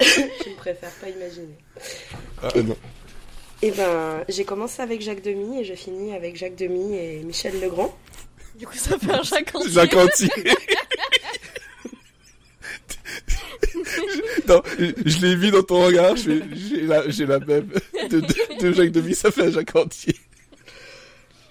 Je 0.00 0.50
ne 0.50 0.56
préfère 0.56 0.90
pas 1.00 1.08
imaginer. 1.08 1.56
Ah, 2.42 2.48
non. 2.62 2.76
Et 3.62 3.70
ben, 3.72 4.24
j'ai 4.28 4.44
commencé 4.44 4.82
avec 4.82 5.00
Jacques 5.00 5.22
Demy 5.22 5.60
et 5.60 5.64
je 5.64 5.74
finis 5.74 6.14
avec 6.14 6.36
Jacques 6.36 6.54
Demy 6.54 6.96
et 6.96 7.22
Michel 7.24 7.60
Legrand. 7.60 7.96
Du 8.56 8.66
coup, 8.66 8.76
ça 8.76 8.98
fait 8.98 9.12
un 9.12 9.22
Jacques 9.22 9.54
entier. 9.54 9.70
Jacques 9.70 9.96
Anti. 9.96 10.30
non, 14.48 14.62
je, 14.78 14.92
je 15.06 15.18
l'ai 15.20 15.34
vu 15.36 15.50
dans 15.50 15.62
ton 15.62 15.84
regard, 15.86 16.16
j'ai 16.16 16.40
la, 16.82 17.08
j'ai 17.08 17.26
la 17.26 17.38
même 17.40 17.68
de, 18.10 18.20
de, 18.20 18.34
de 18.60 18.72
Jacques 18.72 18.92
Demy, 18.92 19.14
ça 19.14 19.30
fait 19.30 19.44
un 19.44 19.50
Jacques 19.50 19.74
Anti. 19.76 20.14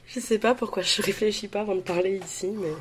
Je 0.08 0.20
sais 0.20 0.40
pas 0.40 0.56
pourquoi 0.56 0.84
je 0.84 1.02
réfléchis 1.02 1.48
pas 1.48 1.62
avant 1.62 1.76
de 1.76 1.82
parler 1.82 2.20
ici, 2.26 2.48
mais 2.48 2.72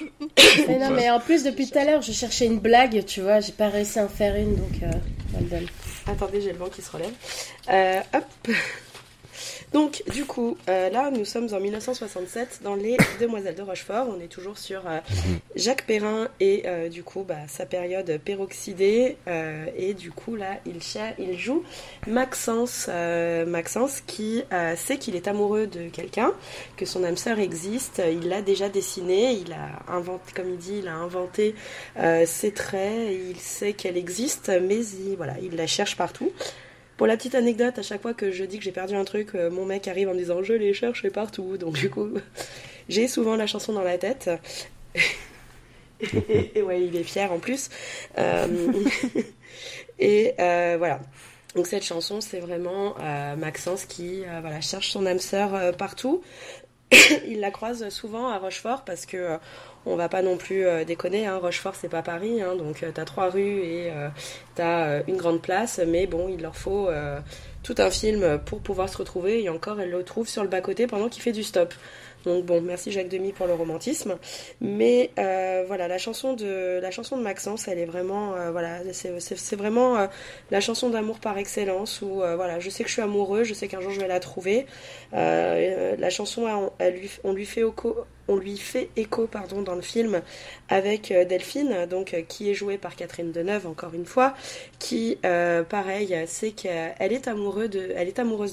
Mais 0.68 0.78
non, 0.78 0.90
mais 0.90 1.10
en 1.10 1.20
plus, 1.20 1.44
depuis 1.44 1.68
tout 1.68 1.78
à 1.78 1.84
l'heure, 1.84 2.02
je 2.02 2.12
cherchais 2.12 2.46
une 2.46 2.58
blague, 2.58 3.04
tu 3.04 3.20
vois, 3.20 3.40
j'ai 3.40 3.52
pas 3.52 3.68
réussi 3.68 3.98
à 3.98 4.04
en 4.04 4.08
faire 4.08 4.36
une, 4.36 4.56
donc 4.56 4.82
euh, 4.82 4.90
well 5.34 5.48
done. 5.48 5.66
attendez, 6.06 6.40
j'ai 6.40 6.52
le 6.52 6.58
vent 6.58 6.68
qui 6.68 6.82
se 6.82 6.90
relève. 6.90 7.12
Euh, 7.70 8.00
hop. 8.14 8.54
Donc, 9.72 10.02
du 10.12 10.24
coup, 10.24 10.56
euh, 10.68 10.88
là, 10.88 11.10
nous 11.10 11.24
sommes 11.24 11.48
en 11.52 11.60
1967 11.60 12.60
dans 12.62 12.74
Les 12.74 12.96
Demoiselles 13.20 13.54
de 13.54 13.62
Rochefort. 13.62 14.06
On 14.08 14.20
est 14.20 14.28
toujours 14.28 14.56
sur 14.56 14.86
euh, 14.86 15.00
Jacques 15.56 15.84
Perrin 15.86 16.28
et 16.40 16.62
euh, 16.66 16.88
du 16.88 17.02
coup, 17.02 17.22
bah, 17.26 17.46
sa 17.48 17.66
période 17.66 18.18
peroxydée. 18.24 19.16
et 19.76 19.94
du 19.94 20.10
coup, 20.10 20.36
là, 20.36 20.58
il, 20.64 20.78
il 21.18 21.38
joue 21.38 21.62
Maxence, 22.06 22.88
Maxence 23.46 24.00
qui 24.06 24.42
sait 24.76 24.96
qu'il 24.96 25.16
est 25.16 25.28
amoureux 25.28 25.66
de 25.66 25.88
quelqu'un, 25.88 26.32
que 26.76 26.86
son 26.86 27.04
âme 27.04 27.16
sœur 27.16 27.38
existe. 27.38 28.02
Il 28.10 28.28
l'a 28.28 28.42
déjà 28.42 28.68
dessiné, 28.68 29.32
il 29.32 29.52
a 29.52 29.92
inventé, 29.92 30.32
comme 30.34 30.50
il 30.50 30.56
dit, 30.56 30.78
il 30.78 30.88
a 30.88 30.94
inventé 30.94 31.54
ses 32.26 32.52
traits. 32.52 33.12
Il 33.30 33.36
sait 33.38 33.72
qu'elle 33.72 33.96
existe, 33.96 34.50
mais 34.62 34.84
il, 34.86 35.16
voilà, 35.16 35.34
il 35.42 35.56
la 35.56 35.66
cherche 35.66 35.96
partout. 35.96 36.32
Pour 36.98 37.06
la 37.06 37.16
petite 37.16 37.36
anecdote, 37.36 37.78
à 37.78 37.82
chaque 37.82 38.02
fois 38.02 38.12
que 38.12 38.32
je 38.32 38.42
dis 38.42 38.58
que 38.58 38.64
j'ai 38.64 38.72
perdu 38.72 38.96
un 38.96 39.04
truc, 39.04 39.36
euh, 39.36 39.52
mon 39.52 39.64
mec 39.64 39.86
arrive 39.86 40.08
en 40.08 40.14
me 40.14 40.18
disant 40.18 40.42
je 40.42 40.52
les 40.52 40.74
cherche 40.74 41.08
partout. 41.10 41.56
Donc 41.56 41.74
du 41.74 41.88
coup, 41.88 42.08
j'ai 42.88 43.06
souvent 43.06 43.36
la 43.36 43.46
chanson 43.46 43.72
dans 43.72 43.84
la 43.84 43.98
tête. 43.98 44.28
et, 46.00 46.60
ouais, 46.60 46.82
il 46.84 46.96
est 46.96 47.04
fier 47.04 47.30
en 47.32 47.38
plus. 47.38 47.70
Euh, 48.18 48.72
et 50.00 50.34
euh, 50.40 50.74
voilà. 50.76 50.98
Donc 51.54 51.68
cette 51.68 51.84
chanson, 51.84 52.20
c'est 52.20 52.40
vraiment 52.40 52.96
Maxence 53.36 53.84
qui 53.84 54.24
voilà, 54.40 54.60
cherche 54.60 54.90
son 54.90 55.06
âme 55.06 55.20
sœur 55.20 55.76
partout. 55.76 56.22
il 57.28 57.38
la 57.38 57.52
croise 57.52 57.88
souvent 57.90 58.26
à 58.26 58.38
Rochefort 58.38 58.82
parce 58.84 59.06
que 59.06 59.38
on 59.88 59.96
va 59.96 60.08
pas 60.08 60.22
non 60.22 60.36
plus 60.36 60.66
euh, 60.66 60.84
déconner. 60.84 61.26
Hein, 61.26 61.38
Rochefort, 61.38 61.74
c'est 61.74 61.88
pas 61.88 62.02
Paris, 62.02 62.42
hein, 62.42 62.54
donc 62.54 62.82
euh, 62.82 62.90
t'as 62.92 63.04
trois 63.04 63.30
rues 63.30 63.62
et 63.62 63.90
euh, 63.90 64.08
t'as 64.54 64.86
euh, 64.86 65.02
une 65.08 65.16
grande 65.16 65.40
place, 65.40 65.80
mais 65.86 66.06
bon, 66.06 66.28
il 66.28 66.42
leur 66.42 66.56
faut 66.56 66.88
tout 67.62 67.74
un 67.78 67.90
film 67.90 68.38
pour 68.44 68.60
pouvoir 68.60 68.88
se 68.88 68.96
retrouver. 68.96 69.42
Et 69.42 69.48
encore, 69.48 69.80
elle 69.80 69.90
le 69.90 70.02
trouve 70.02 70.28
sur 70.28 70.42
le 70.42 70.48
bas 70.48 70.60
côté 70.60 70.86
pendant 70.86 71.08
qu'il 71.08 71.22
fait 71.22 71.32
du 71.32 71.42
stop. 71.42 71.74
Donc 72.24 72.44
bon, 72.44 72.60
merci 72.60 72.90
Jacques 72.90 73.08
Demy 73.08 73.32
pour 73.32 73.46
le 73.46 73.54
romantisme. 73.54 74.16
Mais 74.60 75.10
voilà, 75.66 75.88
la 75.88 75.98
chanson 75.98 76.34
de 76.34 76.78
la 76.80 76.90
chanson 76.90 77.16
de 77.16 77.22
Maxence, 77.22 77.68
elle 77.68 77.78
est 77.78 77.84
vraiment 77.86 78.34
voilà, 78.50 78.80
c'est 78.92 79.56
vraiment 79.56 80.08
la 80.50 80.60
chanson 80.60 80.88
d'amour 80.88 81.18
par 81.18 81.36
excellence. 81.38 82.00
Où 82.02 82.16
voilà, 82.16 82.58
je 82.60 82.70
sais 82.70 82.84
que 82.84 82.88
je 82.88 82.94
suis 82.94 83.02
amoureux, 83.02 83.44
je 83.44 83.54
sais 83.54 83.68
qu'un 83.68 83.80
jour 83.80 83.90
je 83.90 84.00
vais 84.00 84.08
la 84.08 84.20
trouver. 84.20 84.66
La 85.12 86.10
chanson, 86.10 86.70
on 87.24 87.32
lui 87.32 87.46
fait 87.46 87.62
écho, 87.62 88.04
on 88.28 88.36
lui 88.36 88.58
fait 88.58 88.90
écho 88.96 89.26
pardon 89.26 89.62
dans 89.62 89.74
le 89.74 89.82
film 89.82 90.22
avec 90.68 91.10
euh, 91.10 91.24
Delphine, 91.24 91.86
donc 91.86 92.14
euh, 92.14 92.22
qui 92.22 92.50
est 92.50 92.54
jouée 92.54 92.78
par 92.78 92.94
Catherine 92.94 93.32
Deneuve 93.32 93.66
encore 93.66 93.94
une 93.94 94.04
fois, 94.04 94.34
qui 94.78 95.18
euh, 95.24 95.62
pareil, 95.62 96.16
c'est 96.26 96.50
qu'elle 96.50 97.12
est 97.12 97.26
amoureuse 97.26 97.70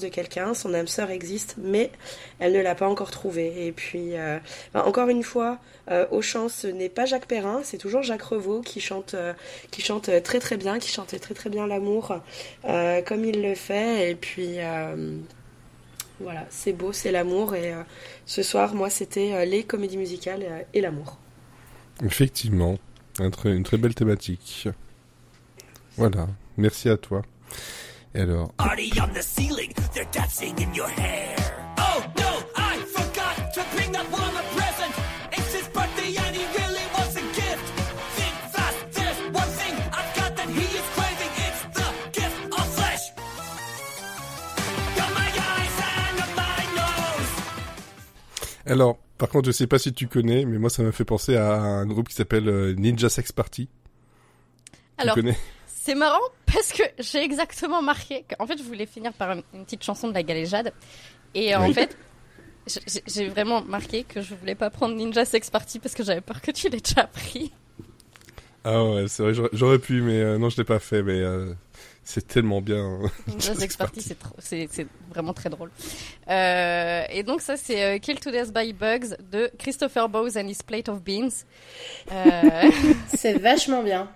de, 0.00 0.08
quelqu'un, 0.08 0.54
son 0.54 0.74
âme 0.74 0.86
sœur 0.86 1.10
existe, 1.10 1.56
mais 1.58 1.90
elle 2.38 2.52
ne 2.52 2.60
l'a 2.60 2.74
pas 2.74 2.88
encore 2.88 3.10
trouvé. 3.10 3.66
Et 3.66 3.72
puis 3.72 4.14
ben, 4.72 4.82
encore 4.82 5.08
une 5.08 5.22
fois, 5.22 5.58
au 6.10 6.22
chant, 6.22 6.48
ce 6.48 6.66
n'est 6.66 6.88
pas 6.88 7.04
Jacques 7.04 7.26
Perrin, 7.26 7.60
c'est 7.64 7.78
toujours 7.78 8.02
Jacques 8.02 8.22
Revaux 8.22 8.60
qui 8.60 8.80
chante, 8.80 9.14
qui 9.70 9.82
chante 9.82 10.10
très 10.22 10.38
très 10.38 10.56
bien, 10.56 10.78
qui 10.78 10.88
chante 10.88 11.18
très 11.20 11.34
très 11.34 11.50
bien 11.50 11.66
l'amour 11.66 12.20
comme 12.62 13.24
il 13.24 13.42
le 13.42 13.54
fait. 13.54 14.10
Et 14.10 14.14
puis 14.14 14.58
voilà, 16.20 16.46
c'est 16.50 16.72
beau, 16.72 16.92
c'est 16.92 17.12
l'amour. 17.12 17.54
Et 17.54 17.72
euh, 17.72 17.82
ce 18.24 18.42
soir, 18.42 18.74
moi, 18.74 18.90
c'était 18.90 19.32
euh, 19.34 19.44
les 19.44 19.64
comédies 19.64 19.98
musicales 19.98 20.42
euh, 20.42 20.62
et 20.74 20.80
l'amour. 20.80 21.18
Effectivement, 22.04 22.78
un 23.18 23.30
très- 23.30 23.56
une 23.56 23.62
très 23.64 23.76
belle 23.76 23.94
thématique. 23.94 24.68
Voilà, 25.96 26.26
merci 26.56 26.88
à 26.88 26.96
toi. 26.96 27.22
Et 28.14 28.20
alors, 28.20 28.52
Party 28.54 28.90
alors, 48.66 48.98
par 49.18 49.28
contre, 49.28 49.46
je 49.46 49.52
sais 49.52 49.66
pas 49.66 49.78
si 49.78 49.92
tu 49.92 50.08
connais, 50.08 50.44
mais 50.44 50.58
moi 50.58 50.70
ça 50.70 50.82
m'a 50.82 50.92
fait 50.92 51.04
penser 51.04 51.36
à 51.36 51.54
un 51.54 51.86
groupe 51.86 52.08
qui 52.08 52.14
s'appelle 52.14 52.48
euh, 52.48 52.74
Ninja 52.74 53.08
Sex 53.08 53.32
Party. 53.32 53.68
Alors, 54.98 55.14
tu 55.14 55.22
connais 55.22 55.36
c'est 55.66 55.94
marrant 55.94 56.18
parce 56.52 56.72
que 56.72 56.82
j'ai 56.98 57.22
exactement 57.22 57.80
marqué 57.80 58.24
qu'en 58.28 58.44
fait, 58.46 58.58
je 58.58 58.64
voulais 58.64 58.86
finir 58.86 59.12
par 59.12 59.30
une 59.32 59.64
petite 59.64 59.84
chanson 59.84 60.08
de 60.08 60.14
la 60.14 60.24
galéjade. 60.24 60.72
Et 61.32 61.54
en 61.54 61.72
fait, 61.72 61.96
j'ai- 63.06 63.28
vraiment 63.28 63.62
marqué 63.62 64.02
que 64.02 64.20
je 64.20 64.34
voulais 64.34 64.56
pas 64.56 64.68
prendre 64.68 64.96
Ninja 64.96 65.24
Sex 65.24 65.48
Party 65.48 65.78
parce 65.78 65.94
que 65.94 66.02
j'avais 66.02 66.20
peur 66.22 66.40
que 66.40 66.50
tu 66.50 66.68
l'aies 66.68 66.80
déjà 66.80 67.04
pris. 67.06 67.52
Ah 68.64 68.84
ouais, 68.84 69.06
c'est 69.06 69.22
vrai, 69.22 69.32
j'aurais- 69.32 69.50
j'aurais 69.52 69.78
pu, 69.78 70.02
mais 70.02 70.20
euh, 70.20 70.38
non, 70.38 70.48
je 70.48 70.56
l'ai 70.56 70.64
pas 70.64 70.80
fait, 70.80 71.04
mais 71.04 71.20
euh, 71.20 71.54
c'est 72.08 72.28
tellement 72.28 72.60
bien. 72.60 73.00
Party, 73.78 74.00
c'est 74.00 74.18
trop- 74.18 74.36
c'est 74.38 74.68
c'est 74.70 74.86
vraiment 75.10 75.34
très 75.34 75.50
drôle. 75.50 75.70
Euh, 76.28 77.02
et 77.10 77.24
donc 77.24 77.40
ça, 77.42 77.56
c'est 77.56 77.82
euh, 77.82 77.98
Kill 77.98 78.20
to 78.20 78.30
Death 78.30 78.52
by 78.54 78.72
Bugs 78.72 79.16
de 79.32 79.50
Christopher 79.58 80.08
Bowes 80.08 80.38
and 80.38 80.46
His 80.46 80.58
Plate 80.64 80.88
of 80.88 81.02
Beans. 81.02 81.44
Euh, 82.12 82.70
C'est 83.16 83.34
vachement 83.34 83.82
bien. 83.82 84.08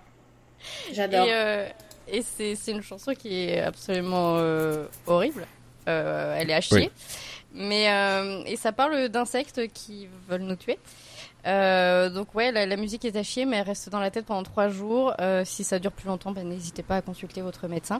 J'adore. 0.93 1.27
Et, 1.27 1.33
euh, 1.33 1.67
et 2.07 2.21
c'est 2.21 2.55
c'est 2.55 2.71
une 2.71 2.81
chanson 2.81 3.13
qui 3.13 3.43
est 3.49 3.59
absolument 3.59 4.37
euh, 4.37 4.85
horrible. 5.05 5.45
Euh, 5.89 6.35
elle 6.37 6.49
est 6.49 6.53
à 6.53 6.61
chier. 6.61 6.77
Oui. 6.77 6.91
Mais 7.53 7.89
euh, 7.91 8.43
et 8.45 8.55
ça 8.55 8.71
parle 8.71 9.09
d'insectes 9.09 9.67
qui 9.73 10.07
veulent 10.29 10.43
nous 10.43 10.55
tuer. 10.55 10.79
Euh, 11.47 12.09
donc 12.09 12.35
ouais, 12.35 12.51
la, 12.51 12.65
la 12.65 12.75
musique 12.77 13.03
est 13.05 13.15
à 13.15 13.23
chier, 13.23 13.45
mais 13.45 13.57
elle 13.57 13.65
reste 13.65 13.89
dans 13.89 13.99
la 13.99 14.11
tête 14.11 14.25
pendant 14.25 14.43
trois 14.43 14.69
jours. 14.69 15.13
Euh, 15.19 15.43
si 15.45 15.63
ça 15.63 15.79
dure 15.79 15.91
plus 15.91 16.07
longtemps, 16.07 16.31
ben, 16.31 16.47
n'hésitez 16.47 16.83
pas 16.83 16.97
à 16.97 17.01
consulter 17.01 17.41
votre 17.41 17.67
médecin. 17.67 17.99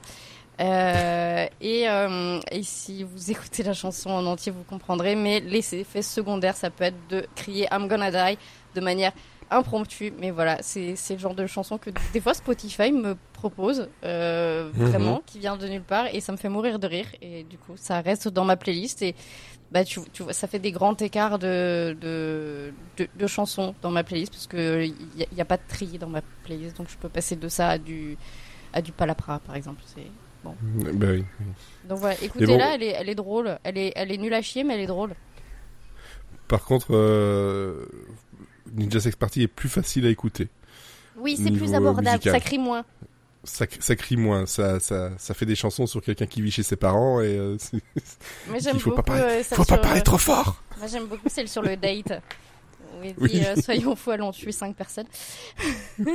Euh, 0.59 1.47
et, 1.59 1.89
euh, 1.89 2.39
et 2.51 2.61
si 2.63 3.03
vous 3.03 3.31
écoutez 3.31 3.63
la 3.63 3.73
chanson 3.73 4.11
en 4.11 4.25
entier, 4.25 4.51
vous 4.51 4.63
comprendrez. 4.63 5.15
Mais 5.15 5.39
les 5.39 5.75
effets 5.75 6.01
secondaires, 6.03 6.55
ça 6.55 6.69
peut 6.69 6.83
être 6.83 7.07
de 7.09 7.25
crier 7.35 7.67
I'm 7.71 7.87
gonna 7.87 8.11
die 8.11 8.37
de 8.75 8.81
manière 8.81 9.11
impromptue. 9.49 10.13
Mais 10.19 10.29
voilà, 10.31 10.57
c'est 10.61 10.95
le 11.09 11.17
genre 11.17 11.33
de 11.35 11.47
chanson 11.47 11.77
que 11.77 11.89
des 12.13 12.21
fois 12.21 12.33
Spotify 12.33 12.91
me 12.91 13.17
propose, 13.33 13.89
euh, 14.05 14.69
Mhm. 14.75 14.85
vraiment, 14.85 15.23
qui 15.25 15.39
vient 15.39 15.57
de 15.57 15.67
nulle 15.67 15.81
part, 15.81 16.05
et 16.13 16.21
ça 16.21 16.31
me 16.31 16.37
fait 16.37 16.47
mourir 16.47 16.77
de 16.77 16.85
rire. 16.87 17.07
Et 17.21 17.43
du 17.43 17.57
coup, 17.57 17.73
ça 17.75 17.99
reste 18.01 18.27
dans 18.27 18.45
ma 18.45 18.55
playlist. 18.55 19.01
Et 19.01 19.15
bah, 19.71 19.85
tu, 19.85 20.01
tu 20.11 20.23
vois, 20.23 20.33
ça 20.33 20.47
fait 20.47 20.59
des 20.59 20.71
grands 20.71 20.95
écarts 20.97 21.39
de, 21.39 21.95
de, 21.99 22.73
de, 22.97 23.07
de 23.17 23.27
chansons 23.27 23.73
dans 23.81 23.89
ma 23.91 24.03
playlist, 24.03 24.33
parce 24.33 24.47
que 24.47 24.85
il 24.85 25.27
n'y 25.33 25.41
a, 25.41 25.45
pas 25.45 25.57
de 25.57 25.63
tri 25.67 25.97
dans 25.97 26.09
ma 26.09 26.21
playlist. 26.43 26.77
Donc 26.77 26.89
je 26.89 26.97
peux 26.97 27.07
passer 27.09 27.37
de 27.37 27.47
ça 27.47 27.69
à 27.69 27.77
du, 27.77 28.17
à 28.73 28.81
du 28.81 28.91
Palapra, 28.91 29.39
par 29.39 29.55
exemple. 29.55 29.81
C'est 29.85 30.07
bon. 30.43 30.55
Bah 30.93 31.07
oui. 31.11 31.23
Donc 31.87 31.99
voilà, 31.99 32.21
écoutez-la, 32.21 32.67
bon- 32.67 32.73
elle, 32.73 32.83
est, 32.83 32.95
elle 32.97 33.09
est 33.09 33.15
drôle. 33.15 33.57
Elle 33.63 33.77
est, 33.77 33.93
elle 33.95 34.11
est 34.11 34.17
nulle 34.17 34.33
à 34.33 34.41
chier, 34.41 34.65
mais 34.65 34.73
elle 34.73 34.81
est 34.81 34.87
drôle. 34.87 35.13
Par 36.49 36.65
contre, 36.65 36.87
euh, 36.93 37.85
Ninja 38.73 38.99
Sex 38.99 39.15
Party 39.15 39.43
est 39.43 39.47
plus 39.47 39.69
facile 39.69 40.05
à 40.05 40.09
écouiter. 40.09 40.49
Oui, 41.17 41.37
c'est 41.41 41.51
plus 41.51 41.73
abordable, 41.73 42.09
musical. 42.09 42.33
ça 42.33 42.39
crie 42.41 42.57
moins. 42.57 42.83
Ça, 43.43 43.65
ça 43.79 43.95
crie 43.95 44.17
moins, 44.17 44.45
ça, 44.45 44.79
ça, 44.79 45.09
ça 45.17 45.33
fait 45.33 45.47
des 45.47 45.55
chansons 45.55 45.87
sur 45.87 46.01
quelqu'un 46.03 46.27
qui 46.27 46.43
vit 46.43 46.51
chez 46.51 46.61
ses 46.61 46.75
parents 46.75 47.21
et 47.21 47.35
euh, 47.37 47.57
Mais 48.51 48.59
j'aime 48.59 48.77
faut 48.79 48.91
beaucoup. 48.91 49.01
pas 49.01 49.17
parler, 49.17 49.39
euh, 49.39 49.43
faut 49.43 49.63
pas 49.63 49.73
sur- 49.75 49.81
parler 49.81 50.01
trop 50.03 50.19
fort. 50.19 50.61
Moi 50.77 50.85
j'aime 50.87 51.07
beaucoup 51.07 51.27
celle 51.27 51.47
sur 51.47 51.63
le 51.63 51.75
date. 51.75 52.21
Où 52.99 53.03
il 53.03 53.13
dit 53.13 53.19
Oui. 53.19 53.43
euh, 53.43 53.55
soyons 53.59 53.95
fous, 53.97 54.11
allons 54.11 54.31
tuer 54.31 54.51
cinq 54.51 54.75
personnes. 54.75 55.07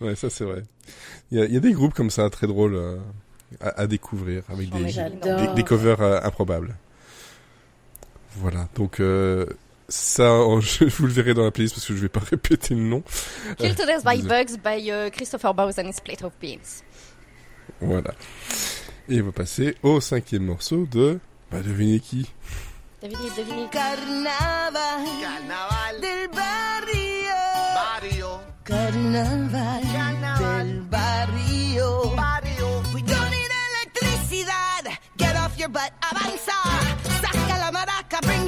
Ouais, 0.00 0.14
ça 0.14 0.30
c'est 0.30 0.44
vrai. 0.44 0.62
Il 1.30 1.38
y 1.38 1.42
a, 1.42 1.44
il 1.46 1.52
y 1.52 1.56
a 1.56 1.60
des 1.60 1.72
groupes 1.72 1.94
comme 1.94 2.10
ça 2.10 2.28
très 2.30 2.46
drôles 2.46 2.74
euh, 2.76 2.98
à, 3.60 3.80
à 3.80 3.86
découvrir 3.88 4.44
avec 4.48 4.70
des, 4.70 4.88
J'adore. 4.90 5.40
des, 5.40 5.54
des 5.54 5.64
covers 5.64 6.00
euh, 6.00 6.20
improbables. 6.22 6.76
Voilà, 8.36 8.68
donc 8.76 9.00
euh, 9.00 9.44
ça, 9.88 10.22
euh, 10.24 10.60
je, 10.60 10.84
vous 10.84 11.06
le 11.06 11.12
verrez 11.12 11.34
dans 11.34 11.44
la 11.44 11.50
playlist 11.50 11.74
parce 11.74 11.86
que 11.86 11.94
je 11.94 12.00
vais 12.00 12.08
pas 12.08 12.20
répéter 12.30 12.74
le 12.74 12.82
nom. 12.82 13.02
Kill 13.56 13.74
to 13.74 13.84
Death 13.86 14.04
by 14.04 14.16
désolé. 14.22 14.44
Bugs 14.44 14.56
by 14.62 14.90
euh, 14.90 15.10
Christopher 15.10 15.54
Bowes 15.54 15.78
and 15.78 15.88
his 15.88 16.00
Plate 16.04 16.22
of 16.22 16.32
Beans. 16.40 16.82
Voilà. 17.80 18.12
Et 19.08 19.22
on 19.22 19.26
va 19.26 19.32
passer 19.32 19.76
au 19.82 20.00
cinquième 20.00 20.44
morceau 20.44 20.86
de... 20.90 21.18
Bah 21.50 21.60
devinez 21.62 22.00
qui 22.00 22.30
Devinez, 23.02 23.30
devinez. 23.36 23.68
Carnaval, 23.70 25.04
Carnaval, 25.22 26.00
del 26.02 26.28
barrio. 26.28 27.38
barrio, 27.74 28.26
Carnaval, 28.64 29.82
Carnaval. 29.92 30.66
del 30.66 30.80
barrio. 30.82 32.14
barrio. 32.16 32.82
We 32.94 33.02
don't 33.02 33.30
need 33.30 33.50
electricidad. 33.70 34.98
Get 35.16 35.36
off 35.36 35.56
your 35.58 35.70
butt, 35.70 35.92
avanza. 36.02 37.07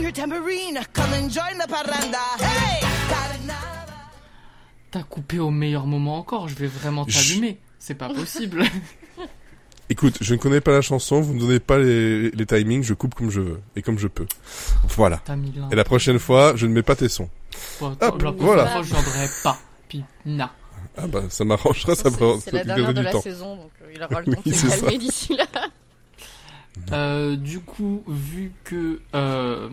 Bring 0.00 0.14
your 0.16 0.28
tambourine. 0.28 0.80
Come 0.94 1.12
and 1.12 1.28
join 1.28 1.58
the. 1.58 1.66
Hey! 2.40 2.80
T'as 4.90 5.02
coupé 5.02 5.38
au 5.38 5.50
meilleur 5.50 5.86
moment 5.86 6.16
encore, 6.16 6.48
je 6.48 6.54
vais 6.54 6.68
vraiment 6.68 7.04
t'allumer. 7.04 7.58
C'est 7.78 7.94
pas 7.94 8.08
possible. 8.08 8.64
Écoute, 9.90 10.16
je 10.22 10.32
ne 10.34 10.38
connais 10.38 10.62
pas 10.62 10.72
la 10.72 10.80
chanson, 10.80 11.20
vous 11.20 11.34
me 11.34 11.40
donnez 11.40 11.60
pas 11.60 11.76
les, 11.78 12.30
les 12.30 12.46
timings, 12.46 12.82
je 12.82 12.94
coupe 12.94 13.14
comme 13.14 13.30
je 13.30 13.40
veux 13.42 13.60
et 13.76 13.82
comme 13.82 13.98
je 13.98 14.08
peux. 14.08 14.26
Voilà. 14.88 15.20
Et 15.70 15.74
la 15.74 15.84
prochaine 15.84 16.18
fois, 16.18 16.54
je 16.56 16.66
ne 16.66 16.72
mets 16.72 16.82
pas 16.82 16.96
tes 16.96 17.10
sons. 17.10 17.28
Bon, 17.78 17.88
Hop, 17.88 18.00
la 18.00 18.08
prochaine 18.08 18.36
voilà. 18.38 18.66
fois, 18.68 18.82
je 18.82 18.94
viendrai 18.94 19.28
pas. 19.42 19.58
Pina. 19.88 20.50
Ah 20.96 21.06
bah 21.06 21.24
ça 21.28 21.44
m'arrangera, 21.44 21.94
ça 21.94 22.08
C'est 22.42 22.52
la 22.52 22.64
dernière 22.64 22.94
de 22.94 22.98
du 23.00 23.02
la 23.02 23.12
temps. 23.12 23.20
saison, 23.20 23.56
donc 23.56 23.70
euh, 23.82 23.92
il 23.94 24.02
aura 24.02 24.20
le 24.22 24.26
Oui, 24.28 24.34
temps 24.34 24.42
de 24.46 24.54
se 24.54 24.80
calmer 24.80 24.98
d'ici 24.98 25.36
là. 25.36 25.46
Euh, 26.92 27.36
du 27.36 27.60
coup, 27.60 28.02
vu 28.08 28.52
que 28.64 29.00
euh, 29.14 29.68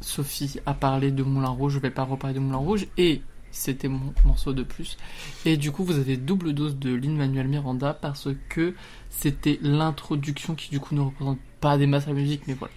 Sophie 0.00 0.60
a 0.66 0.74
parlé 0.74 1.10
de 1.10 1.22
Moulin 1.22 1.48
Rouge, 1.48 1.74
je 1.74 1.78
vais 1.78 1.90
pas 1.90 2.04
reparler 2.04 2.34
de 2.34 2.40
Moulin 2.40 2.58
Rouge 2.58 2.86
et 2.96 3.22
c'était 3.50 3.88
mon 3.88 4.12
morceau 4.24 4.52
de 4.52 4.62
plus. 4.62 4.98
Et 5.44 5.56
du 5.56 5.72
coup, 5.72 5.84
vous 5.84 5.98
avez 5.98 6.16
double 6.16 6.52
dose 6.52 6.76
de 6.76 6.94
Lin-Manuel 6.94 7.48
Miranda 7.48 7.94
parce 7.94 8.28
que 8.48 8.74
c'était 9.10 9.58
l'introduction 9.62 10.54
qui 10.54 10.70
du 10.70 10.80
coup 10.80 10.94
ne 10.94 11.00
représente 11.00 11.38
pas 11.60 11.78
des 11.78 11.86
masses 11.86 12.08
à 12.08 12.12
musique, 12.12 12.42
mais 12.46 12.54
voilà, 12.54 12.74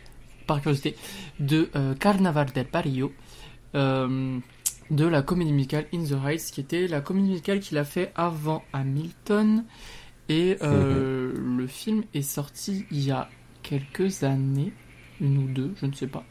par 0.47 0.61
curiosité, 0.61 0.95
de 1.39 1.69
euh, 1.75 1.93
Carnaval 1.95 2.51
del 2.51 2.67
Barrio. 2.71 3.11
de 3.73 5.05
la 5.05 5.21
comédie 5.21 5.53
musicale 5.53 5.85
In 5.93 6.03
the 6.03 6.17
Heights, 6.25 6.51
qui 6.51 6.59
était 6.59 6.87
la 6.87 6.99
comédie 7.01 7.29
musicale 7.29 7.59
qu'il 7.59 7.77
a 7.77 7.85
fait 7.85 8.11
avant 8.15 8.63
Hamilton. 8.73 9.63
Et 10.31 10.55
euh, 10.61 11.33
le 11.35 11.67
film 11.67 12.05
est 12.13 12.21
sorti 12.21 12.85
il 12.89 13.03
y 13.03 13.11
a 13.11 13.29
quelques 13.63 14.23
années, 14.23 14.71
une 15.19 15.37
ou 15.39 15.47
deux, 15.47 15.73
je 15.75 15.85
ne 15.85 15.91
sais 15.91 16.07
pas, 16.07 16.23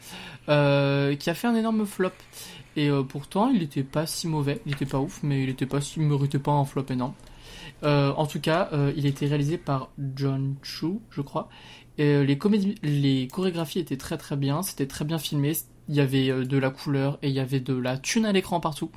euh, 0.49 1.15
qui 1.15 1.29
a 1.29 1.35
fait 1.35 1.45
un 1.45 1.53
énorme 1.53 1.85
flop. 1.85 2.09
Et 2.75 2.89
euh, 2.89 3.03
pourtant, 3.03 3.49
il 3.49 3.61
était 3.61 3.83
pas 3.83 4.07
si 4.07 4.27
mauvais, 4.27 4.59
il 4.65 4.71
était 4.71 4.87
pas 4.87 4.97
ouf, 4.97 5.21
mais 5.21 5.43
il 5.43 5.49
était 5.49 5.67
pas 5.67 5.81
si, 5.81 5.99
il 5.99 6.07
méritait 6.07 6.39
pas 6.39 6.51
un 6.51 6.65
flop 6.65 6.85
énorme. 6.89 7.13
En 7.83 8.25
tout 8.25 8.39
cas, 8.39 8.71
il 8.95 9.05
était 9.05 9.27
réalisé 9.27 9.59
par 9.59 9.91
John 10.15 10.55
Chu, 10.63 10.99
je 11.11 11.21
crois. 11.21 11.47
Et 11.99 12.23
les 12.23 12.39
comédies, 12.39 12.75
les 12.81 13.27
chorégraphies 13.27 13.79
étaient 13.79 13.97
très 13.97 14.17
très 14.17 14.35
bien, 14.35 14.63
c'était 14.63 14.87
très 14.87 15.05
bien 15.05 15.19
filmé. 15.19 15.53
Il 15.89 15.95
y 15.95 15.99
avait 15.99 16.45
de 16.45 16.57
la 16.57 16.71
couleur 16.71 17.19
et 17.21 17.29
il 17.29 17.35
y 17.35 17.39
avait 17.39 17.59
de 17.59 17.75
la 17.75 17.99
thune 17.99 18.25
à 18.25 18.31
l'écran 18.31 18.59
partout. 18.59 18.89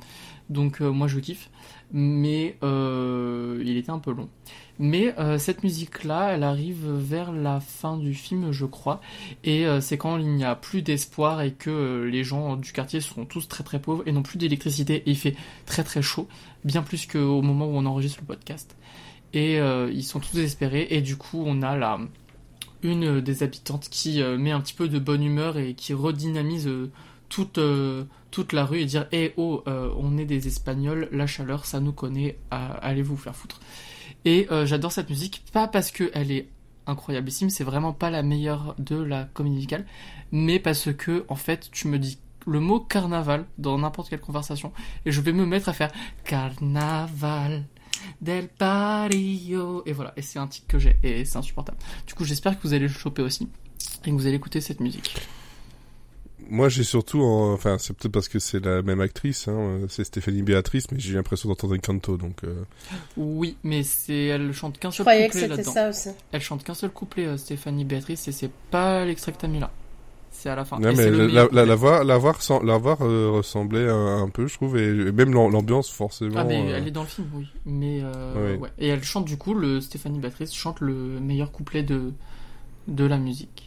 Donc 0.49 0.79
moi 0.79 1.07
je 1.07 1.19
kiffe. 1.19 1.51
Mais 1.91 2.57
il 2.63 3.77
était 3.77 3.91
un 3.91 3.99
peu 3.99 4.11
long. 4.11 4.29
Mais 4.77 5.17
euh, 5.19 5.37
cette 5.37 5.63
musique-là, 5.63 6.33
elle 6.33 6.43
arrive 6.43 6.89
vers 6.89 7.31
la 7.31 7.59
fin 7.59 7.97
du 7.97 8.13
film, 8.13 8.51
je 8.51 8.65
crois. 8.65 8.99
Et 9.43 9.65
euh, 9.65 9.79
c'est 9.79 9.97
quand 9.97 10.17
il 10.17 10.27
n'y 10.27 10.43
a 10.43 10.55
plus 10.55 10.81
d'espoir 10.81 11.41
et 11.41 11.53
que 11.53 11.69
euh, 11.69 12.09
les 12.09 12.23
gens 12.23 12.57
du 12.57 12.73
quartier 12.73 12.99
sont 12.99 13.25
tous 13.25 13.47
très 13.47 13.63
très 13.63 13.79
pauvres 13.79 14.03
et 14.05 14.11
n'ont 14.11 14.23
plus 14.23 14.37
d'électricité 14.37 14.95
et 14.95 15.11
il 15.11 15.17
fait 15.17 15.35
très 15.65 15.83
très 15.83 16.01
chaud. 16.01 16.27
Bien 16.65 16.81
plus 16.81 17.05
qu'au 17.05 17.41
moment 17.41 17.67
où 17.67 17.75
on 17.75 17.85
enregistre 17.85 18.19
le 18.21 18.27
podcast. 18.27 18.75
Et 19.33 19.59
euh, 19.59 19.89
ils 19.93 20.03
sont 20.03 20.19
tous 20.19 20.33
désespérés. 20.33 20.87
Et 20.89 21.01
du 21.01 21.15
coup, 21.15 21.41
on 21.45 21.61
a 21.61 21.77
la, 21.77 21.99
une 22.83 23.21
des 23.21 23.43
habitantes 23.43 23.87
qui 23.89 24.21
euh, 24.21 24.37
met 24.37 24.51
un 24.51 24.59
petit 24.59 24.73
peu 24.73 24.89
de 24.89 24.99
bonne 24.99 25.23
humeur 25.23 25.57
et 25.57 25.73
qui 25.73 25.93
redynamise 25.93 26.69
toute, 27.29 27.59
toute 28.31 28.53
la 28.53 28.65
rue 28.65 28.79
et 28.79 28.85
dire 28.85 29.07
Eh 29.13 29.33
oh, 29.37 29.63
on 29.65 30.17
est 30.17 30.25
des 30.25 30.47
Espagnols, 30.47 31.09
la 31.11 31.27
chaleur, 31.27 31.65
ça 31.65 31.79
nous 31.79 31.91
connaît, 31.91 32.37
allez 32.51 33.01
vous 33.01 33.17
faire 33.17 33.35
foutre. 33.35 33.59
Et 34.25 34.47
euh, 34.51 34.65
j'adore 34.65 34.91
cette 34.91 35.09
musique, 35.09 35.43
pas 35.53 35.67
parce 35.67 35.91
qu'elle 35.91 36.31
est 36.31 36.49
incroyableissime, 36.87 37.49
c'est 37.49 37.63
vraiment 37.63 37.93
pas 37.93 38.09
la 38.09 38.23
meilleure 38.23 38.75
de 38.79 38.95
la 38.95 39.25
comédie 39.25 39.55
musicale, 39.55 39.85
mais 40.31 40.59
parce 40.59 40.93
que, 40.93 41.25
en 41.29 41.35
fait, 41.35 41.69
tu 41.71 41.87
me 41.87 41.97
dis 41.99 42.19
le 42.47 42.59
mot 42.59 42.79
carnaval 42.79 43.45
dans 43.57 43.77
n'importe 43.77 44.09
quelle 44.09 44.21
conversation 44.21 44.71
et 45.05 45.11
je 45.11 45.19
vais 45.21 45.33
me 45.33 45.45
mettre 45.45 45.69
à 45.69 45.73
faire 45.73 45.91
carnaval 46.25 47.65
del 48.21 48.49
barrio 48.59 49.81
et 49.87 49.93
voilà 49.93 50.13
et 50.15 50.21
c'est 50.21 50.37
un 50.37 50.45
tic 50.45 50.67
que 50.67 50.77
j'ai 50.77 50.97
et 51.01 51.25
c'est 51.25 51.37
insupportable. 51.37 51.79
Du 52.05 52.13
coup 52.13 52.23
j'espère 52.23 52.55
que 52.55 52.67
vous 52.67 52.73
allez 52.73 52.87
le 52.87 52.93
choper 52.93 53.23
aussi 53.23 53.49
et 54.05 54.11
que 54.11 54.15
vous 54.15 54.27
allez 54.27 54.35
écouter 54.35 54.61
cette 54.61 54.79
musique 54.79 55.15
Moi 56.49 56.69
j'ai 56.69 56.83
surtout, 56.83 57.21
en- 57.21 57.53
enfin 57.53 57.77
c'est 57.79 57.95
peut-être 57.97 58.11
parce 58.11 58.27
que 58.29 58.39
c'est 58.39 58.63
la 58.63 58.81
même 58.81 59.01
actrice, 59.01 59.47
hein, 59.47 59.53
euh, 59.57 59.85
c'est 59.89 60.03
Stéphanie 60.03 60.43
Béatrice, 60.43 60.91
mais 60.91 60.99
j'ai 60.99 61.13
l'impression 61.15 61.49
d'entendre 61.49 61.73
un 61.73 61.79
canto, 61.79 62.17
donc... 62.17 62.43
euh, 62.43 62.63
oui 63.17 63.57
mais 63.63 63.83
c'est 63.83 64.25
elle 64.25 64.53
chante 64.53 64.77
qu'un 64.77 64.91
Je 64.91 64.97
seul 64.97 65.03
croyais 65.05 65.27
que 65.27 65.33
couplet 65.33 65.41
c'était 65.41 65.55
là-dedans 65.57 65.71
ça 65.73 65.89
aussi. 65.89 66.09
elle 66.31 66.41
chante 66.41 66.63
qu'un 66.63 66.73
seul 66.75 66.91
couplet 66.91 67.25
euh, 67.25 67.37
Stéphanie 67.37 67.83
Béatrice 67.85 68.27
et 68.27 68.31
c'est 68.31 68.51
pas 68.71 69.05
l'extrait 69.05 69.31
que 69.31 69.37
t'as 69.37 69.47
mis 69.47 69.59
là 69.59 69.71
c'est 70.31 70.49
à 70.49 70.55
la 70.55 70.65
fin 70.65 70.77
Non, 70.79 70.89
Et 70.91 70.95
mais 70.95 71.09
le 71.09 71.27
la, 71.27 71.47
la, 71.51 71.75
voix, 71.75 72.03
la 72.03 72.17
voix, 72.17 72.33
ressem- 72.33 72.63
la 72.65 72.77
voix, 72.77 72.97
euh, 73.01 73.29
ressemblait 73.31 73.87
un, 73.89 74.21
un 74.23 74.29
peu, 74.29 74.47
je 74.47 74.55
trouve, 74.55 74.77
et 74.77 74.91
même 75.13 75.33
l'am- 75.33 75.49
l'ambiance 75.49 75.89
forcément. 75.89 76.35
Ah 76.37 76.43
mais 76.43 76.57
euh, 76.73 76.75
elle 76.77 76.87
est 76.89 76.91
dans 76.91 77.03
le 77.03 77.07
film, 77.07 77.29
oui. 77.33 77.47
Mais 77.65 78.01
euh, 78.03 78.55
Oui. 78.55 78.59
ouais. 78.59 78.69
Et 78.77 78.89
elle 78.89 79.01
chante 79.01 79.23
du 79.23 79.37
coup, 79.37 79.53
le 79.53 79.79
Stéphanie 79.79 80.19
Béatrice 80.19 80.53
chante 80.53 80.81
le 80.81 80.93
meilleur 81.21 81.53
couplet 81.53 81.83
de 81.83 82.11
de 82.89 83.05
la 83.05 83.17
musique. 83.17 83.64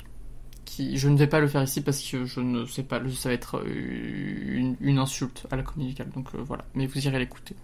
Qui, 0.79 0.97
je 0.97 1.09
ne 1.09 1.17
vais 1.17 1.27
pas 1.27 1.41
le 1.41 1.49
faire 1.49 1.65
ici 1.65 1.81
parce 1.81 2.01
que 2.01 2.25
je 2.25 2.39
ne 2.39 2.65
sais 2.65 2.85
pas, 2.85 3.01
ça 3.17 3.31
va 3.31 3.35
être 3.35 3.59
euh, 3.59 3.65
une, 3.67 4.77
une 4.81 4.99
insulte 4.99 5.45
à 5.51 5.57
la 5.57 5.65
comédie 5.65 5.87
musicale. 5.87 6.09
Donc 6.15 6.29
euh, 6.35 6.39
voilà, 6.41 6.65
mais 6.75 6.87
vous 6.87 7.05
irez 7.05 7.19
l'écouter. 7.19 7.57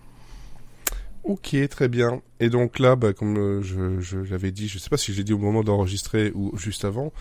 Ok, 1.22 1.56
très 1.70 1.88
bien. 1.88 2.22
Et 2.40 2.50
donc 2.50 2.80
là, 2.80 2.96
bah, 2.96 3.12
comme 3.12 3.38
euh, 3.38 3.62
je, 3.62 4.00
je 4.00 4.18
l'avais 4.18 4.50
dit, 4.50 4.66
je 4.66 4.78
sais 4.78 4.90
pas 4.90 4.96
si 4.96 5.14
j'ai 5.14 5.22
dit 5.22 5.32
au 5.32 5.38
moment 5.38 5.62
d'enregistrer 5.62 6.32
ou 6.34 6.56
juste 6.56 6.84
avant, 6.84 7.12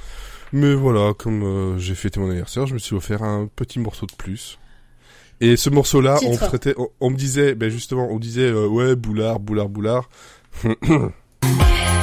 mais 0.51 0.73
voilà, 0.73 1.13
comme 1.13 1.43
euh, 1.43 1.77
j'ai 1.77 1.93
fêté 1.93 2.19
mon 2.19 2.27
anniversaire, 2.27 2.65
je 2.65 2.73
me 2.73 2.79
suis 2.79 2.95
offert 2.95 3.21
un 3.21 3.47
petit 3.55 3.77
morceau 3.79 4.07
de 4.07 4.13
plus. 4.13 4.57
Et 5.41 5.57
ce 5.57 5.69
morceau-là, 5.69 6.17
on, 6.25 6.31
Titre. 6.31 6.47
traitait, 6.47 6.73
on, 6.77 6.89
on 7.01 7.11
me 7.11 7.15
disait, 7.15 7.53
ben 7.53 7.69
justement, 7.69 8.07
on 8.09 8.17
disait, 8.17 8.49
euh, 8.49 8.67
ouais, 8.67 8.95
boulard, 8.95 9.39
boulard, 9.39 9.69
boulard. 9.69 10.09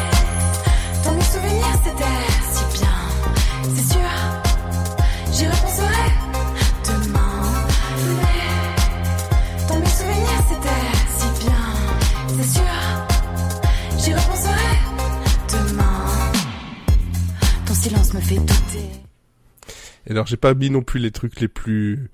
Et 20.11 20.13
alors 20.13 20.27
j'ai 20.27 20.37
pas 20.37 20.53
mis 20.55 20.69
non 20.69 20.83
plus 20.83 20.99
les 21.01 21.13
trucs 21.13 21.41
les 21.41 21.49
plus 21.49 22.11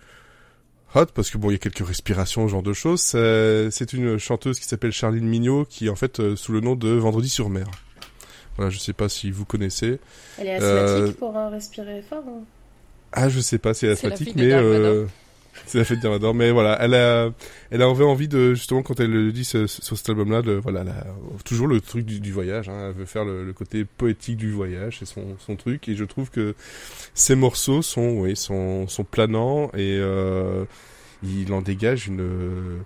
hot 0.95 1.07
parce 1.15 1.31
que 1.31 1.39
bon 1.39 1.49
il 1.49 1.55
y 1.55 1.57
a 1.57 1.59
quelques 1.59 1.85
respirations 1.87 2.47
ce 2.47 2.53
genre 2.53 2.63
de 2.63 2.75
choses. 2.75 3.01
C'est 3.01 3.71
c'est 3.71 3.95
une 3.95 4.19
chanteuse 4.19 4.61
qui 4.61 4.67
s'appelle 4.67 4.93
Charline 4.93 5.27
Mignot 5.27 5.65
qui 5.65 5.87
est 5.87 5.89
en 5.89 5.97
fait 5.97 6.21
euh, 6.21 6.37
sous 6.37 6.53
le 6.53 6.61
nom 6.61 6.77
de 6.77 6.91
Vendredi 6.91 7.29
sur 7.31 7.49
mer. 7.49 7.67
Voilà, 8.57 8.71
je 8.71 8.79
sais 8.79 8.93
pas 8.93 9.09
si 9.09 9.31
vous 9.31 9.45
connaissez. 9.47 9.99
Elle 10.39 10.47
est 10.49 10.63
Euh, 10.63 10.85
asthmatique 10.95 11.19
pour 11.19 11.37
euh, 11.37 11.49
respirer 11.49 12.03
fort. 12.09 12.23
hein. 12.29 12.43
Ah, 13.13 13.29
je 13.31 13.41
sais 13.41 13.59
pas 13.59 13.73
si 13.75 13.87
elle 13.87 13.91
est 13.93 13.95
asthmatique, 13.95 14.35
mais 14.37 14.53
euh. 14.53 15.07
c'est 15.67 15.79
la 15.79 15.85
fête 15.85 16.01
de 16.01 16.09
Vador. 16.09 16.35
Mais 16.35 16.51
voilà, 16.51 16.79
elle 16.81 16.95
a, 16.95 17.31
elle 17.71 17.83
a 17.83 17.89
envie 17.89 18.29
de 18.29 18.55
justement 18.55 18.83
quand 18.83 19.01
elle 19.01 19.11
le 19.11 19.33
dit 19.33 19.45
sur 19.45 19.69
cet 19.69 20.09
album-là, 20.09 20.43
de 20.43 20.53
voilà, 20.53 20.83
elle 20.83 20.89
a 20.89 21.07
toujours 21.45 21.67
le 21.67 21.81
truc 21.81 22.05
du, 22.05 22.33
voyage. 22.33 22.69
Hein, 22.69 22.89
elle 22.89 22.95
veut 22.95 23.07
faire 23.07 23.25
le, 23.25 23.53
côté 23.53 23.85
poétique 23.85 24.37
du 24.37 24.51
voyage, 24.51 24.99
c'est 24.99 25.07
son, 25.07 25.57
truc. 25.57 25.89
Et 25.89 25.95
je 25.95 26.05
trouve 26.05 26.31
que 26.31 26.55
ces 27.15 27.35
morceaux 27.35 27.83
sont, 27.83 28.19
oui, 28.19 28.37
sont, 28.37 28.87
planants 29.11 29.69
et 29.75 29.99
euh, 30.01 30.65
il 31.23 31.53
en 31.53 31.63
dégage 31.63 32.09
une 32.09 32.83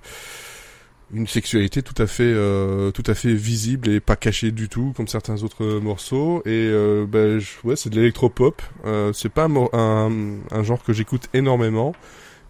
une 1.12 1.26
sexualité 1.26 1.82
tout 1.82 2.01
à 2.01 2.06
fait 2.06 2.22
euh, 2.22 2.90
tout 2.92 3.02
à 3.06 3.14
fait 3.14 3.34
visible 3.34 3.88
et 3.88 4.01
pas 4.01 4.16
cachée 4.16 4.52
du 4.52 4.68
tout 4.68 4.92
comme 4.97 5.09
certains 5.09 5.42
autres 5.42 5.80
morceaux 5.80 6.40
et 6.44 6.51
euh, 6.51 7.05
ben 7.06 7.38
je- 7.38 7.56
ouais 7.64 7.76
c'est 7.76 7.90
de 7.90 7.97
l'électropop 7.97 8.62
euh, 8.84 9.12
c'est 9.12 9.28
pas 9.28 9.48
un 9.48 10.62
genre 10.62 10.82
que 10.84 10.92
j'écoute 10.92 11.28
énormément 11.34 11.94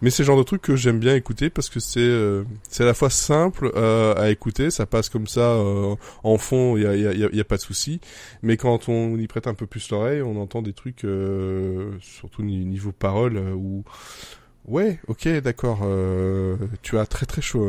mais 0.01 0.09
c'est 0.09 0.23
le 0.23 0.27
genre 0.27 0.37
de 0.37 0.43
truc 0.43 0.61
que 0.61 0.75
j'aime 0.75 0.99
bien 0.99 1.15
écouter 1.15 1.49
parce 1.49 1.69
que 1.69 1.79
c'est 1.79 1.99
euh, 1.99 2.43
c'est 2.69 2.83
à 2.83 2.85
la 2.85 2.93
fois 2.93 3.09
simple 3.09 3.71
euh, 3.75 4.13
à 4.15 4.29
écouter 4.29 4.71
ça 4.71 4.85
passe 4.85 5.09
comme 5.09 5.27
ça 5.27 5.41
euh, 5.51 5.95
en 6.23 6.37
fond 6.37 6.77
il 6.77 6.83
y 6.83 6.87
a, 6.87 6.95
y, 6.95 7.07
a, 7.07 7.13
y 7.13 7.39
a- 7.39 7.43
pas 7.43 7.57
de 7.57 7.61
souci 7.61 7.99
mais 8.43 8.57
quand 8.57 8.89
on 8.89 9.17
y 9.17 9.27
prête 9.27 9.47
un 9.47 9.53
peu 9.53 9.65
plus 9.67 9.89
l'oreille 9.91 10.21
on 10.21 10.39
entend 10.41 10.61
des 10.61 10.73
trucs 10.73 11.05
euh, 11.05 11.91
surtout 12.01 12.43
ni- 12.43 12.65
niveau 12.65 12.91
parole 12.91 13.37
euh, 13.37 13.53
où 13.53 13.83
Ouais, 14.67 14.99
ok, 15.07 15.27
d'accord. 15.41 15.79
euh, 15.83 16.55
tu 16.83 16.97
as 16.99 17.07
très 17.07 17.25
très 17.25 17.41
chaud, 17.41 17.65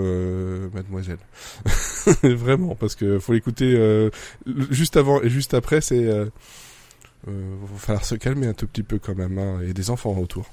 mademoiselle. 0.74 1.16
Vraiment, 2.22 2.74
parce 2.74 2.94
que 2.96 3.18
faut 3.18 3.32
l'écouter 3.32 4.10
juste 4.70 4.96
avant 4.98 5.22
et 5.22 5.30
juste 5.30 5.54
après. 5.54 5.80
C'est 5.80 6.06
euh, 7.28 7.30
euh, 7.30 7.56
va 7.72 7.78
falloir 7.78 8.04
se 8.04 8.14
calmer 8.14 8.46
un 8.48 8.52
tout 8.54 8.66
petit 8.66 8.82
peu 8.82 8.98
quand 8.98 9.14
même. 9.14 9.38
Hein, 9.38 9.60
et 9.66 9.72
des 9.72 9.90
enfants 9.90 10.16
autour. 10.18 10.46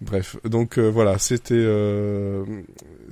Bref, 0.00 0.36
donc 0.44 0.78
euh, 0.78 0.88
voilà, 0.90 1.18
c'était 1.18 1.54
euh, 1.54 2.44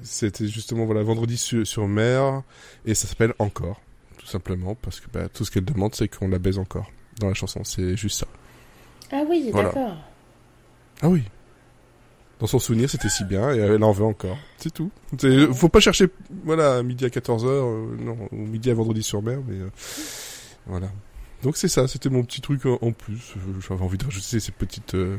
c'était 0.02 0.46
justement 0.48 0.84
voilà 0.86 1.02
vendredi 1.02 1.36
sur, 1.36 1.66
sur 1.66 1.86
mer 1.88 2.42
et 2.86 2.94
ça 2.94 3.06
s'appelle 3.06 3.34
encore, 3.38 3.80
tout 4.18 4.26
simplement 4.26 4.74
parce 4.74 5.00
que 5.00 5.06
bah, 5.12 5.28
tout 5.32 5.44
ce 5.44 5.50
qu'elle 5.50 5.64
demande 5.64 5.94
c'est 5.94 6.08
qu'on 6.08 6.28
la 6.28 6.38
baise 6.38 6.58
encore 6.58 6.90
dans 7.20 7.28
la 7.28 7.34
chanson. 7.34 7.62
C'est 7.64 7.96
juste 7.96 8.20
ça. 8.20 8.26
Ah 9.12 9.22
oui, 9.28 9.50
Voilà. 9.52 9.68
d'accord. 9.68 9.96
Ah 11.02 11.08
oui. 11.08 11.22
Dans 12.40 12.46
son 12.48 12.58
souvenir, 12.58 12.90
c'était 12.90 13.08
si 13.08 13.22
bien 13.24 13.54
et 13.54 13.58
elle 13.58 13.84
en 13.84 13.92
veut 13.92 14.04
encore. 14.04 14.36
C'est 14.58 14.72
tout. 14.74 14.90
C'est- 15.18 15.52
Faut 15.54 15.68
pas 15.68 15.78
chercher, 15.80 16.08
voilà, 16.44 16.82
midi 16.82 17.04
à 17.04 17.08
14h, 17.08 17.46
non, 18.02 18.16
ou 18.32 18.36
midi 18.36 18.70
à 18.70 18.74
vendredi 18.74 19.02
sur 19.04 19.22
mer, 19.22 19.38
mais 19.46 19.54
euh, 19.60 19.68
voilà. 20.66 20.88
Donc 21.44 21.56
c'est 21.58 21.68
ça, 21.68 21.86
c'était 21.86 22.08
mon 22.08 22.24
petit 22.24 22.40
truc 22.40 22.64
en 22.66 22.90
plus. 22.92 23.18
Je- 23.36 23.60
J'avais 23.68 23.82
envie 23.84 23.98
de 23.98 24.04
rajouter 24.04 24.40
ces 24.40 24.50
petites... 24.50 24.94
euh, 24.94 25.16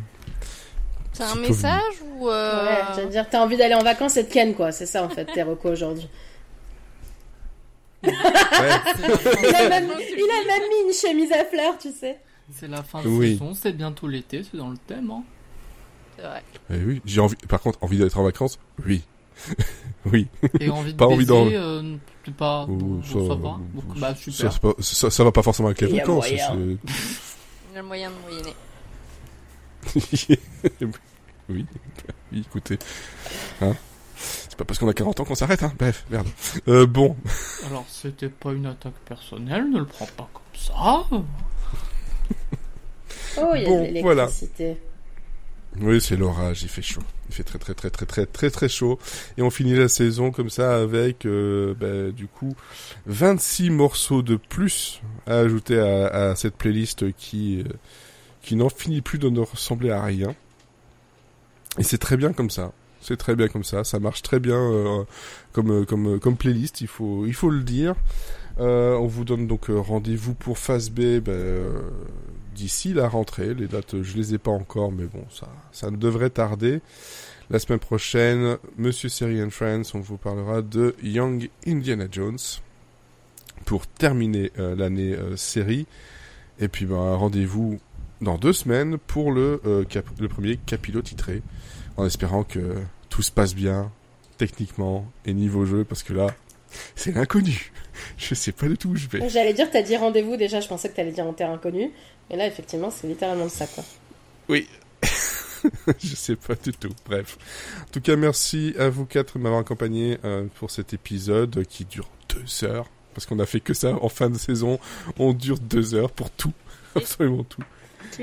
C'est 1.14 1.24
un 1.24 1.36
message 1.36 1.94
ou 2.18 2.28
euh... 2.30 2.66
Ouais, 2.66 2.82
j'allais 2.96 3.10
dire, 3.10 3.30
t'as 3.30 3.40
envie 3.42 3.56
d'aller 3.58 3.76
en 3.76 3.84
vacances 3.84 4.18
et 4.18 4.24
de 4.24 4.30
ken, 4.30 4.54
quoi. 4.56 4.72
C'est 4.72 4.88
ça, 4.88 5.04
en 5.04 5.10
fait, 5.10 5.26
tes 5.26 5.44
recos 5.44 5.72
aujourd'hui. 5.72 6.10
Ouais, 8.04 8.12
Il 8.14 9.56
a, 9.56 9.70
même, 9.70 9.86
il 10.00 10.30
a 10.30 10.42
le 10.42 10.48
même 10.48 10.70
mis 10.70 10.88
une 10.90 10.94
chemise 10.94 11.32
à 11.32 11.46
fleurs, 11.46 11.78
tu 11.80 11.92
sais. 11.92 12.18
C'est 12.54 12.68
la 12.68 12.84
fin 12.84 13.02
de 13.02 13.08
Oui. 13.08 13.34
saison, 13.34 13.54
c'est 13.54 13.72
bientôt 13.74 14.08
l'été, 14.08 14.44
c'est 14.44 14.58
dans 14.58 14.70
le 14.70 14.78
thème. 14.78 15.10
Hein. 15.12 15.24
C'est 16.16 16.24
vrai. 16.24 16.44
eh 16.72 16.78
oui, 16.84 17.02
j'ai 17.06 17.22
envie, 17.22 17.36
par 17.48 17.62
contre, 17.62 17.78
envie 17.82 17.98
d'être 17.98 18.18
en 18.20 18.24
vacances? 18.24 18.58
Oui. 18.86 19.04
oui. 20.06 20.28
Et 20.60 20.70
envie 20.70 20.94
de 20.94 20.98
Pas 20.98 21.06
envie 21.08 21.18
baiser, 21.26 21.28
d'en- 21.28 21.48
euh, 21.52 21.96
c'est 22.26 22.34
pas... 22.36 22.66
Ou 22.66 22.76
bon, 22.76 23.04
ça, 23.04 23.36
va. 23.36 23.60
Donc, 23.74 24.00
bah, 24.00 24.16
ça, 24.16 24.50
super. 24.50 24.76
ça, 24.80 25.10
ça 25.10 25.24
va 25.24 25.32
pas 25.32 25.44
forcément 25.44 25.68
avec 25.70 25.82
les 25.82 25.88
Il 25.90 25.96
y 25.96 26.00
a 26.00 26.04
vacances. 26.04 26.30
Il 26.30 26.38
y 26.38 26.42
a 26.42 26.54
le 27.76 27.84
moyen 27.84 28.10
de 28.10 28.16
moyenner. 28.24 28.56
oui, 31.50 31.66
oui, 32.32 32.44
écoutez. 32.48 32.80
Hein? 33.62 33.74
C'est 34.18 34.56
pas 34.58 34.64
parce 34.64 34.80
qu'on 34.80 34.88
a 34.88 34.94
40 34.94 35.20
ans 35.20 35.26
qu'on 35.26 35.36
s'arrête, 35.36 35.62
hein. 35.64 35.74
Bref, 35.78 36.06
merde. 36.10 36.28
Euh, 36.68 36.88
bon, 36.88 37.16
Alors, 37.68 37.86
c'était 37.90 38.30
pas 38.30 38.54
une 38.54 38.66
attaque 38.66 38.96
personnelle, 39.06 39.70
ne 39.70 39.80
le 39.80 39.86
prends 39.86 40.08
pas 40.18 40.30
comme 40.34 40.44
ça. 40.60 41.06
Oh, 43.38 43.52
il 43.56 43.62
y 43.62 43.66
a 43.66 43.70
Bon, 43.70 43.92
de 43.94 44.02
voilà. 44.02 44.30
Oui, 45.82 46.00
c'est 46.02 46.16
l'orage, 46.16 46.64
il 46.64 46.70
fait 46.70 46.82
chaud. 46.82 47.02
Il 47.30 47.36
fait 47.36 47.44
très 47.44 47.60
très 47.60 47.74
très 47.74 47.90
très 47.90 48.06
très 48.06 48.26
très 48.26 48.50
très 48.50 48.70
chaud. 48.70 49.00
Et 49.38 49.42
on 49.42 49.50
finit 49.50 49.74
la 49.76 49.88
saison 49.88 50.32
comme 50.32 50.50
ça 50.50 50.78
avec, 50.78 51.26
euh, 51.26 51.74
bah, 51.80 52.12
du 52.12 52.28
coup, 52.28 52.56
26 53.08 53.70
morceaux 53.72 54.22
de 54.22 54.36
plus 54.36 55.02
à 55.26 55.40
ajouter 55.40 55.80
à, 55.80 56.08
à 56.32 56.36
cette 56.36 56.56
playlist 56.56 57.12
qui, 57.18 57.62
euh, 57.62 57.74
qui 58.42 58.56
n'en 58.56 58.70
finit 58.70 59.02
plus 59.02 59.20
de 59.20 59.30
ne 59.30 59.40
ressembler 59.40 59.92
à 59.92 60.04
rien. 60.04 60.36
Et 61.78 61.84
c'est 61.84 61.98
très 61.98 62.18
bien 62.18 62.32
comme 62.32 62.50
ça. 62.50 62.72
C'est 63.02 63.18
très 63.18 63.36
bien 63.36 63.48
comme 63.48 63.64
ça. 63.64 63.84
Ça 63.84 64.00
marche 64.00 64.22
très 64.24 64.40
bien 64.40 64.58
euh, 64.58 65.04
comme, 65.52 65.72
euh, 65.72 65.86
comme, 65.86 66.16
euh, 66.16 66.20
comme 66.20 66.38
playlist, 66.38 66.82
il 66.82 66.88
faut, 66.88 67.26
il 67.26 67.34
faut 67.34 67.50
le 67.50 67.64
dire. 67.64 67.96
Euh, 68.60 68.96
on 68.96 69.08
vous 69.08 69.26
donne 69.26 69.48
donc 69.48 69.66
rendez-vous 69.70 70.34
pour 70.34 70.58
Phase 70.58 70.90
B 70.90 71.02
euh, 71.28 71.82
d'ici 72.56 72.94
la 72.94 73.08
rentrée. 73.08 73.54
Les 73.54 73.68
dates, 73.68 73.94
euh, 73.94 74.04
je 74.04 74.18
les 74.18 74.34
ai 74.34 74.38
pas 74.38 74.52
encore, 74.52 74.92
mais 74.92 75.06
bon, 75.06 75.24
ça, 75.30 75.48
ça 75.72 75.92
ne 75.92 75.98
devrait 75.98 76.32
tarder. 76.32 76.82
La 77.52 77.60
semaine 77.60 77.80
prochaine, 77.80 78.58
Monsieur 78.78 79.10
and 79.46 79.52
Friends, 79.52 79.94
on 79.94 80.00
vous 80.00 80.18
parlera 80.18 80.64
de 80.64 80.96
Young 81.04 81.50
Indiana 81.68 82.08
Jones 82.12 82.40
pour 83.66 83.86
terminer 83.86 84.52
euh, 84.58 84.76
l'année 84.76 85.14
euh, 85.14 85.36
série. 85.36 85.86
Et 86.60 86.68
puis, 86.68 86.86
ben, 86.86 87.14
rendez-vous 87.14 87.80
dans 88.22 88.38
deux 88.38 88.54
semaines 88.54 88.98
pour 88.98 89.32
le, 89.32 89.62
le 89.66 90.28
premier 90.28 90.58
capilot 90.58 91.02
titré, 91.02 91.44
en 91.98 92.06
espérant 92.06 92.44
que 92.44 92.76
tout 93.10 93.22
se 93.22 93.32
passe 93.32 93.54
bien, 93.54 93.92
techniquement 94.38 95.06
et 95.26 95.34
niveau 95.34 95.66
jeu, 95.66 95.84
parce 95.84 96.02
que 96.02 96.14
là, 96.14 96.28
c'est 96.96 97.14
l'inconnu. 97.14 97.72
Je 98.18 98.36
sais 98.36 98.52
pas 98.52 98.68
du 98.68 98.78
tout 98.78 98.90
où 98.90 98.96
je 98.96 99.08
vais. 99.08 99.30
J'allais 99.30 99.54
dire, 99.54 99.70
t'as 99.72 99.82
dit 99.82 99.96
rendez-vous, 99.96 100.36
déjà, 100.36 100.60
je 100.60 100.68
pensais 100.68 100.90
que 100.90 100.96
t'allais 100.96 101.12
dire 101.12 101.26
en 101.26 101.34
terre 101.34 101.50
inconnue. 101.50 101.92
Mais 102.30 102.38
là, 102.38 102.48
effectivement, 102.48 102.92
c'est 102.92 103.08
littéralement 103.08 103.50
ça, 103.50 103.68
quoi. 103.68 103.84
Oui. 104.50 104.68
je 106.00 106.16
sais 106.16 106.36
pas 106.36 106.56
du 106.56 106.72
tout. 106.72 106.94
Bref. 107.06 107.38
En 107.82 107.92
tout 107.92 108.02
cas, 108.02 108.16
merci 108.16 108.74
à 108.78 108.90
vous 108.90 109.06
quatre 109.06 109.38
de 109.38 109.44
m'avoir 109.44 109.62
accompagné 109.62 110.18
euh, 110.24 110.46
pour 110.56 110.72
cet 110.72 110.94
épisode 110.94 111.66
qui 111.66 111.86
dure 111.86 112.10
deux 112.30 112.66
heures. 112.66 112.90
Parce 113.14 113.26
qu'on 113.26 113.40
a 113.40 113.46
fait 113.46 113.62
que 113.62 113.74
ça 113.74 113.94
en 114.02 114.10
fin 114.10 114.30
de 114.30 114.38
saison. 114.38 114.80
On 115.18 115.34
dure 115.34 115.60
deux 115.60 115.96
heures 115.96 116.12
pour 116.12 116.30
tout. 116.32 116.54
Absolument 116.96 117.44
tout. 117.44 117.64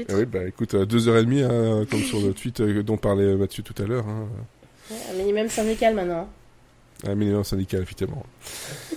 Ah 0.09 0.15
oui, 0.15 0.25
bah 0.25 0.47
écoute, 0.47 0.75
euh, 0.75 0.87
deux 0.87 1.09
heures 1.09 1.19
et 1.19 1.25
demie, 1.25 1.43
hein, 1.43 1.85
comme 1.91 2.03
sur 2.03 2.21
le 2.21 2.33
tweet 2.35 2.61
euh, 2.61 2.83
dont 2.83 2.97
parlait 2.97 3.35
Mathieu 3.37 3.63
tout 3.63 3.75
à 3.83 3.87
l'heure. 3.87 4.07
Hein. 4.07 4.29
Ouais, 4.91 4.97
un 5.11 5.15
minimum 5.15 5.49
syndical 5.49 5.95
maintenant. 5.95 6.29
Un 7.07 7.15
minimum 7.15 7.45
syndical, 7.45 7.83
effectivement. 7.83 8.25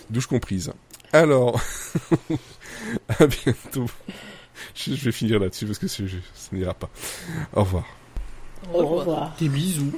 Douche 0.10 0.28
comprise. 0.28 0.72
Alors, 1.12 1.60
à 3.20 3.26
bientôt. 3.26 3.88
Je, 4.76 4.94
je 4.94 5.06
vais 5.06 5.12
finir 5.12 5.40
là-dessus 5.40 5.66
parce 5.66 5.80
que 5.80 5.88
ça 5.88 6.04
n'ira 6.52 6.74
pas. 6.74 6.90
Au 7.54 7.62
revoir. 7.62 7.86
Au 8.74 8.86
revoir. 8.86 9.36
Des 9.40 9.50
bisous. 9.50 9.94